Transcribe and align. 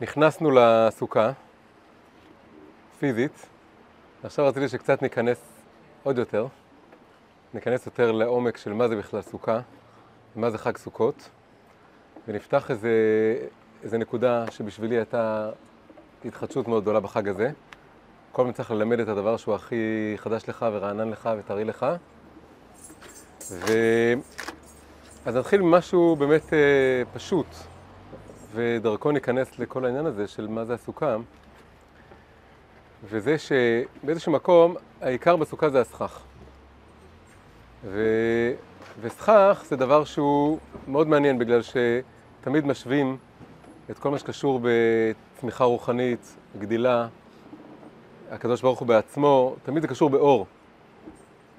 נכנסנו 0.00 0.50
לסוכה, 0.50 1.32
פיזית, 2.98 3.46
ועכשיו 4.22 4.46
רציתי 4.46 4.68
שקצת 4.68 5.02
ניכנס 5.02 5.62
עוד 6.02 6.18
יותר, 6.18 6.46
ניכנס 7.54 7.86
יותר 7.86 8.12
לעומק 8.12 8.56
של 8.56 8.72
מה 8.72 8.88
זה 8.88 8.96
בכלל 8.96 9.22
סוכה, 9.22 9.60
ומה 10.36 10.50
זה 10.50 10.58
חג 10.58 10.76
סוכות, 10.76 11.30
ונפתח 12.28 12.70
איזה, 12.70 12.90
איזה 13.82 13.98
נקודה 13.98 14.44
שבשבילי 14.50 14.96
הייתה 14.96 15.50
התחדשות 16.24 16.68
מאוד 16.68 16.82
גדולה 16.82 17.00
בחג 17.00 17.28
הזה. 17.28 17.50
כל 18.32 18.42
הזמן 18.42 18.52
צריך 18.52 18.70
ללמד 18.70 19.00
את 19.00 19.08
הדבר 19.08 19.36
שהוא 19.36 19.54
הכי 19.54 20.14
חדש 20.16 20.48
לך 20.48 20.66
ורענן 20.72 21.08
לך 21.10 21.30
וטרי 21.38 21.64
לך. 21.64 21.86
ו... 23.50 23.72
אז 25.24 25.36
נתחיל 25.36 25.62
ממשהו 25.62 26.16
באמת 26.16 26.52
אה, 26.52 27.02
פשוט, 27.12 27.46
ודרכו 28.54 29.10
ניכנס 29.10 29.58
לכל 29.58 29.84
העניין 29.84 30.06
הזה 30.06 30.28
של 30.28 30.48
מה 30.48 30.64
זה 30.64 30.74
הסוכה, 30.74 31.16
וזה 33.04 33.36
שבאיזשהו 33.38 34.32
מקום 34.32 34.74
העיקר 35.00 35.36
בסוכה 35.36 35.70
זה 35.70 35.80
הסכך. 35.80 36.20
ו... 37.84 38.04
וסכך 39.00 39.64
זה 39.68 39.76
דבר 39.76 40.04
שהוא 40.04 40.58
מאוד 40.88 41.08
מעניין 41.08 41.38
בגלל 41.38 41.60
שתמיד 41.62 42.66
משווים 42.66 43.16
את 43.90 43.98
כל 43.98 44.10
מה 44.10 44.18
שקשור 44.18 44.60
בצמיחה 44.62 45.64
רוחנית, 45.64 46.36
גדילה, 46.58 47.08
הקדוש 48.30 48.62
ברוך 48.62 48.78
הוא 48.78 48.88
בעצמו, 48.88 49.56
תמיד 49.62 49.82
זה 49.82 49.88
קשור 49.88 50.10
באור. 50.10 50.46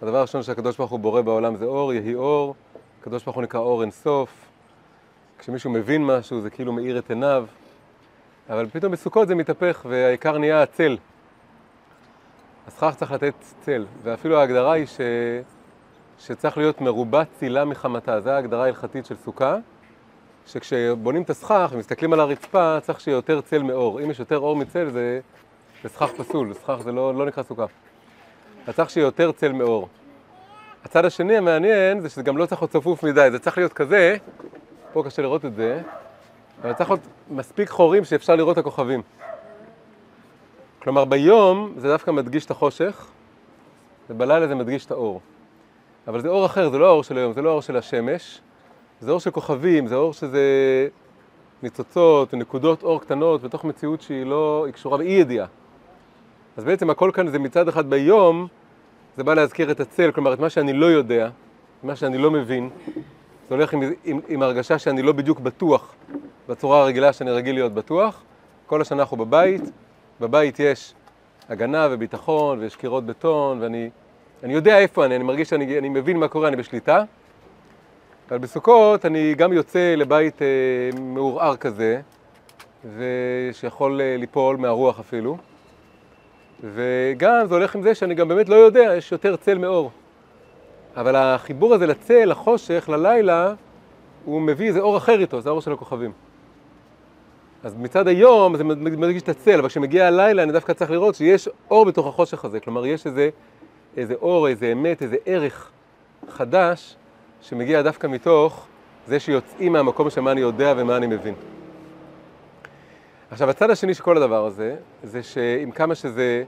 הדבר 0.02 0.18
הראשון 0.18 0.44
שהקדוש 0.44 0.78
ברוך 0.78 0.92
הוא 0.92 1.00
בורא 1.00 1.22
בעולם 1.22 1.56
זה 1.56 1.66
אור, 1.66 1.94
יהי 1.94 2.16
אור, 2.16 2.56
הקדוש 3.02 3.24
ברוך 3.24 3.36
הוא 3.36 3.44
נקרא 3.44 3.60
אור 3.60 3.82
אינסוף. 3.82 4.51
כשמישהו 5.42 5.72
מבין 5.72 6.06
משהו 6.06 6.42
זה 6.42 6.50
כאילו 6.50 6.74
מאיר 6.74 6.98
את 6.98 7.10
עיניו, 7.10 7.46
אבל 8.50 8.70
פתאום 8.70 8.92
בסוכות 8.92 9.28
זה 9.28 9.36
מתהפך 9.36 9.86
והעיקר 9.90 10.38
נהיה 10.38 10.64
הצל. 10.64 10.98
הסכך 12.68 12.94
צריך 12.98 13.12
לתת 13.12 13.34
צל, 13.62 13.86
ואפילו 14.04 14.40
ההגדרה 14.40 14.74
היא 14.74 14.86
ש... 14.86 15.02
שצריך 16.20 16.58
להיות 16.58 16.82
מרובת 16.82 17.28
צילה 17.40 17.66
מחמתה, 17.66 18.22
זו 18.22 18.30
ההגדרה 18.30 18.64
ההלכתית 18.64 19.06
של 19.06 19.16
סוכה, 19.16 19.58
שכשבונים 20.48 21.22
את 21.22 21.30
הסכך 21.30 21.70
ומסתכלים 21.74 22.14
על 22.14 22.20
הרצפה 22.20 22.78
צריך 22.82 23.02
שיהיה 23.02 23.16
יותר 23.16 23.42
צל 23.42 23.64
מאור. 23.64 24.02
אם 24.02 24.12
יש 24.12 24.20
יותר 24.20 24.40
אור 24.40 24.56
מצל 24.56 24.90
זה, 24.90 25.20
זה 25.84 25.90
סכך 25.90 26.12
פסול, 26.18 26.54
סכך 26.54 26.78
זה 26.84 26.92
לא, 26.92 27.16
לא 27.16 27.26
נקרא 27.26 27.44
סוכה. 27.44 27.66
אז 28.68 28.76
צריך 28.76 28.90
שיהיה 28.90 29.06
יותר 29.06 29.32
צל 29.32 29.52
מאור. 29.52 29.90
הצד 30.84 31.06
השני 31.06 31.38
המעניין 31.38 32.00
זה 32.00 32.10
שזה 32.10 32.24
גם 32.24 32.38
לא 32.38 32.46
צריך 32.46 32.62
להיות 32.62 32.72
צפוף 32.72 33.04
מדי, 33.04 33.28
זה 33.32 33.40
צריך 33.40 33.58
להיות 33.58 33.74
כזה, 33.74 34.18
פה 34.94 35.04
קשה 35.06 35.22
לראות 35.22 35.46
את 35.46 35.56
זה, 35.56 35.82
אבל 36.62 36.74
צריך 36.74 36.90
להיות 36.90 37.08
מספיק 37.30 37.70
חורים 37.70 38.04
שאפשר 38.04 38.36
לראות 38.36 38.54
את 38.54 38.58
הכוכבים. 38.58 39.02
כלומר 40.80 41.06
ביום 41.06 41.74
זה 41.78 41.88
דווקא 41.88 42.12
מדגיש 42.12 42.46
את 42.46 42.52
החושך, 42.52 43.08
ובלילה 44.10 44.48
זה 44.48 44.56
מדגיש 44.56 44.86
את 44.86 44.92
האור. 44.92 45.22
אבל 46.08 46.22
זה 46.22 46.28
אור 46.28 46.46
אחר, 46.46 46.70
זה 46.70 46.78
לא 46.78 46.88
האור 46.88 47.04
של 47.04 47.18
היום, 47.18 47.34
זה 47.34 47.42
לא 47.42 47.50
האור 47.50 47.62
של 47.62 47.78
השמש, 47.78 48.42
זה 49.00 49.12
אור 49.12 49.20
של 49.20 49.32
כוכבים, 49.32 49.88
זה 49.88 49.96
אור 49.96 50.14
שזה 50.14 50.42
ניצוצות 51.64 52.34
ונקודות 52.34 52.84
אור 52.84 53.02
קטנות 53.02 53.42
בתוך 53.42 53.66
מציאות 53.66 54.02
שהיא 54.02 54.26
לא, 54.26 54.64
היא 54.66 54.74
קשורה 54.74 54.98
באי 54.98 55.08
ידיעה. 55.08 55.48
אז 56.58 56.64
בעצם 56.64 56.90
הכל 56.90 57.12
כאן 57.14 57.28
זה 57.28 57.40
מצד 57.40 57.68
אחד 57.68 57.90
ביום, 57.90 58.48
זה 59.18 59.24
בא 59.24 59.34
להזכיר 59.34 59.72
את 59.72 59.80
הצל, 59.80 60.12
כלומר 60.12 60.34
את 60.34 60.40
מה 60.40 60.50
שאני 60.50 60.74
לא 60.74 60.86
יודע, 60.86 61.30
מה 61.84 61.96
שאני 61.96 62.18
לא 62.18 62.32
מבין, 62.32 62.70
זה 63.52 63.56
הולך 63.56 63.74
עם, 63.74 63.82
עם, 64.04 64.20
עם 64.28 64.42
הרגשה 64.42 64.80
שאני 64.80 65.02
לא 65.02 65.12
בדיוק 65.12 65.40
בטוח 65.40 65.96
בצורה 66.50 66.82
הרגילה 66.82 67.14
שאני 67.14 67.32
רגיל 67.32 67.56
להיות 67.56 67.74
בטוח. 67.74 68.24
כל 68.68 68.82
השנה 68.82 69.02
אנחנו 69.02 69.18
בבית, 69.18 69.62
בבית 70.20 70.60
יש 70.60 70.94
הגנה 71.50 71.88
וביטחון 71.92 72.60
ויש 72.60 72.76
קירות 72.76 73.06
בטון 73.06 73.62
ואני 73.62 73.90
אני 74.44 74.54
יודע 74.54 74.80
איפה 74.80 75.06
אני, 75.06 75.16
אני 75.16 75.24
מרגיש 75.24 75.50
שאני 75.50 75.78
אני 75.78 75.90
מבין 75.90 76.18
מה 76.18 76.28
קורה, 76.28 76.48
אני 76.48 76.56
בשליטה. 76.56 77.04
אבל 78.30 78.38
בסוכות 78.38 79.06
אני 79.06 79.36
גם 79.36 79.54
יוצא 79.54 79.96
לבית 79.98 80.42
אה, 80.42 80.48
מעורער 81.00 81.56
כזה, 81.56 82.02
ושיכול 82.98 84.02
אה, 84.02 84.16
ליפול 84.18 84.58
מהרוח 84.58 85.00
אפילו. 85.00 85.38
וגם 86.64 87.46
זה 87.48 87.56
הולך 87.56 87.76
עם 87.76 87.82
זה 87.82 87.96
שאני 87.96 88.16
גם 88.16 88.28
באמת 88.28 88.50
לא 88.50 88.56
יודע, 88.56 88.94
יש 88.98 89.12
יותר 89.12 89.36
צל 89.36 89.58
מאור. 89.58 89.92
אבל 90.98 91.16
החיבור 91.16 91.74
הזה 91.74 91.88
לצל, 91.88 92.26
לחושך, 92.26 92.90
ללילה, 92.90 93.54
הוא 94.26 94.42
מביא 94.42 94.68
איזה 94.68 94.80
אור 94.80 94.98
אחר 94.98 95.20
איתו, 95.20 95.42
זה 95.42 95.50
האור 95.50 95.62
של 95.62 95.72
הכוכבים. 95.72 96.12
אז 97.64 97.76
מצד 97.76 98.08
היום 98.08 98.58
זה 98.58 98.64
מדגיש 98.64 99.22
את 99.22 99.30
הצל, 99.30 99.60
אבל 99.60 99.70
כשמגיע 99.70 100.08
הלילה 100.08 100.44
אני 100.44 100.52
דווקא 100.52 100.74
צריך 100.74 100.92
לראות 100.92 101.16
שיש 101.16 101.50
אור 101.72 101.86
בתוך 101.86 102.08
החושך 102.08 102.46
הזה, 102.46 102.60
כלומר 102.60 102.86
יש 102.86 103.06
איזה, 103.06 103.30
איזה 103.98 104.14
אור, 104.14 104.48
איזה 104.48 104.72
אמת, 104.72 105.02
איזה 105.02 105.16
ערך 105.26 105.72
חדש 106.30 106.96
שמגיע 107.42 107.82
דווקא 107.82 108.08
מתוך 108.08 108.68
זה 109.08 109.20
שיוצאים 109.20 109.74
מהמקום 109.74 110.10
של 110.10 110.22
מה 110.22 110.32
אני 110.32 110.42
יודע 110.42 110.74
ומה 110.78 110.98
אני 110.98 111.08
מבין. 111.08 111.34
עכשיו, 113.32 113.50
הצד 113.50 113.70
השני 113.70 113.94
של 113.94 114.04
כל 114.04 114.18
הדבר 114.18 114.46
הזה, 114.46 114.76
זה 115.04 115.24
שעם 115.24 115.72
כמה 115.72 115.96
שזה 115.96 116.44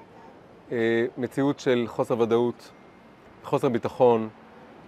אה, 0.71 1.05
מציאות 1.17 1.59
של 1.59 1.85
חוסר 1.87 2.19
ודאות, 2.19 2.71
חוסר 3.43 3.69
ביטחון, 3.69 4.29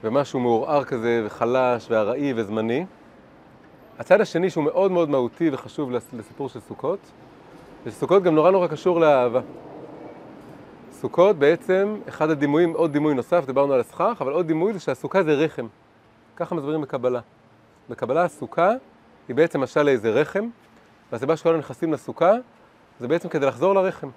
ומשהו 0.04 0.40
מעורער 0.40 0.84
כזה, 0.84 1.24
וחלש, 1.26 1.88
וארעי, 1.90 2.34
וזמני, 2.36 2.86
הצד 4.00 4.22
השני 4.22 4.50
שהוא 4.50 4.64
מאוד 4.64 4.92
מאוד 4.92 5.10
מהותי 5.10 5.50
וחשוב 5.54 5.92
לסיפור 5.92 6.50
של 6.50 6.60
סוכות, 6.60 7.00
זה 7.86 7.92
שסוכות 7.92 8.24
גם 8.24 8.36
נורא 8.36 8.52
נורא 8.52 8.68
קשור 8.68 9.00
לאהבה. 9.00 9.42
סוכות 10.92 11.36
בעצם, 11.36 11.96
אחד 12.10 12.30
הדימויים, 12.30 12.74
עוד 12.74 12.92
דימוי 12.92 13.14
נוסף, 13.14 13.46
דיברנו 13.46 13.74
על 13.74 13.80
הסכך, 13.80 14.18
אבל 14.22 14.32
עוד 14.32 14.48
דימוי 14.48 14.74
זה 14.74 14.80
שהסוכה 14.80 15.24
זה 15.24 15.34
רחם. 15.34 15.68
ככה 16.36 16.56
מסבירים 16.56 16.82
בקבלה. 16.82 17.20
בקבלה 17.90 18.24
הסוכה 18.24 18.72
היא 19.28 19.36
בעצם 19.36 19.62
משל 19.62 19.84
לאיזה 19.84 20.10
רחם, 20.10 20.48
והסיבה 21.12 21.38
שכולנו 21.38 21.60
נכנסים 21.60 21.94
לסוכה 21.94 22.34
זה 23.00 23.08
בעצם 23.08 23.30
כדי 23.30 23.46
לחזור 23.46 23.76
לרחם 23.76 24.10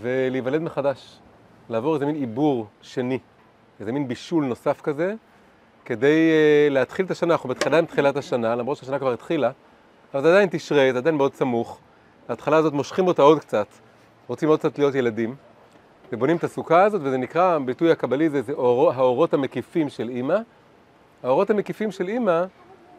ולהיוולד 0.00 0.62
מחדש, 0.62 1.18
לעבור 1.72 1.94
איזה 1.94 2.06
מין 2.06 2.14
עיבור 2.14 2.66
שני, 2.82 3.18
איזה 3.80 3.92
מין 3.92 4.08
בישול 4.08 4.44
נוסף 4.44 4.80
כזה, 4.80 5.14
כדי 5.84 6.30
uh, 6.30 6.72
להתחיל 6.72 7.06
את 7.06 7.10
השנה, 7.10 7.34
אנחנו 7.34 7.48
בתחילת 7.48 7.88
תחילת 7.88 8.16
השנה, 8.16 8.54
למרות 8.54 8.76
שהשנה 8.76 8.98
כבר 8.98 9.12
התחילה, 9.12 9.50
אבל 10.14 10.22
זה 10.22 10.28
עדיין 10.28 10.48
תשרי, 10.52 10.92
זה 10.92 10.98
עדיין 10.98 11.16
מאוד 11.16 11.34
סמוך, 11.34 11.80
ההתחלה 12.28 12.56
הזאת 12.56 12.72
מושכים 12.72 13.06
אותה 13.06 13.22
עוד 13.22 13.38
קצת, 13.38 13.66
רוצים 14.26 14.48
עוד 14.48 14.58
קצת 14.58 14.78
להיות 14.78 14.94
ילדים, 14.94 15.34
ובונים 16.12 16.36
את 16.36 16.44
הסוכה 16.44 16.82
הזאת, 16.84 17.00
וזה 17.04 17.16
נקרא, 17.16 17.54
הביטוי 17.54 17.90
הקבלי 17.90 18.30
זה, 18.30 18.42
זה 18.42 18.52
אור, 18.52 18.92
האורות 18.92 19.34
המקיפים 19.34 19.88
של 19.88 20.08
אימא. 20.08 20.36
האורות 21.22 21.50
המקיפים 21.50 21.90
של 21.90 22.08
אימא, 22.08 22.44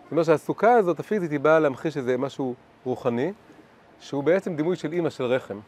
זאת 0.03 0.11
אומרת 0.11 0.25
שהסוכה 0.25 0.73
הזאת 0.73 1.00
הפיזית 1.00 1.31
היא 1.31 1.40
באה 1.40 1.59
להמחיש 1.59 1.97
איזה 1.97 2.17
משהו 2.17 2.55
רוחני, 2.85 3.34
שהוא 4.00 4.23
בעצם 4.23 4.55
דימוי 4.55 4.75
של 4.75 4.94
אימא 4.94 5.09
של 5.09 5.23
רחם. 5.23 5.59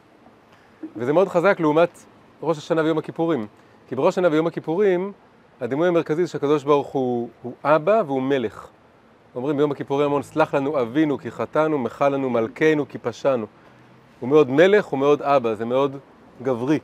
וזה 0.96 1.12
מאוד 1.12 1.28
חזק 1.28 1.60
לעומת 1.60 1.98
ראש 2.42 2.58
השנה 2.58 2.82
ויום 2.82 2.98
הכיפורים. 2.98 3.46
כי 3.88 3.96
בראש 3.96 4.14
השנה 4.14 4.28
ויום 4.32 4.46
הכיפורים, 4.46 5.12
הדימוי 5.60 5.88
המרכזי 5.88 6.24
זה 6.24 6.30
שהקדוש 6.30 6.64
ברוך 6.64 6.88
הוא, 6.88 7.28
הוא 7.42 7.52
אבא 7.64 8.02
והוא 8.06 8.22
מלך. 8.22 8.68
אומרים 9.34 9.56
ביום 9.56 9.72
הכיפורים 9.72 10.06
המון, 10.06 10.22
סלח 10.22 10.54
לנו 10.54 10.80
אבינו 10.80 11.18
כי 11.18 11.30
חטאנו, 11.30 11.78
מחל 11.78 12.08
לנו 12.08 12.30
מלכנו 12.30 12.88
כי 12.88 12.98
פשענו. 12.98 13.46
הוא 14.20 14.28
מאוד 14.28 14.50
מלך, 14.50 14.84
הוא 14.84 14.98
מאוד 14.98 15.22
אבא, 15.22 15.54
זה 15.54 15.64
מאוד 15.64 15.96
גברי. 16.42 16.78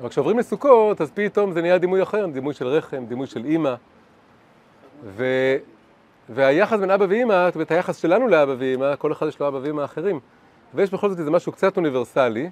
אבל 0.00 0.08
כשעוברים 0.08 0.38
לסוכות, 0.38 1.00
אז 1.00 1.10
פתאום 1.14 1.52
זה 1.52 1.62
נהיה 1.62 1.78
דימוי 1.78 2.02
אחר, 2.02 2.26
דימוי 2.26 2.54
של 2.54 2.66
רחם, 2.66 3.04
דימוי 3.08 3.26
של 3.26 3.44
אימא. 3.44 3.74
ו... 5.04 5.24
והיחס 6.28 6.78
בין 6.78 6.90
אבא 6.90 7.06
ואימא, 7.08 7.46
זאת 7.46 7.54
אומרת, 7.54 7.70
היחס 7.70 7.96
שלנו 7.96 8.28
לאבא 8.28 8.54
ואימא, 8.58 8.96
כל 8.96 9.12
אחד 9.12 9.26
יש 9.26 9.40
לו 9.40 9.48
אבא 9.48 9.58
ואימא 9.62 9.84
אחרים. 9.84 10.20
ויש 10.74 10.92
בכל 10.92 11.08
זאת 11.08 11.18
איזה 11.18 11.30
משהו 11.30 11.52
קצת 11.52 11.76
אוניברסלי, 11.76 12.50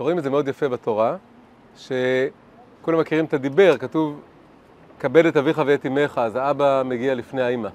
ורואים 0.00 0.18
את 0.18 0.22
זה 0.22 0.30
מאוד 0.30 0.48
יפה 0.48 0.68
בתורה, 0.68 1.16
שכולם 1.76 3.00
מכירים 3.00 3.24
את 3.24 3.34
הדיבר, 3.34 3.78
כתוב, 3.78 4.20
כבד 4.98 5.26
את 5.26 5.36
אביך 5.36 5.62
ואת 5.66 5.86
אמך, 5.86 6.18
אז 6.18 6.36
האבא 6.36 6.82
מגיע 6.84 7.14
לפני 7.14 7.42
האימא. 7.42 7.68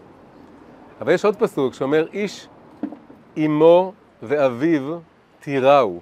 אבל 1.01 1.13
יש 1.13 1.25
עוד 1.25 1.35
פסוק 1.35 1.73
שאומר, 1.73 2.07
איש 2.13 2.47
אמו 3.37 3.93
ואביו 4.23 4.99
תיראו. 5.39 5.99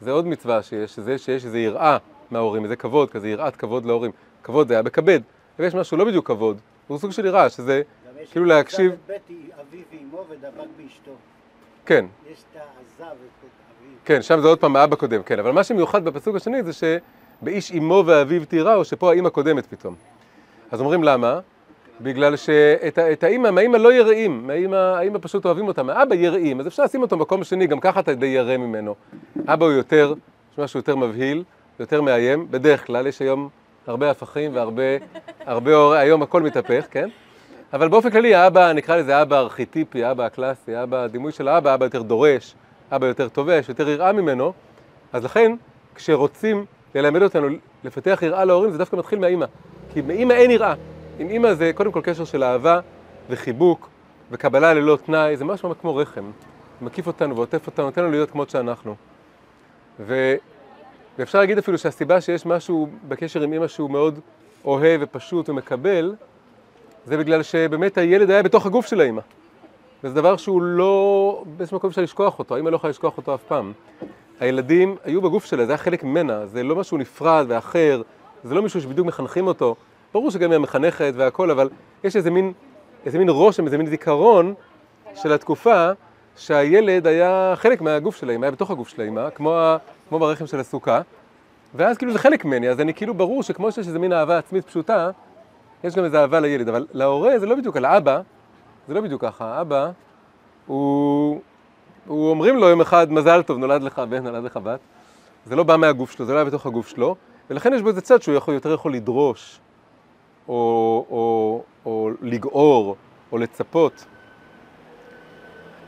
זה 0.00 0.10
עוד 0.10 0.26
מצווה 0.26 0.62
שיש, 0.62 0.94
שזה 0.94 1.18
שיש 1.18 1.44
איזו 1.44 1.56
יראה 1.56 1.96
מההורים, 2.30 2.64
איזה 2.64 2.76
כבוד, 2.76 3.10
כזה 3.10 3.28
יראת 3.28 3.56
כבוד 3.56 3.84
להורים. 3.84 4.10
כבוד 4.42 4.68
זה 4.68 4.74
היה 4.74 4.82
בכבד, 4.82 5.20
ויש 5.58 5.74
משהו 5.74 5.96
לא 5.96 6.04
בדיוק 6.04 6.26
כבוד, 6.26 6.60
הוא 6.88 6.98
סוג 6.98 7.10
של 7.10 7.26
יראה, 7.26 7.50
שזה 7.50 7.82
כאילו 8.30 8.44
להקשיב... 8.46 8.92
בית 9.06 9.22
אביו 9.60 9.82
ואמו 9.92 10.24
ודבק 10.30 10.68
באשתו. 10.76 11.12
כן. 11.86 12.04
יש 12.32 12.38
את 12.38 12.56
העזב 12.56 13.10
ואת 13.10 13.10
אביו. 13.10 13.90
כן, 14.04 14.22
שם 14.22 14.40
זה 14.40 14.48
עוד 14.48 14.58
פעם 14.58 14.76
האבא 14.76 14.96
קודם, 14.96 15.22
כן. 15.22 15.38
אבל 15.38 15.52
מה 15.52 15.64
שמיוחד 15.64 16.04
בפסוק 16.04 16.36
השני 16.36 16.62
זה 16.62 16.72
שבאיש 16.72 17.72
אמו 17.72 18.02
ואביו 18.06 18.44
תיראו, 18.44 18.84
שפה 18.84 19.10
האימא 19.10 19.28
קודמת 19.28 19.66
פתאום. 19.66 19.94
אז 20.70 20.80
אומרים 20.80 21.04
למה? 21.04 21.40
בגלל 22.00 22.36
שאת 22.36 23.24
האימא, 23.24 23.50
מהאימא 23.50 23.76
לא 23.76 23.92
יראים, 23.92 24.46
מהאימא, 24.46 24.76
האימא 24.76 25.18
פשוט 25.22 25.44
אוהבים 25.44 25.68
אותה, 25.68 25.82
מהאבא 25.82 26.14
יראים, 26.14 26.60
אז 26.60 26.66
אפשר 26.66 26.82
לשים 26.84 27.02
אותו 27.02 27.16
במקום 27.16 27.40
השני, 27.40 27.66
גם 27.66 27.80
ככה 27.80 28.00
אתה 28.00 28.14
די 28.14 28.26
ירא 28.26 28.56
ממנו. 28.56 28.94
אבא 29.46 29.66
הוא 29.66 29.72
יותר, 29.72 30.14
יש 30.52 30.58
משהו 30.58 30.78
יותר 30.78 30.96
מבהיל, 30.96 31.44
יותר 31.80 32.00
מאיים, 32.00 32.46
בדרך 32.50 32.86
כלל, 32.86 33.06
יש 33.06 33.22
היום 33.22 33.48
הרבה 33.86 34.10
הפכים 34.10 34.54
והרבה, 34.54 34.82
הרבה 35.46 35.98
היום 35.98 36.22
הכל 36.22 36.42
מתהפך, 36.42 36.86
כן? 36.90 37.08
אבל 37.72 37.88
באופן 37.88 38.10
כללי, 38.10 38.34
האבא, 38.34 38.72
נקרא 38.72 38.96
לזה 38.96 39.16
האבא 39.16 39.36
הארכיטיפי, 39.36 40.04
האבא 40.04 40.24
הקלאסי, 40.24 40.74
האבא, 40.74 41.02
הדימוי 41.02 41.32
של 41.32 41.48
האבא, 41.48 41.70
האבא 41.70 41.84
יותר 41.84 42.02
דורש, 42.02 42.54
אבא 42.92 43.06
יותר 43.06 43.28
תובש, 43.28 43.68
יותר 43.68 43.88
יראה 43.88 44.12
ממנו, 44.12 44.52
אז 45.12 45.24
לכן, 45.24 45.52
כשרוצים 45.94 46.64
ללמד 46.94 47.22
אותנו 47.22 47.48
לפתח 47.84 48.18
יראה 48.22 48.44
להורים, 48.44 48.70
זה 48.70 48.78
דווקא 48.78 48.96
מתחיל 48.96 49.18
מהאימא. 49.18 49.46
כי 49.92 50.00
מאימא 50.00 50.32
אין 50.32 50.50
יראה. 50.50 50.74
עם 51.18 51.28
אימא 51.28 51.54
זה 51.54 51.70
קודם 51.74 51.92
כל 51.92 52.00
קשר 52.04 52.24
של 52.24 52.44
אהבה 52.44 52.80
וחיבוק 53.30 53.88
וקבלה 54.30 54.74
ללא 54.74 54.98
תנאי, 55.06 55.36
זה 55.36 55.44
ממש 55.44 55.64
ממש 55.64 55.76
כמו 55.80 55.96
רחם. 55.96 56.30
מקיף 56.82 57.06
אותנו 57.06 57.36
ועוטף 57.36 57.66
אותנו, 57.66 57.84
נותן 57.84 58.02
לנו 58.02 58.10
להיות 58.10 58.30
כמות 58.30 58.50
שאנחנו. 58.50 58.94
ו... 60.00 60.34
ואפשר 61.18 61.38
להגיד 61.38 61.58
אפילו 61.58 61.78
שהסיבה 61.78 62.20
שיש 62.20 62.46
משהו 62.46 62.88
בקשר 63.08 63.42
עם 63.42 63.52
אימא 63.52 63.68
שהוא 63.68 63.90
מאוד 63.90 64.20
אוהב 64.64 65.00
ופשוט 65.04 65.48
ומקבל, 65.48 66.14
זה 67.06 67.16
בגלל 67.16 67.42
שבאמת 67.42 67.98
הילד 67.98 68.30
היה 68.30 68.42
בתוך 68.42 68.66
הגוף 68.66 68.86
של 68.86 69.00
האימא. 69.00 69.20
וזה 70.04 70.14
דבר 70.14 70.36
שהוא 70.36 70.62
לא, 70.62 71.44
באיזשהו 71.56 71.76
מקום 71.76 71.90
אפשר 71.90 72.02
לשכוח 72.02 72.38
אותו, 72.38 72.54
האימא 72.54 72.68
לא 72.68 72.76
יכולה 72.76 72.90
לשכוח 72.90 73.16
אותו 73.16 73.34
אף 73.34 73.42
פעם. 73.42 73.72
הילדים 74.40 74.96
היו 75.04 75.22
בגוף 75.22 75.44
שלה, 75.44 75.66
זה 75.66 75.72
היה 75.72 75.78
חלק 75.78 76.04
ממנה, 76.04 76.46
זה 76.46 76.62
לא 76.62 76.76
משהו 76.76 76.98
נפרד 76.98 77.46
ואחר, 77.48 78.02
זה 78.44 78.54
לא 78.54 78.62
מישהו 78.62 78.80
שבדיוק 78.80 79.06
מחנכים 79.06 79.46
אותו. 79.46 79.74
ברור 80.14 80.30
שגם 80.30 80.50
היא 80.50 80.56
המחנכת 80.56 81.12
והכל, 81.16 81.50
אבל 81.50 81.68
יש 82.04 82.16
איזה 82.16 82.30
מין, 82.30 82.52
איזה 83.06 83.18
מין 83.18 83.28
רושם, 83.28 83.64
איזה 83.64 83.78
מין 83.78 83.86
זיכרון 83.86 84.54
של 85.14 85.32
התקופה 85.32 85.90
שהילד 86.36 87.06
היה 87.06 87.52
חלק 87.56 87.80
מהגוף 87.80 88.16
של 88.16 88.30
האמא, 88.30 88.44
היה 88.44 88.50
בתוך 88.50 88.70
הגוף 88.70 88.88
של 88.88 89.02
האמא, 89.02 89.30
כמו, 89.30 89.74
כמו 90.08 90.18
ברחם 90.18 90.46
של 90.46 90.60
הסוכה, 90.60 91.00
ואז 91.74 91.98
כאילו 91.98 92.12
זה 92.12 92.18
חלק 92.18 92.44
ממני, 92.44 92.68
אז 92.68 92.80
אני 92.80 92.94
כאילו 92.94 93.14
ברור 93.14 93.42
שכמו 93.42 93.72
שיש 93.72 93.86
איזה 93.86 93.98
מין 93.98 94.12
אהבה 94.12 94.38
עצמית 94.38 94.64
פשוטה, 94.64 95.10
יש 95.84 95.94
גם 95.94 96.04
איזה 96.04 96.20
אהבה 96.20 96.40
לילד, 96.40 96.68
אבל 96.68 96.86
להורה 96.92 97.38
זה 97.38 97.46
לא 97.46 97.54
בדיוק, 97.54 97.76
על 97.76 97.84
האבא, 97.84 98.20
זה 98.88 98.94
לא 98.94 99.00
בדיוק 99.00 99.22
ככה, 99.22 99.54
האבא, 99.54 99.90
הוא, 100.66 101.40
הוא 102.06 102.30
אומרים 102.30 102.56
לו 102.56 102.68
יום 102.68 102.80
אחד, 102.80 103.12
מזל 103.12 103.42
טוב, 103.42 103.58
נולד 103.58 103.82
לך 103.82 103.98
בן, 103.98 104.22
נולד 104.22 104.44
לך 104.44 104.56
בת, 104.56 104.80
זה 105.46 105.56
לא 105.56 105.62
בא 105.62 105.76
מהגוף 105.76 106.10
שלו, 106.10 106.26
זה 106.26 106.32
לא 106.32 106.38
היה 106.38 106.44
בתוך 106.44 106.66
הגוף 106.66 106.88
שלו, 106.88 107.16
ולכן 107.50 107.72
יש 107.72 107.82
בו 107.82 107.88
איזה 107.88 108.00
צד 108.00 108.22
שהוא 108.22 108.34
יכול, 108.34 108.54
יותר 108.54 108.72
יכול 108.72 108.94
לדרוש, 108.94 109.60
או, 110.48 110.54
או, 111.10 111.62
או 111.86 112.10
לגעור, 112.22 112.96
או 113.32 113.38
לצפות. 113.38 114.04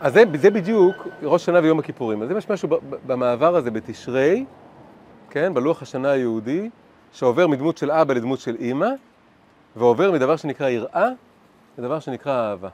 אז 0.00 0.12
זה, 0.12 0.24
זה 0.34 0.50
בדיוק 0.50 1.08
ראש 1.22 1.44
שנה 1.44 1.60
ויום 1.62 1.78
הכיפורים. 1.78 2.22
אז 2.22 2.30
יש 2.30 2.50
משהו 2.50 2.68
במעבר 3.06 3.56
הזה 3.56 3.70
בתשרי, 3.70 4.44
כן, 5.30 5.54
בלוח 5.54 5.82
השנה 5.82 6.10
היהודי, 6.10 6.70
שעובר 7.12 7.46
מדמות 7.46 7.78
של 7.78 7.90
אבא 7.90 8.14
לדמות 8.14 8.40
של 8.40 8.56
אימא, 8.60 8.88
ועובר 9.76 10.12
מדבר 10.12 10.36
שנקרא 10.36 10.68
יראה 10.68 11.08
לדבר 11.78 12.00
שנקרא 12.00 12.50
אהבה. 12.50 12.68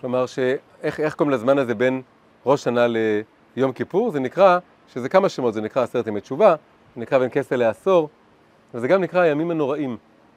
כלומר, 0.00 0.26
שאיך 0.26 1.00
איך 1.00 1.14
קוראים 1.14 1.34
לזמן 1.34 1.58
הזה 1.58 1.74
בין 1.74 2.02
ראש 2.46 2.64
שנה 2.64 2.86
ליום 3.56 3.72
כיפור? 3.72 4.10
זה 4.10 4.20
נקרא, 4.20 4.58
שזה 4.88 5.08
כמה 5.08 5.28
שמות, 5.28 5.54
זה 5.54 5.60
נקרא 5.60 5.82
עשרת 5.82 6.06
ימי 6.06 6.20
תשובה, 6.20 6.54
זה 6.94 7.00
נקרא 7.00 7.18
בין 7.18 7.28
כסה 7.32 7.56
לעשור, 7.56 8.08
וזה 8.74 8.88
גם 8.88 9.00
נקרא 9.00 9.20
הימים 9.20 9.50
הנוראים. 9.50 9.96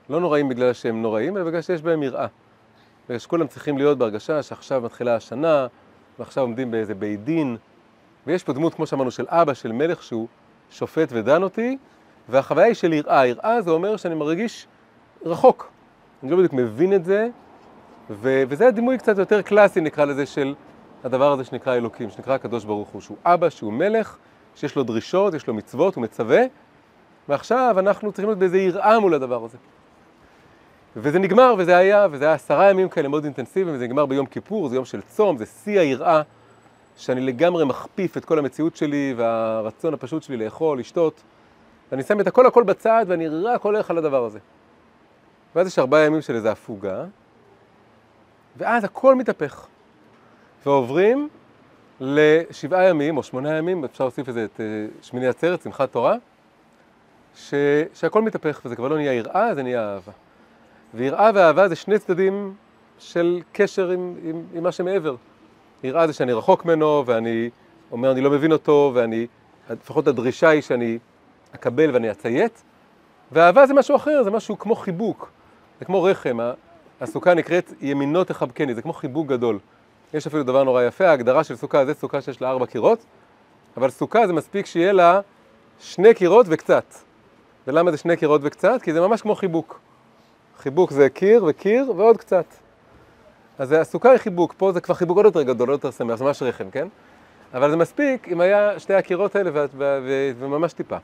לא 0.09 0.19
נוראים 0.19 0.49
בגלל 0.49 0.73
שהם 0.73 1.01
נוראים, 1.01 1.37
אלא 1.37 1.45
בגלל 1.45 1.61
שיש 1.61 1.81
בהם 1.81 2.03
יראה. 2.03 2.27
בגלל 3.05 3.19
שכולם 3.19 3.47
צריכים 3.47 3.77
להיות 3.77 3.97
בהרגשה 3.97 4.43
שעכשיו 4.43 4.81
מתחילה 4.81 5.15
השנה, 5.15 5.67
ועכשיו 6.19 6.43
עומדים 6.43 6.71
באיזה 6.71 6.95
בית 6.95 7.23
דין, 7.23 7.57
ויש 8.27 8.43
פה 8.43 8.53
דמות, 8.53 8.73
כמו 8.73 8.85
שאמרנו, 8.85 9.11
של 9.11 9.25
אבא, 9.29 9.53
של 9.53 9.71
מלך, 9.71 10.03
שהוא 10.03 10.27
שופט 10.69 11.09
ודן 11.11 11.43
אותי, 11.43 11.77
והחוויה 12.29 12.65
היא 12.65 12.73
של 12.73 12.93
יראה. 12.93 13.27
יראה 13.27 13.61
זה 13.61 13.71
אומר 13.71 13.97
שאני 13.97 14.15
מרגיש 14.15 14.67
רחוק. 15.25 15.71
אני 16.23 16.31
לא 16.31 16.37
בדיוק 16.37 16.53
מבין 16.53 16.93
את 16.93 17.05
זה, 17.05 17.27
ו- 18.09 18.43
וזה 18.49 18.67
הדימוי 18.67 18.97
קצת 18.97 19.17
יותר 19.17 19.41
קלאסי, 19.41 19.81
נקרא 19.81 20.05
לזה, 20.05 20.25
של 20.25 20.55
הדבר 21.03 21.31
הזה 21.31 21.43
שנקרא 21.43 21.75
אלוקים, 21.75 22.09
שנקרא 22.09 22.33
הקדוש 22.33 22.65
ברוך 22.65 22.89
הוא, 22.89 23.01
שהוא 23.01 23.17
אבא, 23.25 23.49
שהוא 23.49 23.73
מלך, 23.73 24.17
שיש 24.55 24.75
לו 24.75 24.83
דרישות, 24.83 25.33
יש 25.33 25.47
לו 25.47 25.53
מצוות, 25.53 25.95
הוא 25.95 26.01
מצווה, 26.01 26.41
ועכשיו 27.29 27.75
אנחנו 27.79 28.11
צריכים 28.11 28.29
להיות 28.29 28.39
באיזה 28.39 28.57
יראה 28.57 28.99
מול 28.99 29.13
הדבר 29.13 29.45
הזה. 29.45 29.57
וזה 30.95 31.19
נגמר, 31.19 31.55
וזה 31.57 31.77
היה, 31.77 32.07
וזה 32.11 32.25
היה 32.25 32.33
עשרה 32.33 32.69
ימים 32.69 32.89
כאלה 32.89 33.07
מאוד 33.07 33.23
אינטנסיביים, 33.23 33.75
וזה 33.75 33.85
נגמר 33.85 34.05
ביום 34.05 34.25
כיפור, 34.25 34.67
זה 34.67 34.75
יום 34.75 34.85
של 34.85 35.01
צום, 35.01 35.37
זה 35.37 35.45
שיא 35.45 35.79
היראה, 35.79 36.21
שאני 36.97 37.21
לגמרי 37.21 37.65
מכפיף 37.65 38.17
את 38.17 38.25
כל 38.25 38.39
המציאות 38.39 38.75
שלי 38.75 39.13
והרצון 39.17 39.93
הפשוט 39.93 40.23
שלי 40.23 40.37
לאכול, 40.37 40.79
לשתות, 40.79 41.21
ואני 41.91 42.03
שם 42.03 42.19
את 42.19 42.27
הכל 42.27 42.45
הכל 42.45 42.63
בצד, 42.63 43.05
ואני 43.07 43.27
רק 43.27 43.61
הולך 43.61 43.89
על 43.89 43.97
הדבר 43.97 44.25
הזה. 44.25 44.39
ואז 45.55 45.67
יש 45.67 45.79
ארבעה 45.79 46.05
ימים 46.05 46.21
של 46.21 46.35
איזו 46.35 46.49
הפוגה, 46.49 47.05
ואז 48.57 48.83
הכל 48.83 49.15
מתהפך. 49.15 49.67
ועוברים 50.65 51.29
לשבעה 51.99 52.89
ימים, 52.89 53.17
או 53.17 53.23
שמונה 53.23 53.57
ימים, 53.57 53.85
אפשר 53.85 54.03
להוסיף 54.03 54.27
איזה 54.27 54.45
את 54.45 54.61
אה, 54.61 54.65
שמיני 55.01 55.27
עצרת, 55.27 55.61
שמחת 55.61 55.91
תורה, 55.91 56.15
ש... 57.35 57.53
שהכל 57.93 58.21
מתהפך, 58.21 58.61
וזה 58.65 58.75
כבר 58.75 58.87
לא 58.87 58.95
נהיה 58.95 59.13
יראה, 59.13 59.55
זה 59.55 59.63
נהיה 59.63 59.93
אהבה. 59.93 60.11
ויראה 60.93 61.31
ואהבה 61.35 61.69
זה 61.69 61.75
שני 61.75 61.99
צדדים 61.99 62.53
של 62.99 63.41
קשר 63.51 63.89
עם, 63.89 64.15
עם, 64.23 64.43
עם 64.53 64.63
מה 64.63 64.71
שמעבר. 64.71 65.15
יראה 65.83 66.07
זה 66.07 66.13
שאני 66.13 66.33
רחוק 66.33 66.65
ממנו, 66.65 67.03
ואני 67.05 67.49
אומר, 67.91 68.11
אני 68.11 68.21
לא 68.21 68.29
מבין 68.29 68.51
אותו, 68.51 68.91
ואני, 68.95 69.27
לפחות 69.69 70.07
הדרישה 70.07 70.49
היא 70.49 70.61
שאני 70.61 70.99
אקבל 71.55 71.93
ואני 71.93 72.11
אציית, 72.11 72.63
ואהבה 73.31 73.67
זה 73.67 73.73
משהו 73.73 73.95
אחר, 73.95 74.23
זה 74.23 74.31
משהו 74.31 74.59
כמו 74.59 74.75
חיבוק, 74.75 75.31
זה 75.79 75.85
כמו 75.85 76.03
רחם, 76.03 76.39
ה- 76.39 76.53
הסוכה 77.01 77.33
נקראת 77.33 77.73
ימינו 77.81 78.23
תחבקני, 78.23 78.75
זה 78.75 78.81
כמו 78.81 78.93
חיבוק 78.93 79.27
גדול. 79.27 79.59
יש 80.13 80.27
אפילו 80.27 80.43
דבר 80.43 80.63
נורא 80.63 80.83
יפה, 80.83 81.07
ההגדרה 81.07 81.43
של 81.43 81.55
סוכה 81.55 81.85
זה 81.85 81.93
סוכה 81.93 82.21
שיש 82.21 82.41
לה 82.41 82.49
ארבע 82.49 82.65
קירות, 82.65 83.05
אבל 83.77 83.89
סוכה 83.89 84.27
זה 84.27 84.33
מספיק 84.33 84.65
שיהיה 84.65 84.91
לה 84.93 85.19
שני 85.79 86.13
קירות 86.13 86.45
וקצת. 86.49 86.83
ולמה 87.67 87.91
זה 87.91 87.97
שני 87.97 88.17
קירות 88.17 88.41
וקצת? 88.43 88.81
כי 88.81 88.93
זה 88.93 89.01
ממש 89.01 89.21
כמו 89.21 89.35
חיבוק. 89.35 89.79
חיבוק 90.57 90.91
זה 90.91 91.09
קיר 91.09 91.43
וקיר 91.47 91.93
ועוד 91.97 92.17
קצת. 92.17 92.45
אז 93.59 93.71
הסוכה 93.71 94.09
היא 94.11 94.17
חיבוק, 94.17 94.53
פה 94.57 94.71
זה 94.71 94.81
כבר 94.81 94.95
חיבוק 94.95 95.17
עוד 95.17 95.25
יותר 95.25 95.41
גדול, 95.41 95.69
עוד 95.69 95.77
יותר 95.83 95.91
שמח, 95.91 96.15
זה 96.15 96.23
ממש 96.23 96.41
רחם, 96.43 96.69
כן? 96.71 96.87
אבל 97.53 97.69
זה 97.69 97.75
מספיק 97.77 98.27
אם 98.27 98.41
היה 98.41 98.79
שתי 98.79 98.93
הקירות 98.93 99.35
האלה 99.35 99.49
וממש 100.39 100.73
טיפה. 100.73 100.97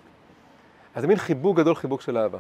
אז 0.96 1.02
זה 1.02 1.08
מין 1.08 1.18
חיבוק 1.18 1.58
גדול, 1.58 1.76
חיבוק 1.76 2.02
של 2.02 2.18
אהבה. 2.18 2.38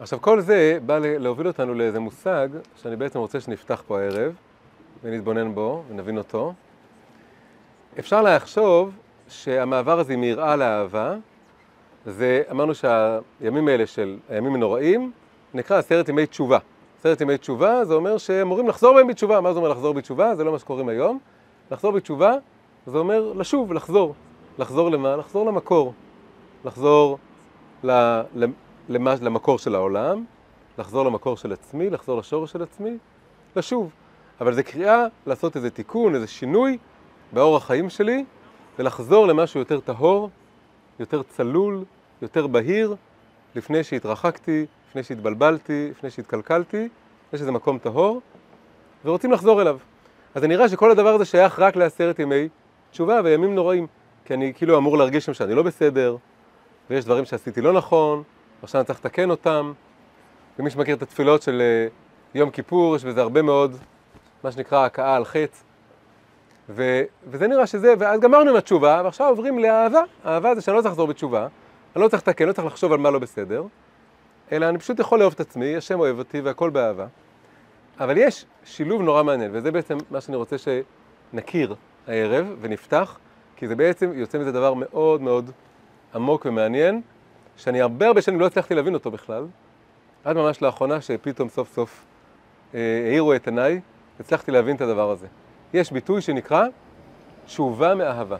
עכשיו, 0.00 0.20
כל 0.20 0.40
זה 0.40 0.78
בא 0.86 0.98
להוביל 0.98 1.46
אותנו 1.46 1.74
לאיזה 1.74 2.00
מושג 2.00 2.48
שאני 2.76 2.96
בעצם 2.96 3.18
רוצה 3.18 3.40
שנפתח 3.40 3.82
פה 3.86 4.00
הערב, 4.00 4.32
ונתבונן 5.04 5.54
בו 5.54 5.82
ונבין 5.88 6.18
אותו. 6.18 6.52
אפשר 7.98 8.22
לחשוב 8.22 8.90
שהמעבר 9.28 9.98
הזה 9.98 10.16
מיראה 10.16 10.56
לאהבה, 10.56 11.14
זה, 12.06 12.42
אמרנו 12.50 12.72
שהימים 12.74 13.68
האלה 13.68 13.86
של 13.86 14.18
הימים 14.28 14.54
הנוראים, 14.54 15.12
נקרא 15.54 15.78
עשרת 15.78 16.08
ימי 16.08 16.26
תשובה. 16.26 16.58
עשרת 16.98 17.20
ימי 17.20 17.38
תשובה 17.38 17.84
זה 17.84 17.94
אומר 17.94 18.18
שאמורים 18.18 18.68
לחזור 18.68 18.94
בהם 18.94 19.06
בתשובה. 19.06 19.40
מה 19.40 19.52
זה 19.52 19.58
אומר 19.58 19.68
לחזור 19.68 19.94
בתשובה? 19.94 20.34
זה 20.34 20.44
לא 20.44 20.52
מה 20.52 20.58
שקוראים 20.58 20.88
היום. 20.88 21.18
לחזור 21.70 21.92
בתשובה 21.92 22.34
זה 22.86 22.98
אומר 22.98 23.32
לשוב, 23.36 23.72
לחזור. 23.72 24.14
לחזור 24.58 24.90
למה? 24.90 25.16
לחזור 25.16 25.46
למקור. 25.46 25.92
לחזור 26.64 27.18
ל, 27.84 27.90
למה, 28.90 29.14
למקור 29.22 29.58
של 29.58 29.74
העולם, 29.74 30.24
לחזור 30.78 31.04
למקור 31.04 31.36
של 31.36 31.52
עצמי, 31.52 31.90
לחזור 31.90 32.18
לשורש 32.18 32.52
של 32.52 32.62
עצמי, 32.62 32.98
לשוב. 33.56 33.90
אבל 34.40 34.54
זו 34.54 34.62
קריאה 34.64 35.06
לעשות 35.26 35.56
איזה 35.56 35.70
תיקון, 35.70 36.14
איזה 36.14 36.26
שינוי 36.26 36.78
באורח 37.32 37.62
החיים 37.62 37.90
שלי, 37.90 38.24
ולחזור 38.78 39.26
למשהו 39.26 39.60
יותר 39.60 39.80
טהור, 39.80 40.30
יותר 40.98 41.22
צלול, 41.22 41.84
יותר 42.22 42.46
בהיר, 42.46 42.94
לפני 43.54 43.84
שהתרחקתי, 43.84 44.66
לפני 44.88 45.02
שהתבלבלתי, 45.02 45.88
לפני 45.90 46.10
שהתקלקלתי, 46.10 46.88
יש 47.32 47.40
איזה 47.40 47.52
מקום 47.52 47.78
טהור, 47.78 48.20
ורוצים 49.04 49.32
לחזור 49.32 49.62
אליו. 49.62 49.78
אז 50.34 50.42
זה 50.42 50.48
נראה 50.48 50.68
שכל 50.68 50.90
הדבר 50.90 51.14
הזה 51.14 51.24
שייך 51.24 51.58
רק 51.58 51.76
לעשרת 51.76 52.18
ימי 52.18 52.48
תשובה 52.90 53.20
וימים 53.24 53.54
נוראים, 53.54 53.86
כי 54.24 54.34
אני 54.34 54.54
כאילו 54.54 54.78
אמור 54.78 54.98
להרגיש 54.98 55.24
שם 55.24 55.34
שאני 55.34 55.54
לא 55.54 55.62
בסדר, 55.62 56.16
ויש 56.90 57.04
דברים 57.04 57.24
שעשיתי 57.24 57.60
לא 57.60 57.72
נכון, 57.72 58.22
ועכשיו 58.60 58.84
צריך 58.84 58.98
לתקן 58.98 59.30
אותם. 59.30 59.72
ומי 60.58 60.70
שמכיר 60.70 60.96
את 60.96 61.02
התפילות 61.02 61.42
של 61.42 61.60
אה, 61.60 61.88
יום 62.34 62.50
כיפור, 62.50 62.96
יש 62.96 63.04
בזה 63.04 63.20
הרבה 63.20 63.42
מאוד, 63.42 63.76
מה 64.44 64.52
שנקרא 64.52 64.84
הכאה 64.84 65.16
על 65.16 65.24
חטא. 65.24 65.56
ו- 66.68 67.02
וזה 67.26 67.46
נראה 67.46 67.66
שזה, 67.66 67.94
ואז 67.98 68.20
גמרנו 68.20 68.50
עם 68.50 68.56
התשובה, 68.56 69.00
ועכשיו 69.04 69.26
עוברים 69.28 69.58
לאהבה. 69.58 70.02
אהבה 70.26 70.54
זה 70.54 70.60
שאני 70.60 70.76
לא 70.76 70.82
צריך 70.82 70.92
לחזור 70.92 71.06
בתשובה, 71.06 71.48
אני 71.96 72.02
לא 72.02 72.08
צריך 72.08 72.22
לתקן, 72.22 72.48
לא 72.48 72.52
צריך 72.52 72.66
לחשוב 72.66 72.92
על 72.92 72.98
מה 72.98 73.10
לא 73.10 73.18
בסדר, 73.18 73.64
אלא 74.52 74.68
אני 74.68 74.78
פשוט 74.78 74.98
יכול 74.98 75.18
לאהוב 75.18 75.32
את 75.32 75.40
עצמי, 75.40 75.76
השם 75.76 76.00
אוהב 76.00 76.18
אותי 76.18 76.40
והכל 76.40 76.70
באהבה. 76.70 77.06
אבל 78.00 78.16
יש 78.16 78.46
שילוב 78.64 79.02
נורא 79.02 79.22
מעניין, 79.22 79.50
וזה 79.54 79.72
בעצם 79.72 79.98
מה 80.10 80.20
שאני 80.20 80.36
רוצה 80.36 80.56
שנכיר 80.58 81.74
הערב 82.06 82.56
ונפתח, 82.60 83.18
כי 83.56 83.68
זה 83.68 83.76
בעצם 83.76 84.12
יוצא 84.14 84.38
מזה 84.38 84.52
דבר 84.52 84.74
מאוד 84.74 85.20
מאוד 85.20 85.50
עמוק 86.14 86.46
ומעניין, 86.46 87.00
שאני 87.60 87.80
הרבה 87.80 88.06
הרבה 88.06 88.22
שנים 88.22 88.40
לא 88.40 88.46
הצלחתי 88.46 88.74
להבין 88.74 88.94
אותו 88.94 89.10
בכלל, 89.10 89.46
עד 90.24 90.36
ממש 90.36 90.62
לאחרונה 90.62 91.00
שפתאום 91.00 91.48
סוף 91.48 91.74
סוף 91.74 92.04
אה, 92.74 93.04
האירו 93.08 93.34
את 93.34 93.46
עיניי, 93.46 93.80
הצלחתי 94.20 94.50
להבין 94.50 94.76
את 94.76 94.80
הדבר 94.80 95.10
הזה. 95.10 95.26
יש 95.74 95.92
ביטוי 95.92 96.20
שנקרא 96.20 96.66
תשובה 97.46 97.94
מאהבה. 97.94 98.36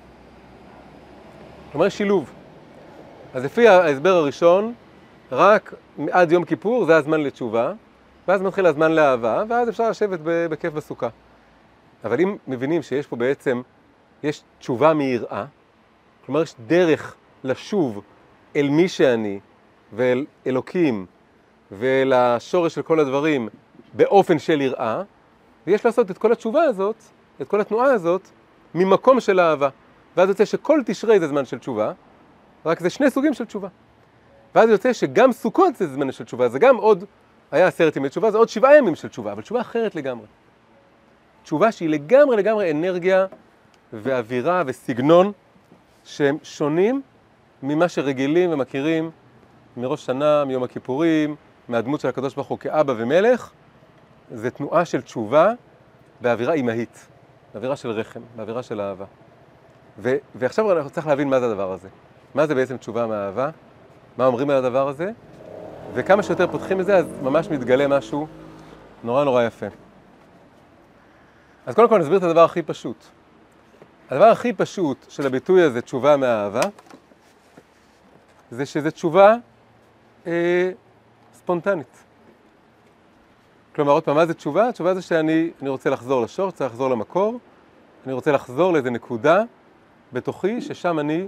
כלומר, 1.72 1.88
שילוב. 1.88 2.30
אז 3.34 3.44
לפי 3.44 3.68
ההסבר 3.68 4.14
הראשון, 4.14 4.74
רק 5.32 5.74
עד 6.10 6.32
יום 6.32 6.44
כיפור 6.44 6.84
זה 6.84 6.96
הזמן 6.96 7.20
לתשובה, 7.20 7.72
ואז 8.28 8.42
מתחיל 8.42 8.66
הזמן 8.66 8.92
לאהבה, 8.92 9.42
ואז 9.48 9.68
אפשר 9.68 9.90
לשבת 9.90 10.20
בכיף 10.24 10.72
בסוכה. 10.72 11.08
אבל 12.04 12.20
אם 12.20 12.36
מבינים 12.46 12.82
שיש 12.82 13.06
פה 13.06 13.16
בעצם, 13.16 13.62
יש 14.22 14.42
תשובה 14.58 14.94
מיראה, 14.94 15.44
כלומר 16.26 16.42
יש 16.42 16.54
דרך 16.66 17.14
לשוב 17.44 18.02
אל 18.56 18.68
מי 18.68 18.88
שאני 18.88 19.40
ואל 19.92 20.26
אלוקים 20.46 21.06
ואל 21.72 22.12
השורש 22.12 22.74
של 22.74 22.82
כל 22.82 23.00
הדברים 23.00 23.48
באופן 23.92 24.38
של 24.38 24.60
יראה, 24.60 25.02
ויש 25.66 25.84
לעשות 25.84 26.10
את 26.10 26.18
כל 26.18 26.32
התשובה 26.32 26.62
הזאת, 26.62 26.96
את 27.40 27.48
כל 27.48 27.60
התנועה 27.60 27.92
הזאת, 27.92 28.28
ממקום 28.74 29.20
של 29.20 29.40
אהבה. 29.40 29.68
ואז 30.16 30.28
יוצא 30.28 30.44
שכל 30.44 30.80
תשרי 30.86 31.20
זה 31.20 31.28
זמן 31.28 31.44
של 31.44 31.58
תשובה, 31.58 31.92
רק 32.66 32.80
זה 32.80 32.90
שני 32.90 33.10
סוגים 33.10 33.34
של 33.34 33.44
תשובה. 33.44 33.68
ואז 34.54 34.70
יוצא 34.70 34.92
שגם 34.92 35.32
סוכות 35.32 35.76
זה 35.76 35.86
זמן 35.86 36.12
של 36.12 36.24
תשובה, 36.24 36.48
זה 36.48 36.58
גם 36.58 36.76
עוד, 36.76 37.04
היה 37.50 37.66
עשרת 37.66 37.96
ימי 37.96 38.08
תשובה, 38.08 38.30
זה 38.30 38.38
עוד 38.38 38.48
שבעה 38.48 38.76
ימים 38.76 38.94
של 38.94 39.08
תשובה, 39.08 39.32
אבל 39.32 39.42
תשובה 39.42 39.60
אחרת 39.60 39.94
לגמרי. 39.94 40.26
תשובה 41.42 41.72
שהיא 41.72 41.88
לגמרי 41.88 42.36
לגמרי 42.36 42.70
אנרגיה 42.70 43.26
ואווירה 43.92 44.62
וסגנון 44.66 45.32
שהם 46.04 46.36
שונים 46.42 47.02
ממה 47.62 47.88
שרגילים 47.88 48.52
ומכירים 48.52 49.10
מראש 49.76 50.06
שנה, 50.06 50.44
מיום 50.44 50.62
הכיפורים, 50.62 51.36
מהדמות 51.68 52.00
של 52.00 52.08
הקדוש 52.08 52.34
ברוך 52.34 52.48
הוא 52.48 52.58
כאבא 52.58 52.94
ומלך, 52.96 53.50
זה 54.34 54.50
תנועה 54.50 54.84
של 54.84 55.00
תשובה 55.00 55.52
באווירה 56.20 56.52
אימהית, 56.52 57.08
באווירה 57.54 57.76
של 57.76 57.90
רחם, 57.90 58.20
באווירה 58.36 58.62
של 58.62 58.80
אהבה. 58.80 59.04
ו- 59.98 60.16
ועכשיו 60.34 60.72
אנחנו 60.72 60.90
צריכים 60.90 61.10
להבין 61.10 61.28
מה 61.28 61.40
זה 61.40 61.46
הדבר 61.46 61.72
הזה. 61.72 61.88
מה 62.34 62.46
זה 62.46 62.54
בעצם 62.54 62.76
תשובה 62.76 63.06
מאהבה, 63.06 63.50
מה 64.16 64.26
אומרים 64.26 64.50
על 64.50 64.56
הדבר 64.56 64.88
הזה, 64.88 65.10
וכמה 65.94 66.22
שיותר 66.22 66.46
פותחים 66.46 66.80
את 66.80 66.86
זה, 66.86 66.96
אז 66.96 67.06
ממש 67.22 67.50
מתגלה 67.50 67.88
משהו 67.88 68.26
נורא 69.04 69.24
נורא 69.24 69.42
יפה. 69.42 69.66
אז 71.66 71.74
קודם 71.74 71.88
כל 71.88 71.98
נסביר 71.98 72.18
את 72.18 72.22
הדבר 72.22 72.44
הכי 72.44 72.62
פשוט. 72.62 73.04
הדבר 74.10 74.24
הכי 74.24 74.52
פשוט 74.52 75.06
של 75.08 75.26
הביטוי 75.26 75.62
הזה, 75.62 75.80
תשובה 75.80 76.16
מאהבה, 76.16 76.60
זה 78.50 78.66
שזה 78.66 78.90
תשובה 78.90 79.36
אה, 80.26 80.70
ספונטנית. 81.32 82.04
כלומר, 83.74 83.92
עוד 83.92 84.04
פעם, 84.04 84.16
מה 84.16 84.26
זה 84.26 84.34
תשובה? 84.34 84.68
התשובה 84.68 84.94
זה 84.94 85.02
שאני 85.02 85.50
רוצה 85.66 85.90
לחזור 85.90 86.22
לשור, 86.22 86.46
רוצה 86.46 86.66
לחזור 86.66 86.90
למקור, 86.90 87.38
אני 88.04 88.12
רוצה 88.12 88.32
לחזור 88.32 88.72
לאיזה 88.72 88.90
נקודה 88.90 89.42
בתוכי, 90.12 90.60
ששם 90.60 90.98
אני 90.98 91.26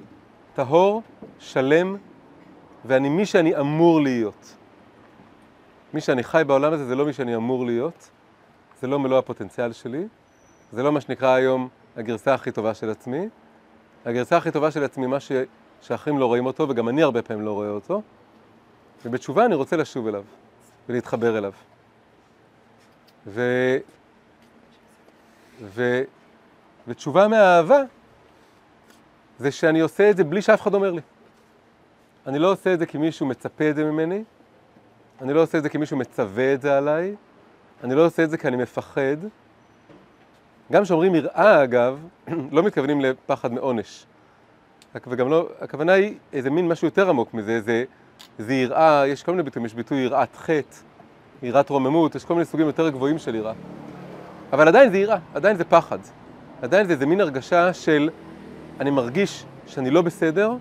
טהור, 0.54 1.02
שלם, 1.38 1.96
ואני 2.84 3.08
מי 3.08 3.26
שאני 3.26 3.56
אמור 3.56 4.00
להיות. 4.00 4.56
מי 5.94 6.00
שאני 6.00 6.22
חי 6.22 6.42
בעולם 6.46 6.72
הזה 6.72 6.84
זה 6.84 6.94
לא 6.94 7.04
מי 7.04 7.12
שאני 7.12 7.36
אמור 7.36 7.66
להיות, 7.66 8.10
זה 8.80 8.86
לא 8.86 8.98
מלוא 8.98 9.18
הפוטנציאל 9.18 9.72
שלי, 9.72 10.06
זה 10.72 10.82
לא 10.82 10.92
מה 10.92 11.00
שנקרא 11.00 11.28
היום 11.34 11.68
הגרסה 11.96 12.34
הכי 12.34 12.52
טובה 12.52 12.74
של 12.74 12.90
עצמי. 12.90 13.28
הגרסה 14.04 14.36
הכי 14.36 14.50
טובה 14.50 14.70
של 14.70 14.84
עצמי, 14.84 15.06
מה 15.06 15.20
ש... 15.20 15.32
שאחרים 15.82 16.18
לא 16.18 16.26
רואים 16.26 16.46
אותו, 16.46 16.68
וגם 16.68 16.88
אני 16.88 17.02
הרבה 17.02 17.22
פעמים 17.22 17.44
לא 17.44 17.52
רואה 17.52 17.68
אותו, 17.68 18.02
ובתשובה 19.04 19.44
אני 19.44 19.54
רוצה 19.54 19.76
לשוב 19.76 20.06
אליו 20.06 20.22
ולהתחבר 20.88 21.38
אליו. 21.38 21.52
ו... 23.26 23.42
ו... 25.62 26.02
ותשובה 26.88 27.28
מהאהבה 27.28 27.82
זה 29.38 29.50
שאני 29.50 29.80
עושה 29.80 30.10
את 30.10 30.16
זה 30.16 30.24
בלי 30.24 30.42
שאף 30.42 30.62
אחד 30.62 30.74
אומר 30.74 30.92
לי. 30.92 31.00
אני 32.26 32.38
לא 32.38 32.52
עושה 32.52 32.74
את 32.74 32.78
זה 32.78 32.86
כי 32.86 32.98
מישהו 32.98 33.26
מצפה 33.26 33.70
את 33.70 33.76
זה 33.76 33.84
ממני, 33.84 34.24
אני 35.20 35.32
לא 35.32 35.42
עושה 35.42 35.58
את 35.58 35.62
זה 35.62 35.68
כי 35.68 35.78
מישהו 35.78 35.96
מצווה 35.96 36.54
את 36.54 36.62
זה 36.62 36.78
עליי, 36.78 37.14
אני 37.84 37.94
לא 37.94 38.06
עושה 38.06 38.24
את 38.24 38.30
זה 38.30 38.38
כי 38.38 38.48
אני 38.48 38.56
מפחד. 38.56 39.16
גם 40.72 40.82
כשאומרים 40.82 41.14
יראה, 41.14 41.64
אגב, 41.64 42.08
לא 42.52 42.62
מתכוונים 42.62 43.00
לפחד 43.00 43.52
מעונש. 43.52 44.06
וגם 45.06 45.28
לא, 45.28 45.48
הכוונה 45.60 45.92
היא 45.92 46.14
איזה 46.32 46.50
מין 46.50 46.68
משהו 46.68 46.86
יותר 46.86 47.08
עמוק 47.08 47.34
מזה, 47.34 47.60
זה, 47.60 47.84
זה 48.38 48.54
יראה, 48.54 49.06
יש 49.06 49.22
כל 49.22 49.32
מיני 49.32 49.42
ביטויים, 49.42 49.66
יש 49.66 49.74
ביטוי 49.74 49.98
יראת 49.98 50.36
חטא, 50.36 50.76
יראת 51.42 51.70
רוממות, 51.70 52.14
יש 52.14 52.24
כל 52.24 52.34
מיני 52.34 52.44
סוגים 52.44 52.66
יותר 52.66 52.88
גבוהים 52.88 53.18
של 53.18 53.34
יראה. 53.34 53.52
אבל 54.52 54.68
עדיין 54.68 54.90
זה 54.90 54.98
יראה, 54.98 55.18
עדיין 55.34 55.56
זה 55.56 55.64
פחד. 55.64 55.98
עדיין 56.62 56.86
זה 56.86 56.92
איזה 56.92 57.06
מין 57.06 57.20
הרגשה 57.20 57.72
של 57.72 58.10
אני 58.80 58.90
מרגיש 58.90 59.44
שאני 59.66 59.90
לא 59.90 60.02
בסדר, 60.02 60.56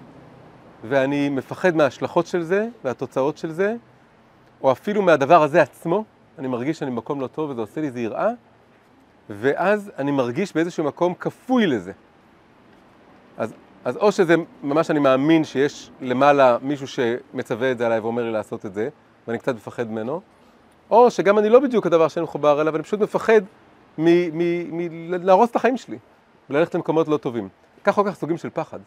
ואני 0.83 1.29
מפחד 1.29 1.75
מההשלכות 1.75 2.27
של 2.27 2.43
זה 2.43 2.67
והתוצאות 2.83 3.37
של 3.37 3.51
זה, 3.51 3.75
או 4.63 4.71
אפילו 4.71 5.01
מהדבר 5.01 5.43
הזה 5.43 5.61
עצמו, 5.61 6.03
אני 6.39 6.47
מרגיש 6.47 6.79
שאני 6.79 6.91
במקום 6.91 7.21
לא 7.21 7.27
טוב 7.27 7.49
וזה 7.49 7.61
עושה 7.61 7.81
לי 7.81 7.87
איזה 7.87 7.99
יראה, 7.99 8.29
ואז 9.29 9.91
אני 9.97 10.11
מרגיש 10.11 10.53
באיזשהו 10.53 10.83
מקום 10.83 11.13
כפוי 11.13 11.67
לזה. 11.67 11.91
אז, 13.37 13.53
אז 13.85 13.97
או 13.97 14.11
שזה 14.11 14.35
ממש 14.63 14.91
אני 14.91 14.99
מאמין 14.99 15.43
שיש 15.43 15.91
למעלה 16.01 16.57
מישהו 16.61 16.87
שמצווה 16.87 17.71
את 17.71 17.77
זה 17.77 17.85
עליי 17.85 17.99
ואומר 17.99 18.23
לי 18.23 18.31
לעשות 18.31 18.65
את 18.65 18.73
זה, 18.73 18.89
ואני 19.27 19.39
קצת 19.39 19.55
מפחד 19.55 19.89
ממנו, 19.91 20.21
או 20.91 21.11
שגם 21.11 21.37
אני 21.37 21.49
לא 21.49 21.59
בדיוק 21.59 21.85
הדבר 21.85 22.07
שאני 22.07 22.23
מחובר 22.23 22.61
אליו, 22.61 22.75
אני 22.75 22.83
פשוט 22.83 22.99
מפחד 22.99 23.41
מלהרוס 23.97 25.49
את 25.51 25.55
החיים 25.55 25.77
שלי, 25.77 25.97
וללכת 26.49 26.75
למקומות 26.75 27.07
לא 27.07 27.17
טובים. 27.17 27.49
כך 27.83 27.97
או 27.97 28.05
כך 28.05 28.15
סוגים 28.15 28.37
של 28.37 28.49
פחד. 28.53 28.79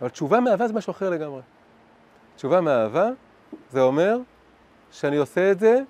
אבל 0.00 0.08
תשובה 0.08 0.40
מאהבה 0.40 0.68
זה 0.68 0.74
משהו 0.74 0.90
אחר 0.90 1.10
לגמרי. 1.10 1.40
תשובה 2.36 2.60
מאהבה 2.60 3.08
זה 3.70 3.80
אומר 3.80 4.18
שאני 4.90 5.16
עושה 5.16 5.50
את 5.50 5.58
זה 5.58 5.80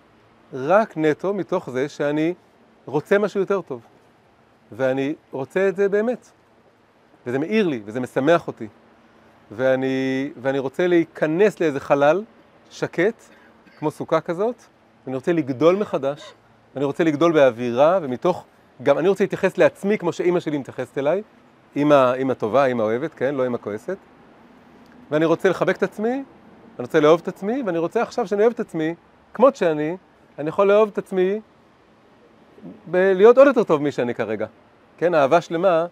רק 0.52 0.96
נטו 0.96 1.34
מתוך 1.34 1.70
זה 1.70 1.88
שאני 1.88 2.34
רוצה 2.86 3.18
משהו 3.18 3.40
יותר 3.40 3.60
טוב. 3.60 3.80
ואני 4.72 5.14
רוצה 5.32 5.68
את 5.68 5.76
זה 5.76 5.88
באמת. 5.88 6.30
וזה 7.26 7.38
מאיר 7.38 7.68
לי, 7.68 7.80
וזה 7.84 8.00
משמח 8.00 8.46
אותי. 8.46 8.68
ואני, 9.52 10.30
ואני 10.42 10.58
רוצה 10.58 10.86
להיכנס 10.86 11.60
לאיזה 11.60 11.80
חלל 11.80 12.24
שקט, 12.70 13.22
כמו 13.78 13.90
סוכה 13.90 14.20
כזאת, 14.20 14.62
ואני 15.04 15.16
רוצה 15.16 15.32
לגדול 15.32 15.76
מחדש, 15.76 16.34
ואני 16.74 16.84
רוצה 16.84 17.04
לגדול 17.04 17.32
באווירה, 17.32 17.98
ומתוך, 18.02 18.44
גם 18.82 18.98
אני 18.98 19.08
רוצה 19.08 19.24
להתייחס 19.24 19.58
לעצמי 19.58 19.98
כמו 19.98 20.12
שאימא 20.12 20.40
שלי 20.40 20.58
מתייחסת 20.58 20.98
אליי, 20.98 21.22
אימא, 21.76 22.12
אימא 22.12 22.34
טובה, 22.34 22.64
אימא 22.64 22.82
אוהבת, 22.82 23.14
כן, 23.14 23.34
לא 23.34 23.44
אימא 23.44 23.58
כועסת. 23.58 23.96
ואני 25.10 25.24
רוצה 25.24 25.48
לחבק 25.48 25.76
את 25.76 25.82
עצמי, 25.82 26.12
אני 26.12 26.24
רוצה 26.78 27.00
לאהוב 27.00 27.20
את 27.22 27.28
עצמי, 27.28 27.62
ואני 27.66 27.78
רוצה 27.78 28.02
עכשיו 28.02 28.26
שאני 28.26 28.42
אוהב 28.42 28.52
את 28.52 28.60
עצמי, 28.60 28.94
כמות 29.34 29.56
שאני, 29.56 29.96
אני 30.38 30.48
יכול 30.48 30.68
לאהוב 30.68 30.88
את 30.88 30.98
עצמי 30.98 31.40
בלהיות 32.86 33.38
עוד 33.38 33.46
יותר 33.46 33.64
טוב 33.64 33.82
מי 33.82 33.92
שאני 33.92 34.14
כרגע. 34.14 34.46
כן, 34.98 35.14
אהבה 35.14 35.40
שלמה 35.40 35.86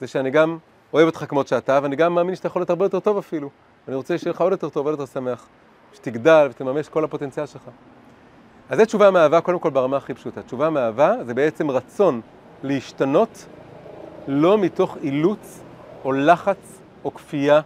זה 0.00 0.06
שאני 0.06 0.30
גם 0.30 0.58
אוהב 0.92 1.06
אותך 1.06 1.24
כמות 1.28 1.48
שאתה, 1.48 1.80
ואני 1.82 1.96
גם 1.96 2.14
מאמין 2.14 2.34
שאתה 2.34 2.46
יכול 2.46 2.60
להיות 2.60 2.70
הרבה 2.70 2.84
יותר 2.84 3.00
טוב 3.00 3.18
אפילו. 3.18 3.50
אני 3.88 3.96
רוצה 3.96 4.18
שיהיה 4.18 4.32
לך 4.32 4.40
עוד 4.40 4.52
יותר 4.52 4.68
טוב, 4.68 4.86
עוד 4.86 5.00
יותר 5.00 5.12
שמח. 5.12 5.46
שתגדל 5.94 6.48
ותממש 6.50 6.88
כל 6.88 7.04
הפוטנציאל 7.04 7.46
שלך. 7.46 7.62
אז 8.70 8.78
זו 8.78 8.84
תשובה 8.84 9.10
מאהבה 9.10 9.40
קודם 9.40 9.58
כל 9.58 9.70
ברמה 9.70 9.96
הכי 9.96 10.14
פשוטה. 10.14 10.42
תשובה 10.42 10.70
מאהבה 10.70 11.14
זה 11.24 11.34
בעצם 11.34 11.70
רצון 11.70 12.20
להשתנות 12.62 13.46
לא 14.28 14.58
מתוך 14.58 14.96
אילוץ 15.02 15.60
או 16.04 16.12
לחץ 16.12 16.80
או 17.04 17.14
כפייה 17.14 17.60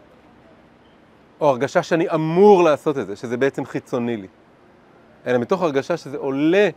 או 1.41 1.49
הרגשה 1.49 1.83
שאני 1.83 2.11
אמור 2.15 2.63
לעשות 2.63 2.99
את 2.99 3.07
זה, 3.07 3.17
שזה 3.17 3.37
בעצם 3.37 3.65
חיצוני 3.65 4.17
לי, 4.17 4.29
אלא 5.27 5.39
מתוך 5.39 5.63
הרגשה 5.63 5.97
שזה 5.97 6.17
עולה 6.17 6.69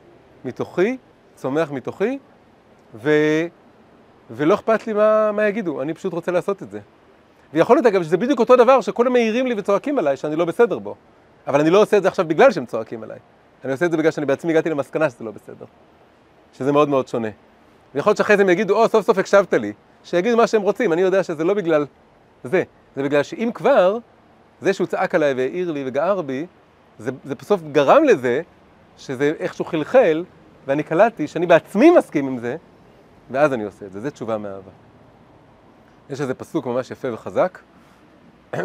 מתוכי, 0.46 0.98
צומח 1.36 1.72
מתוכי, 1.72 2.20
ו... 2.96 3.12
ולא 4.32 4.54
אכפת 4.54 4.88
לי 4.88 4.94
מה, 4.94 5.32
מה 5.32 5.48
יגידו, 5.48 5.82
אני 5.82 5.94
פשוט 5.94 6.14
רוצה 6.14 6.32
לעשות 6.32 6.64
את 6.64 6.72
זה. 6.72 6.80
ויכול 7.54 7.76
להיות 7.76 7.86
אגב 7.86 8.04
שזה 8.04 8.18
בדיוק 8.18 8.40
אותו 8.40 8.56
דבר 8.56 8.82
שכולם 8.82 9.14
מעירים 9.14 9.48
לי 9.48 9.56
וצועקים 9.58 10.00
עליי 10.00 10.18
שאני 10.18 10.36
לא 10.36 10.46
בסדר 10.46 10.80
בו, 10.80 10.96
אבל 11.48 11.60
אני 11.60 11.70
לא 11.70 11.82
עושה 11.82 11.98
את 11.98 12.04
זה 12.04 12.08
עכשיו 12.08 12.28
בגלל 12.28 12.52
שהם 12.52 12.66
צועקים 12.66 13.04
עליי, 13.04 13.20
אני 13.66 13.72
עושה 13.72 13.86
את 13.86 13.92
זה 13.92 13.98
בגלל 13.98 14.12
שאני 14.12 14.26
בעצמי 14.26 14.52
הגעתי 14.52 14.70
למסקנה 14.70 15.10
שזה 15.10 15.24
לא 15.24 15.32
בסדר, 15.32 15.66
שזה 16.58 16.72
מאוד 16.72 16.90
מאוד 16.90 17.08
שונה. 17.08 17.30
ויכול 17.96 18.10
להיות 18.10 18.18
שאחרי 18.18 18.38
זה 18.38 18.44
הם 18.44 18.50
יגידו, 18.50 18.84
או, 18.84 18.88
סוף 18.88 19.06
סוף 19.06 19.18
הקשבת 19.18 19.54
לי. 19.54 19.74
שיגידו 20.04 20.38
מה 20.38 20.48
שהם 20.48 20.62
רוצים, 20.62 20.94
אני 20.94 21.02
יודע 21.02 21.24
שזה 21.24 21.44
לא 21.44 21.54
בגלל 21.54 21.86
זה. 22.44 22.64
זה 22.96 23.04
בגלל 23.04 23.24
שאם 23.24 23.50
כבר, 23.54 23.98
זה 24.62 24.74
שהוא 24.74 24.88
צעק 24.88 25.16
עליי 25.16 25.34
והעיר 25.34 25.72
לי 25.72 25.84
וגער 25.88 26.22
בי, 26.22 26.46
זה, 27.00 27.12
זה 27.24 27.36
בסוף 27.36 27.62
גרם 27.72 28.04
לזה 28.04 28.42
שזה 28.98 29.34
איכשהו 29.40 29.66
חלחל, 29.66 30.24
ואני 30.68 30.84
קלטתי 30.84 31.28
שאני 31.28 31.46
בעצמי 31.46 31.92
מסכים 31.92 32.28
עם 32.28 32.38
זה, 32.38 32.56
ואז 33.32 33.54
אני 33.54 33.64
עושה 33.64 33.86
את 33.86 33.92
זה. 33.92 34.02
זה 34.02 34.12
תשובה 34.12 34.38
מאהבה. 34.38 34.72
יש 36.10 36.22
איזה 36.22 36.34
פסוק 36.34 36.66
ממש 36.66 36.92
יפה 36.92 37.14
וחזק, 37.14 37.60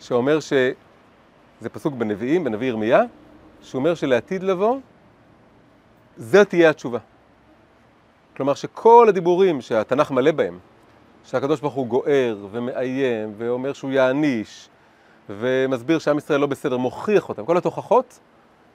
שאומר 0.00 0.40
ש... 0.40 0.52
זה 1.60 1.68
פסוק 1.68 1.94
בנביאים, 1.94 2.44
בנביא 2.44 2.68
ירמיה, 2.68 3.02
שהוא 3.62 3.78
אומר 3.78 3.94
שלעתיד 3.94 4.42
לבוא, 4.42 4.78
זו 6.16 6.44
תהיה 6.44 6.70
התשובה. 6.70 6.98
כלומר 8.36 8.54
שכל 8.54 9.06
הדיבורים 9.08 9.60
שהתנ"ך 9.60 10.10
מלא 10.10 10.32
בהם, 10.32 10.58
שהקדוש 11.24 11.60
ברוך 11.60 11.74
הוא 11.74 11.86
גוער 11.86 12.46
ומאיים 12.50 13.34
ואומר 13.36 13.72
שהוא 13.72 13.90
יעניש 13.90 14.68
ומסביר 15.28 15.98
שעם 15.98 16.18
ישראל 16.18 16.40
לא 16.40 16.46
בסדר, 16.46 16.76
מוכיח 16.76 17.28
אותם, 17.28 17.44
כל 17.46 17.56
התוכחות, 17.56 18.18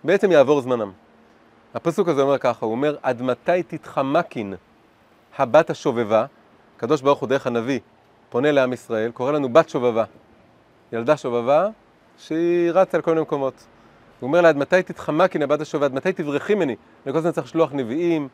בעצם 0.03 0.31
יעבור 0.31 0.61
זמנם. 0.61 0.91
הפסוק 1.73 2.07
הזה 2.07 2.21
אומר 2.21 2.37
ככה, 2.37 2.65
הוא 2.65 2.71
אומר, 2.71 2.95
עד 3.03 3.21
מתי 3.21 3.63
תתחמקין 3.63 4.53
הבת 5.37 5.69
השובבה, 5.69 6.25
הקדוש 6.77 7.01
ברוך 7.01 7.19
הוא 7.19 7.29
דרך 7.29 7.47
הנביא 7.47 7.79
פונה 8.29 8.51
לעם 8.51 8.73
ישראל, 8.73 9.11
קורא 9.11 9.31
לנו 9.31 9.53
בת 9.53 9.69
שובבה, 9.69 10.03
ילדה 10.91 11.17
שובבה 11.17 11.67
שהיא 12.17 12.71
רצה 12.71 12.97
לכל 12.97 13.11
מיני 13.11 13.21
מקומות. 13.21 13.53
הוא 14.19 14.27
אומר 14.27 14.41
לה, 14.41 14.49
עד 14.49 14.57
מתי 14.57 14.83
תתחמקין 14.83 15.41
הבת 15.41 15.61
השובבה, 15.61 15.85
עד 15.85 15.93
מתי 15.93 16.13
תברחי 16.13 16.55
ממני? 16.55 16.75
אני 17.05 17.11
כל 17.13 17.17
הזמן 17.17 17.31
צריך 17.31 17.47
לשלוח 17.47 17.73
נביאים, 17.73 18.27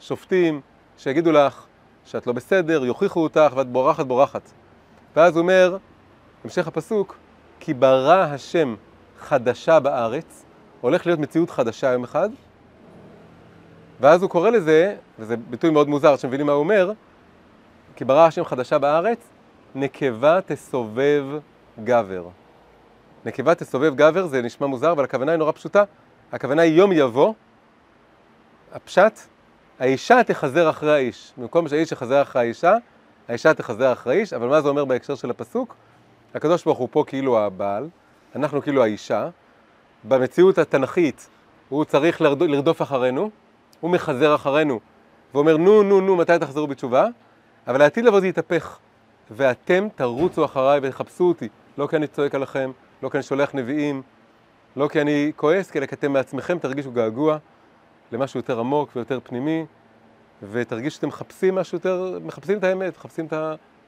שופטים, 0.00 0.60
שיגידו 0.98 1.32
לך 1.32 1.66
שאת 2.04 2.26
לא 2.26 2.32
בסדר, 2.32 2.84
יוכיחו 2.84 3.22
אותך 3.22 3.52
ואת 3.56 3.68
בורחת 3.68 4.06
בורחת. 4.06 4.50
ואז 5.16 5.36
הוא 5.36 5.42
אומר, 5.42 5.76
המשך 6.44 6.68
הפסוק, 6.68 7.16
כי 7.60 7.74
ברא 7.74 8.22
השם 8.22 8.74
חדשה 9.18 9.80
בארץ, 9.80 10.44
הולך 10.80 11.06
להיות 11.06 11.18
מציאות 11.18 11.50
חדשה 11.50 11.92
יום 11.92 12.04
אחד, 12.04 12.30
ואז 14.02 14.22
הוא 14.22 14.30
קורא 14.30 14.50
לזה, 14.50 14.96
וזה 15.18 15.36
ביטוי 15.36 15.70
מאוד 15.70 15.88
מוזר, 15.88 16.14
אתם 16.14 16.28
מבינים 16.28 16.46
מה 16.46 16.52
הוא 16.52 16.60
אומר, 16.60 16.92
כי 17.96 18.04
ברא 18.04 18.26
השם 18.26 18.44
חדשה 18.44 18.78
בארץ, 18.78 19.18
נקבה 19.74 20.40
תסובב 20.46 21.24
גבר. 21.84 22.28
נקבה 23.24 23.54
תסובב 23.54 23.94
גבר 23.94 24.26
זה 24.26 24.42
נשמע 24.42 24.66
מוזר, 24.66 24.92
אבל 24.92 25.04
הכוונה 25.04 25.32
היא 25.32 25.38
נורא 25.38 25.52
פשוטה. 25.52 25.84
הכוונה 26.32 26.62
היא 26.62 26.74
יום 26.74 26.92
יבוא, 26.92 27.34
הפשט, 28.72 29.18
האישה 29.78 30.24
תחזר 30.24 30.70
אחרי 30.70 30.92
האיש. 30.92 31.32
במקום 31.36 31.68
שהאיש 31.68 31.92
יחזר 31.92 32.22
אחרי 32.22 32.42
האישה, 32.42 32.74
האישה 33.28 33.54
תחזר 33.54 33.92
אחרי 33.92 34.16
האיש, 34.16 34.32
אבל 34.32 34.46
מה 34.48 34.60
זה 34.60 34.68
אומר 34.68 34.84
בהקשר 34.84 35.14
של 35.14 35.30
הפסוק? 35.30 35.74
הקדוש 36.34 36.64
ברוך 36.64 36.78
הוא 36.78 36.88
פה 36.90 37.04
כאילו 37.06 37.38
הבעל, 37.38 37.88
אנחנו 38.36 38.62
כאילו 38.62 38.82
האישה. 38.82 39.28
במציאות 40.04 40.58
התנכית 40.58 41.28
הוא 41.68 41.84
צריך 41.84 42.20
לרד... 42.20 42.42
לרדוף 42.42 42.82
אחרינו, 42.82 43.30
הוא 43.82 43.90
מחזר 43.90 44.34
אחרינו, 44.34 44.80
ואומר 45.34 45.56
נו 45.56 45.82
נו 45.82 46.00
נו 46.00 46.16
מתי 46.16 46.38
תחזרו 46.40 46.66
בתשובה, 46.66 47.06
אבל 47.66 47.82
העתיד 47.82 48.04
לבוא 48.04 48.20
זה 48.20 48.26
יתהפך, 48.28 48.78
ואתם 49.30 49.88
תרוצו 49.94 50.44
אחריי 50.44 50.80
ותחפשו 50.82 51.24
אותי, 51.24 51.48
לא 51.78 51.86
כי 51.86 51.96
אני 51.96 52.06
צועק 52.06 52.34
עליכם, 52.34 52.70
לא 53.02 53.08
כי 53.08 53.16
אני 53.16 53.22
שולח 53.22 53.54
נביאים, 53.54 54.02
לא 54.76 54.88
כי 54.88 55.00
אני 55.00 55.32
כועס, 55.36 55.76
אלא 55.76 55.86
כי 55.86 55.94
אתם 55.94 56.12
מעצמכם 56.12 56.58
תרגישו 56.58 56.92
געגוע 56.92 57.38
למשהו 58.12 58.38
יותר 58.38 58.60
עמוק 58.60 58.90
ויותר 58.96 59.18
פנימי, 59.24 59.66
ותרגישו 60.50 60.96
שאתם 60.96 61.08
מחפשים 61.08 61.54
משהו 61.54 61.76
יותר, 61.76 62.18
מחפשים 62.24 62.58
את 62.58 62.64
האמת, 62.64 62.96
מחפשים 62.96 63.26
את 63.26 63.32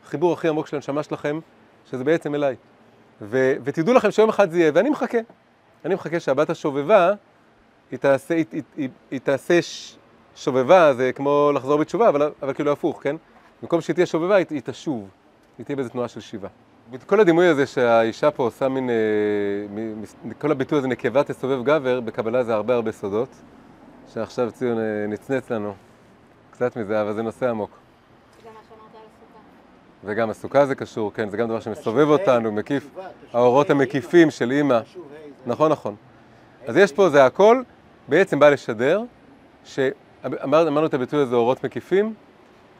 החיבור 0.04 0.32
הכי 0.32 0.48
עמוק 0.48 0.66
של 0.66 0.76
הנשמה 0.76 1.02
שלכם, 1.02 1.38
שזה 1.90 2.04
בעצם 2.04 2.34
אליי. 2.34 2.56
ו- 3.20 3.54
ותדעו 3.64 3.94
לכם 3.94 4.10
שיום 4.10 4.28
אחד 4.28 4.50
זה 4.50 4.58
יהיה, 4.58 4.70
ואני 4.74 4.90
מחכה. 4.90 5.18
אני 5.84 5.94
מחכה 5.94 6.20
שהבת 6.20 6.50
השובבה, 6.50 7.12
היא 7.94 7.98
תעשה, 7.98 8.34
היא, 8.34 8.44
היא, 8.52 8.62
היא, 8.76 8.88
היא 9.10 9.20
תעשה 9.20 9.62
ש- 9.62 9.96
שובבה, 10.36 10.94
זה 10.94 11.10
כמו 11.14 11.50
לחזור 11.54 11.78
בתשובה, 11.78 12.08
אבל, 12.08 12.30
אבל 12.42 12.52
כאילו 12.54 12.72
הפוך, 12.72 13.02
כן? 13.02 13.16
במקום 13.62 13.80
שהיא 13.80 13.94
תהיה 13.94 14.06
שובבה, 14.06 14.34
היא, 14.36 14.46
היא 14.50 14.60
תשוב. 14.64 15.08
היא 15.58 15.64
תהיה 15.66 15.76
באיזו 15.76 15.90
תנועה 15.90 16.08
של 16.08 16.20
שיבה. 16.20 16.48
כל 17.06 17.20
הדימוי 17.20 17.46
הזה 17.46 17.66
שהאישה 17.66 18.30
פה 18.30 18.42
עושה 18.42 18.68
מין, 18.68 18.90
אה, 18.90 18.94
כל 20.38 20.50
הביטוי 20.50 20.78
הזה 20.78 20.88
נקבה 20.88 21.22
תסובב 21.24 21.64
גבר, 21.64 22.00
בקבלה 22.00 22.44
זה 22.44 22.54
הרבה 22.54 22.74
הרבה 22.74 22.92
סודות, 22.92 23.28
שעכשיו 24.14 24.50
ציון 24.50 24.78
אה, 24.78 24.84
נצנץ 25.08 25.50
לנו 25.50 25.74
קצת 26.50 26.76
מזה, 26.76 27.02
אבל 27.02 27.12
זה 27.12 27.22
נושא 27.22 27.50
עמוק. 27.50 27.70
וגם 30.04 30.30
הסוכה 30.30 30.66
זה 30.66 30.74
קשור, 30.74 31.12
כן, 31.14 31.28
זה 31.28 31.36
גם 31.36 31.48
דבר 31.48 31.60
שמסובב 31.60 32.08
אותנו, 32.08 32.52
מקיף, 32.52 32.84
תשוב 32.90 33.04
האורות 33.32 33.70
המקיפים 33.70 34.30
של 34.30 34.50
אימא. 34.50 34.78
זה- 34.80 35.00
נכון, 35.46 35.72
נכון. 35.72 35.94
אז 36.66 36.76
יש 36.76 36.92
פה, 36.92 37.08
זה 37.08 37.24
הכל 37.26 37.62
בעצם 38.08 38.38
בא 38.38 38.48
לשדר, 38.48 39.02
שאמרנו 39.64 40.86
את 40.86 40.94
הביטוי 40.94 41.22
הזה, 41.22 41.34
אורות 41.34 41.64
מקיפים, 41.64 42.14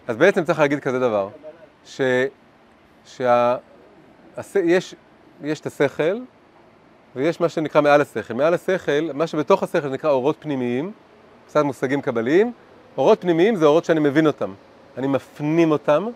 אז 0.08 0.16
בעצם 0.16 0.44
צריך 0.44 0.58
להגיד 0.58 0.80
כזה 0.80 0.98
דבר, 0.98 1.28
ש... 1.84 2.00
שה... 3.06 3.56
יש... 4.54 4.94
את 5.60 5.66
השכל, 5.66 6.18
ויש 7.16 7.40
מה 7.40 7.48
שנקרא 7.48 7.80
מעל 7.80 8.00
השכל. 8.00 8.34
מעל 8.34 8.54
השכל, 8.54 9.10
מה 9.14 9.26
שבתוך 9.26 9.62
השכל 9.62 9.88
נקרא 9.88 10.10
אורות 10.10 10.36
פנימיים, 10.38 10.92
קצת 11.46 11.62
מושגים 11.64 12.00
קבליים. 12.00 12.52
אורות 12.96 13.20
פנימיים 13.20 13.56
זה 13.56 13.66
אורות 13.66 13.84
שאני 13.84 14.00
מבין 14.00 14.26
אותם. 14.26 14.52
אני 14.98 15.06
מפנים 15.06 15.70
אותם, 15.70 16.06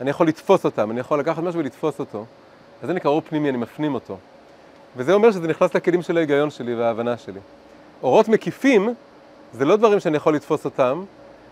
אני 0.00 0.10
יכול 0.10 0.28
לתפוס 0.28 0.64
אותם, 0.64 0.90
אני 0.90 1.00
יכול 1.00 1.18
לקחת 1.18 1.42
משהו 1.42 1.60
ולתפוס 1.60 1.98
אותו. 1.98 2.24
אז 2.82 2.86
זה 2.86 2.92
נקרא 2.92 3.10
אור 3.10 3.20
פנימי, 3.20 3.48
אני 3.48 3.58
מפנים 3.58 3.94
אותו. 3.94 4.16
וזה 4.96 5.12
אומר 5.12 5.30
שזה 5.30 5.48
נכנס 5.48 5.74
לכלים 5.74 6.02
של 6.02 6.16
ההיגיון 6.16 6.50
שלי 6.50 6.74
וההבנה 6.74 7.16
שלי. 7.16 7.40
אורות 8.02 8.28
מקיפים 8.28 8.94
זה 9.52 9.64
לא 9.64 9.76
דברים 9.76 10.00
שאני 10.00 10.16
יכול 10.16 10.34
לתפוס 10.34 10.64
אותם, 10.64 11.04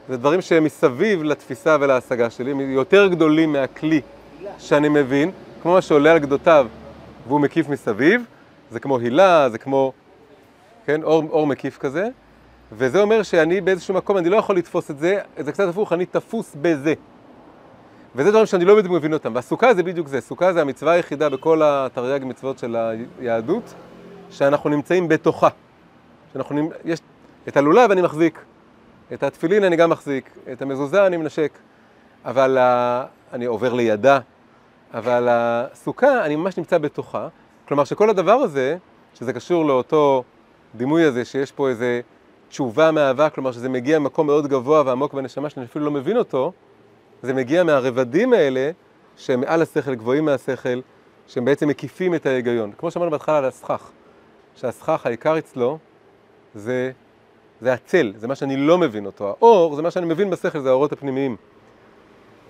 זה 0.08 0.16
דברים 0.16 0.40
שהם 0.40 0.64
מסביב 0.64 1.22
לתפיסה 1.22 1.76
ולהשגה 1.80 2.30
שלי, 2.30 2.50
הם 2.50 2.61
יותר 2.61 3.06
גדולים 3.06 3.52
מהכלי 3.52 4.00
שאני 4.58 4.88
מבין, 4.88 5.30
כמו 5.62 5.72
מה 5.72 5.82
שעולה 5.82 6.12
על 6.12 6.18
גדותיו 6.18 6.66
והוא 7.28 7.40
מקיף 7.40 7.68
מסביב, 7.68 8.22
זה 8.70 8.80
כמו 8.80 8.98
הילה, 8.98 9.48
זה 9.50 9.58
כמו, 9.58 9.92
כן, 10.87 11.02
אור, 11.02 11.24
אור 11.30 11.46
מקיף 11.46 11.78
כזה, 11.78 12.08
וזה 12.72 13.00
אומר 13.00 13.22
שאני 13.22 13.61
באיזשהו 13.61 13.94
מקום, 13.94 14.16
אני 14.16 14.28
לא 14.28 14.37
יכול 14.37 14.56
לתפוס 14.56 14.90
את 14.90 14.98
זה, 14.98 15.18
זה 15.38 15.52
קצת 15.52 15.68
הפוך, 15.68 15.92
אני 15.92 16.06
תפוס 16.06 16.56
בזה. 16.62 16.94
וזה 18.14 18.30
דברים 18.30 18.46
שאני 18.46 18.64
לא 18.64 18.76
בדיוק 18.76 18.92
מבין 18.92 19.12
אותם, 19.12 19.34
והסוכה 19.34 19.74
זה 19.74 19.82
בדיוק 19.82 20.08
זה, 20.08 20.20
סוכה 20.20 20.52
זה 20.52 20.61
המצווה 20.61 20.92
היחידה 20.92 21.28
בכל 21.28 21.61
התרי"ג 21.64 22.24
מצוות 22.24 22.58
של 22.58 22.76
היהדות, 23.20 23.74
שאנחנו 24.30 24.70
נמצאים 24.70 25.08
בתוכה. 25.08 25.48
שאנחנו, 26.32 26.70
יש, 26.84 27.00
את 27.48 27.56
הלולב 27.56 27.90
אני 27.90 28.02
מחזיק, 28.02 28.44
את 29.12 29.22
התפילין 29.22 29.64
אני 29.64 29.76
גם 29.76 29.90
מחזיק, 29.90 30.30
את 30.52 30.62
המזוזה 30.62 31.06
אני 31.06 31.16
מנשק, 31.16 31.52
אבל 32.24 32.58
ה... 32.58 33.04
אני 33.32 33.44
עובר 33.44 33.74
לידה, 33.74 34.18
אבל 34.94 35.28
הסוכה, 35.30 36.24
אני 36.24 36.36
ממש 36.36 36.58
נמצא 36.58 36.78
בתוכה. 36.78 37.28
כלומר 37.68 37.84
שכל 37.84 38.10
הדבר 38.10 38.32
הזה, 38.32 38.76
שזה 39.14 39.32
קשור 39.32 39.64
לאותו 39.64 40.24
דימוי 40.74 41.04
הזה, 41.04 41.24
שיש 41.24 41.52
פה 41.52 41.68
איזה 41.68 42.00
תשובה 42.48 42.90
מאהבה, 42.90 43.30
כלומר 43.30 43.52
שזה 43.52 43.68
מגיע 43.68 43.98
ממקום 43.98 44.26
מאוד 44.26 44.46
גבוה 44.46 44.82
ועמוק 44.86 45.14
בנשמה 45.14 45.50
שאני 45.50 45.66
אפילו 45.66 45.84
לא 45.84 45.90
מבין 45.90 46.16
אותו, 46.16 46.52
זה 47.22 47.34
מגיע 47.34 47.64
מהרבדים 47.64 48.32
האלה, 48.32 48.70
שהם 49.16 49.40
מעל 49.40 49.62
השכל, 49.62 49.94
גבוהים 49.94 50.24
מהשכל, 50.24 50.80
שהם 51.26 51.44
בעצם 51.44 51.68
מקיפים 51.68 52.14
את 52.14 52.26
ההיגיון. 52.26 52.72
כמו 52.78 52.90
שאמרנו 52.90 53.10
בהתחלה 53.10 53.38
על 53.38 53.44
הסכך, 53.44 53.90
שהסכך 54.56 55.06
העיקר 55.06 55.38
אצלו 55.38 55.78
זה, 56.54 56.90
זה 57.61 57.72
הצל, 57.72 58.12
זה 58.16 58.28
מה 58.28 58.34
שאני 58.34 58.56
לא 58.56 58.78
מבין 58.78 59.06
אותו. 59.06 59.28
האור 59.28 59.74
זה 59.74 59.82
מה 59.82 59.90
שאני 59.90 60.06
מבין 60.06 60.30
בשכל, 60.30 60.61
זה 60.61 60.68
האורות 60.68 60.92
הפנימיים. 60.92 61.37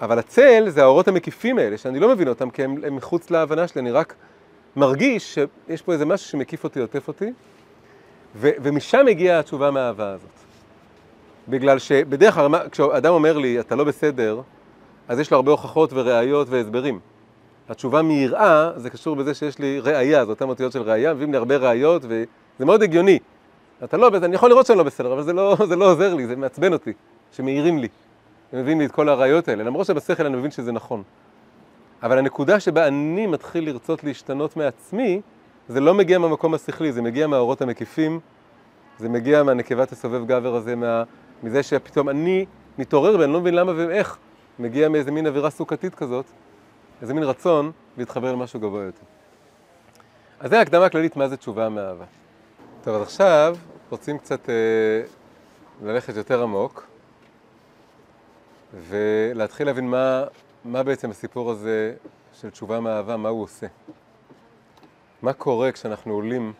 אבל 0.00 0.18
הצל 0.18 0.64
זה 0.68 0.82
האורות 0.82 1.08
המקיפים 1.08 1.58
האלה, 1.58 1.78
שאני 1.78 1.98
לא 1.98 2.08
מבין 2.08 2.28
אותם, 2.28 2.50
כי 2.50 2.64
הם, 2.64 2.84
הם 2.86 2.96
מחוץ 2.96 3.30
להבנה 3.30 3.68
שלי, 3.68 3.80
אני 3.80 3.90
רק 3.90 4.14
מרגיש 4.76 5.34
שיש 5.34 5.82
פה 5.82 5.92
איזה 5.92 6.04
משהו 6.04 6.28
שמקיף 6.28 6.64
אותי, 6.64 6.80
עוטף 6.80 7.08
אותי, 7.08 7.32
ו, 8.36 8.50
ומשם 8.62 9.06
הגיעה 9.08 9.38
התשובה 9.38 9.70
מהאהבה 9.70 10.12
הזאת. 10.12 10.30
בגלל 11.48 11.78
שבדרך 11.78 12.34
כלל, 12.34 12.68
כשאדם 12.70 13.12
אומר 13.12 13.38
לי, 13.38 13.60
אתה 13.60 13.76
לא 13.76 13.84
בסדר, 13.84 14.40
אז 15.08 15.18
יש 15.18 15.30
לו 15.30 15.36
הרבה 15.36 15.50
הוכחות 15.50 15.90
וראיות 15.92 16.48
והסברים. 16.48 17.00
התשובה 17.68 18.02
מיראה, 18.02 18.70
זה 18.76 18.90
קשור 18.90 19.16
בזה 19.16 19.34
שיש 19.34 19.58
לי 19.58 19.80
ראייה, 19.80 20.24
זה 20.24 20.30
אותן 20.30 20.48
אותיות 20.48 20.72
של 20.72 20.82
ראייה, 20.82 21.14
מביאים 21.14 21.32
לי 21.32 21.38
הרבה 21.38 21.56
ראיות, 21.56 22.04
וזה 22.04 22.64
מאוד 22.64 22.82
הגיוני. 22.82 23.18
אתה 23.84 23.96
לא 23.96 24.10
אני 24.22 24.34
יכול 24.34 24.50
לראות 24.50 24.66
שאני 24.66 24.78
לא 24.78 24.84
בסדר, 24.84 25.12
אבל 25.12 25.22
זה 25.22 25.32
לא, 25.32 25.56
זה 25.68 25.76
לא 25.76 25.92
עוזר 25.92 26.14
לי, 26.14 26.26
זה 26.26 26.36
מעצבן 26.36 26.72
אותי, 26.72 26.92
שמעירים 27.32 27.78
לי. 27.78 27.88
מביאים 28.52 28.80
לי 28.80 28.86
את 28.86 28.92
כל 28.92 29.08
הראיות 29.08 29.48
האלה, 29.48 29.64
למרות 29.64 29.86
שבשכל 29.86 30.26
אני 30.26 30.36
מבין 30.36 30.50
שזה 30.50 30.72
נכון. 30.72 31.02
אבל 32.02 32.18
הנקודה 32.18 32.60
שבה 32.60 32.86
אני 32.86 33.26
מתחיל 33.26 33.66
לרצות 33.66 34.04
להשתנות 34.04 34.56
מעצמי, 34.56 35.20
זה 35.68 35.80
לא 35.80 35.94
מגיע 35.94 36.18
מהמקום 36.18 36.54
השכלי, 36.54 36.92
זה 36.92 37.02
מגיע 37.02 37.26
מהאורות 37.26 37.62
המקיפים, 37.62 38.20
זה 38.98 39.08
מגיע 39.08 39.42
מהנקבת 39.42 39.92
הסובב 39.92 40.26
גבר 40.26 40.54
הזה, 40.54 40.76
מה, 40.76 41.02
מזה 41.42 41.62
שפתאום 41.62 42.08
אני 42.08 42.46
מתעורר 42.78 43.18
ואני 43.18 43.32
לא 43.32 43.40
מבין 43.40 43.54
למה 43.54 43.72
ואיך, 43.76 44.18
מגיע 44.58 44.88
מאיזה 44.88 45.10
מין 45.10 45.26
אווירה 45.26 45.50
סוכתית 45.50 45.94
כזאת, 45.94 46.24
איזה 47.02 47.14
מין 47.14 47.22
רצון 47.22 47.70
להתחבר 47.98 48.32
למשהו 48.32 48.60
גבוה 48.60 48.82
יותר. 48.84 49.04
אז 50.40 50.50
זה 50.50 50.58
ההקדמה 50.58 50.84
הכללית 50.84 51.16
מה 51.16 51.28
זה 51.28 51.36
תשובה 51.36 51.68
מאהבה. 51.68 52.04
טוב, 52.82 52.96
אז 52.96 53.02
עכשיו 53.02 53.56
רוצים 53.90 54.18
קצת 54.18 54.48
אה, 54.48 54.54
ללכת 55.82 56.16
יותר 56.16 56.42
עמוק 56.42 56.86
ולהתחיל 58.74 59.66
להבין 59.66 59.90
מה, 59.90 60.24
מה 60.64 60.82
בעצם 60.82 61.10
הסיפור 61.10 61.50
הזה 61.50 61.94
של 62.32 62.50
תשובה 62.50 62.80
מאהבה, 62.80 63.16
מה 63.16 63.28
הוא 63.28 63.42
עושה. 63.42 63.66
מה 65.22 65.32
קורה 65.32 65.72
כשאנחנו 65.72 66.14
עולים 66.14 66.52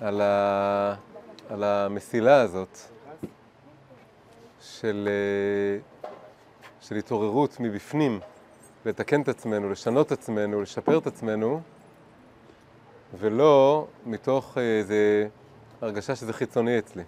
על, 0.00 0.20
ה, 0.20 0.94
על 1.50 1.64
המסילה 1.64 2.40
הזאת 2.40 2.78
של, 4.60 5.08
אה, 5.08 6.06
של 6.80 6.96
התעוררות 6.96 7.56
מבפנים, 7.60 8.20
לתקן 8.86 9.22
את 9.22 9.28
עצמנו, 9.28 9.70
לשנות 9.70 10.06
את 10.06 10.12
עצמנו, 10.12 10.62
לשפר 10.62 10.98
את 10.98 11.06
עצמנו, 11.06 11.60
ולא 13.18 13.86
מתוך 14.06 14.58
איזה 14.58 15.28
הרגשה 15.80 16.16
שזה 16.16 16.32
חיצוני 16.32 16.78
אצלי. 16.78 17.02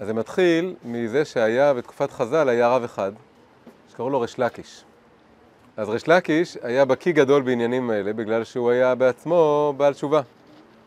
אז 0.00 0.06
זה 0.06 0.14
מתחיל 0.14 0.74
מזה 0.84 1.24
שהיה 1.24 1.74
בתקופת 1.74 2.12
חז"ל, 2.12 2.48
היה 2.48 2.68
רב 2.68 2.84
אחד, 2.84 3.12
שקראו 3.92 4.10
לו 4.10 4.20
ריש 4.20 4.38
לקיש. 4.38 4.84
אז 5.76 5.88
ריש 5.88 6.08
לקיש 6.08 6.56
היה 6.62 6.84
בקיא 6.84 7.12
גדול 7.12 7.42
בעניינים 7.42 7.90
האלה, 7.90 8.12
בגלל 8.12 8.44
שהוא 8.44 8.70
היה 8.70 8.94
בעצמו 8.94 9.74
בעל 9.76 9.94
תשובה. 9.94 10.20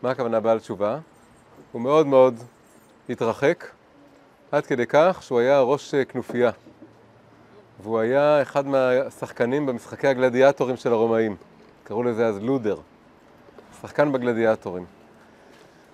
מה 0.02 0.10
הכוונה 0.10 0.40
בעל 0.40 0.60
תשובה? 0.60 0.98
הוא 1.72 1.82
מאוד 1.82 2.06
מאוד 2.06 2.34
התרחק, 3.08 3.66
עד 4.52 4.66
כדי 4.66 4.86
כך 4.88 5.22
שהוא 5.22 5.40
היה 5.40 5.60
ראש 5.60 5.94
כנופיה. 5.94 6.50
והוא 7.82 7.98
היה 7.98 8.42
אחד 8.42 8.66
מהשחקנים 8.66 9.66
במשחקי 9.66 10.06
הגלדיאטורים 10.08 10.76
של 10.76 10.92
הרומאים. 10.92 11.36
קראו 11.84 12.02
לזה 12.02 12.26
אז 12.26 12.42
לודר. 12.42 12.76
שחקן 13.86 14.12
בגלדיאטורים. 14.12 14.84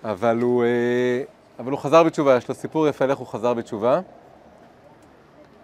אבל 0.03 0.39
הוא, 0.41 0.63
אה, 0.63 1.23
אבל 1.59 1.71
הוא 1.71 1.79
חזר 1.79 2.03
בתשובה, 2.03 2.37
יש 2.37 2.49
לו 2.49 2.55
סיפור 2.55 2.87
יפה 2.87 3.05
איך 3.05 3.17
הוא 3.17 3.27
חזר 3.27 3.53
בתשובה. 3.53 3.99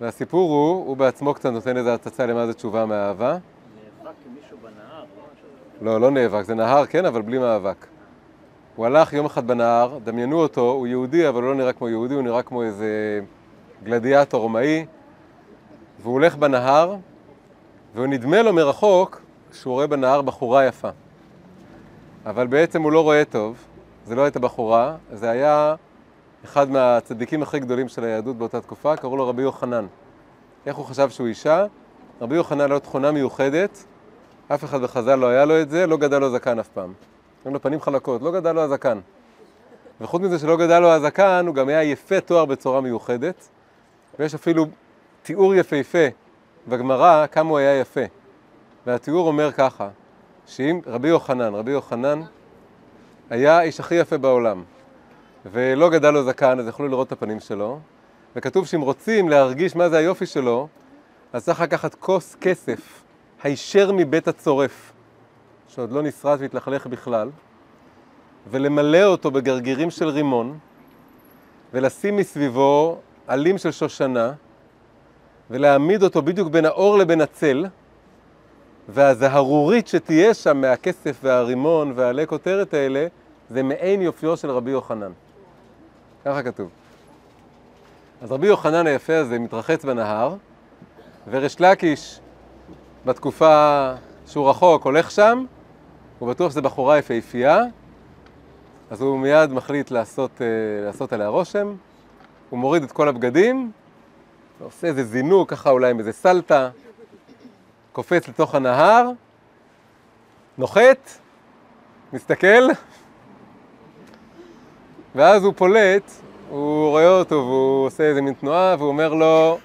והסיפור 0.01 0.51
הוא, 0.51 0.87
הוא 0.87 0.97
בעצמו 0.97 1.33
קצת 1.33 1.49
נותן 1.49 1.77
איזה 1.77 1.93
הצצה 1.93 2.25
למה 2.25 2.45
זה 2.45 2.53
תשובה 2.53 2.85
מאהבה. 2.85 3.31
נאבק 3.31 4.15
עם 4.25 4.35
מישהו 4.41 4.57
בנהר, 4.61 5.03
לא, 5.81 5.93
לא? 5.93 6.01
לא 6.01 6.11
נאבק, 6.11 6.45
זה 6.45 6.55
נהר 6.55 6.85
כן, 6.85 7.05
אבל 7.05 7.21
בלי 7.21 7.37
מאבק. 7.37 7.85
הוא 8.75 8.85
הלך 8.85 9.13
יום 9.13 9.25
אחד 9.25 9.47
בנהר, 9.47 9.97
דמיינו 10.03 10.41
אותו, 10.41 10.71
הוא 10.71 10.87
יהודי, 10.87 11.29
אבל 11.29 11.43
הוא 11.43 11.49
לא 11.49 11.55
נראה 11.55 11.73
כמו 11.73 11.89
יהודי, 11.89 12.13
הוא 12.13 12.23
נראה 12.23 12.43
כמו 12.43 12.63
איזה 12.63 13.21
גלדיאטור 13.83 14.41
רומאי, 14.41 14.85
והוא 15.99 16.13
הולך 16.13 16.35
בנהר, 16.35 16.95
והוא 17.95 18.07
נדמה 18.07 18.41
לו 18.41 18.53
מרחוק 18.53 19.21
שהוא 19.53 19.73
רואה 19.73 19.87
בנהר 19.87 20.21
בחורה 20.21 20.65
יפה. 20.65 20.89
אבל 22.25 22.47
בעצם 22.47 22.82
הוא 22.82 22.91
לא 22.91 23.03
רואה 23.03 23.25
טוב, 23.25 23.58
זה 24.05 24.15
לא 24.15 24.21
הייתה 24.21 24.39
בחורה, 24.39 24.95
זה 25.13 25.29
היה 25.29 25.75
אחד 26.45 26.71
מהצדיקים 26.71 27.43
הכי 27.43 27.60
גדולים 27.60 27.88
של 27.88 28.03
היהדות 28.03 28.38
באותה 28.38 28.62
תקופה, 28.62 28.95
קראו 28.95 29.17
לו 29.17 29.27
רבי 29.27 29.41
יוחנן. 29.41 29.86
איך 30.65 30.75
הוא 30.75 30.86
חשב 30.86 31.10
שהוא 31.10 31.27
אישה? 31.27 31.65
רבי 32.21 32.36
יוחנן 32.36 32.69
לו 32.69 32.79
תכונה 32.79 33.12
מיוחדת, 33.12 33.84
אף 34.47 34.63
אחד 34.63 34.82
בחז"ל 34.82 35.15
לא 35.15 35.27
היה 35.27 35.45
לו 35.45 35.62
את 35.62 35.69
זה, 35.69 35.88
לא 35.88 35.97
גדל 35.97 36.19
לו 36.19 36.32
זקן 36.32 36.60
אף 36.60 36.67
פעם. 36.67 36.93
היו 37.45 37.53
לו 37.53 37.62
פנים 37.62 37.82
חלקות, 37.82 38.21
לא 38.21 38.32
גדל 38.32 38.51
לו 38.51 38.62
הזקן. 38.62 38.99
וחוץ 40.01 40.21
מזה 40.21 40.39
שלא 40.39 40.58
גדל 40.58 40.79
לו 40.79 40.88
הזקן, 40.88 41.43
הוא 41.47 41.55
גם 41.55 41.69
היה 41.69 41.84
יפה 41.84 42.21
תואר 42.21 42.45
בצורה 42.45 42.82
מיוחדת, 42.82 43.47
ויש 44.19 44.36
אפילו 44.36 44.65
תיאור 45.23 45.55
יפהפה 45.55 46.08
בגמרא 46.67 47.27
כמה 47.27 47.49
הוא 47.49 47.58
היה 47.58 47.79
יפה. 47.79 48.01
והתיאור 48.86 49.27
אומר 49.27 49.51
ככה, 49.51 49.89
שאם 50.49 50.79
רבי 50.88 51.07
יוחנן, 51.07 51.55
רבי 51.55 51.71
יוחנן 51.71 52.21
היה 53.29 53.57
האיש 53.57 53.79
הכי 53.79 53.95
יפה 53.95 54.17
בעולם, 54.17 54.63
ולא 55.51 55.89
גדל 55.89 56.12
לו 56.12 56.23
זקן, 56.23 56.59
אז 56.59 56.67
יכלו 56.67 56.88
לראות 56.88 57.07
את 57.07 57.12
הפנים 57.12 57.39
שלו, 57.39 57.79
וכתוב 58.35 58.65
שאם 58.65 58.81
רוצים 58.81 59.29
להרגיש 59.29 59.75
מה 59.75 59.89
זה 59.89 59.97
היופי 59.97 60.25
שלו, 60.25 60.67
אז 61.33 61.45
צריך 61.45 61.62
לקחת 61.62 61.95
כוס 61.95 62.35
כסף, 62.41 63.03
הישר 63.43 63.91
מבית 63.91 64.27
הצורף, 64.27 64.93
שעוד 65.67 65.91
לא 65.91 66.01
נשרט 66.01 66.39
והתלכלך 66.39 66.88
בכלל, 66.88 67.29
ולמלא 68.51 69.03
אותו 69.03 69.31
בגרגירים 69.31 69.89
של 69.89 70.07
רימון, 70.07 70.57
ולשים 71.73 72.17
מסביבו 72.17 72.97
עלים 73.27 73.57
של 73.57 73.71
שושנה, 73.71 74.33
ולהעמיד 75.49 76.03
אותו 76.03 76.21
בדיוק 76.21 76.49
בין 76.49 76.65
האור 76.65 76.97
לבין 76.97 77.21
הצל, 77.21 77.65
והזהרורית 78.93 79.88
שתהיה 79.88 80.34
שם 80.34 80.62
מהכסף 80.62 81.19
והרימון 81.23 81.93
והעלי 81.95 82.28
כותרת 82.28 82.73
האלה, 82.73 83.08
זה 83.49 83.63
מעין 83.63 84.02
יופיו 84.02 84.38
של 84.38 84.52
רבי 84.52 84.71
יוחנן. 84.71 85.12
ככה 86.25 86.43
כתוב. 86.43 86.69
אז 88.21 88.32
רבי 88.32 88.47
יוחנן 88.47 88.88
היפה 88.88 89.17
הזה 89.17 89.39
מתרחץ 89.39 89.86
בנהר, 89.86 90.36
וריש 91.28 91.62
לקיש 91.62 92.19
בתקופה 93.06 93.91
שהוא 94.28 94.49
רחוק 94.49 94.86
הולך 94.86 95.12
שם, 95.12 95.45
הוא 96.19 96.30
בטוח 96.30 96.52
שזו 96.52 96.62
בחורה 96.62 96.97
יפהפייה, 96.97 97.63
אז 98.89 99.02
הוא 99.02 99.19
מיד 99.19 99.54
מחליט 99.54 99.91
לעשות, 99.91 100.32
אה, 100.41 100.47
לעשות 100.86 101.13
עליה 101.13 101.28
רושם, 101.28 101.75
הוא 102.49 102.60
מוריד 102.60 102.84
את 102.84 102.91
כל 102.91 103.08
הבגדים, 103.08 103.71
ועושה 104.60 104.88
איזה 104.88 105.04
זינוק, 105.04 105.49
ככה 105.49 105.69
אולי 105.69 105.91
עם 105.91 105.99
איזה 105.99 106.13
סלטה, 106.13 106.69
קופץ 107.99 108.27
לתוך 108.27 108.55
הנהר, 108.55 109.09
נוחת, 110.57 111.09
מסתכל, 112.13 112.67
ואז 115.15 115.43
הוא 115.43 115.53
פולט, 115.57 116.12
הוא 116.49 116.89
רואה 116.89 117.07
אותו 117.07 117.35
והוא 117.35 117.85
עושה 117.85 118.03
איזה 118.03 118.21
מין 118.21 118.33
תנועה, 118.33 118.75
והוא 118.79 118.89
אומר 118.89 119.13
לו, 119.13 119.59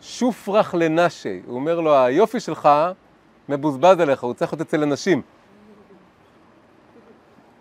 שופרח 0.00 0.74
לנשי. 0.74 1.40
הוא 1.46 1.54
אומר 1.54 1.80
לו, 1.80 1.96
היופי 1.96 2.40
שלך 2.40 2.68
מבוזבז 3.48 4.00
עליך, 4.00 4.24
הוא 4.24 4.34
צריך 4.34 4.52
להיות 4.52 4.60
אצל 4.60 4.82
אנשים. 4.82 5.22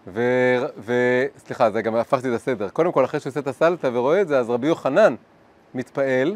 ו... 0.08 0.22
ו... 0.78 0.94
סליחה, 1.38 1.72
זה 1.72 1.82
גם 1.82 1.96
הפכתי 1.96 2.30
את 2.30 2.34
הסדר. 2.34 2.70
קודם 2.70 2.92
כל, 2.92 3.06
אחרי 3.06 3.20
שהוא 3.20 3.32
עושה 3.32 3.40
את 3.40 3.48
הסלטה 3.48 3.90
ורואה 3.94 4.22
את 4.22 4.28
זה, 4.28 4.40
אז 4.40 4.50
רבי 4.50 4.68
יוחנן 4.68 5.16
מתפעל, 5.74 6.36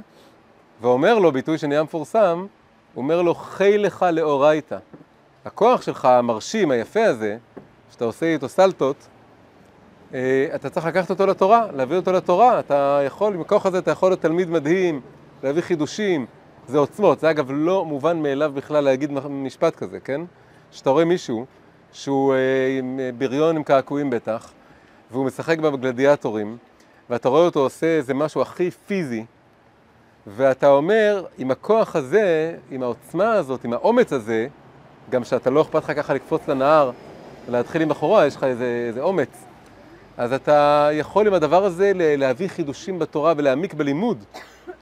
ואומר 0.81 1.19
לו, 1.19 1.31
ביטוי 1.31 1.57
שנהיה 1.57 1.83
מפורסם, 1.83 2.45
אומר 2.95 3.21
לו, 3.21 3.35
חי 3.35 3.77
לך 3.77 4.05
לאורייתא. 4.13 4.77
הכוח 5.45 5.81
שלך, 5.81 6.05
המרשים, 6.05 6.71
היפה 6.71 7.05
הזה, 7.05 7.37
שאתה 7.91 8.05
עושה 8.05 8.25
איתו 8.25 8.49
סלטות, 8.49 8.95
אה, 10.13 10.47
אתה 10.55 10.69
צריך 10.69 10.85
לקחת 10.85 11.09
אותו 11.09 11.25
לתורה, 11.25 11.67
להביא 11.71 11.97
אותו 11.97 12.11
לתורה. 12.11 12.59
אתה 12.59 13.01
יכול, 13.05 13.33
עם 13.33 13.41
הכוח 13.41 13.65
הזה 13.65 13.77
אתה 13.77 13.91
יכול 13.91 14.09
להיות 14.11 14.21
תלמיד 14.21 14.49
מדהים, 14.49 15.01
להביא 15.43 15.61
חידושים, 15.61 16.25
זה 16.67 16.77
עוצמות. 16.77 17.19
זה 17.19 17.29
אגב 17.29 17.47
לא 17.49 17.85
מובן 17.85 18.21
מאליו 18.23 18.51
בכלל 18.55 18.83
להגיד 18.83 19.11
משפט 19.29 19.75
כזה, 19.75 19.99
כן? 19.99 20.21
שאתה 20.71 20.89
רואה 20.89 21.05
מישהו 21.05 21.45
שהוא 21.91 22.33
אה, 22.33 22.77
עם 22.79 22.99
בריון 23.17 23.55
עם 23.55 23.63
קעקועים 23.63 24.09
בטח, 24.09 24.53
והוא 25.11 25.25
משחק 25.25 25.59
בגלדיאטורים, 25.59 26.57
ואתה 27.09 27.29
רואה 27.29 27.45
אותו 27.45 27.59
עושה 27.59 27.97
איזה 27.97 28.13
משהו 28.13 28.41
הכי 28.41 28.71
פיזי, 28.71 29.25
ואתה 30.27 30.69
אומר, 30.69 31.25
עם 31.37 31.51
הכוח 31.51 31.95
הזה, 31.95 32.55
עם 32.71 32.83
העוצמה 32.83 33.33
הזאת, 33.33 33.65
עם 33.65 33.73
האומץ 33.73 34.13
הזה, 34.13 34.47
גם 35.09 35.23
שאתה 35.23 35.49
לא 35.49 35.61
אכפת 35.61 35.83
לך 35.83 35.91
ככה 35.95 36.13
לקפוץ 36.13 36.47
לנהר 36.47 36.91
ולהתחיל 37.47 37.81
עם 37.81 37.89
בחורה, 37.89 38.25
יש 38.25 38.35
לך 38.35 38.43
איזה, 38.43 38.85
איזה 38.87 39.01
אומץ. 39.01 39.45
אז 40.17 40.33
אתה 40.33 40.89
יכול 40.93 41.27
עם 41.27 41.33
הדבר 41.33 41.65
הזה 41.65 41.91
להביא 41.95 42.47
חידושים 42.47 42.99
בתורה 42.99 43.33
ולהעמיק 43.37 43.73
בלימוד. 43.73 44.23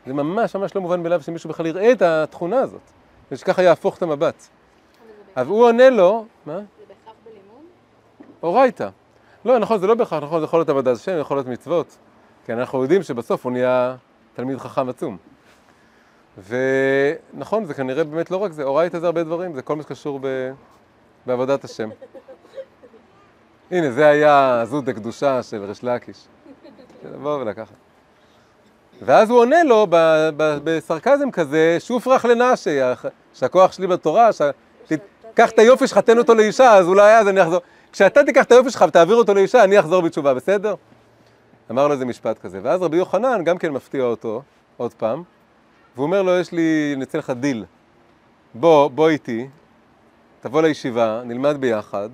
זה 0.08 0.14
ממש 0.14 0.56
ממש 0.56 0.76
לא 0.76 0.82
מובן 0.82 1.04
מאליו 1.04 1.22
שמישהו 1.22 1.50
בכלל 1.50 1.66
יראה 1.66 1.92
את 1.92 2.02
התכונה 2.02 2.60
הזאת, 2.60 2.82
ושככה 3.32 3.64
יהפוך 3.64 3.98
את 3.98 4.02
המבט. 4.02 4.48
אבל 5.38 5.48
הוא 5.48 5.66
עונה 5.66 5.90
לו, 5.90 6.26
מה? 6.46 6.58
זה 6.58 6.64
בהכרח 6.88 7.14
בלימוד? 7.26 7.66
אורייתא. 8.44 8.90
לא, 9.46 9.60
נכון, 9.60 9.80
זה 9.80 9.88
לא 9.88 9.96
בהכרח, 9.96 10.24
נכון, 10.24 10.40
זה 10.40 10.46
יכול 10.46 10.60
להיות 10.60 10.70
עבודת 10.70 10.98
השם, 10.98 11.20
יכול 11.20 11.38
להיות 11.38 11.48
מצוות. 11.48 11.98
כי 12.46 12.54
אנחנו 12.54 12.82
יודעים 12.82 13.04
שבסוף 13.04 13.46
הוא 13.46 13.52
נהיה 13.52 13.96
תלמיד 14.34 14.58
חכם 14.58 14.90
עצום. 14.90 15.18
ונכון, 16.38 17.66
זה 17.66 17.74
כנראה 17.74 18.04
באמת 18.04 18.32
לא 18.32 18.38
רק 18.38 18.52
זה, 18.52 18.64
אורייתא 18.64 19.00
זה 19.00 19.06
הרבה 19.06 19.24
דברים, 19.24 19.54
זה 19.54 19.62
כל 19.62 19.76
מה 19.76 19.84
שקשור 19.84 20.20
ב... 20.22 20.52
בעבודת 21.26 21.64
השם. 21.64 21.90
הנה, 23.72 23.92
זה 23.92 24.08
היה 24.08 24.64
זו 24.66 24.82
דקדושה 24.82 25.44
של 25.44 25.64
ריש 25.64 25.84
לקיש. 25.84 26.28
לבוא 27.14 27.42
ולקחת. 27.42 27.76
ואז 29.02 29.30
הוא 29.30 29.40
עונה 29.40 29.64
לו 29.64 29.88
ב- 29.90 30.30
ב- 30.38 30.58
בסרקזם 30.64 31.32
כזה, 31.32 31.78
שופרח 31.80 32.26
לנשי, 32.26 32.80
שהכוח 33.34 33.72
שלי 33.72 33.88
בתורה, 33.88 34.34
ש... 34.34 34.42
קח 35.34 35.50
את 35.50 35.60
היופי 35.60 35.88
שלך, 35.88 35.98
תן 35.98 36.18
אותו 36.18 36.36
לאישה, 36.36 36.74
אז 36.74 36.88
אולי 36.88 37.18
אז 37.18 37.28
אני 37.28 37.42
אחזור. 37.42 37.60
כשאתה 37.92 38.24
תיקח 38.24 38.44
את 38.44 38.52
היופי 38.52 38.72
שלך 38.72 38.86
ותעביר 38.88 39.16
אותו 39.16 39.34
לאישה, 39.34 39.64
אני 39.64 39.80
אחזור 39.80 40.02
בתשובה, 40.02 40.34
בסדר? 40.34 40.76
אמר 41.72 41.88
לו 41.88 41.94
איזה 41.94 42.06
משפט 42.06 42.40
כזה. 42.40 42.60
ואז 42.64 42.82
רבי 42.82 42.98
יוחנן 42.98 43.44
גם 43.44 43.58
כן 43.58 43.72
מפתיע 43.72 44.04
אותו, 44.04 44.42
עוד 44.78 44.94
פעם, 44.94 45.24
והוא 45.96 46.06
אומר 46.06 46.22
לו, 46.22 46.40
יש 46.40 46.52
לי, 46.52 46.96
נצא 46.98 47.18
לך 47.18 47.30
דיל. 47.30 47.66
בוא, 48.54 48.88
בוא 48.88 49.10
איתי, 49.10 49.48
תבוא 50.42 50.62
לישיבה, 50.62 51.22
נלמד 51.26 51.58
ביחד, 51.60 52.10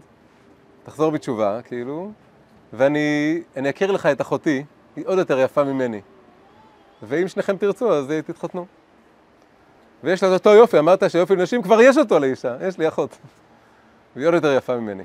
תחזור 0.83 1.11
בתשובה, 1.11 1.61
כאילו, 1.61 2.11
ואני 2.73 3.41
אני 3.57 3.69
אכיר 3.69 3.91
לך 3.91 4.05
את 4.05 4.21
אחותי, 4.21 4.63
היא 4.95 5.05
עוד 5.07 5.17
יותר 5.17 5.39
יפה 5.39 5.63
ממני. 5.63 6.01
ואם 7.03 7.27
שניכם 7.27 7.57
תרצו, 7.57 7.93
אז 7.93 8.11
אה, 8.11 8.21
תתחתנו. 8.21 8.65
ויש 10.03 10.23
לה 10.23 10.33
אותו 10.33 10.49
יופי, 10.49 10.79
אמרת 10.79 11.11
שיופי 11.11 11.35
לנשים, 11.35 11.61
כבר 11.61 11.81
יש 11.81 11.97
אותו 11.97 12.19
לאישה, 12.19 12.55
יש 12.67 12.77
לי 12.77 12.87
אחות. 12.87 13.17
והיא 14.15 14.27
עוד 14.27 14.33
יותר 14.33 14.53
יפה 14.57 14.77
ממני. 14.77 15.03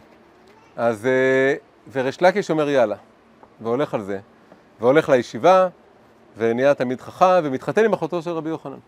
אז, 0.77 1.07
אה, 1.07 1.55
וריש 1.93 2.23
לקיש 2.23 2.51
אומר 2.51 2.69
יאללה, 2.69 2.97
והולך 3.61 3.95
על 3.95 4.03
זה, 4.03 4.21
והולך 4.81 5.09
לישיבה, 5.09 5.69
ונהיה 6.37 6.75
תלמיד 6.75 7.01
חכם, 7.01 7.41
ומתחתן 7.45 7.85
עם 7.85 7.93
אחותו 7.93 8.23
של 8.23 8.31
רבי 8.31 8.49
יוחנן. 8.49 8.79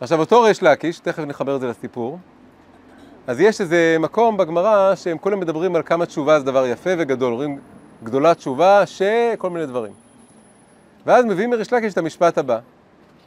עכשיו, 0.00 0.20
אותו 0.20 0.42
ריש 0.42 0.62
לקיש, 0.62 0.98
תכף 0.98 1.22
נחבר 1.22 1.56
את 1.56 1.60
זה 1.60 1.68
לסיפור, 1.68 2.18
אז 3.26 3.40
יש 3.40 3.60
איזה 3.60 3.96
מקום 4.00 4.36
בגמרא 4.36 4.94
שהם 4.94 5.18
כולם 5.18 5.40
מדברים 5.40 5.76
על 5.76 5.82
כמה 5.82 6.06
תשובה 6.06 6.38
זה 6.38 6.44
דבר 6.46 6.66
יפה 6.66 6.90
וגדול, 6.98 7.32
אומרים 7.32 7.58
גדולה 8.02 8.34
תשובה, 8.34 8.86
שכל 8.86 9.50
מיני 9.50 9.66
דברים. 9.66 9.92
ואז 11.06 11.24
מביאים 11.24 11.50
מריש 11.50 11.72
לקיש 11.72 11.92
את 11.92 11.98
המשפט 11.98 12.38
הבא. 12.38 12.58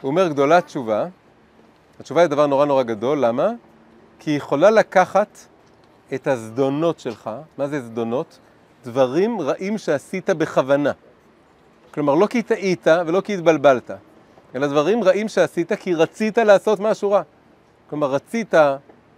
הוא 0.01 0.09
אומר 0.09 0.27
גדולה 0.27 0.61
תשובה, 0.61 1.05
התשובה 1.99 2.21
היא 2.21 2.27
דבר 2.27 2.47
נורא 2.47 2.65
נורא 2.65 2.83
גדול, 2.83 3.25
למה? 3.25 3.49
כי 4.19 4.31
היא 4.31 4.37
יכולה 4.37 4.69
לקחת 4.69 5.37
את 6.13 6.27
הזדונות 6.27 6.99
שלך, 6.99 7.29
מה 7.57 7.67
זה 7.67 7.81
זדונות? 7.81 8.39
דברים 8.83 9.41
רעים 9.41 9.77
שעשית 9.77 10.29
בכוונה. 10.29 10.91
כלומר, 11.93 12.15
לא 12.15 12.27
כי 12.27 12.41
טעית 12.41 12.87
ולא 13.05 13.21
כי 13.21 13.33
התבלבלת, 13.33 13.91
אלא 14.55 14.67
דברים 14.67 15.03
רעים 15.03 15.27
שעשית 15.27 15.73
כי 15.73 15.93
רצית 15.93 16.37
לעשות 16.37 16.79
משהו 16.79 17.11
רע. 17.11 17.21
כלומר, 17.89 18.07
רצית, 18.07 18.53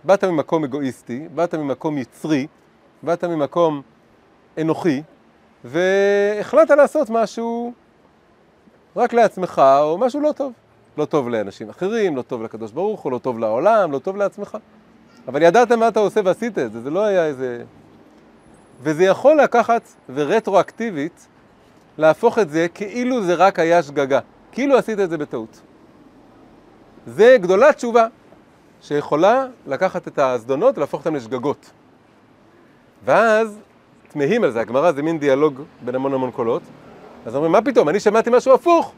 באת 0.04 0.24
ממקום 0.24 0.64
אגואיסטי, 0.64 1.28
באת 1.36 1.56
ממקום 1.56 1.98
יצרי, 1.98 2.48
באת 3.04 3.24
ממקום 3.24 3.82
אנוכי, 4.62 5.02
והחלטת 5.64 6.72
לעשות 6.72 7.10
משהו 7.10 7.74
רק 8.96 9.14
לעצמך, 9.14 9.62
או 9.80 9.98
משהו 9.98 10.22
לא 10.22 10.32
טוב. 10.32 10.54
לא 10.98 11.06
טוב 11.06 11.30
לאנשים 11.30 11.70
אחרים, 11.70 12.16
לא 12.16 12.22
טוב 12.22 12.44
לקדוש 12.44 12.72
ברוך 12.72 13.02
הוא, 13.02 13.12
לא 13.12 13.18
טוב 13.18 13.40
לעולם, 13.40 13.92
לא 13.92 14.00
טוב 14.00 14.18
לעצמך. 14.18 14.58
אבל 15.28 15.42
ידעת 15.42 15.72
מה 15.72 15.88
אתה 15.88 16.00
עושה 16.00 16.22
ועשית 16.26 16.58
את 16.58 16.72
זה, 16.72 16.82
זה 16.82 16.90
לא 16.90 17.04
היה 17.04 17.26
איזה... 17.26 17.64
וזה 18.82 19.04
יכול 19.04 19.42
לקחת, 19.42 19.82
ורטרואקטיבית, 20.10 21.28
להפוך 21.98 22.40
את 22.40 22.50
זה 22.50 22.68
כאילו 22.74 23.24
זה 23.24 23.34
רק 23.34 23.60
היה 23.60 23.84
שגגה. 23.84 24.20
כאילו 24.52 24.78
עשית 24.78 25.00
את 25.00 25.10
זה 25.10 25.18
בטעות. 25.18 25.62
זה 27.08 27.38
גדולה 27.42 27.74
תשובה, 27.74 28.08
שיכולה 28.82 29.46
לקחת 29.68 30.08
את 30.08 30.20
הזדונות 30.20 30.78
ולהפוך 30.78 31.00
אותן 31.00 31.14
לשגגות. 31.14 31.72
ואז 33.06 33.60
תמהים 34.08 34.44
על 34.44 34.52
זה, 34.52 34.62
הגמרא 34.62 34.92
זה 34.92 35.02
מין 35.02 35.20
דיאלוג 35.20 35.62
בין 35.82 35.96
המון 35.96 36.14
המון 36.14 36.32
קולות, 36.32 36.62
אז 37.26 37.36
אומרים, 37.36 37.52
מה 37.52 37.62
פתאום, 37.62 37.90
אני 37.90 38.00
שמעתי 38.00 38.30
משהו 38.30 38.54
הפוך. 38.54 38.94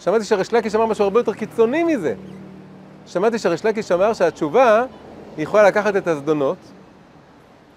שמעתי 0.00 0.24
שריש 0.24 0.52
לקיש 0.52 0.74
אמר 0.74 0.86
משהו 0.86 1.04
הרבה 1.04 1.20
יותר 1.20 1.34
קיצוני 1.34 1.84
מזה. 1.84 2.14
שמעתי 3.06 3.38
שריש 3.38 3.64
לקיש 3.64 3.92
אמר 3.92 4.12
שהתשובה 4.12 4.84
היא 5.36 5.42
יכולה 5.42 5.62
לקחת 5.62 5.96
את 5.96 6.06
הזדונות, 6.06 6.56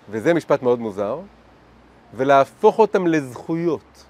וזה 0.10 0.34
משפט 0.34 0.64
מאוד 0.64 0.80
מוזר, 0.80 1.20
ולהפוך 2.14 2.80
אותם 2.80 3.08
לזכויות. 3.08 4.06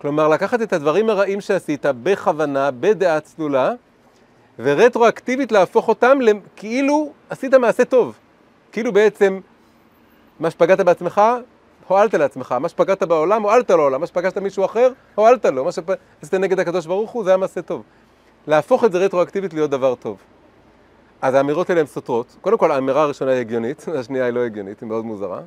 כלומר, 0.00 0.28
לקחת 0.28 0.62
את 0.62 0.72
הדברים 0.72 1.10
הרעים 1.10 1.40
שעשית 1.40 1.86
בכוונה, 2.02 2.70
בדעה 2.70 3.20
צלולה, 3.20 3.72
ורטרואקטיבית 4.58 5.52
להפוך 5.52 5.88
אותם 5.88 6.18
כאילו 6.56 7.12
עשית 7.30 7.54
מעשה 7.54 7.84
טוב. 7.84 8.18
כאילו 8.72 8.92
בעצם 8.92 9.40
מה 10.40 10.50
שפגעת 10.50 10.80
בעצמך, 10.80 11.20
הועלת 11.88 12.14
לעצמך. 12.14 12.52
מה 12.52 12.68
שפגעת 12.68 13.02
בעולם, 13.02 13.42
הועלת 13.42 13.70
לעולם. 13.70 14.00
מה 14.00 14.06
שפגשת 14.06 14.38
מישהו 14.38 14.64
אחר, 14.64 14.92
הועלת 15.14 15.44
לו. 15.44 15.64
מה 15.64 15.72
שעשית 15.72 16.34
נגד 16.34 16.60
הקדוש 16.60 16.86
ברוך 16.86 17.10
הוא, 17.10 17.24
זה 17.24 17.30
היה 17.30 17.36
מעשה 17.36 17.62
טוב. 17.62 17.82
להפוך 18.46 18.84
את 18.84 18.92
זה 18.92 18.98
רטרואקטיבית 18.98 19.54
להיות 19.54 19.70
דבר 19.70 19.94
טוב. 19.94 20.18
אז 21.22 21.34
האמירות 21.34 21.70
האלה 21.70 21.80
הן 21.80 21.86
סותרות. 21.86 22.36
קודם 22.40 22.58
כל, 22.58 22.72
האמירה 22.72 23.02
הראשונה 23.02 23.30
היא 23.30 23.40
הגיונית, 23.40 23.86
השנייה 23.98 24.24
היא 24.24 24.32
לא 24.32 24.40
הגיונית, 24.40 24.80
היא 24.80 24.88
מאוד 24.88 25.04
מוזרה. 25.04 25.40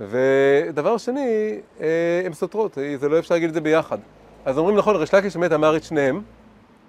ודבר 0.00 0.96
שני, 0.96 1.60
אה, 1.80 2.22
הן 2.24 2.32
סותרות, 2.32 2.78
זה 2.96 3.08
לא 3.08 3.18
אפשר 3.18 3.34
להגיד 3.34 3.48
את 3.48 3.54
זה 3.54 3.60
ביחד. 3.60 3.98
אז 4.44 4.58
אומרים 4.58 4.76
נכון, 4.76 4.96
ריש 4.96 5.14
לקיש 5.14 5.36
באמת 5.36 5.52
אמר 5.52 5.76
את 5.76 5.84
שניהם, 5.84 6.22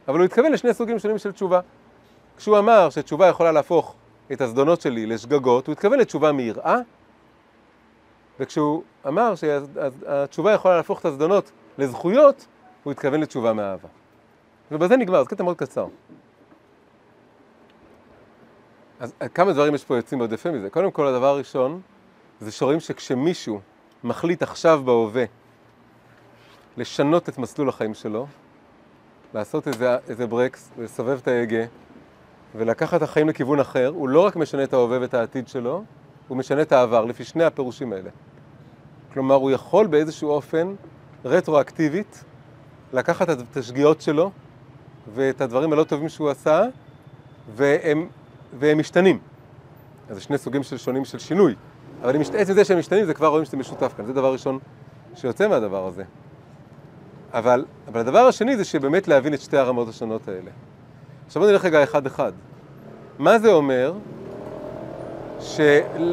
אבל 0.08 0.18
הוא 0.18 0.26
התכוון 0.26 0.52
לשני 0.52 0.74
סוגים 0.74 1.00
שונים 1.00 1.18
של 1.18 1.32
תשובה. 1.32 1.60
כשהוא 2.38 2.58
אמר 2.58 2.90
שתשובה 2.90 3.28
יכולה 3.28 3.52
להפוך 3.52 3.96
את 4.32 4.42
הזדונות 4.42 4.82
שלי 4.82 5.06
לשגגות, 5.06 5.68
הוא 5.68 5.74
התכוון 5.74 6.00
לתשובה 6.00 6.32
מיראה, 6.32 6.78
וכשהוא 8.40 8.84
אמר 9.08 9.34
שהתשובה 9.36 10.54
יכולה 10.54 10.78
להפוך 10.78 11.00
את 11.00 11.06
הזדונות 11.06 11.52
לזכויות, 11.78 12.46
הוא 12.84 12.92
התכוון 12.92 13.20
לתשובה 13.20 13.54
מאהבה. 13.54 13.88
ובזה 14.72 14.98
נגמר, 14.98 15.24
זה 15.24 15.30
קטע 15.30 15.44
מאוד 15.44 15.58
קצר. 15.58 15.88
אז 19.00 19.14
כמה 19.34 19.54
דברים 19.54 19.76
יש 19.76 19.84
פה 19.86 19.96
יוצאים 19.96 20.20
מאוד 20.20 20.34
יפה 20.34 20.52
מזה. 20.52 20.70
קודם 20.70 20.92
כל, 20.92 21.08
הדבר 21.08 21.28
הראשון, 21.28 21.82
זה 22.42 22.52
שרואים 22.52 22.80
שכשמישהו 22.80 23.60
מחליט 24.04 24.44
עכשיו 24.44 24.82
בהווה 24.86 25.24
לשנות 26.78 27.30
את 27.30 27.38
מסלול 27.38 27.70
החיים 27.70 27.94
שלו, 27.94 28.28
לעשות 29.34 29.68
איזה, 29.68 29.98
איזה 30.10 30.28
ברקס, 30.28 30.72
לסובב 30.78 31.20
את 31.22 31.28
ההגה, 31.28 31.64
ולקחת 32.56 32.98
את 32.98 33.02
החיים 33.02 33.30
לכיוון 33.30 33.60
אחר, 33.60 33.88
הוא 33.88 34.10
לא 34.10 34.26
רק 34.26 34.36
משנה 34.36 34.64
את 34.64 34.74
ההווה 34.74 34.98
ואת 35.02 35.14
העתיד 35.14 35.48
שלו, 35.48 35.84
הוא 36.28 36.38
משנה 36.38 36.62
את 36.62 36.72
העבר, 36.72 37.06
לפי 37.06 37.24
שני 37.24 37.44
הפירושים 37.44 37.94
האלה. 37.94 38.10
כלומר, 39.14 39.36
הוא 39.36 39.52
יכול 39.52 39.88
באיזשהו 39.88 40.30
אופן, 40.30 40.76
רטרואקטיבית, 41.26 42.24
לקחת 42.94 43.30
את 43.30 43.58
השגיאות 43.58 44.02
שלו 44.02 44.32
ואת 45.14 45.42
הדברים 45.42 45.74
הלא 45.74 45.84
טובים 45.84 46.10
שהוא 46.10 46.30
עשה, 46.30 46.64
והם, 47.56 48.08
והם 48.60 48.78
משתנים. 48.78 49.20
אז 50.10 50.16
זה 50.16 50.22
שני 50.22 50.38
סוגים 50.38 50.64
של 50.64 50.78
שונים 50.78 51.06
של 51.06 51.20
שינוי. 51.20 51.56
אבל 52.02 52.22
עצם 52.34 52.54
זה 52.54 52.66
שהם 52.66 52.80
משתנים, 52.80 53.06
זה 53.06 53.14
כבר 53.14 53.28
רואים 53.28 53.46
שזה 53.46 53.58
משותף 53.58 53.94
כאן. 53.98 54.06
זה 54.06 54.14
דבר 54.14 54.34
ראשון 54.34 54.60
שיוצא 55.16 55.48
מהדבר 55.48 55.88
הזה. 55.88 56.04
אבל, 57.34 57.66
אבל 57.88 58.00
הדבר 58.00 58.20
השני 58.20 58.58
זה 58.58 58.66
שבאמת 58.66 59.08
להבין 59.08 59.34
את 59.34 59.42
שתי 59.42 59.58
הרמות 59.58 59.90
השונות 59.90 60.28
האלה. 60.28 60.52
עכשיו 61.26 61.42
בוא 61.42 61.52
נלך 61.52 61.66
רגע 61.66 61.84
אחד-אחד. 61.84 62.32
מה 63.20 63.40
זה 63.40 63.52
אומר? 63.52 63.94
ש... 65.40 65.60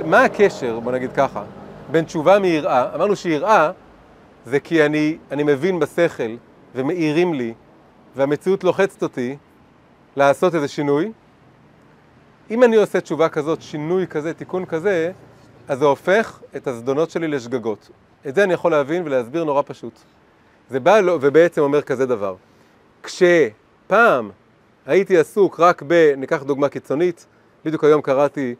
מה 0.04 0.24
הקשר, 0.24 0.80
בוא 0.80 0.92
נגיד 0.92 1.12
ככה, 1.12 1.44
בין 1.90 2.04
תשובה 2.04 2.38
מיראה, 2.38 2.94
אמרנו 2.94 3.16
שיראה 3.16 3.70
זה 4.46 4.60
כי 4.60 4.86
אני, 4.86 5.18
אני 5.30 5.42
מבין 5.42 5.78
בשכל 5.78 6.36
ומאירים 6.74 7.34
לי 7.34 7.54
והמציאות 8.16 8.64
לוחצת 8.64 9.02
אותי 9.02 9.36
לעשות 10.16 10.54
איזה 10.54 10.68
שינוי. 10.68 11.12
אם 12.50 12.62
אני 12.62 12.76
עושה 12.76 13.00
תשובה 13.00 13.28
כזאת, 13.28 13.62
שינוי 13.62 14.06
כזה, 14.06 14.34
תיקון 14.34 14.64
כזה, 14.64 15.12
אז 15.68 15.78
זה 15.78 15.84
הופך 15.84 16.40
את 16.56 16.66
הזדונות 16.66 17.10
שלי 17.10 17.28
לשגגות. 17.28 17.90
את 18.28 18.34
זה 18.34 18.44
אני 18.44 18.54
יכול 18.54 18.70
להבין 18.70 19.02
ולהסביר 19.06 19.44
נורא 19.44 19.62
פשוט. 19.66 19.92
זה 20.70 20.80
בא 20.80 21.00
לו, 21.00 21.18
ובעצם 21.20 21.60
אומר 21.60 21.82
כזה 21.82 22.06
דבר. 22.06 22.34
כשפעם 23.02 24.30
הייתי 24.86 25.18
עסוק 25.18 25.60
רק 25.60 25.82
ב... 25.86 26.12
ניקח 26.16 26.42
דוגמה 26.42 26.68
קיצונית, 26.68 27.26
בדיוק 27.64 27.84
היום 27.84 28.02
קראתי 28.02 28.54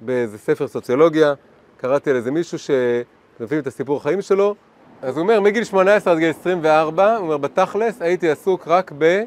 באיזה 0.00 0.38
ספר 0.38 0.68
סוציולוגיה, 0.68 1.34
קראתי 1.76 2.10
על 2.10 2.16
איזה 2.16 2.30
מישהו 2.30 2.58
שמבין 2.58 3.58
את 3.58 3.66
הסיפור 3.66 3.96
החיים 3.96 4.22
שלו, 4.22 4.54
אז 5.02 5.16
הוא 5.16 5.22
אומר, 5.22 5.40
מגיל 5.40 5.64
18 5.64 6.12
עד 6.12 6.18
גיל 6.18 6.30
24, 6.30 7.16
הוא 7.16 7.24
אומר, 7.24 7.36
בתכלס 7.36 8.02
הייתי 8.02 8.30
עסוק 8.30 8.68
רק 8.68 8.92
ב... 8.98 9.22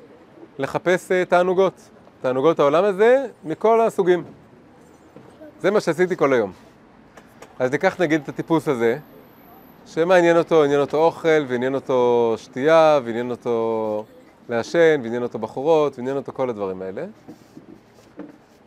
לחפש 0.60 1.12
אה, 1.12 1.26
תענוגות. 1.26 1.74
תענוגות 2.22 2.60
העולם 2.60 2.84
הזה 2.84 3.26
מכל 3.44 3.82
הסוגים. 3.82 4.24
זה 5.62 5.72
מה 5.72 5.82
שעשיתי 5.82 6.16
כל 6.16 6.34
היום. 6.34 6.63
אז 7.60 7.72
ניקח 7.72 8.02
נגיד 8.02 8.22
את 8.22 8.30
הטיפוס 8.30 8.68
הזה, 8.68 8.98
שמה 9.88 10.16
עניין 10.16 10.38
אותו? 10.38 10.64
עניין 10.64 10.82
אותו 10.82 10.98
אוכל, 10.98 11.46
ועניין 11.48 11.76
אותו 11.76 12.34
שתייה, 12.38 13.00
ועניין 13.06 13.32
אותו 13.32 14.06
לעשן, 14.50 15.00
ועניין 15.04 15.24
אותו 15.24 15.40
בחורות, 15.40 15.98
ועניין 15.98 16.18
אותו 16.18 16.32
כל 16.32 16.50
הדברים 16.50 16.82
האלה. 16.82 17.06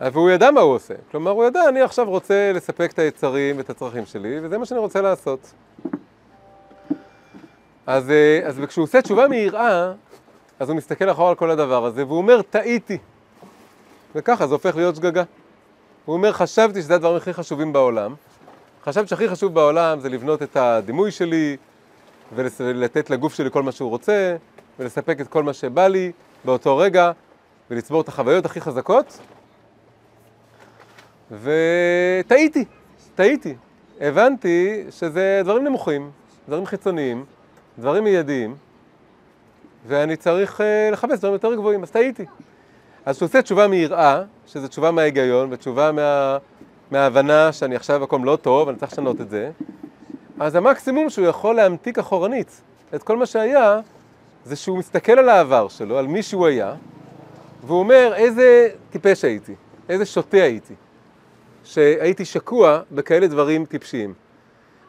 והוא 0.01 0.31
ידע 0.31 0.51
מה 0.51 0.61
הוא 0.61 0.75
עושה. 0.75 0.95
כלומר, 1.11 1.31
הוא 1.31 1.45
ידע, 1.45 1.69
אני 1.69 1.83
עכשיו 1.83 2.11
רוצה 2.11 2.53
לספק 2.55 2.91
את 2.93 2.99
היצרים 2.99 3.57
ואת 3.59 3.71
הצרכים 3.71 4.07
שלי, 4.07 4.39
וזה 4.43 4.59
מה 4.59 4.67
שאני 4.67 4.81
רוצה 4.81 5.01
לעשות. 5.01 5.53
אז, 7.87 8.11
אה, 8.11 8.41
אז 8.45 8.61
כשהוא 8.69 8.83
עושה 8.83 9.03
תשובה 9.03 9.29
מיראה, 9.29 9.93
אז 10.59 10.69
הוא 10.69 10.77
מסתכל 10.77 11.11
אחורה 11.11 11.29
על 11.29 11.35
כל 11.35 11.51
הדבר 11.51 11.85
הזה, 11.85 12.07
והוא 12.07 12.19
אומר, 12.19 12.43
טעיתי. 12.43 12.99
וככה 14.15 14.47
זה 14.47 14.55
הופך 14.55 14.77
להיות 14.77 14.97
שגגה. 14.97 15.23
הוא 16.05 16.15
אומר, 16.17 16.33
חשבתי 16.33 16.83
שזה 16.83 16.95
הדברים 16.95 17.17
הכי 17.17 17.33
חשובים 17.33 17.73
בעולם. 17.73 18.15
חשבתי 18.89 19.09
שהכי 19.09 19.29
חשוב 19.29 19.55
בעולם 19.55 20.01
זה 20.01 20.09
לבנות 20.09 20.43
את 20.43 20.57
הדימוי 20.57 21.11
שלי, 21.11 21.57
ולתת 22.33 23.11
לגוף 23.11 23.35
שלי 23.35 23.51
כל 23.51 23.63
מה 23.63 23.73
שהוא 23.73 23.91
רוצה, 23.91 24.37
ולספק 24.79 25.21
את 25.21 25.29
כל 25.29 25.43
מה 25.43 25.53
שבא 25.53 25.89
לי 25.89 26.13
באותו 26.45 26.77
רגע, 26.77 27.13
ולצבור 27.71 28.01
את 28.01 28.09
החוויות 28.09 28.45
הכי 28.45 28.61
חזקות. 28.61 29.19
וטעיתי, 31.31 32.65
טעיתי. 33.15 33.55
הבנתי 34.01 34.85
שזה 34.91 35.41
דברים 35.45 35.65
נמוכים, 35.65 36.11
דברים 36.49 36.67
חיצוניים, 36.67 37.25
דברים 37.79 38.05
מיידיים, 38.05 38.57
ואני 39.87 40.17
צריך 40.17 40.61
אה, 40.61 40.91
לחפש 40.93 41.19
דברים 41.19 41.33
יותר 41.33 41.55
גבוהים, 41.55 41.83
אז 41.83 41.91
טעיתי. 41.91 42.25
אז 43.05 43.17
כשהוא 43.17 43.27
עושה 43.27 43.43
תשובה 43.43 43.69
מיראה, 43.69 44.23
שזו 44.47 44.69
תשובה 44.69 44.91
מההיגיון, 44.91 45.49
ותשובה 45.53 45.93
מה, 45.93 46.39
מההבנה 46.91 47.53
שאני 47.53 47.77
עכשיו 47.77 48.01
במקום 48.01 48.25
לא 48.25 48.37
טוב, 48.37 48.69
אני 48.69 48.79
צריך 48.79 48.93
לשנות 48.93 49.21
את 49.21 49.31
זה, 49.31 49.51
אז 50.41 50.55
המקסימום 50.55 51.11
שהוא 51.11 51.27
יכול 51.27 51.57
להמתיק 51.57 51.99
אחורנית 51.99 52.61
את 52.95 53.03
כל 53.03 53.17
מה 53.17 53.27
שהיה, 53.27 53.81
זה 54.45 54.57
שהוא 54.57 54.79
מסתכל 54.79 55.13
על 55.13 55.29
העבר 55.29 55.69
שלו, 55.69 55.99
על 55.99 56.07
מי 56.07 56.23
שהוא 56.23 56.47
היה, 56.47 56.75
והוא 57.67 57.79
אומר, 57.79 58.13
איזה 58.15 58.69
טיפש 58.91 59.25
הייתי, 59.25 59.55
איזה 59.89 60.07
שוטה 60.07 60.37
הייתי, 60.37 60.75
שהייתי 61.65 62.25
שקוע 62.25 62.81
בכאלה 62.93 63.27
דברים 63.27 63.65
טיפשיים. 63.65 64.15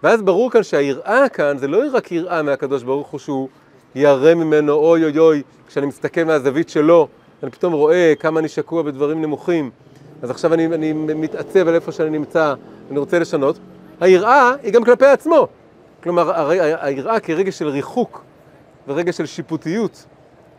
ואז 0.03 0.21
ברור 0.21 0.51
כאן 0.51 0.63
שהיראה 0.63 1.29
כאן 1.29 1.57
זה 1.57 1.67
לא 1.67 1.83
רק 1.93 2.11
יראה 2.11 2.41
מהקדוש 2.41 2.83
ברוך 2.83 3.07
הוא 3.07 3.19
שהוא 3.19 3.49
ירא 3.95 4.33
ממנו 4.33 4.73
אוי 4.73 5.03
אוי 5.03 5.19
אוי, 5.19 5.43
כשאני 5.67 5.85
מסתכל 5.85 6.23
מהזווית 6.23 6.69
שלו, 6.69 7.07
אני 7.43 7.51
פתאום 7.51 7.73
רואה 7.73 8.13
כמה 8.19 8.39
אני 8.39 8.47
שקוע 8.47 8.81
בדברים 8.81 9.21
נמוכים, 9.21 9.71
אז 10.21 10.29
עכשיו 10.29 10.53
אני, 10.53 10.65
אני 10.65 10.93
מתעצב 10.93 11.67
על 11.67 11.75
איפה 11.75 11.91
שאני 11.91 12.09
נמצא, 12.09 12.53
אני 12.91 12.99
רוצה 12.99 13.19
לשנות. 13.19 13.59
היראה 13.99 14.51
היא 14.63 14.73
גם 14.73 14.83
כלפי 14.83 15.05
עצמו. 15.05 15.47
כלומר, 16.03 16.49
היראה 16.81 17.19
כרגע 17.19 17.51
של 17.51 17.67
ריחוק, 17.67 18.23
ורגע 18.87 19.11
של 19.11 19.25
שיפוטיות, 19.25 20.05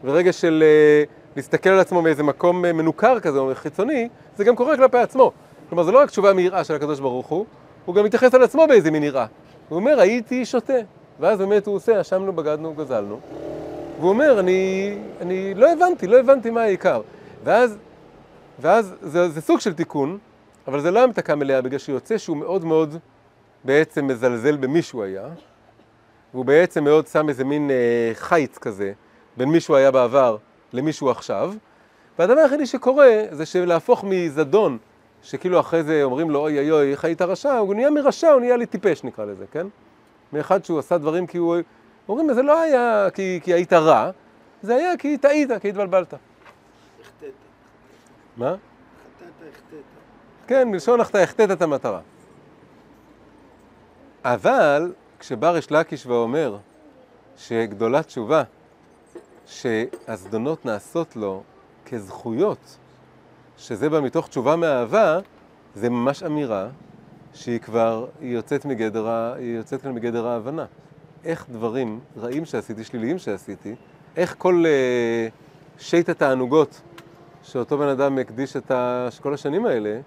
ורגע 0.04 0.32
של 0.32 0.64
uh, 1.06 1.36
להסתכל 1.36 1.70
על 1.70 1.80
עצמו 1.80 2.02
מאיזה 2.02 2.22
מקום 2.22 2.64
uh, 2.64 2.72
מנוכר 2.72 3.20
כזה 3.20 3.38
או 3.38 3.50
חיצוני, 3.54 4.08
זה 4.36 4.44
גם 4.44 4.56
קורה 4.56 4.76
כלפי 4.76 4.98
עצמו. 4.98 5.32
כלומר, 5.68 5.82
זה 5.82 5.92
לא 5.92 5.98
רק 5.98 6.10
תשובה 6.10 6.32
מיראה 6.32 6.64
של 6.64 6.74
הקדוש 6.74 7.00
ברוך 7.00 7.26
הוא, 7.26 7.46
הוא 7.84 7.94
גם 7.94 8.04
מתייחס 8.04 8.34
על 8.34 8.42
עצמו 8.42 8.66
באיזה 8.68 8.90
מין 8.90 9.02
יראה. 9.02 9.26
הוא 9.68 9.76
אומר, 9.76 10.00
הייתי 10.00 10.44
שותה. 10.44 10.72
ואז 11.20 11.38
באמת 11.38 11.66
הוא 11.66 11.76
עושה, 11.76 12.00
אשמנו, 12.00 12.32
בגדנו, 12.32 12.74
גזלנו. 12.74 13.20
והוא 13.98 14.10
אומר, 14.10 14.40
אני, 14.40 14.94
אני 15.20 15.54
לא 15.54 15.72
הבנתי, 15.72 16.06
לא 16.06 16.18
הבנתי 16.18 16.50
מה 16.50 16.62
העיקר. 16.62 17.00
ואז, 17.44 17.76
ואז 18.60 18.94
זה, 19.00 19.28
זה 19.28 19.40
סוג 19.40 19.60
של 19.60 19.74
תיקון, 19.74 20.18
אבל 20.68 20.80
זה 20.80 20.90
לא 20.90 21.02
המתקה 21.02 21.34
מלאה, 21.34 21.62
בגלל 21.62 21.78
שיוצא 21.78 22.18
שהוא 22.18 22.36
מאוד 22.36 22.64
מאוד 22.64 22.96
בעצם 23.64 24.06
מזלזל 24.06 24.56
במי 24.56 24.82
שהוא 24.82 25.02
היה, 25.02 25.28
והוא 26.34 26.44
בעצם 26.44 26.84
מאוד 26.84 27.06
שם 27.06 27.28
איזה 27.28 27.44
מין 27.44 27.70
אה, 27.70 28.10
חיץ 28.14 28.58
כזה 28.58 28.92
בין 29.36 29.48
מי 29.48 29.60
שהוא 29.60 29.76
היה 29.76 29.90
בעבר 29.90 30.36
למי 30.72 30.92
שהוא 30.92 31.10
עכשיו. 31.10 31.54
והדבר 32.18 32.40
היחידי 32.40 32.66
שקורה 32.66 33.22
זה 33.30 33.46
שלהפוך 33.46 34.04
מזדון, 34.04 34.78
שכאילו 35.22 35.60
אחרי 35.60 35.82
זה 35.82 36.02
אומרים 36.02 36.30
לו 36.30 36.40
אוי 36.40 36.58
אוי 36.58 36.70
אוי, 36.70 36.90
איך 36.90 37.04
היית 37.04 37.22
רשע, 37.22 37.58
הוא 37.58 37.74
נהיה 37.74 37.90
מרשע, 37.90 38.30
הוא 38.30 38.40
נהיה 38.40 38.56
לי 38.56 38.66
טיפש 38.66 39.04
נקרא 39.04 39.24
לזה, 39.24 39.44
כן? 39.52 39.66
מאחד 40.32 40.64
שהוא 40.64 40.78
עשה 40.78 40.98
דברים 40.98 41.26
כי 41.26 41.38
הוא... 41.38 41.56
אומרים, 42.08 42.34
זה 42.34 42.42
לא 42.42 42.60
היה 42.60 43.08
כי, 43.14 43.40
כי 43.42 43.54
היית 43.54 43.72
רע, 43.72 44.10
זה 44.62 44.74
היה 44.74 44.96
כי 44.96 45.18
טעית, 45.18 45.50
כי 45.60 45.68
התבלבלת. 45.68 46.14
מה? 48.38 48.54
חטאת, 48.54 49.28
החטאת. 49.52 49.82
כן, 50.46 50.68
מלשון 50.68 51.00
החטא, 51.00 51.16
החטאת 51.16 51.50
את 51.50 51.62
המטרה. 51.62 52.00
אבל 54.24 54.92
כשבא 55.18 55.50
ריש 55.50 55.72
לקיש 55.72 56.06
ואומר 56.06 56.58
שגדולה 57.36 58.02
תשובה, 58.02 58.42
שהזדונות 59.46 60.66
נעשות 60.66 61.16
לו 61.16 61.42
כזכויות, 61.86 62.78
שזה 63.56 63.90
בא 63.90 64.00
מתוך 64.00 64.28
תשובה 64.28 64.56
מאהבה, 64.56 65.18
זה 65.74 65.90
ממש 65.90 66.22
אמירה 66.22 66.68
שהיא 67.34 67.58
כבר, 67.58 68.06
היא 68.20 68.34
יוצאת 68.34 68.64
מגדר, 68.64 69.32
היא 69.38 69.56
יוצאת 69.56 69.82
כאן 69.82 69.92
מגדר 69.92 70.26
ההבנה. 70.26 70.66
איך 71.24 71.46
דברים 71.50 72.00
רעים 72.16 72.44
שעשיתי, 72.44 72.84
שליליים 72.84 73.18
שעשיתי, 73.18 73.74
איך 74.16 74.34
כל 74.38 74.64
אה, 74.66 75.28
שית 75.78 76.08
התענוגות 76.08 76.80
שאותו 77.52 77.78
בן 77.78 77.88
אדם 77.88 78.18
הקדיש 78.18 78.56
את 78.56 78.72
כל 79.22 79.34
השנים 79.34 79.66
האלה, 79.66 80.00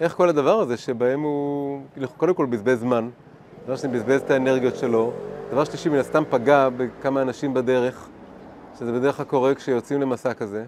איך 0.00 0.12
כל 0.12 0.28
הדבר 0.28 0.60
הזה 0.60 0.76
שבהם 0.76 1.20
הוא 1.20 1.82
כאילו, 1.92 2.08
קודם 2.08 2.34
כל 2.34 2.46
בזבז 2.46 2.80
זמן, 2.80 3.10
דבר 3.64 3.76
שני 3.76 3.92
בזבז 3.92 4.20
את 4.20 4.30
האנרגיות 4.30 4.76
שלו, 4.76 5.12
דבר 5.50 5.64
שלישי 5.64 5.88
מן 5.88 5.98
הסתם 5.98 6.22
פגע 6.30 6.68
בכמה 6.76 7.22
אנשים 7.22 7.54
בדרך, 7.54 8.08
שזה 8.78 8.92
בדרך 8.92 9.16
כלל 9.16 9.26
קורה 9.26 9.54
כשיוצאים 9.54 10.00
למסע 10.00 10.34
כזה, 10.34 10.64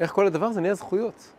איך 0.00 0.12
כל 0.12 0.26
הדבר 0.26 0.46
הזה 0.46 0.60
נהיה 0.60 0.74
זכויות. 0.74 1.32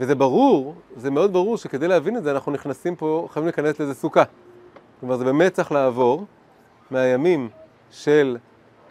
וזה 0.00 0.14
ברור, 0.14 0.74
זה 0.96 1.10
מאוד 1.10 1.32
ברור 1.32 1.56
שכדי 1.56 1.88
להבין 1.88 2.16
את 2.16 2.22
זה 2.22 2.30
אנחנו 2.30 2.52
נכנסים 2.52 2.96
פה, 2.96 3.28
חייבים 3.30 3.46
להיכנס 3.46 3.78
לאיזה 3.78 3.94
סוכה. 3.94 4.22
כלומר 5.00 5.16
זה 5.16 5.24
באמת 5.24 5.52
צריך 5.52 5.72
לעבור 5.72 6.24
מהימים 6.90 7.48
של 7.90 8.36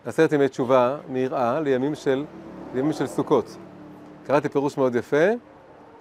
עשרת 0.06 0.32
ימי 0.32 0.50
תשובה, 0.50 0.98
מיראה, 1.10 1.60
לימים 1.60 1.96
של, 1.96 2.26
לימים 2.74 2.94
של 2.94 3.08
סוכות. 3.08 3.58
קראתי 4.24 4.50
פירוש 4.50 4.78
מאוד 4.78 4.96
יפה, 4.96 5.26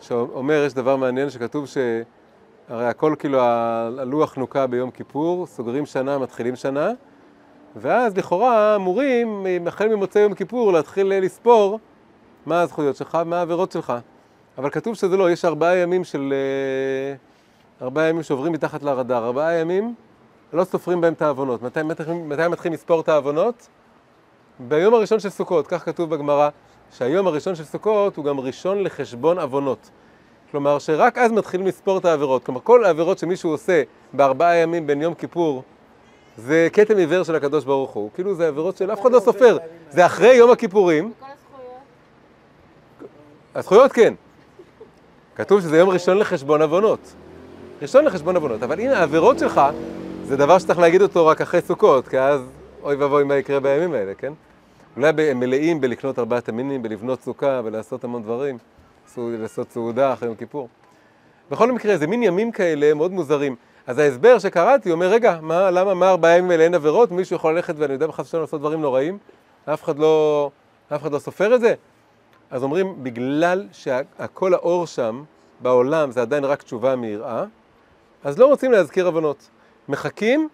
שאומר, 0.00 0.64
יש 0.66 0.74
דבר 0.74 0.96
מעניין 0.96 1.30
שכתוב 1.30 1.66
שהרי 1.66 2.86
הכל 2.86 3.14
כאילו 3.18 3.40
הלוח 3.40 4.36
נוקה 4.36 4.66
ביום 4.66 4.90
כיפור, 4.90 5.46
סוגרים 5.46 5.86
שנה, 5.86 6.18
מתחילים 6.18 6.56
שנה, 6.56 6.90
ואז 7.76 8.16
לכאורה 8.16 8.76
אמורים, 8.76 9.46
החל 9.66 9.88
ממוצאי 9.88 10.22
יום 10.22 10.34
כיפור, 10.34 10.72
להתחיל 10.72 11.18
לספור 11.24 11.78
מה 12.46 12.60
הזכויות 12.60 12.96
שלך, 12.96 13.18
מה 13.26 13.38
העבירות 13.38 13.72
שלך. 13.72 13.92
אבל 14.58 14.70
כתוב 14.70 14.94
שזה 14.94 15.16
לא, 15.16 15.30
יש 15.30 15.44
ארבעה 15.44 15.76
ימים 15.76 16.04
של... 16.04 16.32
אה, 16.32 17.16
ארבעה 17.82 18.08
ימים 18.08 18.22
שעוברים 18.22 18.52
מתחת 18.52 18.82
לרדאר, 18.82 19.26
ארבעה 19.26 19.54
ימים 19.54 19.94
לא 20.52 20.64
סופרים 20.64 21.00
בהם 21.00 21.12
את 21.12 21.22
העוונות. 21.22 21.62
מתי, 21.62 21.82
מתי, 21.82 22.02
מתי 22.12 22.48
מתחילים 22.48 22.74
לספור 22.74 23.00
את 23.00 23.08
העוונות? 23.08 23.68
ביום 24.60 24.94
הראשון 24.94 25.20
של 25.20 25.28
סוכות, 25.28 25.66
כך 25.66 25.84
כתוב 25.84 26.10
בגמרא, 26.10 26.48
שהיום 26.92 27.26
הראשון 27.26 27.54
של 27.54 27.64
סוכות 27.64 28.16
הוא 28.16 28.24
גם 28.24 28.40
ראשון 28.40 28.82
לחשבון 28.82 29.38
עוונות. 29.38 29.90
כלומר, 30.50 30.78
שרק 30.78 31.18
אז 31.18 31.32
מתחילים 31.32 31.66
לספור 31.66 31.98
את 31.98 32.04
העבירות. 32.04 32.44
כלומר, 32.44 32.60
כל 32.64 32.84
העבירות 32.84 33.18
שמישהו 33.18 33.50
עושה 33.50 33.82
בארבעה 34.12 34.56
ימים 34.56 34.86
בין 34.86 35.02
יום 35.02 35.14
כיפור, 35.14 35.62
זה 36.36 36.68
כתם 36.72 36.96
עיוור 36.96 37.22
של 37.22 37.34
הקדוש 37.34 37.64
ברוך 37.64 37.90
הוא. 37.90 38.10
כאילו 38.14 38.34
זה 38.34 38.48
עבירות 38.48 38.76
של 38.76 38.92
אף 38.92 39.00
אחד 39.00 39.12
לא 39.12 39.20
סופר. 39.20 39.56
זה 39.90 40.06
אחרי 40.06 40.34
יום 40.34 40.50
הכיפורים. 40.50 41.12
וכל 41.16 41.26
הזכויות. 41.26 41.78
הזכויות 43.54 43.92
כן. 43.92 44.14
כתוב 45.36 45.60
שזה 45.60 45.78
יום 45.78 45.88
ראשון 45.88 46.18
לחשבון 46.18 46.62
עוונות. 46.62 47.14
ראשון 47.82 48.04
לחשבון 48.04 48.36
עוונות. 48.36 48.62
אבל 48.62 48.80
הנה, 48.80 48.98
העבירות 48.98 49.38
שלך, 49.38 49.60
זה 50.24 50.36
דבר 50.36 50.58
שצריך 50.58 50.78
להגיד 50.78 51.02
אותו 51.02 51.26
רק 51.26 51.40
אחרי 51.40 51.60
סוכות, 51.60 52.08
כי 52.08 52.18
אז 52.18 52.40
אוי 52.82 52.96
ואבוי 52.96 53.24
מה 53.24 53.36
יקרה 53.36 53.60
בימים 53.60 53.92
האלה, 53.92 54.14
כן? 54.14 54.32
אולי 54.96 55.30
הם 55.30 55.40
מלאים 55.40 55.80
בלקנות 55.80 56.18
ארבעת 56.18 56.48
המינים, 56.48 56.82
בלבנות 56.82 57.20
סוכה 57.22 57.60
ולעשות 57.64 58.04
המון 58.04 58.22
דברים, 58.22 58.58
לעשות 59.16 59.70
סעודה 59.70 60.12
אחרי 60.12 60.28
יום 60.28 60.36
כיפור. 60.36 60.68
בכל 61.50 61.72
מקרה, 61.72 61.96
זה 61.96 62.06
מין 62.06 62.22
ימים 62.22 62.52
כאלה 62.52 62.94
מאוד 62.94 63.12
מוזרים. 63.12 63.56
אז 63.86 63.98
ההסבר 63.98 64.38
שקראתי 64.38 64.90
אומר, 64.90 65.06
רגע, 65.06 65.38
מה, 65.42 65.70
למה, 65.70 65.94
מה 65.94 66.10
ארבעה 66.10 66.38
ימים 66.38 66.50
האלה 66.50 66.64
אין 66.64 66.74
עבירות? 66.74 67.10
מישהו 67.10 67.36
יכול 67.36 67.54
ללכת 67.54 67.74
ואני 67.78 67.92
יודע 67.92 68.06
בחס 68.06 68.26
ושלום 68.26 68.42
לעשות 68.42 68.60
דברים 68.60 68.80
נוראים? 68.80 69.18
אף 69.64 69.84
אחד 69.84 69.98
לא, 69.98 70.50
אף 70.94 71.02
אחד 71.02 71.12
לא 71.12 71.18
סופר 71.18 71.54
את 71.54 71.60
זה? 71.60 71.74
אז 72.50 72.62
אומרים, 72.62 73.04
בגלל 73.04 73.66
שהכל 73.72 74.54
האור 74.54 74.86
שם, 74.86 75.22
בעולם, 75.60 76.10
זה 76.10 76.22
עדיין 76.22 76.44
רק 76.44 76.62
תשובה 76.62 76.96
מיראה, 76.96 77.44
אז 78.24 78.38
לא 78.38 78.46
רוצים 78.46 78.72
להזכיר 78.72 79.06
עוונות. 79.06 79.48
מחכים 79.88 80.48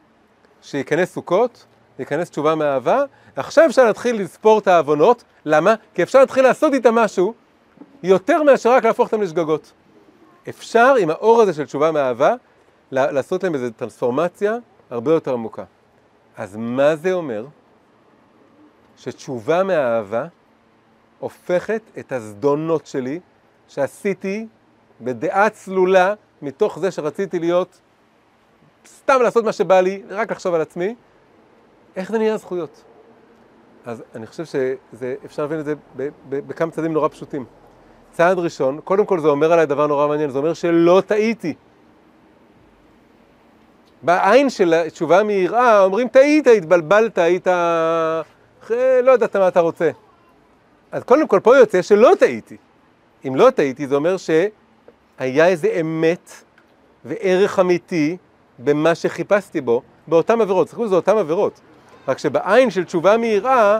שייכנס 0.62 1.12
סוכות, 1.12 1.66
ייכנס 1.98 2.30
תשובה 2.30 2.54
מאהבה, 2.54 3.04
עכשיו 3.36 3.66
אפשר 3.66 3.84
להתחיל 3.84 4.22
לספור 4.22 4.58
את 4.58 4.68
העוונות, 4.68 5.24
למה? 5.44 5.74
כי 5.94 6.02
אפשר 6.02 6.20
להתחיל 6.20 6.44
לעשות 6.44 6.74
איתם 6.74 6.94
משהו 6.94 7.34
יותר 8.02 8.42
מאשר 8.42 8.72
רק 8.72 8.84
להפוך 8.84 9.12
אותם 9.12 9.22
לשגגות. 9.22 9.72
אפשר 10.48 10.94
עם 11.00 11.10
האור 11.10 11.42
הזה 11.42 11.52
של 11.52 11.64
תשובה 11.64 11.92
מאהבה, 11.92 12.34
לעשות 12.92 13.42
להם 13.42 13.54
איזו 13.54 13.70
טרנספורמציה 13.76 14.56
הרבה 14.90 15.12
יותר 15.12 15.32
עמוקה. 15.32 15.64
אז 16.36 16.56
מה 16.56 16.96
זה 16.96 17.12
אומר? 17.12 17.46
שתשובה 18.96 19.62
מאהבה 19.62 20.26
הופכת 21.18 21.82
את 21.98 22.12
הזדונות 22.12 22.86
שלי, 22.86 23.20
שעשיתי 23.68 24.46
בדעה 25.00 25.50
צלולה, 25.50 26.14
מתוך 26.42 26.78
זה 26.78 26.90
שרציתי 26.90 27.38
להיות, 27.38 27.80
סתם 28.86 29.22
לעשות 29.22 29.44
מה 29.44 29.52
שבא 29.52 29.80
לי, 29.80 30.02
רק 30.08 30.30
לחשוב 30.30 30.54
על 30.54 30.60
עצמי, 30.60 30.94
איך 31.96 32.12
זה 32.12 32.18
נהיה 32.18 32.36
זכויות? 32.36 32.82
אז 33.86 34.02
אני 34.14 34.26
חושב 34.26 34.44
שאפשר 34.44 35.42
להבין 35.42 35.60
את 35.60 35.64
זה 35.64 35.74
בכמה 36.28 36.70
צעדים 36.70 36.92
נורא 36.92 37.08
פשוטים. 37.08 37.44
צעד 38.12 38.38
ראשון, 38.38 38.80
קודם 38.84 39.06
כל 39.06 39.20
זה 39.20 39.28
אומר 39.28 39.52
עליי 39.52 39.66
דבר 39.66 39.86
נורא 39.86 40.08
מעניין, 40.08 40.30
זה 40.30 40.38
אומר 40.38 40.54
שלא 40.54 41.02
טעיתי. 41.06 41.54
בעין 44.02 44.50
של 44.50 44.88
תשובה 44.88 45.22
מיראה 45.22 45.80
אומרים 45.80 46.08
טעית, 46.08 46.46
התבלבלת, 46.46 47.18
היית... 47.18 47.46
לא 48.70 49.10
יודעת 49.10 49.36
מה 49.36 49.48
אתה 49.48 49.60
רוצה. 49.60 49.90
אז 50.92 51.02
קודם 51.02 51.28
כל 51.28 51.40
פה 51.42 51.56
יוצא 51.56 51.82
שלא 51.82 52.12
טעיתי. 52.18 52.56
אם 53.28 53.36
לא 53.36 53.50
טעיתי 53.50 53.86
זה 53.86 53.94
אומר 53.94 54.16
שהיה 54.16 55.46
איזה 55.46 55.68
אמת 55.80 56.30
וערך 57.04 57.58
אמיתי 57.58 58.16
במה 58.58 58.94
שחיפשתי 58.94 59.60
בו, 59.60 59.82
באותן 60.08 60.40
עבירות. 60.40 60.66
תסתכלו, 60.66 60.88
זה 60.88 60.94
אותן 60.94 61.16
עבירות. 61.16 61.60
רק 62.08 62.18
שבעין 62.18 62.70
של 62.70 62.84
תשובה 62.84 63.16
מיראה, 63.16 63.78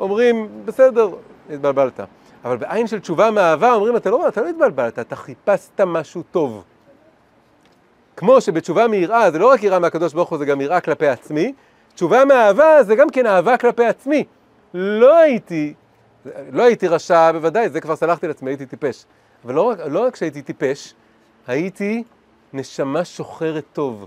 אומרים, 0.00 0.48
בסדר, 0.64 1.08
התבלבלת. 1.50 2.00
אבל 2.44 2.56
בעין 2.56 2.86
של 2.86 3.00
תשובה 3.00 3.30
מאהבה 3.30 3.72
אומרים, 3.72 3.96
אתה 3.96 4.10
לא, 4.10 4.28
אתה 4.28 4.40
לא 4.40 4.48
התבלבלת, 4.48 4.98
אתה 4.98 5.16
חיפשת 5.16 5.80
משהו 5.80 6.22
טוב. 6.30 6.64
כמו 8.16 8.40
שבתשובה 8.40 8.88
מיראה 8.88 9.30
זה 9.30 9.38
לא 9.38 9.50
רק 9.50 9.62
יראה 9.62 9.78
מהקדוש 9.78 10.12
ברוך 10.12 10.30
הוא, 10.30 10.38
זה 10.38 10.44
גם 10.44 10.60
יראה 10.60 10.80
כלפי 10.80 11.08
עצמי, 11.08 11.52
תשובה 11.94 12.24
מאהבה 12.24 12.82
זה 12.82 12.94
גם 12.94 13.10
כן 13.10 13.26
אהבה 13.26 13.56
כלפי 13.56 13.84
עצמי. 13.84 14.24
לא 14.74 15.16
הייתי, 15.16 15.74
לא 16.50 16.62
הייתי 16.62 16.88
רשע 16.88 17.32
בוודאי, 17.32 17.68
זה 17.68 17.80
כבר 17.80 17.96
סלחתי 17.96 18.28
לעצמי, 18.28 18.50
הייתי 18.50 18.66
טיפש. 18.66 19.04
אבל 19.44 19.54
לא 19.54 19.62
רק, 19.62 19.78
לא 19.90 20.04
רק 20.06 20.16
שהייתי 20.16 20.42
טיפש, 20.42 20.94
הייתי 21.46 22.04
נשמה 22.52 23.04
שוחרת 23.04 23.64
טוב. 23.72 24.06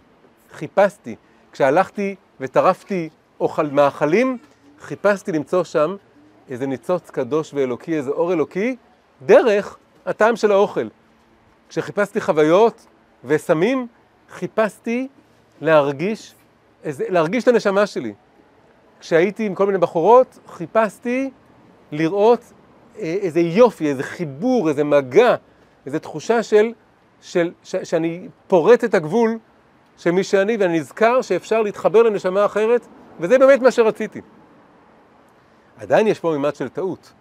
חיפשתי. 0.51 1.15
כשהלכתי 1.51 2.15
וטרפתי 2.39 3.09
אוכל 3.39 3.67
מאכלים, 3.67 4.37
חיפשתי 4.79 5.31
למצוא 5.31 5.63
שם 5.63 5.95
איזה 6.49 6.67
ניצוץ 6.67 7.09
קדוש 7.09 7.53
ואלוקי, 7.53 7.95
איזה 7.95 8.11
אור 8.11 8.33
אלוקי, 8.33 8.75
דרך 9.21 9.77
הטעם 10.05 10.35
של 10.35 10.51
האוכל. 10.51 10.87
כשחיפשתי 11.69 12.21
חוויות 12.21 12.87
וסמים, 13.23 13.87
חיפשתי 14.29 15.07
להרגיש, 15.61 16.35
איזה, 16.83 17.05
להרגיש 17.09 17.43
את 17.43 17.47
הנשמה 17.47 17.87
שלי. 17.87 18.13
כשהייתי 18.99 19.45
עם 19.45 19.55
כל 19.55 19.65
מיני 19.65 19.77
בחורות, 19.77 20.39
חיפשתי 20.47 21.29
לראות 21.91 22.39
אה, 22.99 23.03
איזה 23.21 23.39
יופי, 23.39 23.87
איזה 23.87 24.03
חיבור, 24.03 24.69
איזה 24.69 24.83
מגע, 24.83 25.35
איזו 25.85 25.99
תחושה 25.99 26.43
של, 26.43 26.73
של 27.21 27.51
ש, 27.63 27.75
שאני 27.75 28.27
פורט 28.47 28.83
את 28.83 28.93
הגבול 28.93 29.37
של 29.97 30.11
מי 30.11 30.23
שאני, 30.23 30.57
ואני 30.57 30.79
נזכר 30.79 31.21
שאפשר 31.21 31.61
להתחבר 31.61 32.03
לנשמה 32.03 32.45
אחרת, 32.45 32.87
וזה 33.19 33.39
באמת 33.39 33.61
מה 33.61 33.71
שרציתי. 33.71 34.21
עדיין 35.77 36.07
יש 36.07 36.19
פה 36.19 36.31
מימד 36.31 36.55
של 36.55 36.69
טעות. 36.69 37.13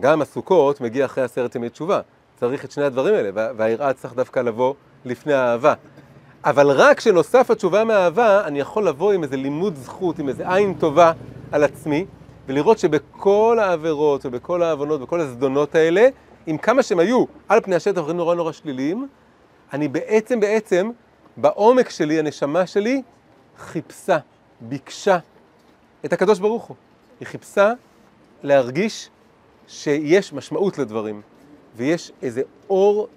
גם 0.00 0.22
הסוכות 0.22 0.80
מגיע 0.80 1.04
אחרי 1.04 1.24
עשרת 1.24 1.54
ימי 1.54 1.68
תשובה. 1.68 2.00
צריך 2.36 2.64
את 2.64 2.70
שני 2.70 2.84
הדברים 2.84 3.14
האלה, 3.14 3.30
והיראה 3.56 3.92
צריך 3.92 4.14
דווקא 4.14 4.40
לבוא 4.40 4.74
לפני 5.04 5.32
האהבה. 5.32 5.74
אבל 6.44 6.70
רק 6.70 6.98
כשנוסף 6.98 7.50
התשובה 7.50 7.84
מאהבה, 7.84 8.44
אני 8.46 8.60
יכול 8.60 8.88
לבוא 8.88 9.12
עם 9.12 9.22
איזה 9.22 9.36
לימוד 9.36 9.76
זכות, 9.76 10.18
עם 10.18 10.28
איזה 10.28 10.54
עין 10.54 10.74
טובה 10.74 11.12
על 11.52 11.64
עצמי, 11.64 12.06
ולראות 12.46 12.78
שבכל 12.78 13.58
העבירות 13.60 14.26
ובכל 14.26 14.62
העוונות 14.62 15.00
ובכל 15.00 15.20
הזדונות 15.20 15.74
האלה, 15.74 16.08
עם 16.46 16.58
כמה 16.58 16.82
שהם 16.82 16.98
היו 16.98 17.24
על 17.48 17.60
פני 17.60 17.76
השטח 17.76 17.90
דברים 18.00 18.16
נורא 18.16 18.34
נורא 18.34 18.52
שליליים, 18.52 19.08
אני 19.72 19.88
בעצם 19.88 20.40
בעצם, 20.40 20.90
בעומק 21.36 21.90
שלי, 21.90 22.18
הנשמה 22.18 22.66
שלי, 22.66 23.02
חיפשה, 23.58 24.18
ביקשה 24.60 25.18
את 26.04 26.12
הקדוש 26.12 26.38
ברוך 26.38 26.64
הוא. 26.64 26.76
היא 27.20 27.28
חיפשה 27.28 27.72
להרגיש 28.42 29.10
שיש 29.68 30.32
משמעות 30.32 30.78
לדברים, 30.78 31.22
ויש 31.76 32.12
איזה 32.22 32.42
אור 32.70 33.08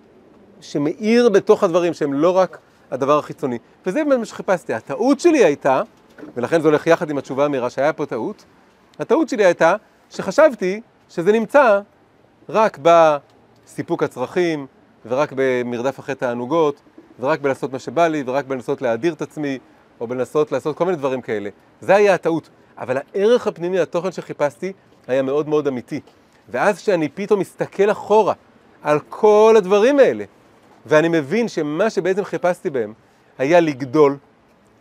שמאיר 0.62 1.30
בתוך 1.30 1.64
הדברים, 1.64 1.94
שהם 1.94 2.14
לא 2.14 2.38
רק 2.38 2.58
הדבר 2.92 3.20
החיצוני. 3.20 3.58
וזה 3.86 4.04
באמת 4.04 4.20
מה 4.20 4.26
שחיפשתי. 4.26 4.74
הטעות 4.74 5.20
שלי 5.20 5.44
הייתה, 5.44 5.82
ולכן 6.36 6.62
זה 6.62 6.68
הולך 6.68 6.88
יחד 6.88 7.10
עם 7.10 7.18
התשובה 7.18 7.46
המהירה 7.46 7.70
שהיה 7.70 7.94
פה 7.94 8.06
טעות, 8.06 8.46
הטעות 9.00 9.30
שלי 9.30 9.46
הייתה 9.46 9.76
שחשבתי 10.10 10.82
שזה 11.10 11.32
נמצא 11.32 11.82
רק 12.50 12.80
בסיפוק 12.82 14.04
הצרכים, 14.04 14.68
ורק 15.06 15.34
במרדף 15.36 16.00
אחרי 16.00 16.16
תענוגות, 16.16 16.82
ורק 17.20 17.40
בלעשות 17.40 17.74
מה 17.74 17.80
שבא 17.80 18.08
לי, 18.08 18.24
ורק 18.26 18.46
בלנסות 18.46 18.82
להדיר 18.82 19.14
את 19.14 19.22
עצמי, 19.22 19.60
או 20.00 20.08
בלנסות 20.08 20.52
לעשות 20.52 20.78
כל 20.78 20.86
מיני 20.86 20.98
דברים 20.98 21.22
כאלה. 21.22 21.50
זה 21.82 21.96
היה 21.96 22.14
הטעות. 22.14 22.50
אבל 22.78 22.98
הערך 22.98 23.48
הפנימי, 23.48 23.80
התוכן 23.80 24.12
שחיפשתי, 24.12 24.74
היה 25.08 25.22
מאוד 25.22 25.50
מאוד 25.50 25.68
אמיתי. 25.68 26.00
ואז 26.50 26.78
כשאני 26.78 27.10
פתאום 27.10 27.40
מסתכל 27.40 27.92
אחורה 27.92 28.34
על 28.82 29.00
כל 29.10 29.54
הדברים 29.58 30.00
האלה, 30.00 30.24
ואני 30.86 31.08
מבין 31.08 31.48
שמה 31.48 31.90
שבעצם 31.90 32.24
חיפשתי 32.24 32.70
בהם 32.70 32.94
היה 33.38 33.60
לגדול, 33.60 34.18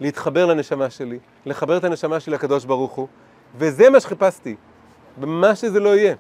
להתחבר 0.01 0.47
לנשמה 0.47 0.91
שלי, 0.91 1.19
לחבר 1.47 1.77
את 1.77 1.85
הנשמה 1.85 2.21
שלי 2.21 2.35
לקדוש 2.35 2.65
ברוך 2.65 2.93
הוא, 2.93 3.09
וזה 3.57 3.91
מה 3.91 4.01
שחיפשתי, 4.01 4.57
במה 5.17 5.55
שזה 5.55 5.81
לא 5.81 5.97
יהיה. 5.97 6.15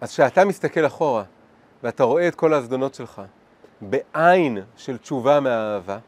אז 0.00 0.10
כשאתה 0.12 0.44
מסתכל 0.44 0.86
אחורה, 0.86 1.22
ואתה 1.82 2.04
רואה 2.04 2.28
את 2.28 2.34
כל 2.34 2.54
הזדונות 2.54 2.94
שלך, 2.94 3.22
בעין 3.80 4.58
של 4.76 4.98
תשובה 4.98 5.40
מהאהבה, 5.40 5.98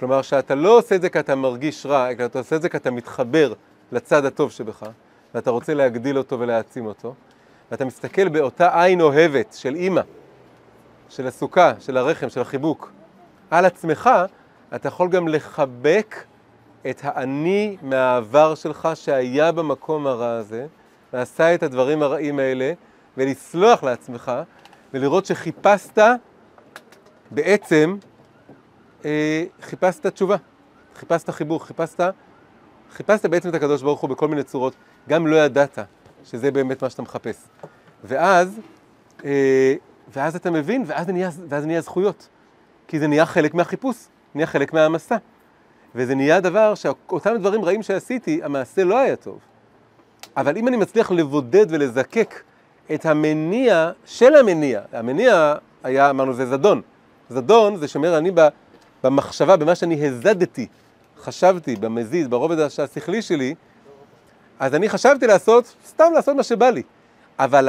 כלומר 0.00 0.22
שאתה 0.22 0.54
לא 0.54 0.78
עושה 0.78 0.94
את 0.94 1.02
זה 1.02 1.08
כי 1.08 1.20
אתה 1.20 1.34
מרגיש 1.34 1.86
רע, 1.86 2.10
אלא 2.10 2.24
אתה 2.24 2.38
עושה 2.38 2.56
את 2.56 2.62
זה 2.62 2.68
כי 2.68 2.76
אתה 2.76 2.90
מתחבר 2.90 3.52
לצד 3.92 4.24
הטוב 4.24 4.50
שבך, 4.50 4.82
ואתה 5.34 5.50
רוצה 5.50 5.74
להגדיל 5.74 6.18
אותו 6.18 6.40
ולהעצים 6.40 6.86
אותו, 6.86 7.14
ואתה 7.70 7.84
מסתכל 7.84 8.28
באותה 8.28 8.82
עין 8.82 9.00
אוהבת 9.00 9.52
של 9.52 9.74
אימא, 9.74 10.00
של 11.08 11.26
הסוכה, 11.26 11.72
של 11.80 11.96
הרחם, 11.96 12.28
של 12.28 12.40
החיבוק, 12.40 12.92
על 13.50 13.64
עצמך, 13.64 14.10
אתה 14.74 14.88
יכול 14.88 15.08
גם 15.08 15.28
לחבק 15.28 16.24
את 16.90 17.00
האני 17.02 17.76
מהעבר 17.82 18.54
שלך 18.54 18.88
שהיה 18.94 19.52
במקום 19.52 20.06
הרע 20.06 20.30
הזה, 20.30 20.66
ועשה 21.12 21.54
את 21.54 21.62
הדברים 21.62 22.02
הרעים 22.02 22.38
האלה, 22.38 22.72
ולסלוח 23.16 23.82
לעצמך, 23.82 24.32
ולראות 24.94 25.26
שחיפשת, 25.26 25.98
בעצם, 27.30 27.96
חיפשת 29.62 30.06
תשובה, 30.06 30.36
חיפשת 30.96 31.30
חיבור, 31.30 31.64
חיפשת, 31.64 32.00
חיפשת 32.92 33.26
בעצם 33.26 33.48
את 33.48 33.54
הקדוש 33.54 33.82
ברוך 33.82 34.00
הוא 34.00 34.10
בכל 34.10 34.28
מיני 34.28 34.42
צורות, 34.42 34.74
גם 35.08 35.26
לא 35.26 35.36
ידעת 35.36 35.78
שזה 36.24 36.50
באמת 36.50 36.82
מה 36.82 36.90
שאתה 36.90 37.02
מחפש. 37.02 37.36
ואז, 38.04 38.60
אה, 39.24 39.74
ואז 40.12 40.36
אתה 40.36 40.50
מבין, 40.50 40.84
ואז 40.86 41.06
זה 41.06 41.12
נהיה, 41.12 41.30
ואז 41.48 41.62
זה 41.62 41.66
נהיה 41.66 41.80
זכויות. 41.80 42.28
כי 42.88 42.98
זה 42.98 43.06
נהיה 43.06 43.26
חלק 43.26 43.54
מהחיפוש, 43.54 43.96
נהיה 44.34 44.46
חלק 44.46 44.72
מהמסע. 44.72 45.16
וזה 45.94 46.14
נהיה 46.14 46.40
דבר 46.40 46.74
שאותם 46.74 47.36
דברים 47.38 47.64
רעים 47.64 47.82
שעשיתי, 47.82 48.40
המעשה 48.42 48.84
לא 48.84 48.98
היה 48.98 49.16
טוב. 49.16 49.38
אבל 50.36 50.56
אם 50.56 50.68
אני 50.68 50.76
מצליח 50.76 51.10
לבודד 51.10 51.66
ולזקק 51.68 52.34
את 52.94 53.06
המניע 53.06 53.90
של 54.04 54.36
המניע, 54.36 54.80
המניע 54.92 55.54
היה, 55.82 56.10
אמרנו, 56.10 56.32
זה 56.32 56.46
זדון. 56.46 56.82
זדון 57.28 57.76
זה 57.76 57.88
שאומר, 57.88 58.18
אני 58.18 58.30
במחשבה, 59.04 59.56
במה 59.56 59.74
שאני 59.74 60.06
הזדתי, 60.06 60.66
חשבתי, 61.18 61.76
במזיז, 61.76 62.28
ברובד 62.28 62.58
השכלי 62.58 63.22
שלי, 63.22 63.54
אז 64.58 64.74
אני 64.74 64.88
חשבתי 64.88 65.26
לעשות, 65.26 65.74
סתם 65.86 66.12
לעשות 66.14 66.36
מה 66.36 66.42
שבא 66.42 66.70
לי. 66.70 66.82
אבל 67.38 67.68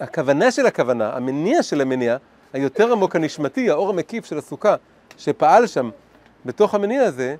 הכוונה 0.00 0.50
של 0.50 0.66
הכוונה, 0.66 1.12
המניע 1.16 1.62
של 1.62 1.80
המניע, 1.80 2.16
היותר 2.52 2.92
עמוק 2.92 3.16
הנשמתי, 3.16 3.70
האור 3.70 3.90
המקיף 3.90 4.24
של 4.24 4.38
הסוכה, 4.38 4.74
שפעל 5.18 5.66
שם 5.66 5.90
בתוך 6.44 6.74
המניע 6.74 7.02
הזה, 7.02 7.36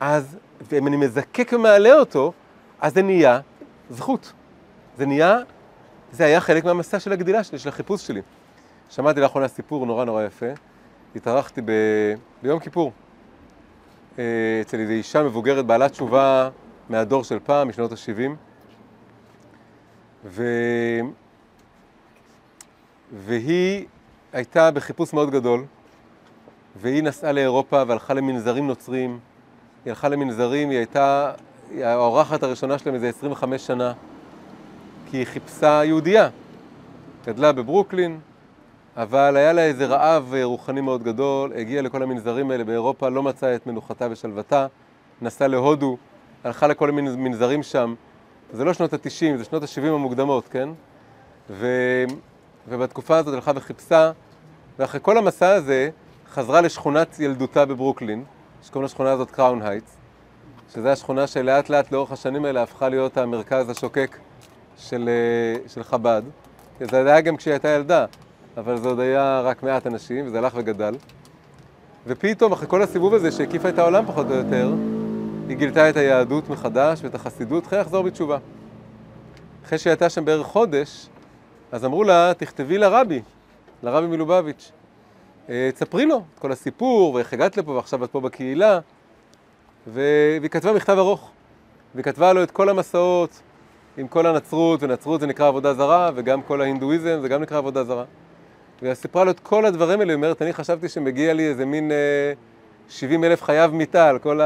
אז, 0.00 0.36
ואם 0.70 0.86
אני 0.86 0.96
מזקק 0.96 1.50
ומעלה 1.52 1.94
אותו, 1.98 2.32
אז 2.80 2.94
זה 2.94 3.02
נהיה 3.02 3.40
זכות. 3.90 4.32
זה 4.98 5.06
נהיה, 5.06 5.38
זה 6.12 6.24
היה 6.24 6.40
חלק 6.40 6.64
מהמסע 6.64 7.00
של 7.00 7.12
הגדילה 7.12 7.44
שלי, 7.44 7.58
של 7.58 7.68
החיפוש 7.68 8.06
שלי. 8.06 8.20
שמעתי 8.90 9.20
לאחרונה 9.20 9.48
סיפור 9.48 9.86
נורא 9.86 10.04
נורא 10.04 10.22
יפה. 10.22 10.46
התארחתי 11.16 11.60
ב... 11.60 11.70
ביום 12.42 12.60
כיפור 12.60 12.92
אה, 14.18 14.24
אצל 14.60 14.80
איזו 14.80 14.92
אישה 14.92 15.22
מבוגרת, 15.22 15.66
בעלת 15.66 15.90
תשובה 15.90 16.50
מהדור 16.88 17.24
של 17.24 17.38
פעם, 17.44 17.68
משנות 17.68 17.92
ה-70. 17.92 18.30
ו... 20.24 20.44
והיא 23.12 23.86
הייתה 24.32 24.70
בחיפוש 24.70 25.12
מאוד 25.12 25.30
גדול, 25.30 25.64
והיא 26.76 27.02
נסעה 27.02 27.32
לאירופה 27.32 27.82
והלכה 27.86 28.14
למנזרים 28.14 28.66
נוצרים. 28.66 29.18
היא 29.84 29.90
הלכה 29.90 30.08
למנזרים, 30.08 30.70
היא 30.70 30.78
הייתה 30.78 31.32
האורחת 31.80 32.42
הראשונה 32.42 32.78
שלהם 32.78 32.94
איזה 32.94 33.08
25 33.08 33.66
שנה, 33.66 33.92
כי 35.10 35.16
היא 35.16 35.24
חיפשה 35.24 35.84
יהודייה. 35.84 36.28
גדלה 37.26 37.52
בברוקלין, 37.52 38.20
אבל 38.96 39.36
היה 39.36 39.52
לה 39.52 39.62
איזה 39.62 39.86
רעב 39.86 40.34
רוחני 40.42 40.80
מאוד 40.80 41.02
גדול, 41.02 41.52
הגיעה 41.56 41.82
לכל 41.82 42.02
המנזרים 42.02 42.50
האלה 42.50 42.64
באירופה, 42.64 43.08
לא 43.08 43.22
מצאה 43.22 43.54
את 43.54 43.66
מנוחתה 43.66 44.08
ושלוותה, 44.10 44.66
נסעה 45.22 45.48
להודו, 45.48 45.96
הלכה 46.44 46.66
לכל 46.66 46.90
מיני 46.90 47.10
מנזרים 47.16 47.62
שם. 47.62 47.94
זה 48.52 48.64
לא 48.64 48.72
שנות 48.72 48.92
ה-90, 48.92 49.38
זה 49.38 49.44
שנות 49.44 49.62
ה-70 49.62 49.86
המוקדמות, 49.86 50.48
כן? 50.48 50.68
ו... 51.50 51.66
ובתקופה 52.68 53.16
הזאת 53.16 53.34
הלכה 53.34 53.52
וחיפשה, 53.54 54.12
ואחרי 54.78 55.00
כל 55.02 55.18
המסע 55.18 55.50
הזה 55.50 55.90
חזרה 56.30 56.60
לשכונת 56.60 57.20
ילדותה 57.20 57.64
בברוקלין, 57.64 58.24
שקוראים 58.62 58.84
לשכונה 58.84 59.12
הזאת 59.12 59.30
קראון 59.30 59.62
הייטס, 59.62 59.96
שזו 60.74 60.88
השכונה 60.88 61.26
שלאט 61.26 61.68
לאט 61.68 61.92
לאורך 61.92 62.12
השנים 62.12 62.44
האלה 62.44 62.62
הפכה 62.62 62.88
להיות 62.88 63.16
המרכז 63.16 63.70
השוקק 63.70 64.18
של, 64.76 65.08
אה, 65.08 65.68
של 65.68 65.82
חב"ד. 65.82 66.22
זה 66.80 67.06
היה 67.12 67.20
גם 67.20 67.36
כשהיא 67.36 67.52
הייתה 67.52 67.68
ילדה, 67.68 68.06
אבל 68.56 68.76
זה 68.76 68.88
עוד 68.88 69.00
היה 69.00 69.40
רק 69.40 69.62
מעט 69.62 69.86
אנשים, 69.86 70.26
וזה 70.26 70.38
הלך 70.38 70.52
וגדל. 70.56 70.94
ופתאום, 72.06 72.52
אחרי 72.52 72.68
כל 72.68 72.82
הסיבוב 72.82 73.14
הזה 73.14 73.32
שהקיפה 73.32 73.68
את 73.68 73.78
העולם 73.78 74.06
פחות 74.06 74.26
או 74.30 74.34
יותר, 74.34 74.74
היא 75.48 75.56
גילתה 75.56 75.90
את 75.90 75.96
היהדות 75.96 76.48
מחדש 76.48 77.00
ואת 77.02 77.14
החסידות, 77.14 77.62
התחילה 77.62 77.80
לחזור 77.82 78.02
בתשובה. 78.02 78.38
אחרי 79.64 79.78
שהיא 79.78 79.90
הייתה 79.90 80.10
שם 80.10 80.24
בערך 80.24 80.46
חודש, 80.46 81.06
אז 81.72 81.84
אמרו 81.84 82.04
לה, 82.04 82.32
תכתבי 82.34 82.78
לרבי, 82.78 83.22
לרבי 83.82 84.06
מלובביץ'. 84.06 84.72
אה, 85.48 85.70
תספרי 85.74 86.06
לו 86.06 86.22
את 86.34 86.38
כל 86.38 86.52
הסיפור, 86.52 87.14
ואיך 87.14 87.32
הגעת 87.32 87.56
לפה, 87.56 87.70
ועכשיו 87.70 88.04
את 88.04 88.10
פה 88.10 88.20
בקהילה. 88.20 88.78
והיא 89.86 90.48
כתבה 90.50 90.72
מכתב 90.72 90.96
ארוך. 90.98 91.30
והיא 91.94 92.04
כתבה 92.04 92.32
לו 92.32 92.42
את 92.42 92.50
כל 92.50 92.68
המסעות 92.68 93.40
עם 93.96 94.08
כל 94.08 94.26
הנצרות, 94.26 94.82
ונצרות 94.82 95.20
זה 95.20 95.26
נקרא 95.26 95.48
עבודה 95.48 95.74
זרה, 95.74 96.10
וגם 96.14 96.42
כל 96.42 96.60
ההינדואיזם 96.60 97.18
זה 97.20 97.28
גם 97.28 97.42
נקרא 97.42 97.58
עבודה 97.58 97.84
זרה. 97.84 98.04
והיא 98.82 98.94
סיפרה 98.94 99.24
לו 99.24 99.30
את 99.30 99.40
כל 99.40 99.66
הדברים 99.66 100.00
האלה, 100.00 100.12
היא 100.12 100.16
אומרת, 100.16 100.42
אני 100.42 100.52
חשבתי 100.52 100.88
שמגיע 100.88 101.32
לי 101.32 101.48
איזה 101.48 101.66
מין 101.66 101.92
אה, 101.92 102.32
70 102.88 103.24
אלף 103.24 103.42
חייב 103.42 103.74
מיתה 103.74 104.08
על 104.08 104.18
כל 104.18 104.40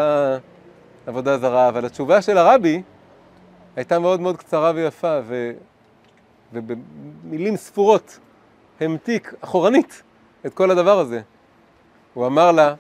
העבודה 1.07 1.39
זרה, 1.39 1.69
אבל 1.69 1.85
התשובה 1.85 2.23
של 2.23 2.39
הרבי 2.39 2.83
הייתה 3.77 3.99
מאוד 3.99 4.21
מאוד 4.21 4.37
קצרה 4.37 4.73
ויפה, 4.75 5.21
ו... 5.27 5.53
ובמילים 6.53 7.57
ספורות 7.57 8.19
המתיק 8.81 9.35
אחורנית 9.41 10.03
את 10.47 10.55
כל 10.55 10.71
הדבר 10.71 10.99
הזה. 10.99 11.21
הוא 12.15 12.27
אמר 12.27 12.53
לה, 12.53 12.75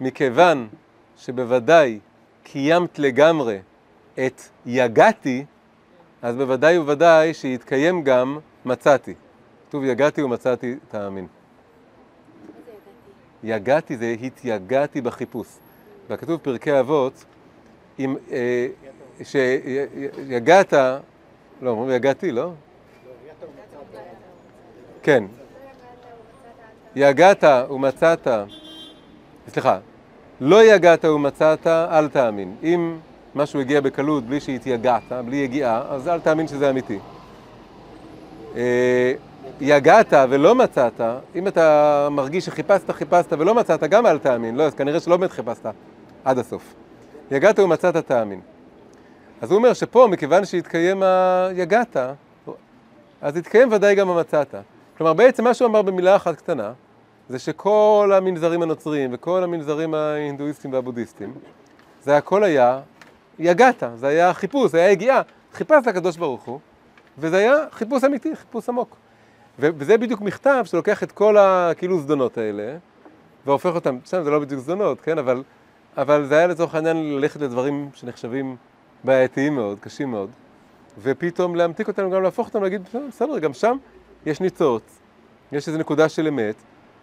מכיוון 0.00 0.68
שבוודאי 1.16 1.98
קיימת 2.42 2.98
לגמרי 2.98 3.58
את 4.26 4.42
יגעתי, 4.66 5.44
אז 6.22 6.36
בוודאי 6.36 6.78
ובוודאי 6.78 7.34
שיתקיים 7.34 8.04
גם 8.04 8.38
מצאתי. 8.64 9.14
כתוב 9.68 9.84
יגעתי 9.84 10.22
ומצאתי 10.22 10.76
תאמין. 10.88 11.26
יגעתי 13.42 13.96
זה 13.96 14.14
התייגעתי 14.22 15.00
בחיפוש. 15.00 15.48
וכתוב 16.10 16.40
פרקי 16.40 16.80
אבות, 16.80 17.24
אם, 17.98 18.16
אה, 18.32 18.66
שיגעת, 19.24 20.72
לא, 21.62 21.70
אומרים 21.70 21.90
יגעתי, 21.90 22.32
לא? 22.32 22.52
כן. 25.02 25.24
יגעת 26.96 27.44
ומצאת, 27.70 28.28
סליחה, 29.48 29.78
לא 30.40 30.64
יגעת 30.64 31.04
ומצאת, 31.04 31.66
אל 31.66 32.08
תאמין. 32.08 32.56
אם 32.62 32.98
משהו 33.34 33.60
הגיע 33.60 33.80
בקלות 33.80 34.24
בלי 34.24 34.40
שהתייגעת, 34.40 35.12
בלי 35.26 35.36
יגיעה, 35.36 35.82
אז 35.88 36.08
אל 36.08 36.20
תאמין 36.20 36.48
שזה 36.48 36.70
אמיתי. 36.70 36.98
יגעת 39.60 40.12
ולא 40.30 40.54
מצאת, 40.54 41.00
אם 41.34 41.48
אתה 41.48 42.08
מרגיש 42.10 42.46
שחיפשת, 42.46 42.90
חיפשת 42.90 43.32
ולא 43.32 43.54
מצאת, 43.54 43.82
גם 43.82 44.06
אל 44.06 44.18
תאמין. 44.18 44.56
לא, 44.56 44.62
אז 44.62 44.74
כנראה 44.74 45.00
שלא 45.00 45.16
באמת 45.16 45.30
חיפשת 45.30 45.66
עד 46.24 46.38
הסוף. 46.38 46.74
יגעת 47.30 47.58
ומצאת, 47.58 47.96
תאמין. 47.96 48.40
אז 49.40 49.50
הוא 49.50 49.56
אומר 49.56 49.72
שפה, 49.72 50.08
מכיוון 50.10 50.44
שהתקיים 50.44 51.02
היגעת, 51.02 51.96
אז 53.22 53.36
התקיים 53.36 53.72
ודאי 53.72 53.94
גם 53.94 54.08
המצאת. 54.08 54.54
כלומר, 54.98 55.12
בעצם 55.12 55.44
מה 55.44 55.54
שהוא 55.54 55.68
אמר 55.68 55.82
במילה 55.82 56.16
אחת 56.16 56.36
קטנה, 56.36 56.72
זה 57.28 57.38
שכל 57.38 58.12
המנזרים 58.16 58.62
הנוצריים 58.62 59.10
וכל 59.12 59.44
המנזרים 59.44 59.94
ההינדואיסטים 59.94 60.72
והבודהיסטים, 60.72 61.34
זה 62.02 62.16
הכל 62.16 62.44
היה 62.44 62.80
יגעת, 63.38 63.82
זה 63.94 64.06
היה 64.06 64.34
חיפוש, 64.34 64.70
זה 64.70 64.78
היה 64.78 64.90
יגיעה. 64.90 65.22
חיפשת 65.52 65.86
לקדוש 65.86 66.16
ברוך 66.16 66.44
הוא, 66.44 66.60
וזה 67.18 67.36
היה 67.36 67.54
חיפוש 67.72 68.04
אמיתי, 68.04 68.36
חיפוש 68.36 68.68
עמוק. 68.68 68.96
וזה 69.58 69.98
בדיוק 69.98 70.20
מכתב 70.20 70.64
שלוקח 70.64 71.02
את 71.02 71.12
כל 71.12 71.36
הכאילו 71.38 72.00
זדונות 72.00 72.38
האלה, 72.38 72.76
והופך 73.46 73.74
אותם, 73.74 73.98
בסדר, 74.04 74.24
זה 74.24 74.30
לא 74.30 74.38
בדיוק 74.38 74.60
זדונות, 74.60 75.00
כן, 75.00 75.18
אבל, 75.18 75.42
אבל 75.96 76.26
זה 76.26 76.36
היה 76.36 76.46
לצורך 76.46 76.74
העניין 76.74 77.16
ללכת 77.16 77.40
לדברים 77.40 77.90
שנחשבים 77.94 78.56
בעייתיים 79.04 79.54
מאוד, 79.54 79.78
קשים 79.80 80.10
מאוד, 80.10 80.30
ופתאום 81.02 81.54
להמתיק 81.54 81.88
אותם, 81.88 82.10
גם 82.10 82.22
להפוך 82.22 82.46
אותם, 82.48 82.62
להגיד, 82.62 82.82
"בסדר, 82.84 83.06
בסדר, 83.08 83.38
גם 83.38 83.52
שם 83.52 83.76
יש 84.26 84.40
ניצוץ, 84.40 84.98
יש 85.52 85.68
איזו 85.68 85.78
נקודה 85.78 86.08
של 86.08 86.26
אמת, 86.26 86.54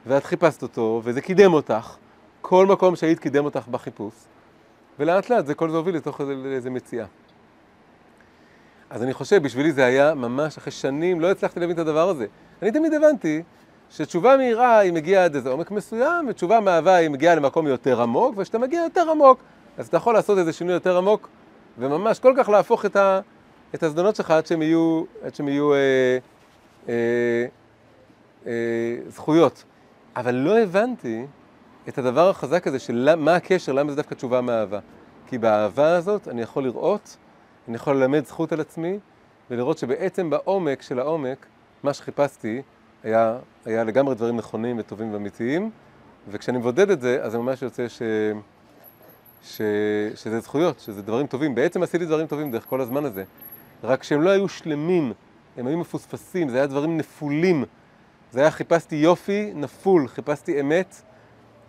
ואת 0.07 0.23
חיפשת 0.23 0.61
אותו, 0.61 1.01
וזה 1.03 1.21
קידם 1.21 1.53
אותך, 1.53 1.95
כל 2.41 2.65
מקום 2.65 2.95
שהיית 2.95 3.19
קידם 3.19 3.45
אותך 3.45 3.67
בחיפוש, 3.67 4.13
ולאט 4.99 5.29
לאט 5.29 5.45
זה 5.45 5.53
כל 5.53 5.69
זה 5.69 5.77
הוביל 5.77 5.95
לתוך 5.95 6.21
איזה 6.45 6.69
מציאה. 6.69 7.05
אז 8.93 9.03
אני 9.03 9.13
חושב, 9.13 9.43
בשבילי 9.43 9.71
זה 9.71 9.85
היה 9.85 10.13
ממש, 10.13 10.57
אחרי 10.57 10.71
שנים 10.71 11.19
לא 11.21 11.31
הצלחתי 11.31 11.59
להבין 11.59 11.75
את 11.75 11.79
הדבר 11.79 12.09
הזה. 12.09 12.25
אני 12.61 12.71
תמיד 12.71 12.93
הבנתי 12.93 13.43
שתשובה 13.89 14.37
מהירה 14.37 14.77
היא 14.77 14.93
מגיעה 14.93 15.25
עד 15.25 15.35
איזה 15.35 15.49
עומק 15.49 15.71
מסוים, 15.71 16.25
ותשובה 16.29 16.59
מאהבה 16.59 16.95
היא 16.95 17.09
מגיעה 17.09 17.35
למקום 17.35 17.67
יותר 17.67 18.01
עמוק, 18.01 18.37
וכשאתה 18.37 18.57
מגיע 18.57 18.81
יותר 18.83 19.11
עמוק, 19.11 19.39
אז 19.77 19.87
אתה 19.87 19.97
יכול 19.97 20.13
לעשות 20.13 20.37
איזה 20.37 20.53
שינוי 20.53 20.73
יותר 20.73 20.97
עמוק, 20.97 21.29
וממש 21.77 22.19
כל 22.19 22.33
כך 22.37 22.49
להפוך 22.49 22.85
את, 22.85 22.95
ה, 22.95 23.19
את 23.75 23.83
הזדונות 23.83 24.15
שלך 24.15 24.31
עד 24.31 24.45
שהם 24.45 24.61
יהיו, 24.61 25.03
עד 25.23 25.35
שהם 25.35 25.47
יהיו 25.47 25.73
אה, 25.73 25.77
אה, 26.89 27.45
אה, 28.47 28.51
זכויות. 29.07 29.63
אבל 30.15 30.35
לא 30.35 30.59
הבנתי 30.59 31.25
את 31.89 31.97
הדבר 31.97 32.29
החזק 32.29 32.67
הזה 32.67 32.79
של 32.79 33.15
מה 33.17 33.35
הקשר, 33.35 33.73
למה 33.73 33.89
זה 33.89 33.95
דווקא 33.95 34.15
תשובה 34.15 34.41
מאהבה. 34.41 34.79
כי 35.27 35.37
באהבה 35.37 35.95
הזאת 35.95 36.27
אני 36.27 36.41
יכול 36.41 36.63
לראות, 36.63 37.17
אני 37.67 37.75
יכול 37.75 37.95
ללמד 37.95 38.25
זכות 38.25 38.51
על 38.51 38.61
עצמי, 38.61 38.99
ולראות 39.51 39.77
שבעצם 39.77 40.29
בעומק 40.29 40.81
של 40.81 40.99
העומק, 40.99 41.45
מה 41.83 41.93
שחיפשתי 41.93 42.61
היה, 43.03 43.37
היה 43.65 43.83
לגמרי 43.83 44.15
דברים 44.15 44.37
נכונים 44.37 44.79
וטובים 44.79 45.13
ואמיתיים, 45.13 45.71
וכשאני 46.31 46.57
מבודד 46.57 46.89
את 46.89 47.01
זה, 47.01 47.23
אז 47.23 47.31
זה 47.31 47.37
ממש 47.37 47.61
יוצא 47.61 47.87
ש... 47.87 48.01
ש... 49.43 49.61
שזה 50.15 50.39
זכויות, 50.39 50.79
שזה 50.79 51.01
דברים 51.01 51.27
טובים. 51.27 51.55
בעצם 51.55 51.83
עשיתי 51.83 52.05
דברים 52.05 52.27
טובים 52.27 52.51
דרך 52.51 52.65
כל 52.65 52.81
הזמן 52.81 53.05
הזה. 53.05 53.23
רק 53.83 54.03
שהם 54.03 54.21
לא 54.21 54.29
היו 54.29 54.49
שלמים, 54.49 55.13
הם 55.57 55.67
היו 55.67 55.77
מפוספסים, 55.77 56.49
זה 56.49 56.57
היה 56.57 56.67
דברים 56.67 56.97
נפולים. 56.97 57.65
זה 58.31 58.39
היה 58.39 58.51
חיפשתי 58.51 58.95
יופי 58.95 59.51
נפול, 59.55 60.07
חיפשתי 60.07 60.61
אמת 60.61 61.01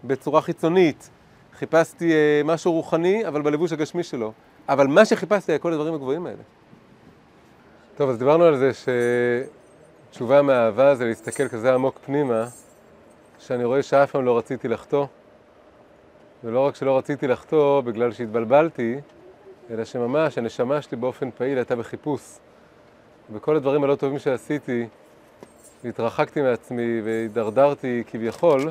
בצורה 0.05 0.41
חיצונית, 0.41 1.11
חיפשתי 1.59 2.13
אה, 2.13 2.41
משהו 2.45 2.73
רוחני, 2.73 3.29
אבל 3.29 3.43
בלבוש 3.43 3.73
הגשמי 3.73 4.03
שלו. 4.03 4.33
אבל 4.69 4.87
מה 4.87 5.05
שחיפשתי 5.05 5.53
היה 5.53 5.59
כל 5.59 5.73
הדברים 5.73 5.95
הגבוהים 5.95 6.27
האלה. 6.27 6.43
טוב, 7.97 8.11
אז 8.11 8.19
דיברנו 8.19 8.45
על 8.45 8.57
זה 8.57 8.71
שתשובה 10.11 10.43
מאהבה 10.43 10.95
זה 10.95 11.05
להסתכל 11.05 11.49
כזה 11.49 11.75
עמוק 11.75 11.99
פנימה, 12.05 12.47
שאני 13.39 13.65
רואה 13.65 13.83
שאף 13.83 14.11
פעם 14.11 14.25
לא 14.25 14.39
רציתי 14.39 14.69
לחטוא. 14.69 15.07
ולא 16.45 16.61
רק 16.61 16.75
שלא 16.75 16.99
רציתי 16.99 17.27
לחטוא 17.27 17.81
בגלל 17.81 18.12
שהתבלבלתי, 18.12 19.01
אלא 19.71 19.85
שממש 19.85 20.39
הנשמה 20.39 20.83
שלי 20.83 20.97
באופן 20.97 21.31
פעיל 21.31 21.59
הייתה 21.59 21.77
בחיפוש. 21.77 22.39
וכל 23.33 23.57
הדברים 23.57 23.85
הלא 23.85 23.95
טובים 23.95 24.19
שעשיתי, 24.19 24.87
והתרחקתי 25.85 26.43
מעצמי 26.43 27.01
והידרדרתי 27.05 28.03
כביכול, 28.07 28.71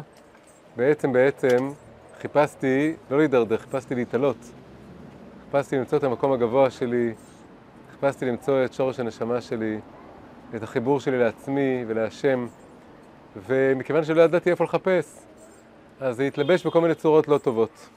בעצם 0.76 1.14
בעצם 1.14 1.72
חיפשתי, 2.22 2.96
לא 3.12 3.18
להידרדר, 3.18 3.58
חיפשתי 3.58 3.96
להתעלות. 3.96 4.38
חיפשתי 5.54 5.78
למצוא 5.78 5.97
את 5.97 6.04
המקום 6.04 6.32
הגבוה 6.32 6.70
שלי, 6.70 7.14
חיפשתי 7.91 8.26
למצוא 8.26 8.66
את 8.66 8.74
שורש 8.74 8.99
הנשמה 8.99 9.41
שלי, 9.41 9.80
את 10.56 10.64
החיבור 10.64 10.99
שלי 10.99 11.20
לעצמי 11.20 11.86
ולהשם, 11.88 12.47
ומכיוון 13.47 14.04
שלא 14.04 14.22
ידעתי 14.22 14.51
איפה 14.51 14.64
לחפש, 14.64 15.20
אז 15.99 16.16
זה 16.16 16.24
התלבש 16.24 16.68
בכל 16.68 16.82
מיני 16.82 16.95
צורות 16.95 17.28
לא 17.28 17.38
טובות. 17.38 17.89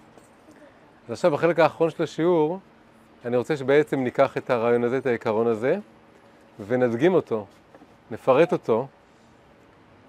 אז 1.07 1.13
עכשיו 1.13 1.31
בחלק 1.31 1.59
האחרון 1.59 1.91
של 1.91 2.03
השיעור, 2.03 2.59
אני 3.25 3.37
רוצה 3.37 3.57
שבעצם 3.57 4.01
ניקח 4.01 4.37
את 4.37 4.51
הרעיון 4.51 4.85
הזה, 4.85 4.99
את 4.99 5.07
העיקרון 5.07 5.47
הזה, 5.47 5.79
ונדגים 6.67 7.15
אותו, 7.15 7.47
נפרט 8.11 8.53
אותו 8.53 8.87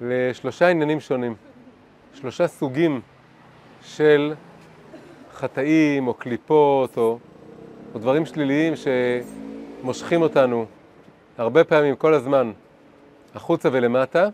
לשלושה 0.02 0.68
עניינים 0.68 1.00
שונים, 1.00 1.36
שלושה 2.14 2.48
סוגים 2.48 3.02
של 3.82 4.34
חטאים 5.34 6.08
או 6.08 6.14
קליפות 6.14 6.98
או, 6.98 7.18
או 7.98 8.02
דברים 8.02 8.26
שליליים 8.26 8.74
שמושכים 9.82 10.22
אותנו 10.22 10.66
הרבה 11.38 11.64
פעמים, 11.64 11.96
כל 11.96 12.14
הזמן, 12.14 12.52
החוצה 13.36 13.70
ולמטה, 13.72 14.30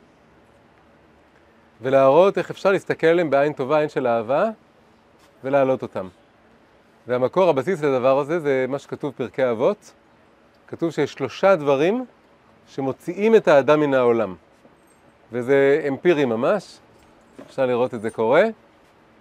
ולהראות 1.81 2.37
איך 2.37 2.49
אפשר 2.49 2.71
להסתכל 2.71 3.07
עליהם 3.07 3.29
בעין 3.29 3.53
טובה, 3.53 3.79
עין 3.79 3.89
של 3.89 4.07
אהבה, 4.07 4.49
ולהעלות 5.43 5.81
אותם. 5.81 6.07
והמקור, 7.07 7.49
הבסיס 7.49 7.83
לדבר 7.83 8.19
הזה, 8.19 8.39
זה 8.39 8.65
מה 8.69 8.79
שכתוב 8.79 9.13
פרקי 9.17 9.49
אבות. 9.49 9.93
כתוב 10.67 10.91
שיש 10.91 11.13
שלושה 11.13 11.55
דברים 11.55 12.05
שמוציאים 12.67 13.35
את 13.35 13.47
האדם 13.47 13.79
מן 13.79 13.93
העולם. 13.93 14.35
וזה 15.31 15.85
אמפירי 15.87 16.25
ממש, 16.25 16.77
אפשר 17.47 17.65
לראות 17.65 17.93
את 17.93 18.01
זה 18.01 18.09
קורה. 18.09 18.43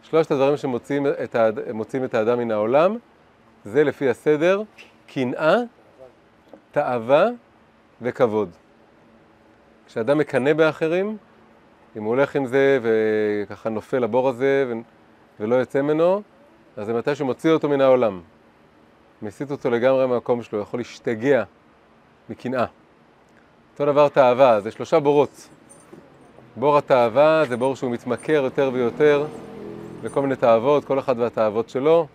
שלושת 0.03 0.31
הדברים 0.31 0.57
שמוציאים 0.57 1.07
את, 1.07 1.35
האד... 1.35 1.59
את 2.05 2.15
האדם 2.15 2.39
מן 2.39 2.51
העולם, 2.51 2.97
זה 3.65 3.85
לפי 3.85 4.09
הסדר, 4.09 4.63
קנאה, 5.07 5.57
תאווה 6.71 7.27
וכבוד. 8.03 8.51
כשאדם 9.87 10.19
מקנא 10.19 10.53
באחרים, 10.53 11.17
אם 11.97 12.03
הוא 12.03 12.09
הולך 12.09 12.37
עם 12.37 12.47
זה 12.47 12.79
וככה 12.83 13.69
נופל 13.69 13.99
לבור 13.99 14.29
הזה 14.29 14.73
ולא 15.41 15.55
יוצא 15.55 15.83
ממנו, 15.83 16.23
אז 16.77 16.87
זה 16.87 16.95
מתי 16.95 17.15
שהוא 17.15 17.27
מוציא 17.27 17.51
אותו 17.51 17.69
מן 17.69 17.81
העולם. 17.81 18.21
מסיט 19.23 19.51
אותו 19.51 19.71
לגמרי 19.71 20.07
מהמקום 20.07 20.43
שלו, 20.43 20.61
יכול 20.61 20.81
להשתגע 20.81 21.45
מקנאה. 22.31 22.65
אותו 23.73 23.87
דבר 23.87 24.09
תאווה, 24.09 24.61
זה 24.61 24.71
שלושה 24.71 25.01
בורות. 25.01 25.49
בור 26.57 26.79
התאווה 26.79 27.45
זה 27.49 27.57
בור 27.57 27.77
שהוא 27.77 27.91
מתמכר 27.91 28.33
יותר 28.33 28.71
ויותר 28.73 29.27
בכל 30.03 30.23
מיני 30.23 30.37
תאוות, 30.37 30.85
כל 30.85 30.99
אחד 30.99 31.19
והתאוות 31.19 31.69
שלו. 31.69 32.07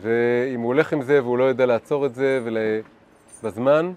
ואם 0.00 0.60
הוא 0.60 0.66
הולך 0.66 0.92
עם 0.92 1.02
זה 1.02 1.22
והוא 1.22 1.38
לא 1.38 1.44
יודע 1.44 1.66
לעצור 1.66 2.06
את 2.06 2.14
זה 2.14 2.40
ול... 2.44 2.58
בזמן, 3.42 3.92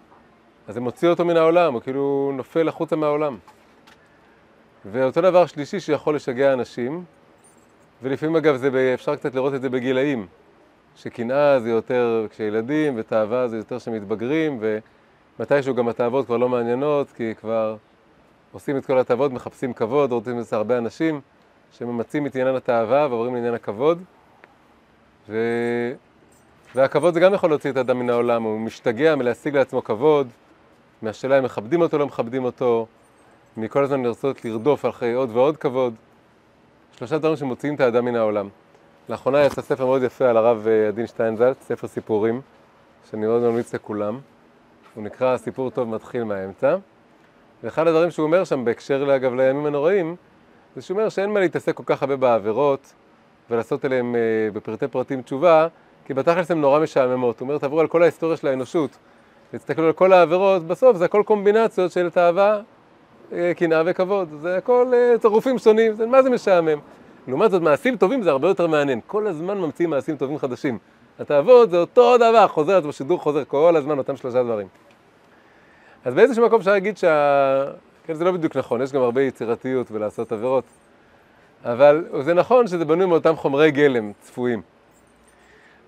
אז 0.68 0.74
זה 0.74 0.82
מוציא 0.82 1.10
אותו 1.10 1.26
מן 1.26 1.38
העולם, 1.38 1.74
הוא 1.74 1.82
כאילו 1.82 2.32
נופל 2.36 2.68
החוצה 2.68 2.96
מהעולם. 2.96 3.38
ואותו 4.86 5.22
דבר 5.22 5.46
שלישי 5.46 5.80
שיכול 5.80 6.16
לשגע 6.16 6.54
אנשים, 6.54 7.04
ולפעמים 8.04 8.36
אגב 8.36 8.56
זה, 8.56 8.92
אפשר 8.94 9.16
קצת 9.16 9.36
לראות 9.36 9.54
את 9.54 9.62
זה 9.62 9.70
בגילאים, 9.70 10.28
שקנאה 10.96 11.60
זה 11.60 11.70
יותר 11.70 12.28
כשילדים 12.30 12.94
ותאווה 12.98 13.48
זה 13.48 13.58
יותר 13.58 13.80
כשמתבגרים, 13.80 14.60
ומתישהו 15.40 15.76
גם 15.76 15.88
התאוות 15.88 16.26
כבר 16.26 16.38
לא 16.38 16.50
מעניינות, 16.50 17.12
כי 17.12 17.36
כבר 17.36 17.76
עושים 18.52 18.78
את 18.78 18.86
כל 18.86 19.00
התאוות, 19.00 19.32
מחפשים 19.32 19.74
כבוד, 19.74 20.12
רוצים 20.12 20.40
לזה 20.40 20.56
הרבה 20.56 20.78
אנשים 20.78 21.22
שממצים 21.72 22.26
את 22.26 22.36
עניין 22.36 22.56
התאווה 22.56 23.08
ועוברים 23.10 23.36
לעניין 23.36 23.54
הכבוד. 23.54 24.04
ו... 25.30 25.38
והכבוד 26.76 27.14
זה 27.14 27.20
גם 27.20 27.34
יכול 27.34 27.50
להוציא 27.50 27.72
את 27.72 27.78
האדם 27.78 28.00
מן 28.00 28.10
העולם, 28.10 28.44
הוא 28.44 28.60
משתגע 28.60 29.16
מלהשיג 29.16 29.56
לעצמו 29.56 29.84
כבוד, 29.84 30.28
מהשאלה 31.02 31.40
אם 31.40 31.44
מכבדים 31.44 31.82
אותו 31.82 31.98
או 31.98 32.00
לא 32.00 32.06
מכבדים 32.06 32.44
אותו, 32.44 32.88
מכל 33.58 33.84
הזמן 33.84 34.04
לרצות 34.04 34.46
לרדוף 34.46 34.86
אחרי 34.86 35.14
עוד 35.14 35.30
ועוד 35.34 35.58
כבוד. 35.58 35.94
שלושה 36.98 37.18
דברים 37.18 37.36
שמוציאים 37.36 37.76
את 37.76 37.80
האדם 37.80 38.06
מן 38.06 38.16
העולם. 38.16 38.50
לאחרונה 39.10 39.46
יצא 39.46 39.62
ספר 39.62 39.86
מאוד 39.86 40.04
יפה 40.04 40.30
על 40.30 40.38
הרב 40.38 40.68
אה, 40.68 40.88
עדין 40.88 41.08
שטיינזלץ, 41.08 41.58
ספר 41.62 41.88
סיפורים, 41.88 42.42
שאני 43.10 43.26
מאוד 43.26 43.42
ממליץ 43.42 43.76
לכולם. 43.76 44.20
הוא 44.96 45.04
נקרא 45.04 45.38
סיפור 45.38 45.70
טוב 45.70 45.90
מתחיל 45.90 46.24
מהאמצע. 46.24 46.76
ואחד 47.64 47.88
הדברים 47.88 48.12
שהוא 48.12 48.26
אומר 48.26 48.44
שם, 48.44 48.66
בהקשר, 48.66 49.16
אגב, 49.16 49.34
לימים 49.34 49.66
הנוראים, 49.66 50.16
זה 50.76 50.82
שהוא 50.82 50.98
אומר 50.98 51.10
שאין 51.10 51.30
מה 51.34 51.40
להתעסק 51.40 51.76
כל 51.76 51.84
כך 51.86 52.04
הרבה 52.04 52.16
בעבירות 52.16 52.94
ולעשות 53.52 53.86
אליהם 53.86 54.16
אה, 54.16 54.20
בפרטי 54.54 54.88
פרטים 54.88 55.22
תשובה, 55.22 55.68
כי 56.06 56.14
בתכלס 56.14 56.52
הן 56.52 56.62
נורא 56.62 56.80
משעממות. 56.80 57.40
הוא 57.40 57.48
אומר, 57.48 57.58
תעברו 57.58 57.80
על 57.80 57.88
כל 57.88 58.02
ההיסטוריה 58.04 58.38
של 58.38 58.48
האנושות, 58.48 58.98
תסתכלו 59.52 59.86
על 59.86 59.94
כל 59.94 60.14
העבירות, 60.14 60.68
בסוף 60.68 60.98
זה 60.98 61.06
הכל 61.06 61.24
קומבינציות 61.26 61.92
של 61.92 62.10
תאווה, 62.10 62.60
אה, 63.32 63.52
קנאה 63.58 63.82
וכבוד. 63.86 64.30
זה 64.42 64.58
הכל 64.58 64.92
אה, 64.94 65.18
צירופים 65.18 65.58
שונים, 65.58 65.94
זה, 65.94 66.06
מה 66.06 66.24
זה 66.24 66.30
משעמם? 66.30 66.80
לעומת 67.28 67.52
זאת, 67.52 67.62
מעשים 67.62 67.98
טובים 67.98 68.24
זה 68.24 68.30
הרבה 68.30 68.48
יותר 68.48 68.68
מעניין. 68.68 69.00
כל 69.08 69.28
הזמן 69.28 69.58
ממציאים 69.58 69.90
מעשים 69.90 70.18
טובים 70.18 70.38
חדשים. 70.38 70.78
התאוות 71.20 71.70
זה 71.70 71.78
אותו 71.78 72.18
דבר, 72.18 72.48
חוזר, 72.48 72.82
זה 72.82 72.88
בשידור 72.88 73.20
חוזר 73.20 73.44
כל 73.48 73.76
הזמן 73.76 73.98
אותם 73.98 74.16
שלושה 74.16 74.44
דברים. 74.44 74.68
אז 76.06 76.14
באיזשהו 76.14 76.46
מקום 76.46 76.60
אפשר 76.60 76.72
להגיד 76.72 76.98
שה... 76.98 77.66
כן, 78.06 78.14
זה 78.14 78.24
לא 78.24 78.32
בדיוק 78.32 78.58
נכון, 78.58 78.82
יש 78.82 78.92
גם 78.92 79.02
הרבה 79.02 79.22
יצירתיות 79.22 79.92
ולעשות 79.92 80.32
עבירות. 80.32 80.64
אבל 81.66 82.06
זה 82.22 82.34
נכון 82.34 82.68
שזה 82.68 82.86
בנוי 82.86 83.06
מאותם 83.06 83.36
חומרי 83.36 83.72
גלם 83.72 84.12
צפויים. 84.22 84.62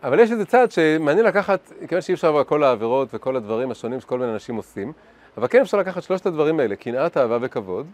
אבל 0.03 0.19
יש 0.19 0.31
איזה 0.31 0.45
צד 0.45 0.71
שמעניין 0.71 1.25
לקחת, 1.25 1.71
כיוון 1.87 2.01
שאי 2.01 2.13
אפשר 2.13 2.43
כל 2.43 2.63
העבירות 2.63 3.07
וכל 3.13 3.35
הדברים 3.35 3.71
השונים 3.71 3.99
שכל 3.99 4.19
מיני 4.19 4.33
אנשים 4.33 4.55
עושים, 4.55 4.93
אבל 5.37 5.47
כן 5.47 5.61
אפשר 5.61 5.77
לקחת 5.77 6.03
שלושת 6.03 6.25
הדברים 6.25 6.59
האלה, 6.59 6.75
קנאת, 6.75 7.17
אהבה 7.17 7.37
וכבוד, 7.41 7.87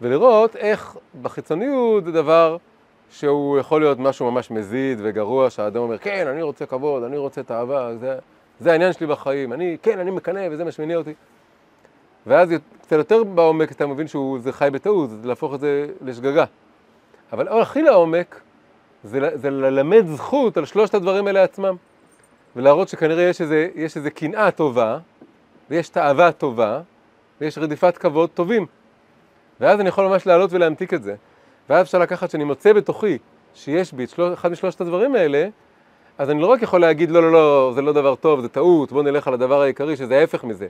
ולראות 0.00 0.56
איך 0.56 0.96
בחיצוניות 1.22 2.04
זה 2.04 2.12
דבר 2.12 2.56
שהוא 3.10 3.58
יכול 3.58 3.80
להיות 3.80 3.98
משהו 3.98 4.30
ממש 4.30 4.50
מזיד 4.50 4.98
וגרוע, 5.02 5.50
שהאדם 5.50 5.80
אומר, 5.80 5.98
כן, 5.98 6.26
אני 6.26 6.42
רוצה 6.42 6.66
כבוד, 6.66 7.02
אני 7.02 7.16
רוצה 7.16 7.40
את 7.40 7.50
האהבה, 7.50 7.96
זה, 7.96 8.18
זה 8.60 8.72
העניין 8.72 8.92
שלי 8.92 9.06
בחיים, 9.06 9.52
אני, 9.52 9.76
כן, 9.82 9.98
אני 9.98 10.10
מקנא 10.10 10.48
וזה 10.50 10.64
מה 10.64 10.72
שמניע 10.72 10.96
אותי. 10.96 11.14
ואז 12.26 12.48
קצת 12.82 12.96
יותר 12.96 13.24
בעומק 13.24 13.72
אתה 13.72 13.86
מבין 13.86 14.06
שזה 14.08 14.52
חי 14.52 14.68
בטעות, 14.72 15.10
זה 15.10 15.16
להפוך 15.24 15.54
את 15.54 15.60
זה 15.60 15.86
לשגגה. 16.00 16.44
אבל 17.32 17.48
הכי 17.48 17.82
לעומק 17.82 18.40
זה, 19.04 19.28
זה 19.34 19.50
ללמד 19.50 20.06
זכות 20.06 20.56
על 20.56 20.64
שלושת 20.64 20.94
הדברים 20.94 21.26
האלה 21.26 21.42
עצמם. 21.42 21.76
ולהראות 22.56 22.88
שכנראה 22.88 23.22
יש 23.22 23.40
איזה, 23.40 23.68
יש 23.74 23.96
איזה 23.96 24.10
קנאה 24.10 24.50
טובה, 24.50 24.98
ויש 25.70 25.88
תאווה 25.88 26.32
טובה, 26.32 26.80
ויש 27.40 27.58
רדיפת 27.58 27.98
כבוד 27.98 28.30
טובים. 28.30 28.66
ואז 29.60 29.80
אני 29.80 29.88
יכול 29.88 30.06
ממש 30.06 30.26
לעלות 30.26 30.52
ולהמתיק 30.52 30.94
את 30.94 31.02
זה. 31.02 31.14
ואז 31.68 31.86
אפשר 31.86 31.98
לקחת 31.98 32.30
שאני 32.30 32.44
מוצא 32.44 32.72
בתוכי 32.72 33.18
שיש 33.54 33.92
בי 33.92 34.04
את 34.04 34.10
של... 34.10 34.32
אחד 34.32 34.52
משלושת 34.52 34.80
הדברים 34.80 35.14
האלה, 35.14 35.48
אז 36.18 36.30
אני 36.30 36.40
לא 36.40 36.46
רק 36.46 36.62
יכול 36.62 36.80
להגיד, 36.80 37.10
לא, 37.10 37.22
לא, 37.22 37.32
לא, 37.32 37.72
זה 37.74 37.82
לא 37.82 37.92
דבר 37.92 38.14
טוב, 38.14 38.40
זה 38.40 38.48
טעות, 38.48 38.92
בוא 38.92 39.02
נלך 39.02 39.28
על 39.28 39.34
הדבר 39.34 39.62
העיקרי 39.62 39.96
שזה 39.96 40.18
ההפך 40.18 40.44
מזה. 40.44 40.66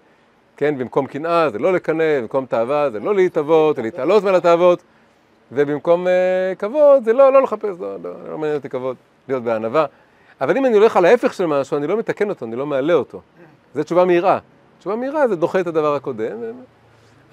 כן, 0.56 0.78
במקום 0.78 1.06
קנאה 1.06 1.50
זה 1.50 1.58
לא 1.58 1.72
לקנא, 1.72 2.20
במקום 2.20 2.46
תאווה 2.46 2.90
זה 2.90 3.00
לא 3.00 3.14
להתאבות, 3.14 3.76
זה 3.76 3.82
להתעלות 3.82 4.24
מעל 4.24 4.34
התאוות, 4.34 4.82
ובמקום 5.52 6.06
uh, 6.06 6.10
כבוד 6.58 7.04
זה 7.04 7.12
לא, 7.12 7.32
לא 7.32 7.42
לחפש, 7.42 7.80
לא, 7.80 7.96
לא, 8.02 8.10
לא 8.30 8.38
מעניין 8.38 8.56
אותי 8.56 8.68
כבוד, 8.68 8.96
להיות 9.28 9.42
בענווה. 9.42 9.86
אבל 10.40 10.56
אם 10.56 10.66
אני 10.66 10.76
הולך 10.76 10.96
על 10.96 11.04
ההפך 11.04 11.34
של 11.34 11.46
משהו, 11.46 11.76
אני 11.76 11.86
לא 11.86 11.96
מתקן 11.96 12.28
אותו, 12.28 12.46
אני 12.46 12.56
לא 12.56 12.66
מעלה 12.66 12.94
אותו. 12.94 13.20
זו 13.74 13.82
תשובה 13.82 14.04
מהירה. 14.04 14.38
תשובה 14.78 14.96
מהירה 14.96 15.28
זה 15.28 15.36
דוחה 15.36 15.60
את 15.60 15.66
הדבר 15.66 15.94
הקודם, 15.94 16.36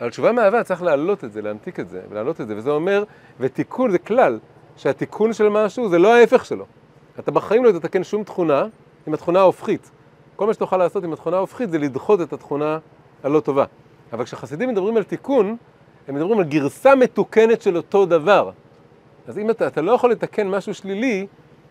אבל 0.02 0.10
תשובה 0.10 0.32
מאהבה 0.32 0.64
צריך 0.64 0.84
להעלות 0.84 1.24
את 1.24 1.32
זה, 1.32 1.42
להמתיק 1.42 1.80
את 1.80 1.90
זה, 1.90 2.02
ולהעלות 2.10 2.42
את 2.42 2.48
זה, 2.48 2.58
וזה 2.58 2.70
אומר, 2.70 3.04
ותיקון 3.40 3.92
זה 3.92 3.98
כלל, 3.98 4.40
שהתיקון 4.78 5.34
של 5.34 5.50
משהו 5.50 5.90
זה 5.90 6.00
לא 6.00 6.16
ההפך 6.16 6.46
שלו. 6.46 6.66
אתה 7.20 7.32
בחיים 7.32 7.66
לא 7.66 7.72
תתקן 7.72 8.04
שום 8.04 8.24
תכונה 8.24 8.66
עם 9.08 9.14
התכונה 9.14 9.40
ההופכית. 9.40 9.92
כל 10.36 10.48
מה 10.48 10.54
שתוכל 10.54 10.78
לעשות 10.78 11.04
עם 11.04 11.14
התכונה 11.14 11.38
ההופכית 11.38 11.72
זה 11.72 11.78
לדחות 11.78 12.22
את 12.22 12.34
התכונה 12.34 12.80
הלא 13.24 13.40
טובה. 13.40 13.66
אבל 14.14 14.24
כשחסידים 14.24 14.70
מדברים 14.70 14.98
על 14.98 15.04
תיקון, 15.04 15.58
הם 16.10 16.16
מדברים 16.16 16.40
על 16.40 16.46
גרסה 16.46 16.96
מתוקנת 16.96 17.62
של 17.62 17.78
אותו 17.78 18.06
דבר. 18.06 18.52
אז 19.28 19.38
אם 19.38 19.50
אתה, 19.50 19.68
אתה 19.68 19.82
לא 19.82 19.92
יכול 19.92 20.12
לתקן 20.12 20.48
משהו 20.48 20.74
שלילי, 20.74 21.28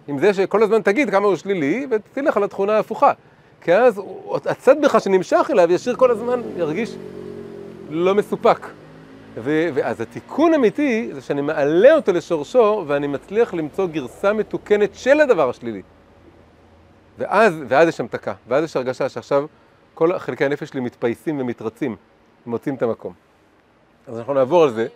עם 0.08 0.18
זה 0.18 0.34
שכל 0.34 0.62
הזמן 0.62 0.82
תגיד 0.82 1.10
כמה 1.10 1.26
הוא 1.26 1.36
שלילי, 1.36 1.86
ותלך 1.90 2.36
על 2.36 2.44
התכונה 2.44 2.76
ההפוכה. 2.76 3.12
כי 3.60 3.74
אז 3.74 4.02
הצד 4.46 4.82
בך 4.82 5.00
שנמשך 5.00 5.48
אליו 5.50 5.72
ישיר 5.72 5.96
כל 5.96 6.10
הזמן, 6.10 6.40
ירגיש 6.56 6.96
לא 7.90 8.14
מסופק. 8.14 8.66
ו- 9.36 9.68
ואז 9.74 10.00
התיקון 10.00 10.54
אמיתי 10.54 11.10
זה 11.12 11.20
שאני 11.20 11.40
מעלה 11.40 11.94
אותו 11.94 12.12
לשורשו 12.12 12.84
ואני 12.86 13.06
מצליח 13.06 13.54
למצוא 13.54 13.86
גרסה 13.86 14.32
מתוקנת 14.32 14.94
של 14.94 15.20
הדבר 15.20 15.50
השלילי. 15.50 15.82
ואז, 17.18 17.54
ואז 17.68 17.88
יש 17.88 18.00
המתקה, 18.00 18.32
ואז 18.48 18.64
יש 18.64 18.76
הרגשה 18.76 19.08
שעכשיו 19.08 19.46
כל 19.94 20.18
חלקי 20.18 20.44
הנפש 20.44 20.68
שלי 20.68 20.80
מתפייסים 20.80 21.40
ומתרצים, 21.40 21.96
מוצאים 22.46 22.74
את 22.74 22.82
המקום. 22.82 23.27
אז 24.08 24.18
אנחנו 24.18 24.34
נעבור 24.34 24.64
על 24.64 24.70
זה. 24.70 24.86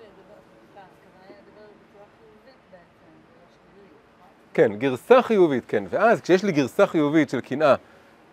כן, 4.55 4.73
גרסה 4.79 5.23
חיובית, 5.23 5.65
כן. 5.69 5.85
ואז 5.91 6.21
כשיש 6.21 6.45
לי 6.45 6.53
גרסה 6.53 6.87
חיובית 6.87 7.31
של 7.31 7.41
קנאה, 7.41 7.75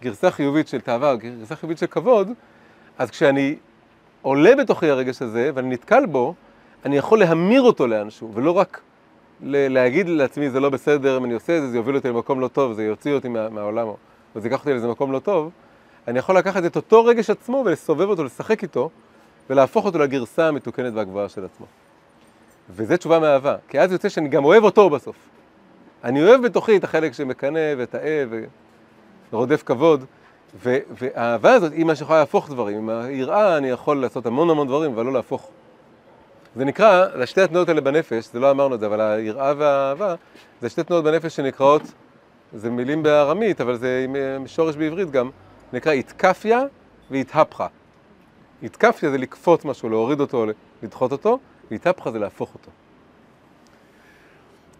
גרסה 0.01 0.31
חיובית 0.31 0.67
של 0.67 0.81
תאווה, 0.81 1.15
גרסה 1.15 1.55
חיובית 1.55 1.77
של 1.77 1.87
כבוד, 1.87 2.31
אז 2.97 3.11
כשאני 3.11 3.55
עולה 4.21 4.55
בתוכי 4.55 4.89
הרגש 4.89 5.21
הזה 5.21 5.51
ואני 5.53 5.69
נתקל 5.69 6.05
בו, 6.05 6.33
אני 6.85 6.97
יכול 6.97 7.19
להמיר 7.19 7.61
אותו 7.61 7.87
לאנשהו, 7.87 8.33
ולא 8.33 8.51
רק 8.51 8.81
להגיד 9.41 10.09
לעצמי 10.09 10.49
זה 10.49 10.59
לא 10.59 10.69
בסדר, 10.69 11.17
אם 11.17 11.25
אני 11.25 11.33
עושה 11.33 11.57
את 11.57 11.61
זה, 11.61 11.67
זה 11.67 11.77
יוביל 11.77 11.95
אותי 11.95 12.07
למקום 12.07 12.39
לא 12.39 12.47
טוב, 12.47 12.73
זה 12.73 12.83
יוציא 12.83 13.13
אותי 13.13 13.27
מה, 13.27 13.49
מהעולם, 13.49 13.87
או 13.87 13.97
זה 14.35 14.47
ייקח 14.47 14.59
אותי 14.59 14.71
לאיזה 14.71 14.87
מקום 14.87 15.11
לא 15.11 15.19
טוב, 15.19 15.51
אני 16.07 16.19
יכול 16.19 16.37
לקחת 16.37 16.65
את 16.65 16.75
אותו 16.75 17.05
רגש 17.05 17.29
עצמו 17.29 17.63
ולסובב 17.65 18.09
אותו, 18.09 18.23
לשחק 18.23 18.63
איתו, 18.63 18.89
ולהפוך 19.49 19.85
אותו 19.85 19.99
לגרסה 19.99 20.47
המתוקנת 20.47 20.93
והגבוהה 20.95 21.29
של 21.29 21.45
עצמו. 21.45 21.65
וזה 22.69 22.97
תשובה 22.97 23.19
מאהבה, 23.19 23.55
כי 23.67 23.79
אז 23.79 23.91
יוצא 23.91 24.09
שאני 24.09 24.29
גם 24.29 24.45
אוהב 24.45 24.63
אותו 24.63 24.89
בסוף. 24.89 25.15
אני 26.03 26.23
אוהב 26.23 26.41
בתוכי 26.41 26.77
את 26.77 26.83
החלק 26.83 27.13
שמקנא 27.13 27.73
ותאה 27.77 28.23
ורודף 29.31 29.63
כבוד, 29.63 30.05
ו- 30.63 30.77
והאהבה 30.91 31.53
הזאת 31.53 31.73
היא 31.73 31.85
מה 31.85 31.95
שיכולה 31.95 32.19
להפוך 32.19 32.49
דברים. 32.49 32.77
עם 32.77 32.89
היראה 32.89 33.57
אני 33.57 33.69
יכול 33.69 34.01
לעשות 34.01 34.25
המון 34.25 34.49
המון 34.49 34.67
דברים, 34.67 34.91
אבל 34.91 35.05
לא 35.05 35.13
להפוך. 35.13 35.49
זה 36.55 36.65
נקרא, 36.65 37.05
זה 37.17 37.25
שתי 37.25 37.41
התנועות 37.41 37.69
האלה 37.69 37.81
בנפש, 37.81 38.29
זה 38.33 38.39
לא 38.39 38.51
אמרנו 38.51 38.75
את 38.75 38.79
זה, 38.79 38.85
אבל 38.85 39.01
היראה 39.01 39.53
והאהבה, 39.57 40.15
זה 40.61 40.69
שתי 40.69 40.83
תנועות 40.83 41.05
בנפש 41.05 41.35
שנקראות, 41.35 41.81
זה 42.53 42.69
מילים 42.69 43.03
בארמית, 43.03 43.61
אבל 43.61 43.75
זה 43.75 44.05
עם 44.37 44.47
שורש 44.47 44.75
בעברית 44.75 45.11
גם, 45.11 45.29
נקרא 45.73 45.91
איתקפיה 45.91 46.61
ואיתהפכה. 47.11 47.67
איתקפיה 48.63 49.11
זה 49.11 49.17
לקפוץ 49.17 49.65
משהו, 49.65 49.89
להוריד 49.89 50.19
אותו, 50.19 50.45
לדחות 50.83 51.11
אותו, 51.11 51.39
ואיתהפכה 51.71 52.11
זה 52.11 52.19
להפוך 52.19 52.53
אותו. 52.53 52.71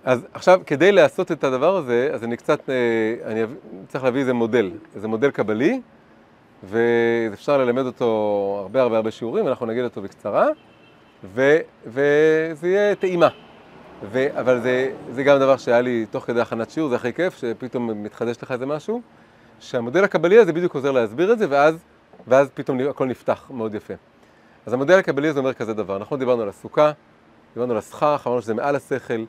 אז 0.03 0.27
עכשיו, 0.33 0.61
כדי 0.65 0.91
לעשות 0.91 1.31
את 1.31 1.43
הדבר 1.43 1.75
הזה, 1.75 2.09
אז 2.13 2.23
אני 2.23 2.37
קצת, 2.37 2.69
אה, 2.69 2.75
אני 3.31 3.43
צריך 3.87 4.03
להביא 4.03 4.21
איזה 4.21 4.33
מודל, 4.33 4.71
איזה 4.95 5.07
מודל 5.07 5.31
קבלי, 5.31 5.81
ואפשר 6.63 7.57
ללמד 7.57 7.85
אותו 7.85 8.05
הרבה 8.61 8.81
הרבה 8.81 8.95
הרבה 8.95 9.11
שיעורים, 9.11 9.47
אנחנו 9.47 9.65
נגיד 9.65 9.83
אותו 9.83 10.01
בקצרה, 10.01 10.47
ו, 11.23 11.57
וזה 11.85 12.67
יהיה 12.67 12.95
טעימה. 12.95 13.27
ו... 14.11 14.39
אבל 14.39 14.61
זה, 14.61 14.91
זה 15.11 15.23
גם 15.23 15.39
דבר 15.39 15.57
שהיה 15.57 15.81
לי 15.81 16.05
תוך 16.11 16.23
כדי 16.23 16.41
הכנת 16.41 16.69
שיעור, 16.69 16.89
זה 16.89 16.95
הכי 16.95 17.13
כיף, 17.13 17.37
שפתאום 17.37 18.03
מתחדש 18.03 18.37
לך 18.43 18.51
איזה 18.51 18.65
משהו, 18.65 19.01
שהמודל 19.59 20.03
הקבלי 20.03 20.37
הזה 20.37 20.53
בדיוק 20.53 20.75
עוזר 20.75 20.91
להסביר 20.91 21.33
את 21.33 21.39
זה, 21.39 21.45
ואז, 21.49 21.75
ואז 22.27 22.49
פתאום 22.53 22.79
הכל 22.89 23.05
נפתח 23.05 23.45
מאוד 23.49 23.75
יפה. 23.75 23.93
אז 24.65 24.73
המודל 24.73 24.99
הקבלי 24.99 25.27
הזה 25.27 25.39
אומר 25.39 25.53
כזה 25.53 25.73
דבר, 25.73 25.95
אנחנו 25.95 26.17
דיברנו 26.17 26.41
על 26.41 26.49
הסוכה, 26.49 26.91
דיברנו 27.53 27.71
על 27.71 27.77
הסכך, 27.77 28.23
אמרנו 28.27 28.41
שזה 28.41 28.53
מעל 28.53 28.75
השכל, 28.75 29.23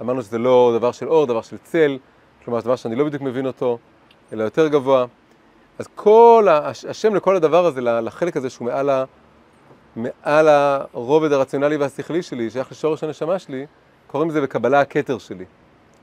אמרנו 0.00 0.22
שזה 0.22 0.38
לא 0.38 0.72
דבר 0.78 0.92
של 0.92 1.08
אור, 1.08 1.26
דבר 1.26 1.42
של 1.42 1.56
צל, 1.58 1.98
כלומר 2.44 2.60
זה 2.60 2.64
דבר 2.64 2.76
שאני 2.76 2.94
לא 2.94 3.04
בדיוק 3.04 3.22
מבין 3.22 3.46
אותו, 3.46 3.78
אלא 4.32 4.44
יותר 4.44 4.68
גבוה. 4.68 5.06
אז 5.78 5.86
כל. 5.94 6.46
השם 6.88 7.14
לכל 7.14 7.36
הדבר 7.36 7.66
הזה, 7.66 7.80
לחלק 7.80 8.36
הזה 8.36 8.50
שהוא 8.50 8.66
מעל, 8.66 8.90
ה... 8.90 9.04
מעל 9.96 10.48
הרובד 10.48 11.32
הרציונלי 11.32 11.76
והשכלי 11.76 12.22
שלי, 12.22 12.50
שייך 12.50 12.72
לשורש 12.72 13.04
הנשמה 13.04 13.38
שלי, 13.38 13.66
קוראים 14.06 14.30
לזה 14.30 14.40
בקבלה 14.40 14.80
הכתר 14.80 15.18
שלי. 15.18 15.44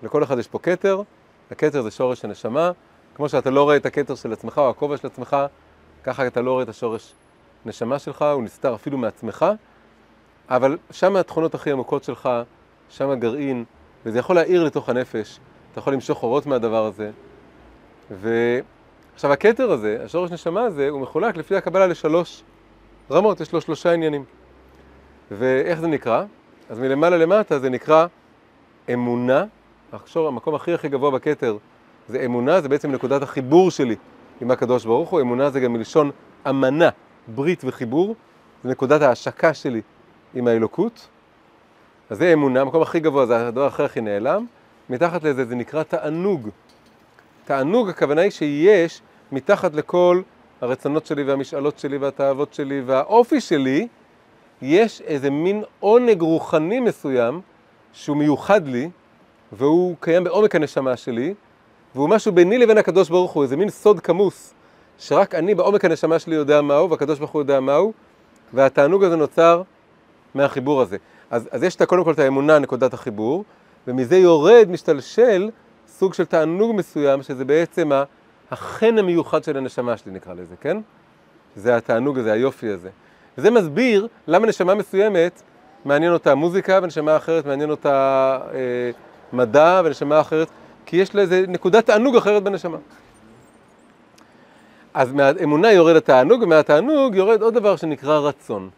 לכל 0.03 0.23
אחד 0.23 0.39
יש 0.39 0.47
פה 0.47 0.59
כתר, 0.59 1.01
הכתר 1.51 1.81
זה 1.81 1.91
שורש 1.91 2.25
הנשמה, 2.25 2.71
כמו 3.15 3.29
שאתה 3.29 3.49
לא 3.49 3.63
רואה 3.63 3.75
את 3.75 3.85
הכתר 3.85 4.15
של 4.15 4.33
עצמך 4.33 4.57
או 4.57 4.69
הכובע 4.69 4.97
של 4.97 5.07
עצמך, 5.07 5.37
ככה 6.03 6.27
אתה 6.27 6.41
לא 6.41 6.51
רואה 6.51 6.63
את 6.63 6.69
השורש 6.69 7.13
נשמה 7.65 7.99
שלך, 7.99 8.21
הוא 8.21 8.43
נסתר 8.43 8.75
אפילו 8.75 8.97
מעצמך, 8.97 9.45
אבל 10.49 10.77
שם 10.91 11.15
התכונות 11.15 11.55
הכי 11.55 11.71
עמוקות 11.71 12.03
שלך, 12.03 12.29
שם 12.89 13.09
הגרעין, 13.09 13.63
וזה 14.05 14.19
יכול 14.19 14.35
להאיר 14.35 14.63
לתוך 14.63 14.89
הנפש, 14.89 15.39
אתה 15.71 15.79
יכול 15.79 15.93
למשוך 15.93 16.23
אורות 16.23 16.45
מהדבר 16.45 16.85
הזה. 16.85 17.11
ועכשיו 18.11 19.31
הכתר 19.31 19.71
הזה, 19.71 19.97
השורש 20.05 20.31
נשמה 20.31 20.61
הזה, 20.61 20.89
הוא 20.89 21.01
מחולק 21.01 21.37
לפי 21.37 21.55
הקבלה 21.55 21.87
לשלוש 21.87 22.43
רמות, 23.11 23.41
יש 23.41 23.53
לו 23.53 23.61
שלושה 23.61 23.91
עניינים. 23.91 24.23
ואיך 25.31 25.79
זה 25.79 25.87
נקרא? 25.87 26.23
אז 26.69 26.79
מלמעלה 26.79 27.17
למטה 27.17 27.59
זה 27.59 27.69
נקרא 27.69 28.05
אמונה, 28.93 29.45
המקום 30.15 30.55
הכי 30.55 30.73
הכי 30.73 30.89
גבוה 30.89 31.11
בכתר 31.11 31.57
זה 32.07 32.25
אמונה, 32.25 32.61
זה 32.61 32.69
בעצם 32.69 32.91
נקודת 32.91 33.21
החיבור 33.21 33.71
שלי 33.71 33.95
עם 34.41 34.51
הקדוש 34.51 34.85
ברוך 34.85 35.09
הוא, 35.09 35.21
אמונה 35.21 35.49
זה 35.49 35.59
גם 35.59 35.73
מלשון 35.73 36.11
אמנה, 36.49 36.89
ברית 37.27 37.61
וחיבור, 37.65 38.15
זה 38.63 38.69
נקודת 38.69 39.01
ההשקה 39.01 39.53
שלי 39.53 39.81
עם 40.33 40.47
האלוקות. 40.47 41.07
אז 42.09 42.17
זה 42.17 42.33
אמונה, 42.33 42.61
המקום 42.61 42.81
הכי 42.81 42.99
גבוה 42.99 43.25
זה 43.25 43.47
הדבר 43.47 43.65
הכי 43.65 43.83
הכי 43.83 44.01
נעלם, 44.01 44.45
מתחת 44.89 45.23
לזה 45.23 45.45
זה 45.45 45.55
נקרא 45.55 45.83
תענוג. 45.83 46.49
תענוג 47.45 47.89
הכוונה 47.89 48.21
היא 48.21 48.31
שיש 48.31 49.01
מתחת 49.31 49.73
לכל 49.73 50.21
הרצונות 50.61 51.05
שלי 51.05 51.23
והמשאלות 51.23 51.79
שלי 51.79 51.97
והתאוות 51.97 52.53
שלי 52.53 52.81
והאופי 52.85 53.41
שלי, 53.41 53.87
יש 54.61 55.01
איזה 55.01 55.29
מין 55.29 55.63
עונג 55.79 56.21
רוחני 56.21 56.79
מסוים 56.79 57.41
שהוא 57.93 58.17
מיוחד 58.17 58.67
לי, 58.67 58.89
והוא 59.51 59.95
קיים 59.99 60.23
בעומק 60.23 60.55
הנשמה 60.55 60.97
שלי, 60.97 61.33
והוא 61.95 62.09
משהו 62.09 62.31
ביני 62.31 62.57
לבין 62.57 62.77
הקדוש 62.77 63.09
ברוך 63.09 63.31
הוא, 63.31 63.43
איזה 63.43 63.57
מין 63.57 63.69
סוד 63.69 63.99
כמוס, 63.99 64.53
שרק 64.97 65.35
אני 65.35 65.55
בעומק 65.55 65.85
הנשמה 65.85 66.19
שלי 66.19 66.35
יודע 66.35 66.61
מהו, 66.61 66.89
והקדוש 66.89 67.19
ברוך 67.19 67.31
הוא 67.31 67.41
יודע 67.41 67.59
מהו, 67.59 67.93
והתענוג 68.53 69.03
הזה 69.03 69.15
נוצר 69.15 69.61
מהחיבור 70.35 70.81
הזה. 70.81 70.97
אז, 71.31 71.49
אז 71.51 71.63
יש 71.63 71.77
קודם 71.81 72.03
כל 72.03 72.11
את 72.11 72.19
האמונה, 72.19 72.59
נקודת 72.59 72.93
החיבור, 72.93 73.43
ומזה 73.87 74.17
יורד, 74.17 74.67
משתלשל, 74.69 75.49
סוג 75.87 76.13
של 76.13 76.25
תענוג 76.25 76.75
מסוים, 76.75 77.23
שזה 77.23 77.45
בעצם 77.45 77.91
החן 78.51 78.97
המיוחד 78.97 79.43
של 79.43 79.57
הנשמה 79.57 79.97
שלי, 79.97 80.11
נקרא 80.11 80.33
לזה, 80.33 80.55
כן? 80.61 80.77
זה 81.55 81.77
התענוג 81.77 82.19
הזה, 82.19 82.31
היופי 82.33 82.69
הזה. 82.69 82.89
וזה 83.37 83.51
מסביר 83.51 84.07
למה 84.27 84.47
נשמה 84.47 84.75
מסוימת 84.75 85.41
מעניין 85.85 86.13
אותה 86.13 86.35
מוזיקה, 86.35 86.79
ונשמה 86.83 87.17
אחרת 87.17 87.45
מעניין 87.45 87.69
אותה 87.69 88.37
אה, 88.53 88.59
מדע, 89.33 89.81
ונשמה 89.85 90.21
אחרת, 90.21 90.47
כי 90.85 90.97
יש 90.97 91.15
לה 91.15 91.21
איזה 91.21 91.45
נקודת 91.47 91.85
תענוג 91.85 92.15
אחרת 92.15 92.43
בנשמה. 92.43 92.77
אז 94.93 95.11
מהאמונה 95.11 95.71
יורד 95.71 95.95
התענוג, 95.95 96.41
ומהתענוג 96.41 97.15
יורד 97.15 97.41
עוד 97.41 97.53
דבר 97.53 97.75
שנקרא 97.75 98.19
רצון. 98.19 98.69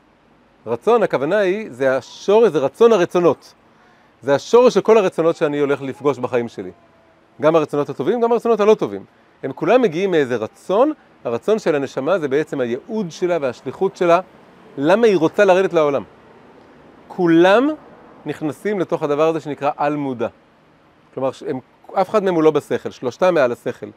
רצון, 0.68 1.04
הכוונה 1.04 1.38
היא, 1.38 1.68
זה 1.72 1.98
השורש, 1.98 2.52
זה 2.52 2.60
רצון 2.60 2.94
הרצונות. 2.94 3.54
זה 4.22 4.36
השורש 4.36 4.74
של 4.74 4.82
כל 4.82 4.98
הרצונות 4.98 5.36
שאני 5.36 5.60
הולך 5.60 5.82
לפגוש 5.82 6.18
בחיים 6.18 6.48
שלי. 6.48 6.72
גם 7.42 7.56
הרצונות 7.56 7.90
הטובים, 7.90 8.22
גם 8.22 8.32
הרצונות 8.32 8.60
הלא 8.60 8.74
טובים. 8.74 9.06
הם 9.44 9.54
כולם 9.54 9.82
מגיעים 9.82 10.12
מאיזה 10.12 10.36
רצון, 10.36 10.92
הרצון 11.24 11.60
של 11.60 11.76
הנשמה 11.76 12.20
זה 12.20 12.28
בעצם 12.28 12.60
הייעוד 12.60 13.12
שלה 13.12 13.38
והשליחות 13.42 13.98
שלה, 13.98 14.20
למה 14.78 15.08
היא 15.08 15.18
רוצה 15.18 15.46
לרדת 15.46 15.74
לעולם. 15.74 16.04
כולם 17.08 17.70
נכנסים 18.26 18.80
לתוך 18.80 19.04
הדבר 19.04 19.28
הזה 19.28 19.40
שנקרא 19.40 19.72
על 19.78 19.96
מודע. 19.96 20.28
כלומר, 21.14 21.30
הם, 21.48 21.60
אף 21.94 22.10
אחד 22.10 22.24
מהם 22.24 22.36
הוא 22.36 22.44
לא 22.44 22.52
בשכל, 22.52 22.92
שלושתם 22.92 23.34
מעל 23.34 23.52
השכל. 23.52 23.90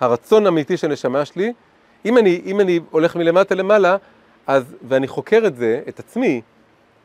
הרצון 0.00 0.46
האמיתי 0.46 0.76
של 0.76 0.90
הנשמה 0.90 1.24
שלי, 1.24 1.52
אם 2.04 2.18
אני, 2.18 2.40
אם 2.44 2.60
אני 2.60 2.80
הולך 2.90 3.16
מלמטה 3.16 3.54
למעלה, 3.54 3.96
אז, 4.46 4.76
ואני 4.88 5.08
חוקר 5.08 5.42
את 5.46 5.56
זה, 5.56 5.80
את 5.88 5.98
עצמי, 5.98 6.40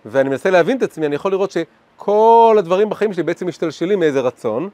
ואני 0.06 0.30
מנסה 0.30 0.50
להבין 0.50 0.78
את 0.78 0.84
עצמי, 0.84 1.06
אני 1.06 1.16
יכול 1.16 1.32
לראות 1.32 1.52
שכל 1.52 2.56
הדברים 2.60 2.90
בחיים 2.90 3.14
שלי 3.14 3.24
בעצם 3.24 3.48
משתלשלים 3.48 4.00
מאיזה 4.00 4.20
רצון. 4.20 4.70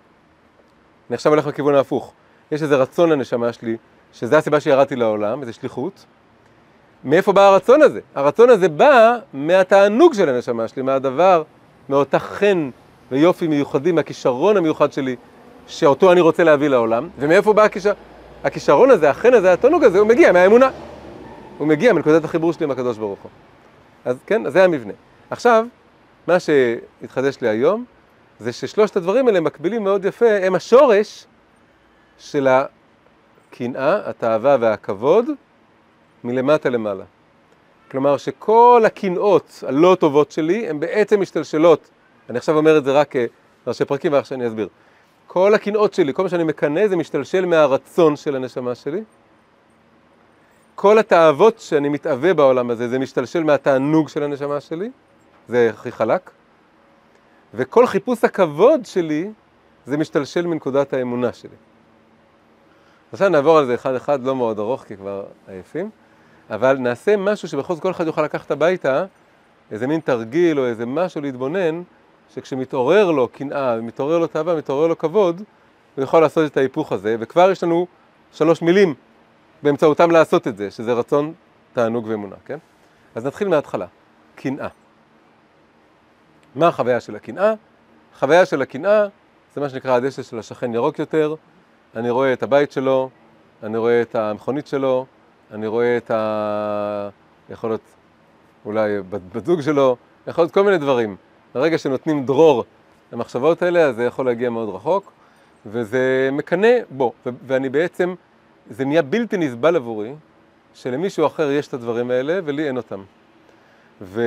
אני 1.09 1.15
עכשיו 1.15 1.31
הולך 1.31 1.47
לכיוון 1.47 1.75
ההפוך. 1.75 2.13
יש 2.51 2.61
איזה 2.61 2.75
רצון 2.75 3.09
לנשמה 3.09 3.53
שלי, 3.53 3.77
שזה 4.13 4.37
הסיבה 4.37 4.59
שירדתי 4.59 4.95
לעולם, 4.95 5.41
איזה 5.41 5.53
שליחות. 5.53 6.05
מאיפה 7.03 7.33
בא 7.33 7.41
הרצון 7.41 7.81
הזה? 7.81 7.99
הרצון 8.15 8.49
הזה 8.49 8.69
בא 8.69 9.17
מהתענוג 9.33 10.13
של 10.13 10.29
הנשמה 10.29 10.67
שלי, 10.67 10.81
מהדבר, 10.81 11.43
מאותה 11.89 12.19
חן 12.19 12.69
ויופי 13.11 13.47
מיוחדים, 13.47 13.95
מהכישרון 13.95 14.57
המיוחד 14.57 14.93
שלי, 14.93 15.15
שאותו 15.67 16.11
אני 16.11 16.21
רוצה 16.21 16.43
להביא 16.43 16.67
לעולם. 16.67 17.09
ומאיפה 17.19 17.53
בא 17.53 17.63
הכישר... 17.63 17.93
הכישרון 18.43 18.91
הזה, 18.91 19.09
החן 19.09 19.33
הזה, 19.33 19.53
התענוג 19.53 19.83
הזה, 19.83 19.99
הוא 19.99 20.07
מגיע 20.07 20.31
מהאמונה. 20.31 20.69
הוא 21.57 21.67
מגיע 21.67 21.93
מנקודת 21.93 22.23
החיבור 22.23 22.53
שלי 22.53 22.63
עם 22.63 22.71
הקדוש 22.71 22.97
ברוך 22.97 23.19
הוא. 23.19 23.31
אז 24.05 24.17
כן, 24.25 24.45
אז 24.45 24.53
זה 24.53 24.63
המבנה. 24.63 24.93
עכשיו, 25.29 25.65
מה 26.27 26.39
שהתחדש 26.39 27.37
לי 27.41 27.47
היום, 27.47 27.85
זה 28.39 28.53
ששלושת 28.53 28.97
הדברים 28.97 29.27
האלה 29.27 29.39
מקבילים 29.39 29.83
מאוד 29.83 30.05
יפה, 30.05 30.37
הם 30.41 30.55
השורש 30.55 31.25
של 32.17 32.47
הקנאה, 32.47 34.09
התאווה 34.09 34.57
והכבוד 34.59 35.25
מלמטה 36.23 36.69
למעלה. 36.69 37.03
כלומר 37.91 38.17
שכל 38.17 38.83
הקנאות 38.85 39.63
הלא 39.67 39.97
טובות 39.99 40.31
שלי 40.31 40.69
הן 40.69 40.79
בעצם 40.79 41.21
משתלשלות, 41.21 41.89
אני 42.29 42.37
עכשיו 42.37 42.57
אומר 42.57 42.77
את 42.77 42.83
זה 42.83 42.91
רק 42.91 43.13
ראשי 43.67 43.85
פרקים 43.85 44.13
ואחר 44.13 44.23
שאני 44.23 44.47
אסביר. 44.47 44.67
כל 45.37 45.53
הקנאות 45.53 45.93
שלי, 45.93 46.13
כל 46.13 46.23
מה 46.23 46.29
שאני 46.29 46.43
מקנא 46.43 46.87
זה 46.87 46.95
משתלשל 46.95 47.45
מהרצון 47.45 48.15
של 48.15 48.35
הנשמה 48.35 48.75
שלי. 48.75 49.03
כל 50.75 50.99
התאוות 50.99 51.59
שאני 51.59 51.89
מתאווה 51.89 52.33
בעולם 52.33 52.69
הזה, 52.69 52.87
זה 52.87 52.99
משתלשל 52.99 53.43
מהתענוג 53.43 54.09
של 54.09 54.23
הנשמה 54.23 54.59
שלי, 54.59 54.89
זה 55.47 55.69
הכי 55.73 55.91
חלק. 55.91 56.29
וכל 57.53 57.87
חיפוש 57.87 58.23
הכבוד 58.23 58.85
שלי, 58.85 59.31
זה 59.85 59.97
משתלשל 59.97 60.47
מנקודת 60.47 60.93
האמונה 60.93 61.33
שלי. 61.33 61.55
עכשיו 63.11 63.29
נעבור 63.29 63.57
על 63.57 63.65
זה 63.65 63.75
אחד-אחד, 63.75 64.23
לא 64.23 64.35
מאוד 64.35 64.59
ארוך, 64.59 64.83
כי 64.83 64.97
כבר 64.97 65.25
עייפים, 65.47 65.89
אבל 66.49 66.77
נעשה 66.77 67.17
משהו 67.17 67.47
שבכל 67.47 67.73
זאת 67.73 67.83
כל 67.83 67.91
אחד 67.91 68.07
יוכל 68.07 68.23
לקחת 68.23 68.51
הביתה, 68.51 69.05
איזה 69.71 69.87
מין 69.87 69.99
תרגיל 69.99 70.59
או 70.59 70.65
איזה 70.65 70.85
משהו 70.85 71.21
להתבונן, 71.21 71.81
שכשמתעורר 72.33 73.11
לו 73.11 73.27
קנאה, 73.27 73.81
מתעורר 73.81 74.17
לו 74.17 74.27
תאווה, 74.27 74.55
מתעורר 74.55 74.87
לו 74.87 74.97
כבוד, 74.97 75.41
הוא 75.95 76.03
יכול 76.03 76.21
לעשות 76.21 76.51
את 76.51 76.57
ההיפוך 76.57 76.91
הזה, 76.91 77.15
וכבר 77.19 77.51
יש 77.51 77.63
לנו 77.63 77.87
שלוש 78.31 78.61
מילים 78.61 78.93
באמצעותם 79.63 80.11
לעשות 80.11 80.47
את 80.47 80.57
זה, 80.57 80.71
שזה 80.71 80.93
רצון, 80.93 81.33
תענוג 81.73 82.05
ואמונה, 82.07 82.35
כן? 82.45 82.57
אז 83.15 83.25
נתחיל 83.25 83.47
מההתחלה, 83.47 83.85
קנאה. 84.35 84.67
מה 86.55 86.67
החוויה 86.67 86.99
של 86.99 87.15
הקנאה? 87.15 87.53
החוויה 88.15 88.45
של 88.45 88.61
הקנאה 88.61 89.07
זה 89.55 89.61
מה 89.61 89.69
שנקרא 89.69 89.95
הדשא 89.95 90.23
של 90.23 90.39
השכן 90.39 90.73
ירוק 90.73 90.99
יותר, 90.99 91.35
אני 91.95 92.09
רואה 92.09 92.33
את 92.33 92.43
הבית 92.43 92.71
שלו, 92.71 93.09
אני 93.63 93.77
רואה 93.77 94.01
את 94.01 94.15
המכונית 94.15 94.67
שלו, 94.67 95.05
אני 95.51 95.67
רואה 95.67 95.97
את 95.97 96.11
ה... 96.11 97.09
יכול 97.49 97.69
להיות 97.69 97.81
אולי 98.65 99.01
בת 99.09 99.45
זוג 99.45 99.61
שלו, 99.61 99.95
יכול 100.27 100.43
להיות 100.43 100.53
כל 100.53 100.63
מיני 100.63 100.77
דברים. 100.77 101.15
ברגע 101.53 101.77
שנותנים 101.77 102.25
דרור 102.25 102.63
למחשבות 103.13 103.61
האלה, 103.61 103.79
אז 103.85 103.95
זה 103.95 104.03
יכול 104.03 104.25
להגיע 104.25 104.49
מאוד 104.49 104.75
רחוק, 104.75 105.11
וזה 105.65 106.29
מקנא 106.31 106.69
בו, 106.89 107.13
ואני 107.47 107.69
בעצם, 107.69 108.15
זה 108.69 108.85
נהיה 108.85 109.01
בלתי 109.01 109.37
נסבל 109.37 109.75
עבורי, 109.75 110.13
שלמישהו 110.73 111.25
אחר 111.25 111.51
יש 111.51 111.67
את 111.67 111.73
הדברים 111.73 112.11
האלה 112.11 112.39
ולי 112.45 112.67
אין 112.67 112.77
אותם. 112.77 113.03
ו, 114.01 114.21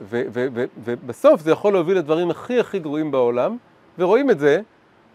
ו, 0.00 0.22
ו, 0.32 0.46
ו, 0.54 0.64
ובסוף 0.84 1.40
זה 1.40 1.50
יכול 1.50 1.72
להוביל 1.72 1.98
לדברים 1.98 2.30
הכי 2.30 2.60
הכי 2.60 2.78
גרועים 2.78 3.10
בעולם, 3.10 3.56
ורואים 3.98 4.30
את 4.30 4.38
זה 4.38 4.60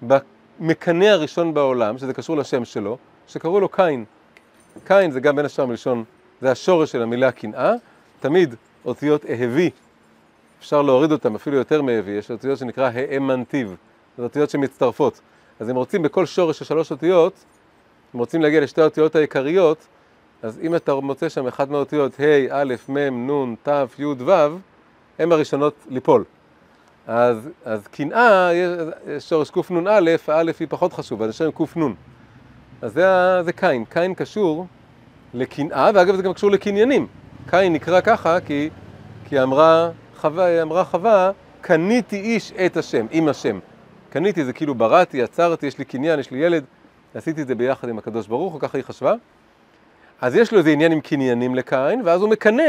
במקנא 0.02 1.06
הראשון 1.06 1.54
בעולם, 1.54 1.98
שזה 1.98 2.14
קשור 2.14 2.38
לשם 2.38 2.66
שלו, 2.66 2.98
שקראו 3.28 3.60
לו 3.60 3.70
קין. 3.70 4.06
קין 4.86 5.12
זה 5.12 5.20
גם 5.20 5.36
בין 5.36 5.46
השאר 5.46 5.66
מלשון, 5.66 6.04
זה 6.42 6.52
השורש 6.52 6.92
של 6.92 7.02
המילה 7.02 7.32
קנאה, 7.32 7.74
תמיד 8.20 8.56
אותיות 8.86 9.26
אהבי 9.26 9.70
אפשר 10.64 10.82
להוריד 10.82 11.11
אותם 11.11 11.36
אפילו 11.36 11.57
יותר 11.57 11.82
מהביא, 11.82 12.18
יש 12.18 12.32
אותיות 12.32 12.57
שנקרא 12.57 12.89
האמנטיב, 12.93 13.76
זה 14.18 14.24
אותיות 14.24 14.49
שמצטרפות. 14.49 15.22
אז 15.59 15.70
אם 15.70 15.76
רוצים 15.76 16.01
בכל 16.01 16.26
שורש 16.26 16.59
של 16.59 16.66
שלוש 16.66 16.91
אותיות, 16.91 17.45
אם 18.16 18.20
רוצים 18.20 18.41
להגיע 18.41 18.61
לשתי 18.61 18.82
האותיות 18.82 19.16
העיקריות, 19.16 19.88
אז 20.43 20.59
אם 20.64 20.76
אתה 20.76 20.95
מוצא 20.95 21.30
שם 21.30 21.47
אחת 21.47 21.70
מהאותיות 21.70 22.20
ה', 22.20 22.61
א', 22.61 22.76
מ', 22.89 23.32
נ', 23.32 23.55
ת', 23.64 23.99
י', 23.99 24.05
ו', 24.05 24.32
הן 25.20 25.32
הראשונות 25.32 25.74
ליפול. 25.89 26.24
אז, 27.07 27.49
אז 27.66 27.88
קנאה, 27.88 28.49
יש 29.07 29.30
שורש 29.30 29.49
קנ"א, 29.49 30.16
האלף 30.28 30.57
היא 30.59 30.68
פחות 30.72 30.93
חשובה, 30.93 31.28
זה 31.28 31.34
שם 31.34 31.49
קנ. 31.51 31.93
אז 32.82 32.93
זה, 32.93 33.05
זה 33.43 33.53
קין, 33.53 33.86
קין 33.86 34.14
קשור 34.14 34.68
לקנאה, 35.34 35.89
ואגב 35.93 36.16
זה 36.16 36.24
גם 36.24 36.34
קשור 36.34 36.51
לקניינים. 36.51 37.07
קין 37.49 37.74
נקרא 37.74 38.01
ככה 38.01 38.39
כי, 38.39 38.70
כי 39.26 39.43
אמרה 39.43 39.89
חווה, 40.24 40.61
אמרה 40.61 40.84
חווה, 40.84 41.32
קניתי 41.61 42.15
איש 42.15 42.51
את 42.65 42.78
השם, 42.78 43.05
עם 43.11 43.28
השם. 43.28 43.59
קניתי 44.09 44.45
זה 44.45 44.53
כאילו 44.53 44.76
בראתי, 44.76 45.17
יצרתי, 45.17 45.67
יש 45.67 45.78
לי 45.78 45.86
קניין, 45.86 46.19
יש 46.19 46.32
לי 46.32 46.38
ילד, 46.38 46.63
עשיתי 47.15 47.41
את 47.41 47.47
זה 47.47 47.55
ביחד 47.55 47.89
עם 47.89 47.97
הקדוש 47.97 48.28
ברוך 48.28 48.53
הוא, 48.53 48.61
ככה 48.61 48.78
היא 48.78 48.84
חשבה. 48.84 49.13
אז 50.21 50.36
יש 50.36 50.51
לו 50.51 50.57
איזה 50.57 50.69
עניין 50.69 50.91
עם 50.91 51.01
קניינים 51.01 51.55
לקין, 51.55 52.01
ואז 52.05 52.21
הוא 52.21 52.30
מקנא 52.30 52.63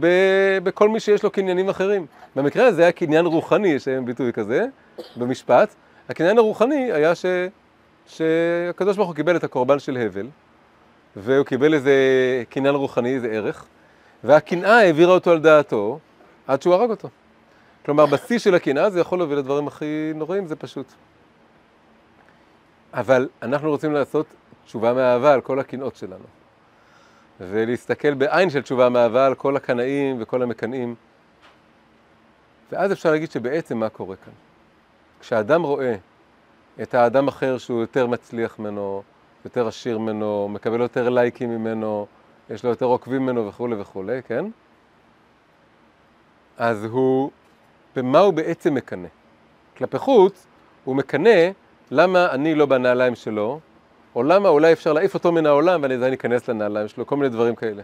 ב- 0.00 0.58
בכל 0.62 0.88
מי 0.88 1.00
שיש 1.00 1.22
לו 1.22 1.30
קניינים 1.30 1.68
אחרים. 1.68 2.06
במקרה 2.36 2.66
הזה 2.66 2.82
היה 2.82 2.92
קניין 2.92 3.26
רוחני, 3.26 3.68
יש 3.68 3.88
היום 3.88 4.04
ביטוי 4.04 4.32
כזה, 4.32 4.66
במשפט. 5.16 5.74
הקניין 6.08 6.38
הרוחני 6.38 6.92
היה 6.92 7.14
ש... 7.14 7.24
שהקדוש 8.06 8.96
ברוך 8.96 9.08
הוא 9.08 9.16
קיבל 9.16 9.36
את 9.36 9.44
הקורבן 9.44 9.78
של 9.78 9.96
הבל, 9.96 10.26
והוא 11.16 11.46
קיבל 11.46 11.74
איזה 11.74 11.92
קניין 12.48 12.74
רוחני, 12.74 13.14
איזה 13.14 13.28
ערך, 13.28 13.64
והקנאה 14.24 14.78
העבירה 14.78 15.12
אותו 15.12 15.30
על 15.30 15.38
דעתו 15.38 15.98
עד 16.46 16.62
שהוא 16.62 16.74
הרג 16.74 16.90
אותו. 16.90 17.08
כלומר, 17.84 18.06
בשיא 18.06 18.38
של 18.38 18.54
הקנאה 18.54 18.90
זה 18.90 19.00
יכול 19.00 19.18
להוביל 19.18 19.38
לדברים 19.38 19.68
הכי 19.68 20.12
נוראים, 20.14 20.46
זה 20.46 20.56
פשוט. 20.56 20.86
אבל 22.94 23.28
אנחנו 23.42 23.70
רוצים 23.70 23.92
לעשות 23.92 24.26
תשובה 24.64 24.94
מאהבה 24.94 25.34
על 25.34 25.40
כל 25.40 25.58
הקנאות 25.58 25.96
שלנו. 25.96 26.24
ולהסתכל 27.40 28.14
בעין 28.14 28.50
של 28.50 28.62
תשובה 28.62 28.88
מאהבה 28.88 29.26
על 29.26 29.34
כל 29.34 29.56
הקנאים 29.56 30.16
וכל 30.22 30.42
המקנאים. 30.42 30.94
ואז 32.72 32.92
אפשר 32.92 33.10
להגיד 33.10 33.30
שבעצם 33.30 33.78
מה 33.78 33.88
קורה 33.88 34.16
כאן. 34.16 34.32
כשאדם 35.20 35.62
רואה 35.62 35.94
את 36.82 36.94
האדם 36.94 37.28
אחר 37.28 37.58
שהוא 37.58 37.80
יותר 37.80 38.06
מצליח 38.06 38.58
ממנו, 38.58 39.02
יותר 39.44 39.68
עשיר 39.68 39.98
ממנו, 39.98 40.48
מקבל 40.48 40.80
יותר 40.80 41.08
לייקים 41.08 41.50
ממנו, 41.50 42.06
יש 42.50 42.64
לו 42.64 42.70
יותר 42.70 42.86
עוקבים 42.86 43.22
ממנו 43.22 43.48
וכולי 43.48 43.80
וכולי, 43.80 44.22
כן? 44.22 44.44
אז 46.60 46.84
הוא, 46.84 47.30
במה 47.96 48.18
הוא 48.18 48.34
בעצם 48.34 48.74
מקנא? 48.74 49.08
כלפי 49.76 49.98
חוץ, 49.98 50.46
הוא 50.84 50.96
מקנא 50.96 51.50
למה 51.90 52.30
אני 52.30 52.54
לא 52.54 52.66
בנעליים 52.66 53.14
שלו, 53.14 53.60
או 54.14 54.22
למה 54.22 54.48
אולי 54.48 54.72
אפשר 54.72 54.92
להעיף 54.92 55.14
אותו 55.14 55.32
מן 55.32 55.46
העולם 55.46 55.82
ואני 55.82 55.94
עדיין 55.94 56.12
אכנס 56.12 56.48
לנעליים 56.48 56.88
שלו, 56.88 57.06
כל 57.06 57.16
מיני 57.16 57.28
דברים 57.28 57.54
כאלה. 57.54 57.82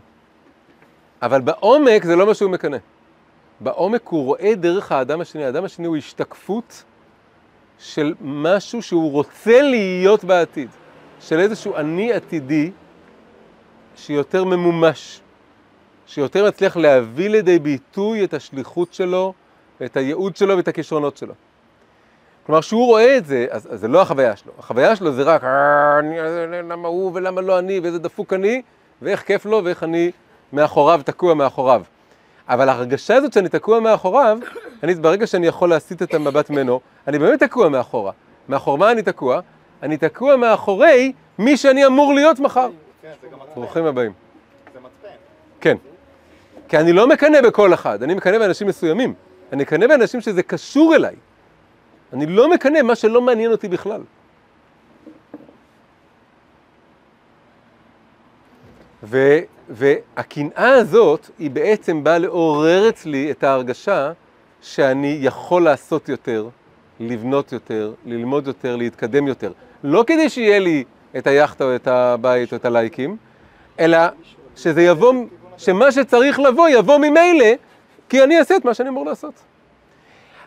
אבל 1.23 1.41
בעומק 1.41 2.05
זה 2.05 2.17
לא 2.17 2.27
מה 2.27 2.35
שהוא 2.35 2.51
מקנא. 2.51 2.77
בעומק 3.61 4.09
הוא 4.09 4.25
רואה 4.25 4.55
דרך 4.55 4.93
האדם 4.93 5.21
השני, 5.21 5.45
האדם 5.45 5.65
השני 5.65 5.87
הוא 5.87 5.97
השתקפות 5.97 6.85
של 7.79 8.15
משהו 8.21 8.83
שהוא 8.83 9.13
רוצה 9.13 9.63
להיות 9.63 10.25
בעתיד, 10.25 10.69
של 11.21 11.39
איזשהו 11.41 11.77
אני 11.77 12.13
עתידי 12.13 12.71
שיותר 13.97 14.45
ממומש, 14.45 15.21
שיותר 16.07 16.47
מצליח 16.49 16.77
להביא 16.77 17.29
לידי 17.29 17.59
ביטוי 17.59 18.25
את 18.25 18.35
השליחות 18.35 18.95
שלו, 18.95 19.33
את 19.85 19.97
הייעוד 19.97 20.37
שלו 20.37 20.57
ואת 20.57 20.69
הכישרונות 20.69 21.17
שלו. 21.17 21.35
כלומר, 22.47 22.61
כשהוא 22.61 22.87
רואה 22.87 23.17
את 23.17 23.27
זה, 23.27 23.47
אז, 23.51 23.69
אז 23.73 23.81
זה 23.81 23.89
לא 23.89 24.03
החוויה 24.03 24.37
שלו. 24.37 24.53
החוויה 24.59 24.97
שלו 24.97 25.13
זה 25.13 25.23
רק, 25.23 25.45
"אה, 25.45 25.99
אני, 25.99 26.17
למה 26.69 26.89
הוא 26.89 27.11
ולמה 27.15 27.41
לא 27.41 27.59
אני, 27.59 27.81
ואיזה 27.81 27.99
דפוק 27.99 28.33
אני, 28.33 28.63
ואיך 29.03 29.23
כיף 29.23 29.47
לו, 29.47 29.65
ואיך 29.65 29.83
אני 29.83 30.11
מאחוריו, 30.53 31.01
תקוע 31.05 31.35
מאחוריו. 31.35 31.83
אבל 32.49 32.69
ההרגשה 32.69 33.15
הזאת 33.15 33.33
שאני 33.33 33.49
תקוע 33.49 33.81
מאחוריו, 33.81 34.39
אני, 34.83 34.95
ברגע 34.95 35.27
שאני 35.27 35.47
יכול 35.47 35.71
להסיט 35.71 36.03
את 36.03 36.15
המבט 36.15 36.51
ממנו, 36.51 36.81
אני 37.07 37.19
באמת 37.19 37.43
תקוע 37.43 37.69
מאחורה. 37.69 38.13
מאחור 38.49 38.79
מה 38.79 38.91
אני 38.93 39.03
תקוע? 39.03 39.41
אני 39.83 39.97
תקוע 39.97 40.37
מאחורי 40.37 41.13
מי 41.39 41.57
שאני 41.57 41.87
אמור 41.87 42.15
להיות 42.15 42.41
מחר. 42.41 42.69
כן, 43.03 43.13
זה 43.23 43.29
גם. 43.33 43.39
ברוכים 43.55 43.85
הבאים. 43.85 44.13
זה 44.75 44.81
מצפן. 44.81 45.17
כן. 45.61 45.77
כי 46.69 46.77
אני 46.77 46.93
לא 46.93 47.09
מקנא 47.09 47.41
בכל 47.41 47.75
אחד, 47.75 48.03
אני 48.03 48.15
מקנא 48.15 48.39
באנשים 48.39 48.67
מסוימים. 48.67 49.15
אני 49.53 49.63
מקנא 49.63 49.87
באנשים 49.87 50.21
שזה 50.21 50.43
קשור 50.43 50.95
אליי. 50.95 51.15
אני 52.13 52.27
לא 52.27 52.51
מקנא 52.51 52.83
מה 52.83 52.95
שלא 52.95 53.21
מעניין 53.23 53.53
אותי 53.53 53.69
בכלל. 53.69 54.01
ו, 59.03 59.39
והקנאה 59.69 60.69
הזאת 60.69 61.31
היא 61.39 61.51
בעצם 61.51 62.05
באה 62.05 62.19
לעורר 62.19 62.89
אצלי 62.89 63.31
את 63.31 63.45
ההרגשה 63.45 64.13
שאני 64.63 65.19
יכול 65.21 65.63
לעשות 65.63 66.09
יותר, 66.09 66.49
לבנות 67.01 67.53
יותר, 67.53 67.93
ללמוד 68.07 68.47
יותר, 68.47 68.77
להתקדם 68.77 69.27
יותר. 69.27 69.53
לא 69.85 70.05
כדי 70.07 70.29
שיהיה 70.29 70.59
לי 70.59 70.85
את 71.17 71.27
היאכטה 71.27 71.65
או 71.65 71.77
את 71.77 71.87
הבית 71.87 72.53
או 72.53 72.57
את 72.57 72.65
הלייקים, 72.65 73.17
אלא 73.81 73.99
שזה 74.57 74.83
יבוא, 74.83 75.15
שמה 75.59 75.93
שצריך 75.93 76.41
לבוא 76.41 76.69
יבוא 76.69 76.99
ממילא, 76.99 77.55
כי 78.09 78.25
אני 78.25 78.39
אעשה 78.39 78.57
את 78.57 78.65
מה 78.65 78.75
שאני 78.75 78.89
אמור 78.89 79.07
לעשות. 79.07 79.35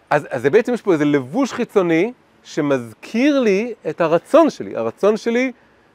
אז, 0.10 0.28
אז 0.30 0.42
זה 0.42 0.50
בעצם 0.50 0.74
יש 0.74 0.82
פה 0.82 0.94
איזה 0.94 1.06
לבוש 1.06 1.54
חיצוני 1.54 2.14
שמזכיר 2.44 3.40
לי 3.40 3.74
את 3.90 4.02
הרצון 4.02 4.50
שלי. 4.50 4.76
הרצון 4.76 5.18
שלי 5.18 5.52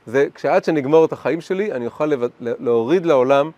זה 0.07 0.27
כשעד 0.35 0.65
שנגמור 0.65 1.05
את 1.05 1.13
החיים 1.13 1.41
שלי, 1.41 1.73
אני 1.73 1.87
אוכל 1.87 2.07
לב... 2.07 2.23
להוריד 2.41 3.07
לעולם 3.07 3.51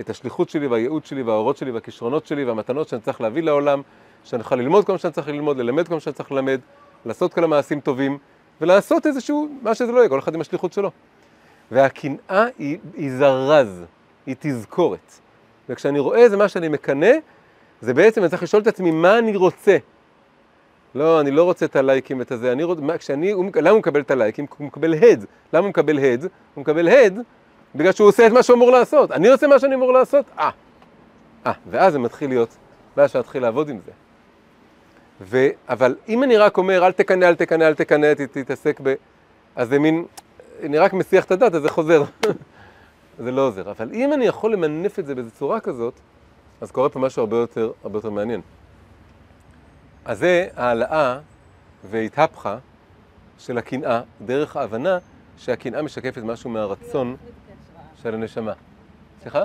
את 0.00 0.10
השליחות 0.10 0.48
שלי 0.48 0.66
והייעוד 0.66 1.06
שלי 1.06 1.22
והאורות 1.22 1.56
שלי 1.56 1.70
והכישרונות 1.70 2.26
שלי 2.26 2.44
והמתנות 2.44 2.88
שאני 2.88 3.00
צריך 3.00 3.20
להביא 3.20 3.42
לעולם, 3.42 3.82
שאני 4.24 4.42
אוכל 4.42 4.56
ללמוד 4.56 4.84
כל 4.84 4.92
מה 4.92 4.98
שאני 4.98 5.12
צריך 5.12 5.28
ללמוד, 5.28 5.56
ללמד 5.56 5.88
כל 5.88 5.94
מה 5.94 6.00
שאני 6.00 6.14
צריך 6.14 6.32
ללמד, 6.32 6.60
לעשות 7.06 7.34
כל 7.34 7.44
המעשים 7.44 7.80
טובים, 7.80 8.18
ולעשות 8.60 9.06
איזשהו, 9.06 9.48
מה 9.62 9.74
שזה 9.74 9.92
לא 9.92 9.98
יהיה, 9.98 10.08
כל 10.08 10.18
אחד 10.18 10.34
עם 10.34 10.40
השליחות 10.40 10.72
שלו. 10.72 10.90
והקנאה 11.70 12.46
היא, 12.58 12.78
היא 12.94 13.10
זרז, 13.12 13.84
היא 14.28 14.36
תזכורת. 14.38 15.12
וכשאני 15.68 15.98
רואה 15.98 16.18
איזה 16.18 16.36
מה 16.36 16.48
שאני 16.48 16.68
מקנא, 16.68 17.12
זה 17.80 17.94
בעצם, 17.94 18.20
אני 18.20 18.30
צריך 18.30 18.42
לשאול 18.42 18.62
את 18.62 18.66
עצמי, 18.66 18.90
מה 18.90 19.18
אני 19.18 19.36
רוצה? 19.36 19.76
לא, 20.94 21.20
אני 21.20 21.30
לא 21.30 21.44
רוצה 21.44 21.66
את 21.66 21.76
הלייקים 21.76 22.18
ואת 22.18 22.32
הזה, 22.32 22.52
אני 22.52 22.64
רוצה, 22.64 22.80
מה, 22.80 22.98
כשאני, 22.98 23.30
הוא, 23.30 23.44
למה 23.56 23.70
הוא 23.70 23.78
מקבל 23.78 24.00
את 24.00 24.10
הלייקים? 24.10 24.46
הוא 24.58 24.66
מקבל 24.66 24.94
הד. 24.94 25.24
למה 25.52 25.62
הוא 25.62 25.68
מקבל 25.68 25.98
הד? 25.98 26.22
הוא 26.54 26.62
מקבל 26.62 26.88
הד 26.88 27.18
בגלל 27.74 27.92
שהוא 27.92 28.08
עושה 28.08 28.26
את 28.26 28.32
מה 28.32 28.42
שהוא 28.42 28.56
אמור 28.56 28.70
לעשות. 28.70 29.12
אני 29.12 29.28
עושה 29.28 29.46
מה 29.46 29.58
שאני 29.58 29.74
אמור 29.74 29.92
לעשות? 29.92 30.24
אה. 30.38 30.50
אה, 31.46 31.52
ואז 31.70 31.92
זה 31.92 31.98
מתחיל 31.98 32.28
להיות, 32.28 32.56
ואז 32.96 33.16
להתחיל 33.16 33.42
לעבוד 33.42 33.68
עם 33.68 33.78
זה. 33.86 33.92
ו, 35.20 35.48
אבל 35.68 35.96
אם 36.08 36.22
אני 36.22 36.36
רק 36.36 36.56
אומר, 36.58 36.86
אל 36.86 36.92
תקנא, 36.92 37.24
אל 37.24 37.34
תקנא, 37.34 37.64
אל 37.64 37.74
תקנא, 37.74 38.14
תתעסק 38.14 38.80
ב... 38.82 38.94
אז 39.56 39.68
זה 39.68 39.78
מין, 39.78 40.04
אני 40.62 40.78
רק 40.78 40.92
מסיח 40.92 41.24
את 41.24 41.30
הדעת, 41.30 41.54
אז 41.54 41.62
זה 41.62 41.68
חוזר. 41.68 42.04
זה 43.18 43.32
לא 43.32 43.46
עוזר. 43.46 43.70
אבל 43.70 43.90
אם 43.92 44.12
אני 44.12 44.24
יכול 44.24 44.52
למנף 44.52 44.98
את 44.98 45.06
זה 45.06 45.14
באיזו 45.14 45.30
צורה 45.30 45.60
כזאת, 45.60 45.94
אז 46.60 46.70
קורה 46.70 46.88
פה 46.88 46.98
משהו 46.98 47.20
הרבה 47.20 47.36
יותר, 47.36 47.72
הרבה 47.82 47.98
יותר 47.98 48.10
מעניין. 48.10 48.40
אז 50.04 50.18
זה 50.18 50.48
העלאה 50.56 51.18
והתהפכה 51.84 52.58
של 53.38 53.58
הקנאה, 53.58 54.00
דרך 54.26 54.56
ההבנה 54.56 54.98
שהקנאה 55.38 55.82
משקפת 55.82 56.22
משהו 56.22 56.50
מהרצון 56.50 57.16
של 58.02 58.14
הנשמה. 58.14 58.52
סליחה? 59.22 59.42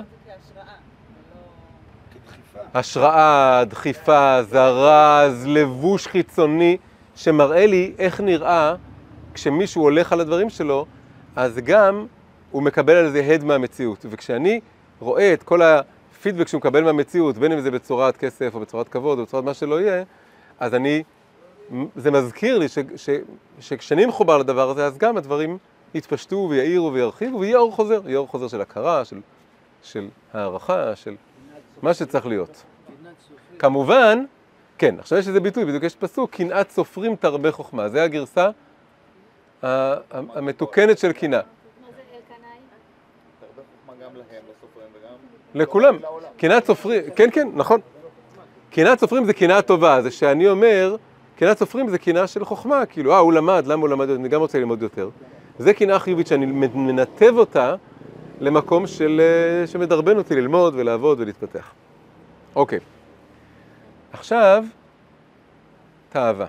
כדחיפה. 2.14 2.78
השראה, 2.78 3.64
דחיפה, 3.64 4.42
זרז, 4.42 5.46
לבוש 5.46 6.06
חיצוני, 6.06 6.76
שמראה 7.14 7.66
לי 7.66 7.94
איך 7.98 8.20
נראה 8.20 8.74
כשמישהו 9.34 9.82
הולך 9.82 10.12
על 10.12 10.20
הדברים 10.20 10.50
שלו, 10.50 10.86
אז 11.36 11.58
גם 11.64 12.06
הוא 12.54 12.62
מקבל 12.62 12.96
על 12.96 13.10
זה 13.10 13.24
הד 13.24 13.44
מהמציאות. 13.44 14.06
וכשאני 14.10 14.60
רואה 15.00 15.32
את 15.32 15.42
כל 15.42 15.60
הפידבק 15.62 16.48
שהוא 16.48 16.58
מקבל 16.58 16.84
מהמציאות, 16.84 17.38
בין 17.38 17.52
אם 17.52 17.60
זה 17.60 17.70
בצורת 17.70 18.16
כסף 18.16 18.54
או 18.54 18.60
בצורת 18.60 18.88
כבוד 18.88 19.18
או 19.18 19.24
בצורת 19.24 19.44
מה 19.44 19.54
שלא 19.54 19.80
יהיה, 19.80 20.04
אז 20.60 20.74
אני, 20.74 21.02
זה 21.96 22.10
מזכיר 22.10 22.58
לי 22.58 22.68
ש, 22.68 22.78
ש, 22.96 23.10
שכשאני 23.60 24.06
מחובר 24.06 24.38
לדבר 24.38 24.70
הזה, 24.70 24.86
אז 24.86 24.98
גם 24.98 25.16
הדברים 25.16 25.58
יתפשטו 25.94 26.46
ויעירו 26.50 26.92
וירחיבו, 26.92 27.40
ויהיה 27.40 27.58
אור 27.58 27.72
חוזר, 27.72 28.00
יהיה 28.06 28.18
אור 28.18 28.28
חוזר 28.28 28.48
של 28.48 28.60
הכרה, 28.60 29.04
של, 29.04 29.20
של 29.82 30.08
הערכה, 30.32 30.96
של 30.96 31.14
מה 31.82 31.94
שצריך 31.94 32.26
להיות. 32.26 32.64
כמובן, 33.58 34.24
כן, 34.78 34.94
עכשיו 34.98 35.18
יש 35.18 35.28
איזה 35.28 35.40
ביטוי, 35.40 35.64
בדיוק 35.64 35.82
יש 35.82 35.94
פסוק, 35.94 36.30
קנאת 36.30 36.70
סופרים 36.70 37.16
תרבה 37.16 37.52
חוכמה, 37.52 37.88
זה 37.88 38.02
הגרסה 38.02 38.50
המתוקנת 40.12 40.98
של 40.98 41.12
קנאה. 41.12 41.40
מה 41.40 41.86
זה 41.96 42.02
אלקנאי? 42.16 42.58
הרבה 43.42 43.62
חוכמה 43.72 44.04
גם 44.04 44.16
להם, 44.16 44.42
לסופרים 44.50 44.88
וגם... 45.00 45.14
לכולם. 45.54 45.98
קנאת 46.36 46.66
סופרים, 46.66 47.02
כן, 47.16 47.28
כן, 47.32 47.48
נכון. 47.54 47.80
קנאת 48.70 49.00
סופרים 49.00 49.24
זה 49.24 49.32
קנאה 49.32 49.62
טובה, 49.62 50.02
זה 50.02 50.10
שאני 50.10 50.48
אומר, 50.48 50.96
קנאת 51.36 51.58
סופרים 51.58 51.88
זה 51.88 51.98
קנאה 51.98 52.26
של 52.26 52.44
חוכמה, 52.44 52.86
כאילו, 52.86 53.12
אה, 53.12 53.18
הוא 53.18 53.32
למד, 53.32 53.66
למה 53.66 53.82
הוא 53.82 53.88
למד, 53.88 54.10
אני 54.10 54.28
גם 54.28 54.40
רוצה 54.40 54.58
ללמוד 54.58 54.82
יותר. 54.82 55.10
זה 55.58 55.74
קנאה 55.74 55.98
חיובית 55.98 56.26
שאני 56.26 56.46
מנתב 56.46 57.32
אותה 57.36 57.74
למקום 58.40 58.86
של, 58.86 59.20
אה, 59.20 59.66
שמדרבן 59.66 60.18
אותי 60.18 60.34
ללמוד 60.34 60.74
ולעבוד 60.76 61.20
ולהתפתח. 61.20 61.72
אוקיי. 62.56 62.78
עכשיו, 64.12 64.64
תאווה. 66.08 66.46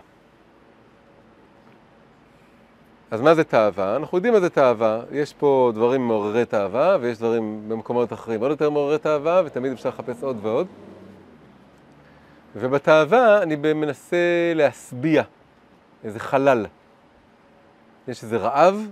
אז 3.11 3.21
מה 3.21 3.35
זה 3.35 3.43
תאווה? 3.43 3.95
אנחנו 3.95 4.17
יודעים 4.17 4.33
מה 4.33 4.39
זה 4.39 4.49
תאווה. 4.49 5.01
יש 5.11 5.33
פה 5.33 5.71
דברים 5.75 6.07
מעוררי 6.07 6.45
תאווה, 6.45 6.97
ויש 7.01 7.17
דברים 7.17 7.63
במקומות 7.67 8.13
אחרים 8.13 8.41
עוד 8.41 8.51
יותר 8.51 8.69
מעוררי 8.69 8.97
תאווה, 8.97 9.41
ותמיד 9.45 9.71
אפשר 9.71 9.89
לחפש 9.89 10.23
עוד 10.23 10.37
ועוד. 10.41 10.67
ובתאווה 12.55 13.43
אני 13.43 13.55
מנסה 13.55 14.17
להשביע 14.55 15.23
איזה 16.03 16.19
חלל. 16.19 16.65
יש 18.07 18.23
איזה 18.23 18.37
רעב, 18.37 18.87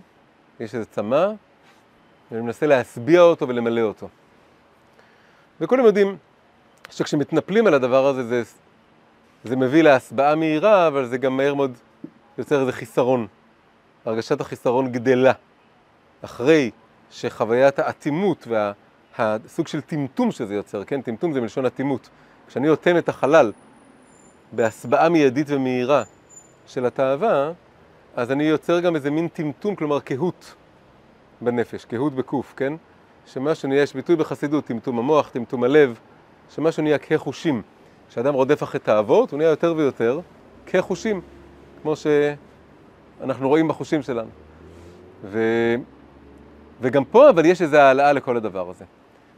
יש 0.60 0.76
איזה 0.76 0.86
צמא, 0.86 1.28
ואני 2.32 2.44
מנסה 2.44 2.68
להשביע 2.68 3.22
אותו 3.22 3.48
ולמלא 3.48 3.82
אותו. 3.82 4.08
וכולם 5.62 5.86
יודעים 5.86 6.18
שכשמתנפלים 6.90 7.68
על 7.68 7.74
הדבר 7.74 8.06
הזה, 8.08 8.24
זה, 8.24 8.44
זה 9.44 9.56
מביא 9.56 9.82
להשבעה 9.82 10.36
מהירה, 10.36 10.88
אבל 10.88 11.06
זה 11.06 11.18
גם 11.18 11.38
מהר 11.38 11.54
מאוד 11.54 11.78
יוצר 12.38 12.62
איזה 12.62 12.72
חיסרון. 12.72 13.28
הרגשת 14.06 14.42
החיסרון 14.42 14.92
גדלה. 14.92 15.32
אחרי 16.22 16.72
שחוויית 17.12 17.80
האטימות 17.80 18.48
והסוג 19.18 19.68
של 19.68 19.82
טמטום 19.82 20.32
שזה 20.32 20.56
יוצר, 20.56 20.84
כן? 20.84 21.02
טמטום 21.02 21.34
זה 21.34 21.42
מלשון 21.42 21.66
אטימות. 21.66 22.10
כשאני 22.48 22.68
נותן 22.68 22.98
את 22.98 23.10
החלל 23.10 23.52
בהסבעה 24.52 25.10
מיידית 25.10 25.48
ומהירה 25.50 26.04
של 26.68 26.86
התאווה, 26.86 27.52
אז 28.16 28.32
אני 28.32 28.44
יוצר 28.44 28.80
גם 28.80 28.96
איזה 28.96 29.12
מין 29.12 29.28
טמטום, 29.28 29.76
כלומר 29.76 30.00
קהות 30.00 30.56
בנפש, 31.42 31.86
קהות 31.86 32.14
בקוף, 32.14 32.54
כן? 32.58 32.74
שמשהו 33.26 33.70
נהיה, 33.70 33.82
יש 33.82 33.94
ביטוי 33.94 34.16
בחסידות, 34.16 34.66
טמטום 34.66 35.00
המוח, 35.00 35.30
טמטום 35.30 35.64
הלב, 35.64 36.00
שמשהו 36.56 36.84
נהיה 36.84 36.98
כחושים. 36.98 37.62
כשאדם 38.10 38.34
רודף 38.34 38.64
אחרי 38.64 38.80
תאוות, 38.80 39.32
הוא 39.32 39.38
נהיה 39.38 39.50
יותר 39.50 39.74
ויותר 39.78 40.20
כחושים, 40.66 41.22
כמו 41.82 41.96
שאנחנו 43.24 43.50
רואים 43.50 43.68
בחושים 43.68 44.02
שלנו. 44.02 44.30
ו... 45.24 45.40
וגם 46.82 47.06
פה 47.06 47.30
אבל 47.30 47.46
יש 47.46 47.62
איזו 47.62 47.78
העלאה 47.78 48.14
לכל 48.14 48.38
הדבר 48.38 48.70
הזה. 48.70 48.86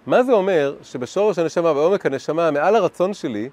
מה 0.05 0.23
זה 0.23 0.33
אומר 0.33 0.75
שבשורש 0.83 1.39
הנשמה, 1.39 1.73
בעומק 1.73 2.05
הנשמה, 2.05 2.51
מעל 2.51 2.75
הרצון 2.75 3.13
שלי, 3.13 3.49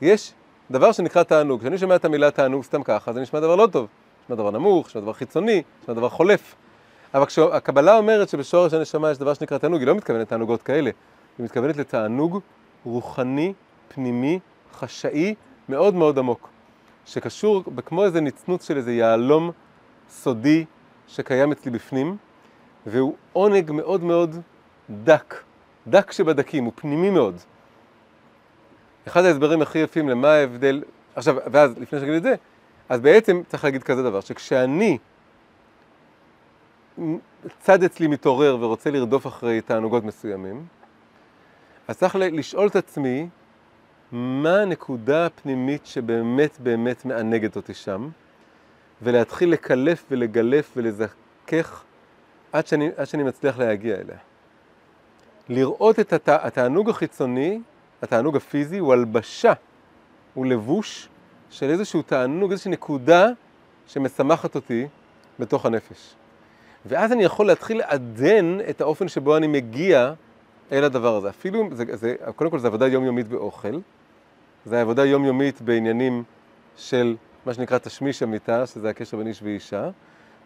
יש 0.00 0.32
דבר 0.70 0.92
שנקרא 0.92 1.22
תענוג. 1.22 1.60
כשאני 1.60 1.78
שומע 1.78 1.96
את 1.96 2.04
המילה 2.04 2.30
תענוג 2.30 2.64
סתם 2.64 2.82
ככה, 2.82 3.12
זה 3.12 3.20
נשמע 3.20 3.40
דבר 3.40 3.56
לא 3.56 3.68
טוב. 3.72 3.86
נשמע 4.24 4.36
דבר 4.36 4.50
נמוך, 4.50 4.86
נשמע 4.86 5.00
דבר 5.00 5.12
חיצוני, 5.12 5.62
נשמע 5.82 5.94
דבר 5.94 6.08
חולף. 6.08 6.54
אבל 7.14 7.26
כשהקבלה 7.26 7.96
אומרת 7.96 8.28
שבשורש 8.28 8.74
הנשמה 8.74 9.10
יש 9.10 9.18
דבר 9.18 9.34
שנקרא 9.34 9.58
תענוג, 9.58 9.80
היא 9.80 9.86
לא 9.86 9.94
מתכוונת 9.94 10.22
לתענוגות 10.22 10.62
כאלה. 10.62 10.90
היא 11.38 11.44
מתכוונת 11.44 11.76
לתענוג 11.76 12.40
רוחני, 12.84 13.52
פנימי, 13.88 14.38
חשאי, 14.78 15.34
מאוד 15.68 15.94
מאוד 15.94 16.18
עמוק. 16.18 16.48
שקשור 17.06 17.62
כמו 17.86 18.04
איזה 18.04 18.20
נצנוץ 18.20 18.68
של 18.68 18.76
איזה 18.76 18.92
יהלום 18.92 19.50
סודי 20.10 20.64
שקיים 21.08 21.52
אצלי 21.52 21.70
בפנים, 21.70 22.16
והוא 22.86 23.14
עונג 23.32 23.70
מאוד 23.70 24.02
מאוד 24.02 24.36
דק. 24.90 25.34
דק 25.86 26.12
שבדקים, 26.12 26.64
הוא 26.64 26.72
פנימי 26.76 27.10
מאוד. 27.10 27.36
אחד 29.08 29.24
ההסברים 29.24 29.62
הכי 29.62 29.78
יפים 29.78 30.08
למה 30.08 30.28
ההבדל, 30.28 30.82
עכשיו, 31.14 31.36
ואז 31.52 31.78
לפני 31.78 31.98
שאני 32.00 32.10
אגיד 32.10 32.16
את 32.16 32.22
זה, 32.22 32.34
אז 32.88 33.00
בעצם 33.00 33.42
צריך 33.46 33.64
להגיד 33.64 33.82
כזה 33.82 34.02
דבר, 34.02 34.20
שכשאני, 34.20 34.98
צד 37.60 37.82
אצלי 37.82 38.06
מתעורר 38.06 38.56
ורוצה 38.60 38.90
לרדוף 38.90 39.26
אחרי 39.26 39.60
תענוגות 39.60 40.04
מסוימים, 40.04 40.66
אז 41.88 41.98
צריך 41.98 42.16
לשאול 42.16 42.66
את 42.66 42.76
עצמי, 42.76 43.28
מה 44.12 44.60
הנקודה 44.60 45.26
הפנימית 45.26 45.86
שבאמת 45.86 46.60
באמת 46.60 47.04
מענגת 47.04 47.56
אותי 47.56 47.74
שם, 47.74 48.08
ולהתחיל 49.02 49.52
לקלף 49.52 50.04
ולגלף 50.10 50.72
ולזכך 50.76 51.84
עד 52.52 52.66
שאני, 52.66 52.90
עד 52.96 53.06
שאני 53.06 53.22
מצליח 53.22 53.58
להגיע 53.58 53.94
אליה. 53.94 54.16
לראות 55.48 56.00
את 56.00 56.12
הת... 56.12 56.28
התענוג 56.28 56.90
החיצוני, 56.90 57.60
התענוג 58.02 58.36
הפיזי, 58.36 58.78
הוא 58.78 58.92
הלבשה, 58.92 59.52
הוא 60.34 60.46
לבוש 60.46 61.08
של 61.50 61.70
איזשהו 61.70 62.02
תענוג, 62.02 62.50
איזושהי 62.50 62.70
נקודה 62.70 63.28
שמשמחת 63.86 64.54
אותי 64.54 64.86
בתוך 65.38 65.66
הנפש. 65.66 66.14
ואז 66.86 67.12
אני 67.12 67.24
יכול 67.24 67.46
להתחיל 67.46 67.78
לעדן 67.78 68.58
את 68.70 68.80
האופן 68.80 69.08
שבו 69.08 69.36
אני 69.36 69.46
מגיע 69.46 70.12
אל 70.72 70.84
הדבר 70.84 71.16
הזה. 71.16 71.30
אפילו, 71.30 71.68
זה, 71.72 71.84
זה, 71.96 72.14
קודם 72.36 72.50
כל 72.50 72.58
זה 72.58 72.66
עבודה 72.66 72.88
יומיומית 72.88 73.28
באוכל, 73.28 73.78
זה 74.64 74.80
עבודה 74.80 75.04
יומיומית 75.04 75.60
בעניינים 75.60 76.22
של 76.76 77.16
מה 77.46 77.54
שנקרא 77.54 77.78
תשמיש 77.78 78.22
המיטה, 78.22 78.66
שזה 78.66 78.90
הקשר 78.90 79.16
בין 79.16 79.26
איש 79.26 79.42
ואישה. 79.42 79.90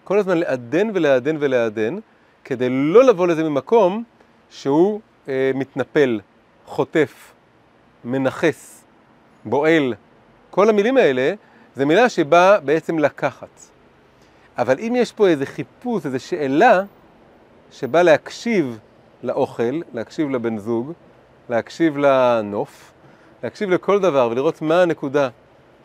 כל 0.05 0.19
הזמן 0.19 0.39
לעדן 0.39 0.91
ולעדן 0.95 1.37
ולעדן, 1.41 1.99
כדי 2.45 2.69
לא 2.71 3.05
לבוא 3.05 3.27
לזה 3.27 3.45
ממקום 3.45 4.05
שהוא 4.51 5.01
אה, 5.29 5.51
מתנפל, 5.55 6.21
חוטף, 6.67 7.33
מנכס, 8.05 8.85
בועל. 9.45 9.95
כל 10.51 10.69
המילים 10.69 10.97
האלה 10.97 11.35
זה 11.75 11.87
מילה 11.87 12.09
שבאה 12.09 12.61
בעצם 12.61 12.99
לקחת. 12.99 13.61
אבל 14.59 14.79
אם 14.79 14.93
יש 14.97 15.13
פה 15.13 15.29
איזה 15.29 15.47
חיפוש, 15.47 16.07
איזו 16.07 16.21
שאלה, 16.21 16.83
שבאה 17.73 18.03
להקשיב 18.03 18.79
לאוכל, 19.23 19.81
להקשיב 19.95 20.31
לבן 20.31 20.59
זוג, 20.59 20.93
להקשיב 21.49 21.97
לנוף, 21.97 22.93
להקשיב 23.43 23.71
לכל 23.71 24.01
דבר 24.01 24.29
ולראות 24.31 24.63
מה 24.63 24.83
הנקודה 24.83 25.29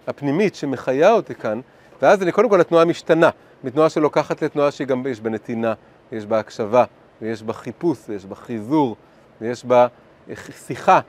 הפנימית 0.07 0.55
שמחיה 0.55 1.11
אותי 1.11 1.35
כאן, 1.35 1.61
ואז 2.01 2.23
אני 2.23 2.31
קודם 2.31 2.49
כל 2.49 2.61
התנועה 2.61 2.85
משתנה, 2.85 3.29
מתנועה 3.63 3.89
שלוקחת 3.89 4.41
לתנועה 4.41 4.71
שגם 4.71 5.07
יש 5.07 5.21
בה 5.21 5.29
נתינה, 5.29 5.73
יש 6.11 6.25
בה 6.25 6.39
הקשבה, 6.39 6.83
ויש 7.21 7.43
בה 7.43 7.53
חיפוש, 7.53 7.97
ויש 8.09 8.25
בה 8.25 8.35
חיזור, 8.35 8.95
ויש 9.41 9.65
בה 9.65 9.87
שיחה, 10.67 10.99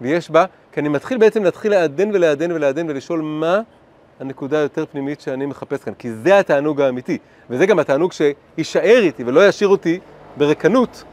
ויש 0.00 0.30
בה, 0.30 0.44
כי 0.72 0.80
אני 0.80 0.88
מתחיל 0.88 1.18
בעצם 1.18 1.44
להתחיל 1.44 1.70
לעדן 1.70 2.10
ולעדן 2.12 2.52
ולעדן 2.52 2.90
ולשאול 2.90 3.20
מה 3.20 3.60
הנקודה 4.20 4.58
היותר 4.58 4.86
פנימית 4.86 5.20
שאני 5.20 5.46
מחפש 5.46 5.84
כאן, 5.84 5.94
כי 5.94 6.12
זה 6.12 6.38
התענוג 6.38 6.80
האמיתי, 6.80 7.18
וזה 7.50 7.66
גם 7.66 7.78
התענוג 7.78 8.12
שיישאר 8.12 8.98
איתי 9.02 9.24
ולא 9.24 9.48
ישאיר 9.48 9.68
אותי 9.68 9.98
ברקנות, 10.36 11.04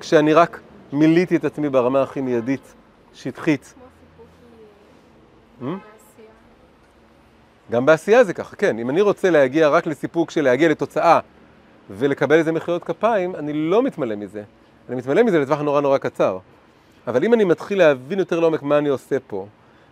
כשאני 0.00 0.34
רק 0.34 0.60
מילאתי 0.92 1.36
את 1.36 1.44
עצמי 1.44 1.68
ברמה 1.68 2.02
הכי 2.02 2.20
מיידית, 2.20 2.74
שטחית. 3.14 3.74
Hmm? 5.60 5.93
גם 7.70 7.86
בעשייה 7.86 8.24
זה 8.24 8.34
ככה, 8.34 8.56
כן. 8.56 8.78
אם 8.78 8.90
אני 8.90 9.00
רוצה 9.00 9.30
להגיע 9.30 9.68
רק 9.68 9.86
לסיפוק 9.86 10.30
של 10.30 10.44
להגיע 10.44 10.68
לתוצאה 10.68 11.20
ולקבל 11.90 12.34
איזה 12.34 12.52
מחיאות 12.52 12.84
כפיים, 12.84 13.36
אני 13.36 13.52
לא 13.52 13.82
מתמלא 13.82 14.16
מזה. 14.16 14.42
אני 14.88 14.96
מתמלא 14.96 15.22
מזה 15.22 15.38
לטווח 15.38 15.60
נורא 15.60 15.80
נורא 15.80 15.98
קצר. 15.98 16.38
אבל 17.06 17.24
אם 17.24 17.34
אני 17.34 17.44
מתחיל 17.44 17.78
להבין 17.78 18.18
יותר 18.18 18.40
לעומק 18.40 18.62
מה 18.62 18.78
אני 18.78 18.88
עושה 18.88 19.16
פה, 19.26 19.46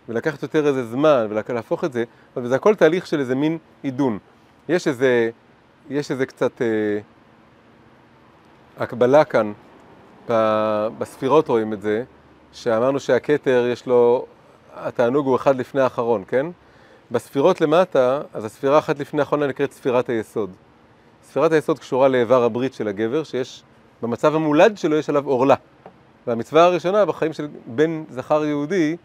ולקחת 0.09 0.43
יותר 0.43 0.67
איזה 0.67 0.85
זמן, 0.85 1.27
ולהפוך 1.29 1.83
את 1.83 1.93
זה, 1.93 2.03
וזה 2.37 2.55
הכל 2.55 2.75
תהליך 2.75 3.07
של 3.07 3.19
איזה 3.19 3.35
מין 3.35 3.57
עידון. 3.83 4.19
יש 4.69 4.87
איזה, 4.87 5.29
יש 5.89 6.11
איזה 6.11 6.25
קצת 6.25 6.61
אה, 6.61 6.99
הקבלה 8.77 9.23
כאן, 9.23 9.53
בספירות 10.97 11.47
רואים 11.47 11.73
את 11.73 11.81
זה, 11.81 12.03
שאמרנו 12.51 12.99
שהכתר 12.99 13.67
יש 13.71 13.87
לו, 13.87 14.25
התענוג 14.75 15.25
הוא 15.27 15.35
אחד 15.35 15.55
לפני 15.55 15.81
האחרון, 15.81 16.23
כן? 16.27 16.45
בספירות 17.11 17.61
למטה, 17.61 18.21
אז 18.33 18.45
הספירה 18.45 18.79
אחת 18.79 18.99
לפני 18.99 19.19
האחרונה 19.19 19.47
נקראת 19.47 19.71
ספירת 19.71 20.09
היסוד. 20.09 20.49
ספירת 21.23 21.51
היסוד 21.51 21.79
קשורה 21.79 22.07
לאיבר 22.07 22.43
הברית 22.43 22.73
של 22.73 22.87
הגבר, 22.87 23.23
שיש, 23.23 23.63
במצב 24.01 24.35
המולד 24.35 24.77
שלו 24.77 24.97
יש 24.97 25.09
עליו 25.09 25.27
עורלה. 25.27 25.55
והמצווה 26.27 26.63
הראשונה 26.63 27.05
בחיים 27.05 27.33
של 27.33 27.47
בן 27.65 28.03
זכר 28.09 28.45
יהודי, 28.45 28.95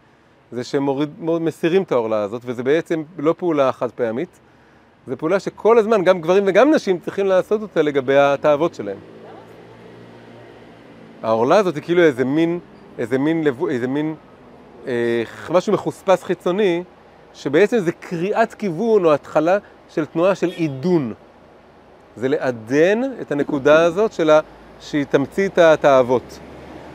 זה 0.51 0.63
שהם 0.63 0.83
מוריד, 0.83 1.09
מסירים 1.19 1.83
את 1.83 1.91
העורלה 1.91 2.21
הזאת, 2.21 2.41
וזה 2.45 2.63
בעצם 2.63 3.03
לא 3.17 3.35
פעולה 3.37 3.71
חד 3.71 3.91
פעמית, 3.91 4.39
זו 5.07 5.17
פעולה 5.17 5.39
שכל 5.39 5.77
הזמן, 5.77 6.03
גם 6.03 6.21
גברים 6.21 6.43
וגם 6.47 6.73
נשים 6.73 6.99
צריכים 6.99 7.25
לעשות 7.25 7.61
אותה 7.61 7.81
לגבי 7.81 8.17
התאוות 8.17 8.75
שלהם. 8.75 8.97
העורלה 11.23 11.57
הזאת 11.57 11.75
היא 11.75 11.83
כאילו 11.83 12.01
איזה 12.01 12.25
מין, 12.25 12.59
איזה 12.97 13.17
מין, 13.17 13.43
איזה 13.69 13.87
מין, 13.87 14.15
אה, 14.87 15.23
משהו 15.49 15.73
מחוספס 15.73 16.23
חיצוני, 16.23 16.83
שבעצם 17.33 17.79
זה 17.79 17.91
קריאת 17.91 18.53
כיוון 18.53 19.05
או 19.05 19.13
התחלה 19.13 19.57
של 19.89 20.05
תנועה 20.05 20.35
של 20.35 20.49
עידון. 20.49 21.13
זה 22.15 22.27
לעדן 22.27 23.01
את 23.21 23.31
הנקודה 23.31 23.83
הזאת 23.83 24.13
של 24.13 24.29
ה... 24.29 24.39
שהיא 24.81 25.05
תמצית 25.05 25.57
התאוות, 25.57 26.39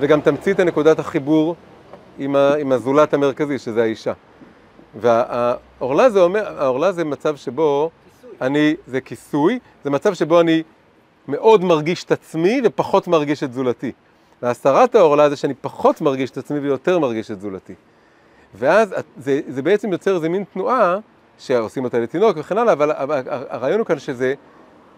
וגם 0.01 0.21
תמצית 0.21 0.61
הנקודת 0.61 0.99
החיבור 0.99 1.57
עם, 2.19 2.37
ה, 2.37 2.55
עם 2.55 2.73
הזולת 2.73 3.15
המרכזי, 3.15 3.59
שזה 3.59 3.83
האישה. 3.83 4.13
והעורלה 5.01 6.11
זה 6.11 6.21
אומר, 6.21 6.63
העורלה 6.63 6.93
זה 6.93 7.05
מצב 7.05 7.37
שבו 7.37 7.91
אני, 8.41 8.75
זה 8.87 9.01
כיסוי, 9.01 9.59
זה 9.85 9.91
מצב 9.91 10.15
שבו 10.15 10.41
אני 10.41 10.63
מאוד 11.29 11.65
מרגיש 11.65 12.05
את 12.05 12.13
עצמי 12.13 12.61
ופחות 12.65 13.09
מרגיש 13.09 13.43
את 13.43 13.53
זולתי. 13.53 13.93
והסרת 14.43 14.95
העורלה 14.95 15.31
זה 15.31 15.37
שאני 15.37 15.55
פחות 15.55 16.01
מרגיש 16.01 16.31
את 16.31 16.39
עצמי 16.39 16.59
ויותר 16.59 16.99
מרגיש 16.99 17.31
את 17.31 17.41
זולתי. 17.41 17.75
ואז 18.55 18.95
זה, 19.17 19.41
זה 19.49 19.63
בעצם 19.63 19.93
יוצר 19.93 20.17
איזה 20.17 20.29
מין 20.29 20.45
תנועה 20.53 20.97
שעושים 21.39 21.85
אותה 21.85 21.99
לתינוק 21.99 22.37
וכן 22.41 22.59
הלאה, 22.59 22.73
אבל 22.73 22.91
הרעיון 23.27 23.79
הוא 23.79 23.87
כאן 23.87 23.99
שזה 23.99 24.35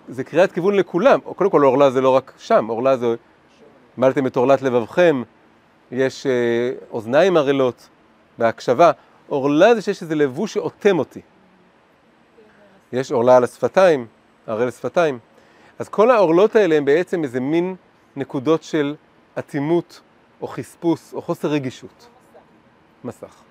זה 0.08 0.24
קריאת 0.24 0.52
כיוון 0.52 0.74
לכולם. 0.74 1.20
קודם 1.20 1.50
כל, 1.50 1.62
עורלה 1.62 1.90
זה 1.90 2.00
לא 2.00 2.10
רק 2.10 2.32
שם, 2.38 2.66
עורלה 2.66 2.96
זה, 2.96 3.14
מלתם 3.98 4.26
את 4.26 4.36
עורלת 4.36 4.62
לבבכם, 4.62 5.22
יש 5.92 6.26
אה, 6.26 6.32
אוזניים 6.90 7.36
ערלות 7.36 7.88
בהקשבה. 8.38 8.90
עורלה 9.28 9.74
זה 9.74 9.82
שיש 9.82 10.02
איזה 10.02 10.14
לבוש 10.14 10.54
שאוטם 10.54 10.98
אותי. 10.98 11.20
יש 12.92 13.12
עורלה 13.12 13.36
על 13.36 13.44
השפתיים, 13.44 14.06
ערל 14.46 14.70
שפתיים. 14.70 15.18
אז 15.78 15.88
כל 15.88 16.10
העורלות 16.10 16.56
האלה 16.56 16.76
הם 16.76 16.84
בעצם 16.84 17.22
איזה 17.24 17.40
מין 17.40 17.76
נקודות 18.16 18.62
של 18.62 18.94
אטימות, 19.38 20.00
או 20.42 20.46
חספוס, 20.46 21.14
או 21.14 21.22
חוסר 21.22 21.48
רגישות. 21.48 22.08
מסך. 23.04 23.45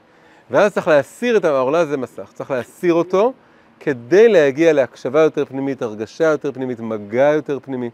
ואז 0.51 0.73
צריך 0.73 0.87
להסיר 0.87 1.37
את 1.37 1.45
העורלה 1.45 1.85
זה 1.85 1.97
מסך, 1.97 2.31
צריך 2.33 2.51
להסיר 2.51 2.93
אותו 2.93 3.33
כדי 3.79 4.27
להגיע 4.27 4.73
להקשבה 4.73 5.21
יותר 5.21 5.45
פנימית, 5.45 5.81
הרגשה 5.81 6.23
יותר 6.23 6.51
פנימית, 6.51 6.79
מגע 6.79 7.31
יותר 7.33 7.59
פנימי. 7.59 7.89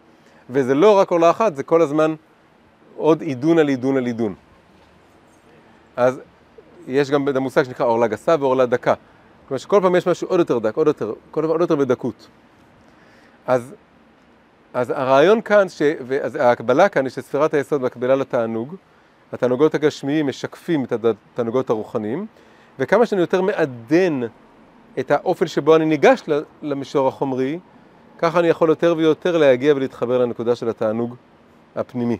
וזה 0.49 0.75
לא 0.75 0.97
רק 0.97 1.11
עורלה 1.11 1.29
אחת, 1.29 1.55
זה 1.55 1.63
כל 1.63 1.81
הזמן 1.81 2.15
עוד 2.95 3.21
עידון 3.21 3.59
על 3.59 3.67
עידון 3.67 3.97
על 3.97 4.05
עידון. 4.05 4.35
אז 5.95 6.19
יש 6.87 7.11
גם 7.11 7.29
את 7.29 7.35
המושג 7.35 7.63
שנקרא 7.63 7.85
עורלה 7.85 8.07
גסה 8.07 8.35
ועורלה 8.39 8.65
דקה. 8.65 8.93
כלומר 9.47 9.59
שכל 9.59 9.79
פעם 9.81 9.95
יש 9.95 10.07
משהו 10.07 10.27
עוד 10.27 10.39
יותר 10.39 10.59
דק, 10.59 10.75
עוד 10.75 10.87
יותר, 10.87 11.13
כל 11.31 11.41
פעם 11.41 11.49
עוד 11.49 11.61
יותר 11.61 11.75
בדקות. 11.75 12.27
אז, 13.47 13.73
אז 14.73 14.89
הרעיון 14.89 15.41
כאן, 15.41 15.69
ש, 15.69 15.81
ואז 16.07 16.35
ההקבלה 16.35 16.89
כאן 16.89 17.05
היא 17.05 17.11
שספירת 17.11 17.53
היסוד 17.53 17.81
מקבילה 17.81 18.15
לתענוג, 18.15 18.75
התענוגות 19.33 19.75
הגשמיים 19.75 20.27
משקפים 20.27 20.83
את 20.83 20.93
התענוגות 21.05 21.69
הרוחניים, 21.69 22.25
וכמה 22.79 23.05
שאני 23.05 23.21
יותר 23.21 23.41
מעדן 23.41 24.21
את 24.99 25.11
האופן 25.11 25.47
שבו 25.47 25.75
אני 25.75 25.85
ניגש 25.85 26.23
למישור 26.61 27.07
החומרי, 27.07 27.59
ככה 28.17 28.39
אני 28.39 28.47
יכול 28.47 28.69
יותר 28.69 28.93
ויותר 28.97 29.37
להגיע 29.37 29.73
ולהתחבר 29.75 30.17
לנקודה 30.17 30.55
של 30.55 30.69
התענוג 30.69 31.15
הפנימי. 31.75 32.17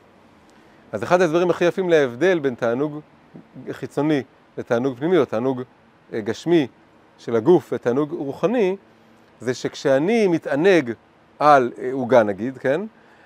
אז 0.92 1.04
אחד 1.04 1.22
ההסברים 1.22 1.50
הכי 1.50 1.66
יפים 1.66 1.90
להבדל 1.90 2.40
בין 2.40 2.56
תענוג 2.56 3.00
חיצוני 3.72 4.24
לתענוג 4.58 4.98
פנימי, 4.98 5.18
או 5.18 5.26
תענוג 5.26 5.62
אה, 6.14 6.22
גשמי 6.22 6.68
של 7.18 7.36
הגוף 7.36 7.74
ותענוג 7.74 8.12
רוחני, 8.12 8.76
זה 9.40 9.54
שכשאני 9.54 10.28
מתענג 10.28 10.94
על 11.40 11.72
אה, 11.82 11.90
עוגה 11.92 12.24
נגיד, 12.24 12.58
כן? 12.58 12.82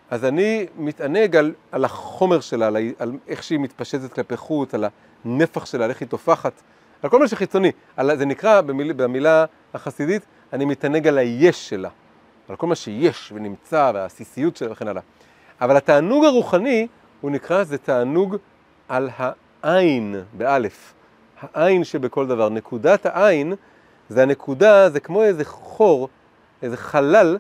אז 0.10 0.26
אני 0.26 0.66
מתענג 0.78 1.36
על, 1.36 1.54
על 1.72 1.86
החומר 1.86 2.40
שלה, 2.40 2.68
על, 2.68 2.78
על 3.00 3.12
איך 3.28 3.44
שהיא 3.44 3.60
מתפשטת 3.60 4.14
כלפי 4.14 4.38
חוץ, 4.38 4.74
על 4.74 4.86
הנפח 5.26 5.66
שלה, 5.66 5.84
על 5.84 5.90
איך 5.90 6.00
היא 6.00 6.08
טופחת, 6.08 6.62
על 7.04 7.10
כל 7.10 7.20
מה 7.20 7.28
שחיצוני. 7.28 7.72
על, 7.98 8.18
זה 8.18 8.26
נקרא 8.26 8.62
במיל, 8.62 8.94
במילה 8.94 9.46
החסידית, 9.74 10.22
אני 10.54 10.66
מתענג 10.66 11.08
על 11.08 11.18
היש 11.18 11.70
שלה, 11.70 11.90
על 12.50 12.56
כל 12.56 12.68
מה 12.68 12.76
שיש 12.76 13.32
ונמצא 13.36 13.92
והעסיסיות 13.94 14.58
שלה 14.58 14.72
וכן 14.72 14.88
הלאה. 14.88 15.02
אבל 15.62 15.78
התענוג 15.78 16.26
הרוחני, 16.26 16.88
הוא 17.22 17.32
נקרא, 17.32 17.64
זה 17.64 17.78
תענוג 17.78 18.38
על 18.88 19.10
העין, 19.18 20.16
באלף. 20.34 20.94
העין 21.54 21.84
שבכל 21.84 22.28
דבר. 22.28 22.50
נקודת 22.50 23.06
העין, 23.06 23.54
זה 24.10 24.22
הנקודה, 24.22 24.90
זה 24.90 25.00
כמו 25.00 25.24
איזה 25.24 25.46
חור, 25.46 26.10
איזה 26.62 26.78
חלל, 26.78 27.38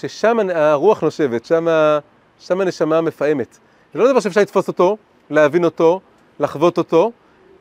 ששם 0.00 0.38
הרוח 0.54 1.02
נושבת, 1.02 1.44
שם, 1.44 1.66
שם 2.38 2.60
הנשמה 2.60 3.00
מפעמת. 3.00 3.58
זה 3.94 3.98
לא 3.98 4.10
דבר 4.10 4.20
שאפשר 4.20 4.40
לתפוס 4.40 4.68
אותו, 4.68 4.96
להבין 5.30 5.64
אותו, 5.64 6.00
לחוות 6.40 6.78
אותו, 6.78 7.12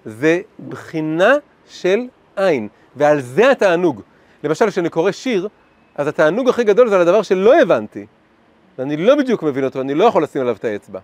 זה 0.05 0.41
בחינה 0.69 1.33
של 1.69 1.99
עין, 2.35 2.67
ועל 2.95 3.21
זה 3.21 3.51
התענוג. 3.51 4.01
למשל, 4.43 4.69
כשאני 4.69 4.89
קורא 4.89 5.11
שיר, 5.11 5.47
אז 5.95 6.07
התענוג 6.07 6.49
הכי 6.49 6.63
גדול 6.63 6.89
זה 6.89 6.95
על 6.95 7.01
הדבר 7.01 7.21
שלא 7.21 7.61
הבנתי, 7.61 8.05
ואני 8.77 8.97
לא 8.97 9.15
בדיוק 9.15 9.43
מבין 9.43 9.63
אותו, 9.63 9.81
אני 9.81 9.95
לא 9.95 10.05
יכול 10.05 10.23
לשים 10.23 10.41
עליו 10.41 10.55
את 10.55 10.65
האצבע. 10.65 10.99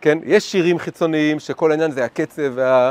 כן, 0.00 0.18
יש 0.24 0.52
שירים 0.52 0.78
חיצוניים 0.78 1.38
שכל 1.38 1.70
העניין 1.70 1.90
זה 1.90 2.04
הקצב 2.04 2.52
וה... 2.54 2.90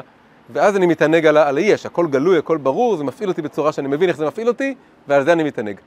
ואז 0.53 0.75
אני 0.75 0.85
מתענג 0.85 1.25
על, 1.25 1.37
על 1.37 1.57
היש, 1.57 1.85
הכל 1.85 2.07
גלוי, 2.07 2.37
הכל 2.37 2.57
ברור, 2.57 2.97
זה 2.97 3.03
מפעיל 3.03 3.29
אותי 3.29 3.41
בצורה 3.41 3.71
שאני 3.71 3.87
מבין 3.87 4.09
איך 4.09 4.17
זה 4.17 4.27
מפעיל 4.27 4.47
אותי, 4.47 4.75
ועל 5.07 5.23
זה 5.23 5.33
אני 5.33 5.43
מתענג. 5.43 5.79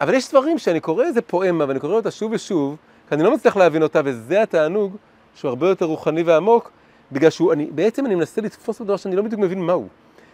אבל 0.00 0.14
יש 0.14 0.30
דברים 0.30 0.58
שאני 0.58 0.80
קורא 0.80 1.04
איזה 1.04 1.22
פואמה, 1.22 1.64
ואני 1.68 1.80
קורא 1.80 1.94
אותה 1.94 2.10
שוב 2.10 2.32
ושוב, 2.32 2.76
כי 3.08 3.14
אני 3.14 3.22
לא 3.22 3.34
מצליח 3.34 3.56
להבין 3.56 3.82
אותה, 3.82 4.00
וזה 4.04 4.42
התענוג 4.42 4.96
שהוא 5.34 5.48
הרבה 5.48 5.68
יותר 5.68 5.84
רוחני 5.86 6.22
ועמוק, 6.22 6.70
בגלל 7.12 7.30
שהוא, 7.30 7.52
אני, 7.52 7.66
בעצם 7.66 8.06
אני 8.06 8.14
מנסה 8.14 8.40
לתפוס 8.40 8.80
בדבר 8.80 8.96
שאני 8.96 9.16
לא 9.16 9.22
בדיוק 9.22 9.40
מבין 9.40 9.60
מהו. 9.62 9.88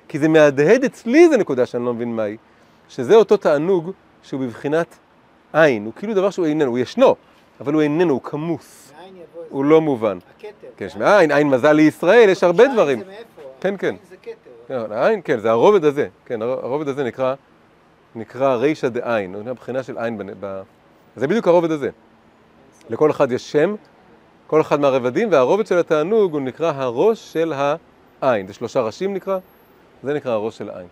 כי 0.08 0.18
זה 0.18 0.28
מהדהד 0.28 0.84
אצלי 0.84 1.24
איזה 1.24 1.36
נקודה 1.36 1.66
שאני 1.66 1.84
לא 1.84 1.94
מבין 1.94 2.16
מהי, 2.16 2.36
שזה 2.88 3.14
אותו 3.14 3.36
תענוג 3.36 3.90
שהוא 4.22 4.40
בבחינת 4.40 4.86
עין, 5.52 5.84
הוא 5.84 5.92
כאילו 5.96 6.14
דבר 6.14 6.30
שהוא 6.30 6.46
איננו, 6.46 6.70
הוא 6.70 6.78
ישנו, 6.78 7.14
אבל 7.60 7.72
הוא 7.72 7.82
איננו, 7.82 8.12
הוא 8.12 8.20
כמוס, 8.22 8.92
הוא 9.48 9.64
לא 9.64 9.80
מובן. 9.80 10.18
הכתר. 10.38 10.48
כן, 10.76 10.84
יש 10.84 10.96
מאין, 10.96 11.30
עין 11.32 11.48
מזל 11.48 11.72
לישראל, 11.72 12.28
יש 12.28 12.44
הרבה 12.44 12.64
דברים. 12.72 13.02
כן, 13.60 13.74
כן. 13.78 13.94
זה 14.10 14.16
כתר. 14.22 14.32
כן, 14.68 14.92
העין, 14.92 15.20
כן, 15.24 15.38
זה 15.38 15.50
הרובד 15.50 15.84
הזה, 15.84 16.08
כן, 16.26 16.42
הר- 16.42 16.64
הרובד 16.64 16.88
הזה 16.88 17.04
נקרא, 17.04 17.34
נקרא 18.14 18.54
רישא 18.54 18.88
דעין, 18.88 19.34
הוא 19.34 19.42
נקרא 19.42 19.52
בחינה 19.52 19.82
של 19.82 19.98
עין, 19.98 20.20
בנ- 20.20 20.34
ב... 20.40 20.62
זה 21.16 21.26
בדיוק 21.26 21.48
הרובד 21.48 21.70
הזה. 21.70 21.90
לכל 22.90 23.10
אחד 23.10 23.32
יש 23.32 23.52
שם, 23.52 23.74
כל 24.46 24.60
אחד 24.60 24.80
מהרבדים, 24.80 25.32
והרובד 25.32 25.66
של 25.66 25.78
התענוג 25.78 26.32
הוא 26.32 26.40
נקרא 26.40 26.72
הראש 26.76 27.32
של 27.32 27.52
העין. 28.20 28.46
זה 28.46 28.54
שלושה 28.54 28.80
ראשים 28.80 29.14
נקרא, 29.14 29.38
זה 30.02 30.14
נקרא 30.14 30.32
הראש 30.32 30.58
של 30.58 30.70
העין. 30.70 30.86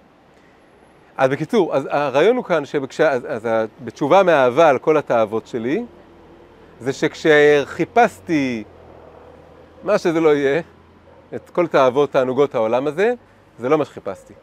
אז 1.17 1.31
בקיצור, 1.31 1.77
אז 1.77 1.89
הרעיון 1.91 2.37
הוא 2.37 2.45
כאן 2.45 2.65
שבכש... 2.65 3.01
אז, 3.01 3.27
אז 3.29 3.49
בתשובה 3.85 4.23
מאהבה 4.23 4.69
על 4.69 4.79
כל 4.79 4.97
התאוות 4.97 5.47
שלי, 5.47 5.85
זה 6.81 6.93
שכשחיפשתי 6.93 8.65
מה 9.85 9.99
שזה 9.99 10.21
לא 10.21 10.35
יהיה, 10.35 10.61
את 11.35 11.51
כל 11.51 11.67
תאוות 11.67 12.13
תענוגות 12.13 12.55
העולם 12.55 12.87
הזה, 12.87 13.13
זה 13.59 13.69
לא 13.69 13.79
מה 13.79 13.85
שחיפשתי. 13.85 14.35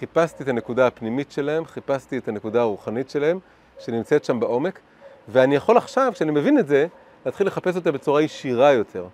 חיפשתי 0.00 0.42
את 0.42 0.48
הנקודה 0.48 0.86
הפנימית 0.86 1.30
שלהם, 1.30 1.64
חיפשתי 1.64 2.18
את 2.18 2.28
הנקודה 2.28 2.60
הרוחנית 2.60 3.10
שלהם, 3.10 3.38
שנמצאת 3.78 4.24
שם 4.24 4.40
בעומק, 4.40 4.80
ואני 5.28 5.56
יכול 5.56 5.76
עכשיו, 5.76 6.12
כשאני 6.14 6.30
מבין 6.30 6.58
את 6.58 6.68
זה, 6.68 6.86
להתחיל 7.26 7.46
לחפש 7.46 7.76
אותה 7.76 7.92
בצורה 7.92 8.22
ישירה 8.22 8.72
יותר. 8.72 9.06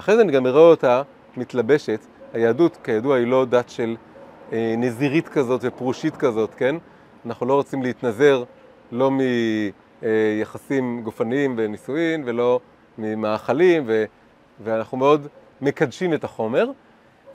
אחרי 0.00 0.16
זה 0.16 0.22
אני 0.22 0.32
גם 0.32 0.46
אראה 0.46 0.60
אותה 0.60 1.02
מתלבשת. 1.36 2.00
היהדות, 2.32 2.78
כידוע, 2.84 3.16
היא 3.16 3.26
לא 3.26 3.44
דת 3.44 3.68
של 3.68 3.96
אה, 4.52 4.74
נזירית 4.78 5.28
כזאת 5.28 5.60
ופרושית 5.64 6.16
כזאת, 6.16 6.54
כן? 6.54 6.76
אנחנו 7.26 7.46
לא 7.46 7.54
רוצים 7.54 7.82
להתנזר 7.82 8.44
לא 8.92 9.10
מיחסים 10.02 11.02
גופניים 11.04 11.54
ונישואין 11.58 12.22
ולא 12.26 12.60
ממאכלים, 12.98 13.84
ו, 13.86 14.04
ואנחנו 14.64 14.98
מאוד 14.98 15.26
מקדשים 15.60 16.14
את 16.14 16.24
החומר, 16.24 16.70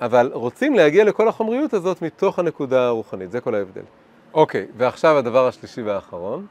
אבל 0.01 0.31
רוצים 0.33 0.75
להגיע 0.75 1.03
לכל 1.03 1.27
החומריות 1.27 1.73
הזאת 1.73 2.01
מתוך 2.01 2.39
הנקודה 2.39 2.87
הרוחנית, 2.87 3.31
זה 3.31 3.41
כל 3.41 3.55
ההבדל. 3.55 3.81
אוקיי, 4.33 4.67
ועכשיו 4.77 5.17
הדבר 5.17 5.47
השלישי 5.47 5.81
והאחרון, 5.81 6.47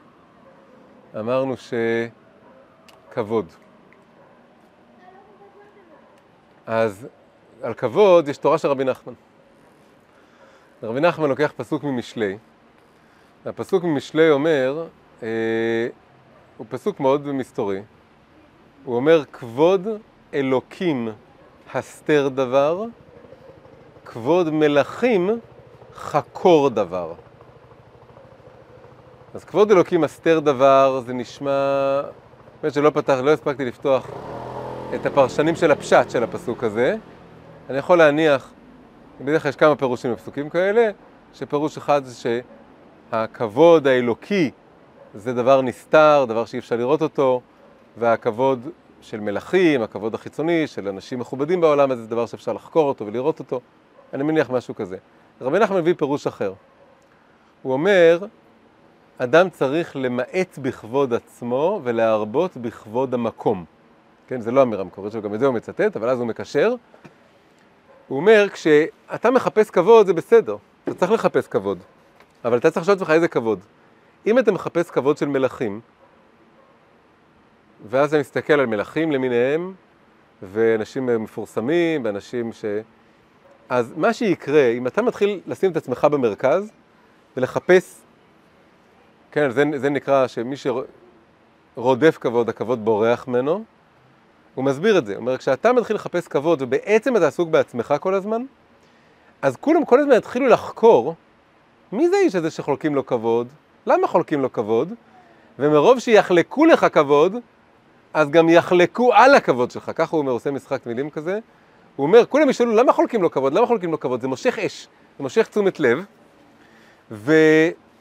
אמרנו 1.19 1.55
שכבוד. 3.09 3.45
אז 6.65 7.07
על 7.61 7.73
כבוד 7.73 8.27
יש 8.27 8.37
תורה 8.37 8.57
של 8.57 8.67
רבי 8.67 8.83
נחמן. 8.83 9.13
רבי 10.83 10.99
נחמן 10.99 11.29
לוקח 11.29 11.53
פסוק 11.55 11.83
ממשלי, 11.83 12.37
והפסוק 13.45 13.83
ממשלי 13.83 14.29
אומר, 14.29 14.87
אה, 15.23 15.27
הוא 16.57 16.67
פסוק 16.69 16.99
מאוד 16.99 17.31
מסתורי, 17.31 17.81
הוא 18.83 18.95
אומר, 18.95 19.23
כבוד 19.25 19.87
אלוקים 20.33 21.09
הסתר 21.73 22.29
דבר, 22.35 22.85
כבוד 24.11 24.49
מלכים 24.49 25.39
חקור 25.95 26.69
דבר. 26.69 27.13
אז 29.33 29.43
כבוד 29.43 29.71
אלוקים 29.71 30.03
הסתר 30.03 30.39
דבר, 30.39 31.01
זה 31.05 31.13
נשמע, 31.13 31.51
באמת 32.61 32.73
שלא 32.73 32.89
פתח, 32.89 33.19
לא 33.23 33.31
הספקתי 33.31 33.65
לפתוח 33.65 34.07
את 34.95 35.05
הפרשנים 35.05 35.55
של 35.55 35.71
הפשט 35.71 36.09
של 36.09 36.23
הפסוק 36.23 36.63
הזה. 36.63 36.95
אני 37.69 37.77
יכול 37.77 37.97
להניח, 37.97 38.51
בדרך 39.21 39.41
כלל 39.41 39.49
יש 39.49 39.55
כמה 39.55 39.75
פירושים 39.75 40.13
בפסוקים 40.13 40.49
כאלה, 40.49 40.89
שפירוש 41.33 41.77
אחד 41.77 42.05
זה 42.05 42.39
שהכבוד 43.11 43.87
האלוקי 43.87 44.51
זה 45.13 45.33
דבר 45.33 45.61
נסתר, 45.61 46.25
דבר 46.27 46.45
שאי 46.45 46.59
אפשר 46.59 46.75
לראות 46.75 47.01
אותו, 47.01 47.41
והכבוד 47.97 48.69
של 49.01 49.19
מלכים, 49.19 49.81
הכבוד 49.81 50.13
החיצוני, 50.15 50.67
של 50.67 50.87
אנשים 50.87 51.19
מכובדים 51.19 51.61
בעולם 51.61 51.91
הזה, 51.91 52.01
זה 52.01 52.09
דבר 52.09 52.25
שאפשר 52.25 52.53
לחקור 52.53 52.87
אותו 52.87 53.07
ולראות 53.07 53.39
אותו. 53.39 53.61
אני 54.13 54.23
מניח 54.23 54.49
משהו 54.49 54.75
כזה. 54.75 54.97
רבי 55.41 55.59
נחמן 55.59 55.77
מביא 55.77 55.93
פירוש 55.97 56.27
אחר. 56.27 56.53
הוא 57.61 57.73
אומר, 57.73 58.25
אדם 59.17 59.49
צריך 59.49 59.95
למעט 59.95 60.57
בכבוד 60.61 61.13
עצמו 61.13 61.81
ולהרבות 61.83 62.57
בכבוד 62.57 63.13
המקום. 63.13 63.65
כן, 64.27 64.41
זה 64.41 64.51
לא 64.51 64.63
אמירה 64.63 64.83
מקורית 64.83 65.11
שלו, 65.11 65.21
גם 65.21 65.33
את 65.33 65.39
זה 65.39 65.45
הוא 65.45 65.55
מצטט, 65.55 65.95
אבל 65.95 66.09
אז 66.09 66.19
הוא 66.19 66.27
מקשר. 66.27 66.75
הוא 68.07 68.17
אומר, 68.17 68.47
כשאתה 68.53 69.31
מחפש 69.31 69.69
כבוד 69.69 70.05
זה 70.05 70.13
בסדר, 70.13 70.57
אתה 70.83 70.93
צריך 70.93 71.11
לחפש 71.11 71.47
כבוד, 71.47 71.79
אבל 72.45 72.57
אתה 72.57 72.71
צריך 72.71 72.89
לשאול 72.89 72.97
את 73.03 73.09
איזה 73.09 73.27
כבוד. 73.27 73.59
אם 74.27 74.39
אתה 74.39 74.51
מחפש 74.51 74.91
כבוד 74.91 75.17
של 75.17 75.25
מלכים, 75.25 75.81
ואז 77.89 78.09
אתה 78.09 78.19
מסתכל 78.19 78.53
על 78.53 78.65
מלכים 78.65 79.11
למיניהם, 79.11 79.73
ואנשים 80.41 81.23
מפורסמים, 81.23 82.05
ואנשים 82.05 82.53
ש... 82.53 82.65
אז 83.69 83.93
מה 83.97 84.13
שיקרה, 84.13 84.67
אם 84.69 84.87
אתה 84.87 85.01
מתחיל 85.01 85.39
לשים 85.47 85.71
את 85.71 85.77
עצמך 85.77 86.07
במרכז, 86.11 86.71
ולחפש, 87.37 87.95
כן, 89.31 89.49
זה, 89.51 89.63
זה 89.75 89.89
נקרא 89.89 90.27
שמי 90.27 90.55
שרודף 91.75 92.17
כבוד, 92.21 92.49
הכבוד 92.49 92.85
בורח 92.85 93.27
ממנו, 93.27 93.63
הוא 94.55 94.65
מסביר 94.65 94.97
את 94.97 95.05
זה, 95.05 95.13
הוא 95.13 95.19
אומר, 95.21 95.37
כשאתה 95.37 95.73
מתחיל 95.73 95.95
לחפש 95.95 96.27
כבוד, 96.27 96.61
ובעצם 96.61 97.17
אתה 97.17 97.27
עסוק 97.27 97.49
בעצמך 97.49 97.93
כל 97.99 98.13
הזמן, 98.13 98.41
אז 99.41 99.55
כולם 99.55 99.85
כל 99.85 99.99
הזמן 99.99 100.13
יתחילו 100.13 100.47
לחקור, 100.47 101.15
מי 101.91 102.09
זה 102.09 102.15
האיש 102.15 102.35
הזה 102.35 102.51
שחולקים 102.51 102.95
לו 102.95 103.05
כבוד? 103.05 103.47
למה 103.85 104.07
חולקים 104.07 104.41
לו 104.41 104.53
כבוד? 104.53 104.93
ומרוב 105.59 105.99
שיחלקו 105.99 106.65
לך 106.65 106.85
כבוד, 106.91 107.35
אז 108.13 108.29
גם 108.29 108.49
יחלקו 108.49 109.13
על 109.13 109.35
הכבוד 109.35 109.71
שלך. 109.71 109.91
ככה 109.95 110.11
הוא 110.11 110.21
אומר, 110.21 110.31
עושה 110.31 110.51
משחק 110.51 110.85
מילים 110.85 111.09
כזה. 111.09 111.39
הוא 111.99 112.07
אומר, 112.07 112.25
כולם 112.25 112.49
ישאלו, 112.49 112.75
למה 112.75 112.93
חולקים 112.93 113.21
לו 113.21 113.31
כבוד? 113.31 113.53
למה 113.53 113.67
חולקים 113.67 113.91
לו 113.91 113.99
כבוד? 113.99 114.21
זה 114.21 114.27
מושך 114.27 114.59
אש, 114.59 114.87
זה 115.17 115.23
מושך 115.23 115.47
תשומת 115.47 115.79
לב, 115.79 116.05
ו, 117.11 117.33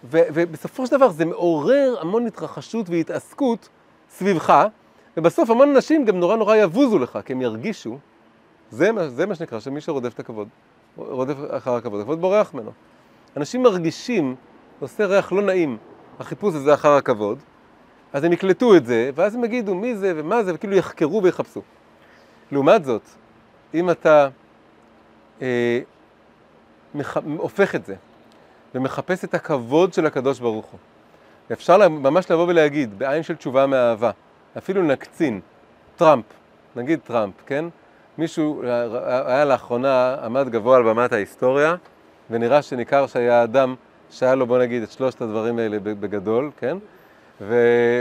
ו, 0.05 0.19
ובסופו 0.35 0.87
של 0.87 0.97
דבר 0.97 1.09
זה 1.09 1.25
מעורר 1.25 1.97
המון 2.01 2.27
התרחשות 2.27 2.91
והתעסקות 2.91 3.69
סביבך, 4.11 4.67
ובסוף 5.17 5.51
המון 5.51 5.71
אנשים 5.71 6.05
גם 6.05 6.17
נורא 6.17 6.37
נורא 6.37 6.57
יבוזו 6.57 6.99
לך, 6.99 7.19
כי 7.25 7.33
הם 7.33 7.43
ירגישו, 7.43 7.99
זה, 8.71 8.91
זה 9.09 9.27
מה 9.27 9.35
שנקרא, 9.35 9.61
שמי 9.61 9.81
שרודף 9.81 10.15
את 10.15 10.21
הכבוד, 10.21 10.49
רודף 10.97 11.37
אחר 11.51 11.75
הכבוד, 11.75 12.01
הכבוד 12.01 12.21
בורח 12.21 12.55
ממנו. 12.55 12.71
אנשים 13.37 13.63
מרגישים, 13.63 14.35
עושה 14.81 15.07
ריח 15.07 15.33
לא 15.33 15.43
נעים, 15.43 15.77
החיפוש 16.19 16.55
הזה 16.55 16.75
אחר 16.75 16.93
הכבוד, 16.93 17.39
אז 18.13 18.25
הם 18.25 18.33
יקלטו 18.33 18.77
את 18.77 18.87
זה, 18.87 19.11
ואז 19.15 19.35
הם 19.35 19.45
יגידו 19.45 19.75
מי 19.75 19.97
זה 19.97 20.13
ומה 20.17 20.45
זה, 20.45 20.55
וכאילו 20.55 20.77
יחקרו 20.77 21.23
ויחפשו. 21.23 21.63
לעומת 22.53 22.85
זאת, 22.85 23.03
אם 23.75 23.91
אתה 23.91 24.29
אה, 25.43 25.81
מח... 26.95 27.17
הופך 27.37 27.75
את 27.75 27.87
זה 27.87 27.95
ומחפש 28.75 29.25
את 29.25 29.35
הכבוד 29.35 29.93
של 29.93 30.07
הקדוש 30.07 30.41
ברוך 30.41 30.67
הוא, 30.67 30.79
אפשר 31.53 31.89
ממש 31.89 32.31
לבוא 32.31 32.47
ולהגיד, 32.49 32.99
בעין 32.99 33.23
של 33.23 33.37
תשובה 33.37 33.67
מאהבה, 33.67 34.11
אפילו 34.59 34.83
נקצין, 34.83 35.41
טראמפ, 35.97 36.25
נגיד 36.77 37.01
טראמפ, 37.05 37.35
כן? 37.47 37.65
מישהו 38.19 38.63
היה 39.27 39.45
לאחרונה, 39.45 40.17
עמד 40.25 40.49
גבוה 40.49 40.77
על 40.77 40.83
במת 40.83 41.13
ההיסטוריה, 41.13 41.75
ונראה 42.31 42.63
שניכר 42.63 43.07
שהיה 43.07 43.45
אדם 43.45 43.75
שהיה 44.11 44.35
לו, 44.35 44.47
בוא 44.47 44.59
נגיד, 44.59 44.83
את 44.83 44.91
שלושת 44.91 45.21
הדברים 45.21 45.59
האלה 45.59 45.79
בגדול, 45.81 46.51
כן? 46.57 46.77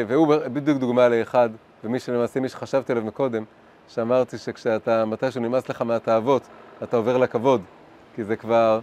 והוא 0.07 0.35
בדיוק 0.53 0.77
דוגמה 0.77 1.09
לאחד, 1.09 1.49
ומי 1.83 1.99
שלמעשה, 1.99 2.39
מי 2.39 2.49
שחשבתי 2.49 2.91
עליו 2.91 3.03
מקודם, 3.03 3.43
שאמרתי 3.87 4.37
שכשאתה, 4.37 5.05
מתישהו 5.05 5.41
נמאס 5.41 5.69
לך 5.69 5.81
מהתאוות, 5.81 6.47
אתה 6.83 6.97
עובר 6.97 7.17
לכבוד, 7.17 7.61
כי 8.15 8.23
זה 8.23 8.35
כבר... 8.35 8.79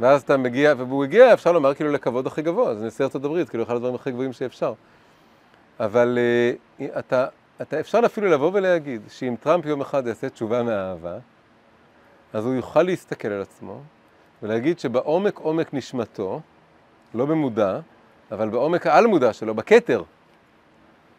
ואז 0.00 0.22
אתה 0.22 0.36
מגיע, 0.36 0.74
והוא 0.76 1.04
הגיע, 1.04 1.32
אפשר 1.32 1.52
לומר, 1.52 1.74
כאילו 1.74 1.92
לכבוד 1.92 2.26
הכי 2.26 2.42
גבוה, 2.42 2.74
זה 2.74 2.86
נשיא 2.86 3.04
ארצות 3.04 3.24
הברית, 3.24 3.48
כאילו 3.48 3.64
אחד 3.64 3.74
הדברים 3.74 3.94
הכי 3.94 4.10
גבוהים 4.10 4.32
שאפשר. 4.32 4.72
אבל 5.80 6.18
uh, 6.80 6.84
אתה, 6.98 7.26
אתה 7.62 7.80
אפשר 7.80 8.00
אפילו 8.06 8.30
לבוא 8.30 8.50
ולהגיד 8.54 9.02
שאם 9.08 9.34
טראמפ 9.40 9.66
יום 9.66 9.80
אחד 9.80 10.06
יעשה 10.06 10.28
תשובה 10.28 10.62
מהאהבה, 10.62 11.18
אז 12.32 12.46
הוא 12.46 12.54
יוכל 12.54 12.82
להסתכל 12.82 13.28
על 13.28 13.42
עצמו 13.42 13.80
ולהגיד 14.42 14.78
שבעומק 14.78 15.38
עומק 15.38 15.74
נשמתו, 15.74 16.40
לא 17.14 17.26
במודע, 17.26 17.80
אבל 18.32 18.48
בעומק 18.48 18.86
העל-מודע 18.86 19.32
שלו, 19.32 19.54
בכתר, 19.54 20.02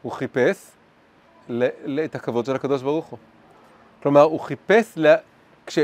הוא 0.01 0.11
חיפש 0.11 0.71
את 2.05 2.15
הכבוד 2.15 2.45
של 2.45 2.55
הקדוש 2.55 2.81
ברוך 2.81 3.05
הוא. 3.05 3.19
כלומר, 4.03 4.21
הוא 4.21 4.39
חיפש, 4.39 4.93
לה... 4.95 5.15
כש... 5.65 5.79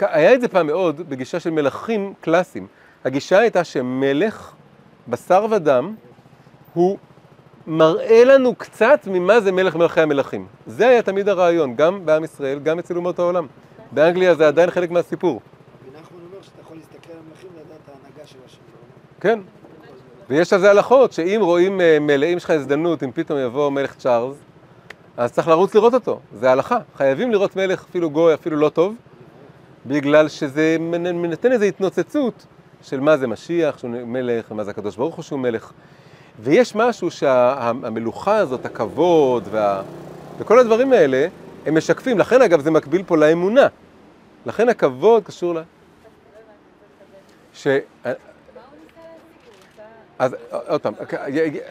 היה 0.00 0.34
את 0.34 0.40
זה 0.40 0.48
פעם 0.48 0.66
מאוד 0.66 0.96
בגישה 1.08 1.40
של 1.40 1.50
מלכים 1.50 2.14
קלאסיים. 2.20 2.66
הגישה 3.04 3.38
הייתה 3.38 3.64
שמלך, 3.64 4.52
בשר 5.08 5.46
ודם, 5.50 5.94
הוא 6.74 6.98
מראה 7.66 8.24
לנו 8.24 8.54
קצת 8.54 9.00
ממה 9.06 9.40
זה 9.40 9.52
מלך 9.52 9.76
מלכי 9.76 10.00
המלכים. 10.00 10.46
זה 10.66 10.88
היה 10.88 11.02
תמיד 11.02 11.28
הרעיון, 11.28 11.76
גם 11.76 12.06
בעם 12.06 12.24
ישראל, 12.24 12.58
גם 12.58 12.78
אצל 12.78 12.96
אומות 12.96 13.18
העולם. 13.18 13.46
באנגליה 13.92 14.34
זה 14.34 14.48
עדיין 14.48 14.70
חלק 14.70 14.90
מהסיפור. 14.90 15.40
נחמן 15.86 16.18
אומר 16.30 16.42
שאתה 16.42 16.60
יכול 16.60 16.76
להסתכל 16.76 17.12
על 17.12 17.18
המלכים 17.26 17.48
ולדעת 17.54 17.88
ההנהגה 17.88 18.26
של 18.26 18.38
השם. 18.46 18.58
כן. 19.20 19.40
ויש 20.28 20.52
על 20.52 20.60
זה 20.60 20.70
הלכות, 20.70 21.12
שאם 21.12 21.40
רואים 21.42 21.80
אה, 21.80 21.98
מלא, 22.00 22.26
אם 22.26 22.36
יש 22.36 22.44
לך 22.44 22.50
הזדמנות, 22.50 23.02
אם 23.02 23.10
פתאום 23.14 23.38
יבוא 23.38 23.70
מלך 23.70 23.94
צ'ארלס, 23.94 24.36
אז 25.16 25.32
צריך 25.32 25.48
לרוץ 25.48 25.74
לראות 25.74 25.94
אותו, 25.94 26.20
זה 26.34 26.52
הלכה. 26.52 26.78
חייבים 26.96 27.30
לראות 27.30 27.56
מלך 27.56 27.84
אפילו 27.90 28.10
גוי, 28.10 28.34
אפילו 28.34 28.56
לא 28.56 28.68
טוב, 28.68 28.94
בגלל 29.86 30.28
שזה 30.28 30.76
נותן 31.14 31.52
איזו 31.52 31.64
התנוצצות 31.64 32.46
של 32.82 33.00
מה 33.00 33.16
זה 33.16 33.26
משיח, 33.26 33.78
שהוא 33.78 33.90
מלך, 33.90 34.50
ומה 34.50 34.64
זה 34.64 34.70
הקדוש 34.70 34.96
ברוך 34.96 35.14
הוא 35.14 35.22
שהוא 35.22 35.38
מלך. 35.38 35.72
ויש 36.40 36.74
משהו 36.74 37.10
שהמלוכה 37.10 38.36
הזאת, 38.36 38.66
הכבוד 38.66 39.48
וה... 39.50 39.82
וכל 40.38 40.58
הדברים 40.58 40.92
האלה, 40.92 41.26
הם 41.66 41.76
משקפים. 41.76 42.18
לכן 42.18 42.42
אגב 42.42 42.60
זה 42.60 42.70
מקביל 42.70 43.02
פה 43.02 43.16
לאמונה. 43.16 43.66
לכן 44.46 44.68
הכבוד 44.68 45.24
קשור 45.24 45.54
ל... 45.54 45.62
ש... 47.54 47.66
אז 50.18 50.36
עוד 50.50 50.80
פעם, 50.80 50.94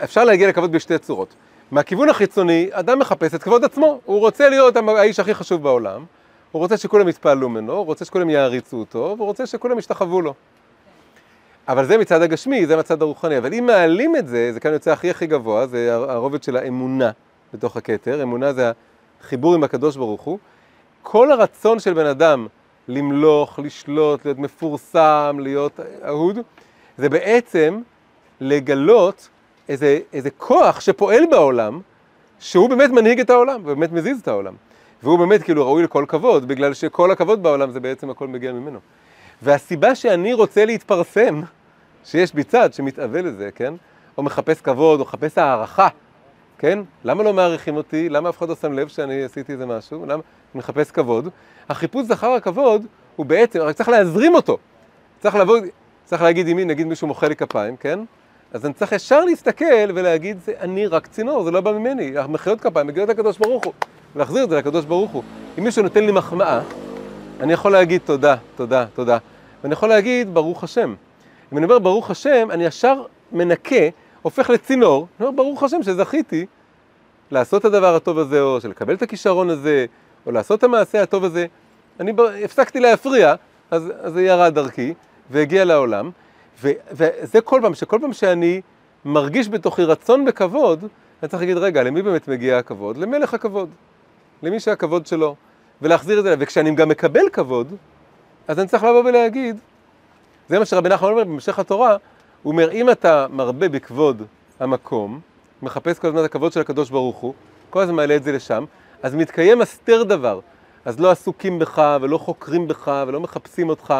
אפשר 0.04 0.24
להגיע 0.24 0.50
לכבוד 0.50 0.72
בשתי 0.72 0.98
צורות. 0.98 1.34
מהכיוון 1.72 2.10
החיצוני, 2.10 2.70
אדם 2.72 3.00
מחפש 3.00 3.36
את 3.36 3.44
כבוד 3.44 3.64
עצמו. 3.64 4.00
הוא 4.06 4.20
רוצה 4.20 4.50
להיות 4.50 4.76
האיש 4.76 5.20
הכי 5.20 5.34
חשוב 5.34 5.64
בעולם, 5.64 6.06
הוא 6.52 6.60
רוצה 6.60 6.78
שכולם 6.78 7.08
יתפעלו 7.08 7.50
ממנו, 7.50 7.74
הוא 7.74 7.86
רוצה 7.86 8.06
שכולם 8.06 8.30
יעריצו 8.30 8.78
אותו, 8.78 9.16
והוא 9.18 9.28
רוצה 9.28 9.46
שכולם 9.46 9.80
ישתחוו 9.80 10.22
לו. 10.22 10.34
אבל 11.68 11.86
זה 11.86 11.98
מצד 11.98 12.22
הגשמי, 12.22 12.66
זה 12.66 12.78
מצד 12.78 13.02
הרוחני. 13.02 13.38
אבל 13.38 13.54
אם 13.54 13.66
מעלים 13.66 14.16
את 14.16 14.28
זה, 14.28 14.54
זה 14.54 14.60
כאן 14.60 14.74
יוצא 14.74 14.92
הכי 14.92 15.10
הכי 15.10 15.28
גבוה, 15.28 15.68
זה 15.68 15.94
הרובד 15.94 16.44
של 16.44 16.58
האמונה 16.58 17.12
בתוך 17.54 17.78
הכתר. 17.78 18.24
אמונה 18.24 18.54
זה 18.54 18.72
החיבור 19.22 19.56
עם 19.56 19.64
הקדוש 19.64 19.98
ברוך 19.98 20.22
הוא. 20.22 20.40
כל 21.02 21.32
הרצון 21.32 21.80
של 21.80 21.94
בן 21.94 22.06
אדם 22.06 22.48
למלוך, 22.88 23.60
לשלוט, 23.60 24.26
להיות 24.26 24.40
מפורסם, 24.40 25.38
להיות 25.40 25.80
אהוד, 26.06 26.40
זה 26.98 27.10
בעצם 27.10 27.82
לגלות 28.42 29.30
איזה, 29.70 30.00
איזה 30.14 30.30
כוח 30.30 30.80
שפועל 30.80 31.24
בעולם, 31.32 31.82
שהוא 32.40 32.70
באמת 32.70 32.90
מנהיג 32.90 33.20
את 33.20 33.30
העולם, 33.30 33.62
ובאמת 33.64 33.92
מזיז 33.92 34.20
את 34.20 34.28
העולם. 34.28 34.54
והוא 35.04 35.20
באמת 35.20 35.44
כאילו 35.44 35.66
ראוי 35.66 35.84
לכל 35.84 36.06
כבוד, 36.08 36.48
בגלל 36.48 36.74
שכל 36.74 37.12
הכבוד 37.12 37.44
בעולם 37.44 37.72
זה 37.72 37.80
בעצם 37.80 38.10
הכל 38.10 38.28
מגיע 38.28 38.52
ממנו. 38.52 38.80
והסיבה 39.42 39.96
שאני 39.96 40.34
רוצה 40.34 40.66
להתפרסם, 40.66 41.42
שיש 42.06 42.34
בי 42.34 42.44
צד 42.44 42.74
שמתאווה 42.74 43.22
לזה, 43.22 43.50
כן? 43.56 43.74
או 44.18 44.24
מחפש 44.24 44.62
כבוד, 44.62 45.00
או 45.00 45.06
מחפש 45.06 45.38
הערכה, 45.38 45.88
כן? 46.58 46.80
למה 47.04 47.24
לא 47.24 47.34
מעריכים 47.34 47.78
אותי? 47.78 48.10
למה 48.10 48.30
אף 48.30 48.38
אחד 48.38 48.50
לא 48.50 48.56
שם 48.56 48.74
לב 48.74 48.88
שאני 48.88 49.24
עשיתי 49.24 49.52
איזה 49.52 49.66
משהו? 49.66 50.06
למה? 50.06 50.24
מחפש 50.56 50.92
כבוד. 50.92 51.30
החיפוש 51.70 52.12
אחר 52.12 52.32
הכבוד 52.32 52.86
הוא 53.16 53.26
בעצם, 53.26 53.60
רק 53.60 53.76
צריך 53.76 53.90
להזרים 53.90 54.36
אותו. 54.36 54.58
צריך 55.20 55.36
לבוא, 55.36 55.58
צריך 56.06 56.22
להגיד 56.22 56.48
עם 56.48 56.58
מי, 56.58 56.66
נגיד 56.66 56.88
מישהו 56.88 57.08
מוחא 57.08 57.26
לי 57.26 57.36
כפיים, 57.36 57.78
כן? 57.78 58.00
אז 58.54 58.66
אני 58.66 58.74
צריך 58.74 58.92
ישר 58.92 59.26
להסתכל 59.26 59.90
ולהגיד, 59.96 60.38
זה 60.46 60.54
אני 60.60 60.88
רק 60.88 61.08
צינור, 61.08 61.44
זה 61.44 61.52
לא 61.52 61.62
בא 61.62 61.72
ממני. 61.72 62.18
המחיאות 62.18 62.62
כפיים 62.62 62.88
מגיעות 62.88 63.10
לקדוש 63.10 63.38
ברוך 63.38 63.66
הוא, 63.66 63.74
ולהחזיר 64.16 64.44
את 64.44 64.50
זה 64.50 64.58
לקדוש 64.58 64.86
ברוך 64.86 65.12
הוא. 65.12 65.24
אם 65.60 65.64
מישהו 65.64 65.84
נותן 65.84 66.06
לי 66.06 66.12
מחמאה, 66.12 66.62
אני 67.40 67.54
יכול 67.54 67.72
להגיד 67.72 68.02
תודה, 68.06 68.36
תודה, 68.56 68.86
תודה. 68.94 69.18
ואני 69.64 69.74
יכול 69.74 69.90
להגיד 69.90 70.34
ברוך 70.34 70.64
השם. 70.64 70.96
אם 71.54 71.58
אני 71.58 71.66
אומר 71.66 71.80
ברוך 71.80 72.12
השם, 72.12 72.48
אני 72.52 72.66
ישר 72.66 73.04
מנקה, 73.32 73.76
הופך 74.22 74.50
לצינור, 74.50 75.08
אני 75.20 75.28
אומר 75.28 75.38
ברוך 75.38 75.64
השם 75.64 75.84
שזכיתי 75.84 76.46
לעשות 77.32 77.62
את 77.62 77.66
הדבר 77.66 77.96
הטוב 77.96 78.20
הזה, 78.20 78.42
או 78.42 78.58
לקבל 78.70 78.94
את 78.94 79.02
הכישרון 79.02 79.50
הזה, 79.50 79.86
או 80.26 80.32
לעשות 80.32 80.60
את 80.60 80.64
המעשה 80.64 81.02
הטוב 81.02 81.24
הזה. 81.24 81.46
אני 82.00 82.14
הפסקתי 82.44 82.80
להפריע, 82.80 83.36
אז 83.72 83.92
זה 84.06 84.22
ירד 84.22 84.56
דרכי, 84.56 84.94
והגיע 85.30 85.66
לעולם. 85.66 86.12
ו, 86.62 86.72
וזה 86.92 87.42
כל 87.42 87.60
פעם, 87.64 87.74
שכל 87.74 87.98
פעם 88.02 88.14
שאני 88.14 88.62
מרגיש 89.06 89.50
בתוכי 89.50 89.84
רצון 89.84 90.26
בכבוד, 90.26 90.86
אני 91.24 91.30
צריך 91.30 91.42
להגיד, 91.42 91.58
רגע, 91.58 91.84
למי 91.84 92.02
באמת 92.02 92.28
מגיע 92.28 92.58
הכבוד? 92.58 92.98
למלך 92.98 93.34
הכבוד. 93.34 93.70
למי 94.44 94.60
שהכבוד 94.60 95.08
שלו, 95.08 95.36
ולהחזיר 95.82 96.20
את 96.20 96.24
זה, 96.24 96.36
וכשאני 96.40 96.76
גם 96.76 96.90
מקבל 96.90 97.30
כבוד, 97.34 97.76
אז 98.48 98.60
אני 98.60 98.68
צריך 98.68 98.84
לבוא 98.84 99.04
ולהגיד, 99.06 99.60
זה 100.50 100.60
מה 100.60 100.66
שרבי 100.66 100.90
נחמן 100.90 101.10
אומר 101.10 101.24
במשך 101.24 101.60
התורה, 101.60 101.98
הוא 102.44 102.52
אומר, 102.52 102.72
אם 102.72 102.90
אתה 102.90 103.28
מרבה 103.30 103.70
בכבוד 103.70 104.22
המקום, 104.60 105.20
מחפש 105.62 106.00
כל 106.00 106.08
הזמן 106.08 106.20
את 106.20 106.26
הכבוד 106.26 106.52
של 106.52 106.60
הקדוש 106.60 106.90
ברוך 106.90 107.18
הוא, 107.18 107.34
כל 107.70 107.82
הזמן 107.82 107.96
מעלה 107.96 108.16
את 108.16 108.24
זה 108.24 108.32
לשם, 108.32 108.66
אז 109.04 109.16
מתקיים 109.16 109.62
הסתר 109.62 110.04
דבר. 110.04 110.40
אז 110.86 111.00
לא 111.00 111.12
עסוקים 111.12 111.60
בך, 111.60 111.98
ולא 112.02 112.18
חוקרים 112.18 112.68
בך, 112.68 113.04
ולא 113.08 113.20
מחפשים 113.20 113.70
אותך. 113.70 113.94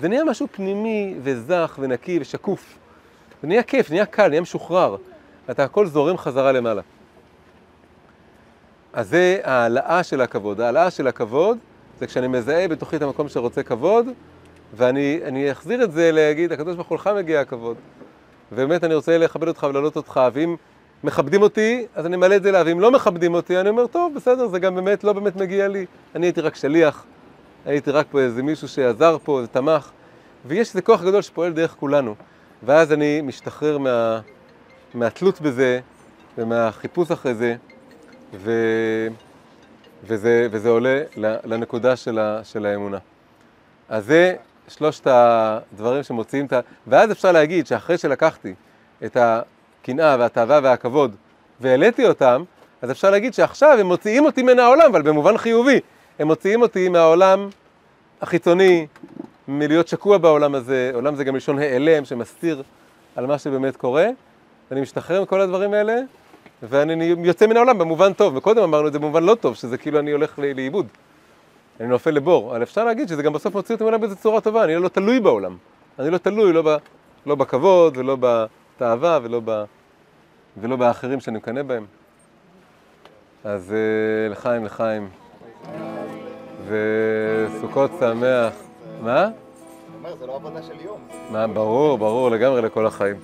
זה 0.00 0.08
נהיה 0.08 0.24
משהו 0.24 0.46
פנימי, 0.52 1.14
וזך, 1.22 1.78
ונקי, 1.80 2.18
ושקוף. 2.20 2.78
זה 3.42 3.48
נהיה 3.48 3.62
כיף, 3.62 3.90
נהיה 3.90 4.06
קל, 4.06 4.28
נהיה 4.28 4.40
משוחרר. 4.40 4.96
אתה 5.50 5.64
הכל 5.64 5.86
זורם 5.86 6.16
חזרה 6.16 6.52
למעלה. 6.52 6.82
אז 8.92 9.08
זה 9.08 9.40
העלאה 9.44 10.02
של 10.02 10.20
הכבוד. 10.20 10.60
העלאה 10.60 10.90
של 10.90 11.06
הכבוד 11.06 11.58
זה 12.00 12.06
כשאני 12.06 12.28
מזהה 12.28 12.68
בתוכי 12.68 12.96
את 12.96 13.02
המקום 13.02 13.28
שרוצה 13.28 13.62
כבוד, 13.62 14.06
ואני 14.76 15.52
אחזיר 15.52 15.84
את 15.84 15.92
זה 15.92 16.12
להגיד, 16.12 16.52
הקדוש 16.52 16.74
ברוך 16.74 16.88
הוא 16.88 16.96
לך 16.96 17.10
מגיע 17.16 17.40
הכבוד. 17.40 17.76
ובאמת 18.52 18.84
אני 18.84 18.94
רוצה 18.94 19.18
לכבד 19.18 19.48
אותך 19.48 19.66
ולהעלות 19.70 19.96
אותך, 19.96 20.20
ואם 20.32 20.56
מכבדים 21.04 21.42
אותי, 21.42 21.86
אז 21.94 22.06
אני 22.06 22.16
מעלה 22.16 22.36
את 22.36 22.42
זה 22.42 22.48
אליו, 22.48 22.62
ואם 22.66 22.80
לא 22.80 22.90
מכבדים 22.90 23.34
אותי, 23.34 23.60
אני 23.60 23.68
אומר, 23.68 23.86
טוב, 23.86 24.14
בסדר, 24.14 24.48
זה 24.48 24.58
גם 24.58 24.74
באמת 24.74 25.04
לא 25.04 25.12
באמת 25.12 25.36
מגיע 25.36 25.68
לי. 25.68 25.86
אני 26.14 26.26
הייתי 26.26 26.40
רק 26.40 26.54
שליח, 26.54 27.04
הייתי 27.66 27.90
רק 27.90 28.06
פה 28.10 28.20
איזה 28.20 28.42
מישהו 28.42 28.68
שעזר 28.68 29.16
פה, 29.24 29.40
ותמך, 29.44 29.90
ויש 30.44 30.68
איזה 30.68 30.82
כוח 30.82 31.02
גדול 31.02 31.22
שפועל 31.22 31.52
דרך 31.52 31.74
כולנו. 31.80 32.14
ואז 32.62 32.92
אני 32.92 33.20
משתחרר 33.20 33.78
מה, 33.78 34.20
מהתלות 34.94 35.40
בזה, 35.40 35.80
ומהחיפוש 36.38 37.10
אחרי 37.10 37.34
זה, 37.34 37.54
ו, 38.34 38.52
וזה, 40.04 40.48
וזה 40.50 40.68
עולה 40.68 41.02
לנקודה 41.16 41.96
של, 41.96 42.18
ה, 42.18 42.40
של 42.44 42.66
האמונה. 42.66 42.98
אז 43.88 44.06
זה 44.06 44.34
שלושת 44.68 45.06
הדברים 45.06 46.02
שמוציאים 46.02 46.46
את 46.46 46.52
ה... 46.52 46.60
ואז 46.86 47.12
אפשר 47.12 47.32
להגיד 47.32 47.66
שאחרי 47.66 47.98
שלקחתי 47.98 48.54
את 49.04 49.16
הקנאה 49.20 50.16
והתאווה 50.18 50.60
והכבוד 50.62 51.16
והעליתי 51.60 52.06
אותם, 52.06 52.44
אז 52.82 52.90
אפשר 52.90 53.10
להגיד 53.10 53.34
שעכשיו 53.34 53.76
הם 53.80 53.86
מוציאים 53.86 54.24
אותי 54.24 54.42
מן 54.42 54.58
העולם, 54.58 54.90
אבל 54.90 55.02
במובן 55.02 55.38
חיובי. 55.38 55.80
הם 56.18 56.26
מוציאים 56.26 56.62
אותי 56.62 56.88
מהעולם 56.88 57.48
החיצוני, 58.20 58.86
מלהיות 59.48 59.88
שקוע 59.88 60.18
בעולם 60.18 60.54
הזה. 60.54 60.90
עולם 60.94 61.16
זה 61.16 61.24
גם 61.24 61.36
לשון 61.36 61.58
העלם 61.58 62.04
שמסתיר 62.04 62.62
על 63.16 63.26
מה 63.26 63.38
שבאמת 63.38 63.76
קורה. 63.76 64.08
אני 64.72 64.80
משתחרר 64.80 65.22
מכל 65.22 65.40
הדברים 65.40 65.72
האלה, 65.72 66.00
ואני 66.62 67.04
יוצא 67.04 67.46
מן 67.46 67.56
העולם 67.56 67.78
במובן 67.78 68.12
טוב. 68.12 68.36
וקודם 68.36 68.62
אמרנו 68.62 68.88
את 68.88 68.92
זה 68.92 68.98
במובן 68.98 69.22
לא 69.22 69.34
טוב, 69.34 69.54
שזה 69.54 69.78
כאילו 69.78 69.98
אני 69.98 70.10
הולך 70.10 70.38
לאיבוד. 70.38 70.86
אני 71.80 71.88
נופל 71.88 72.10
לבור, 72.10 72.50
אבל 72.50 72.62
אפשר 72.62 72.84
להגיד 72.84 73.08
שזה 73.08 73.22
גם 73.22 73.32
בסוף 73.32 73.54
מוציא 73.54 73.74
אותי 73.74 73.84
מעולם 73.84 74.00
באיזו 74.00 74.16
צורה 74.16 74.40
טובה, 74.40 74.64
אני 74.64 74.76
לא 74.76 74.88
תלוי 74.88 75.20
בעולם. 75.20 75.56
אני 75.98 76.10
לא 76.10 76.18
תלוי 76.18 76.52
לא, 76.52 76.62
ב, 76.62 76.76
לא 77.26 77.34
בכבוד 77.34 77.96
ולא 77.96 78.16
בתאווה 78.20 79.18
ולא, 79.22 79.40
ב, 79.44 79.64
ולא 80.56 80.76
באחרים 80.76 81.20
שאני 81.20 81.38
מקנא 81.38 81.62
בהם. 81.62 81.86
אז 83.44 83.72
אה, 83.72 84.28
לחיים, 84.28 84.64
לחיים. 84.64 85.08
וסוכות 86.68 87.90
שמח. 88.00 88.52
מה? 89.02 89.28
אומר, 89.98 90.16
זה 90.16 90.26
לא 90.26 90.34
עבודה 90.34 90.62
של 90.62 90.80
יום. 90.84 90.98
מה, 91.30 91.46
ברור, 91.46 91.98
ברור 91.98 92.30
לגמרי 92.30 92.62
לכל 92.62 92.86
החיים. 92.86 93.16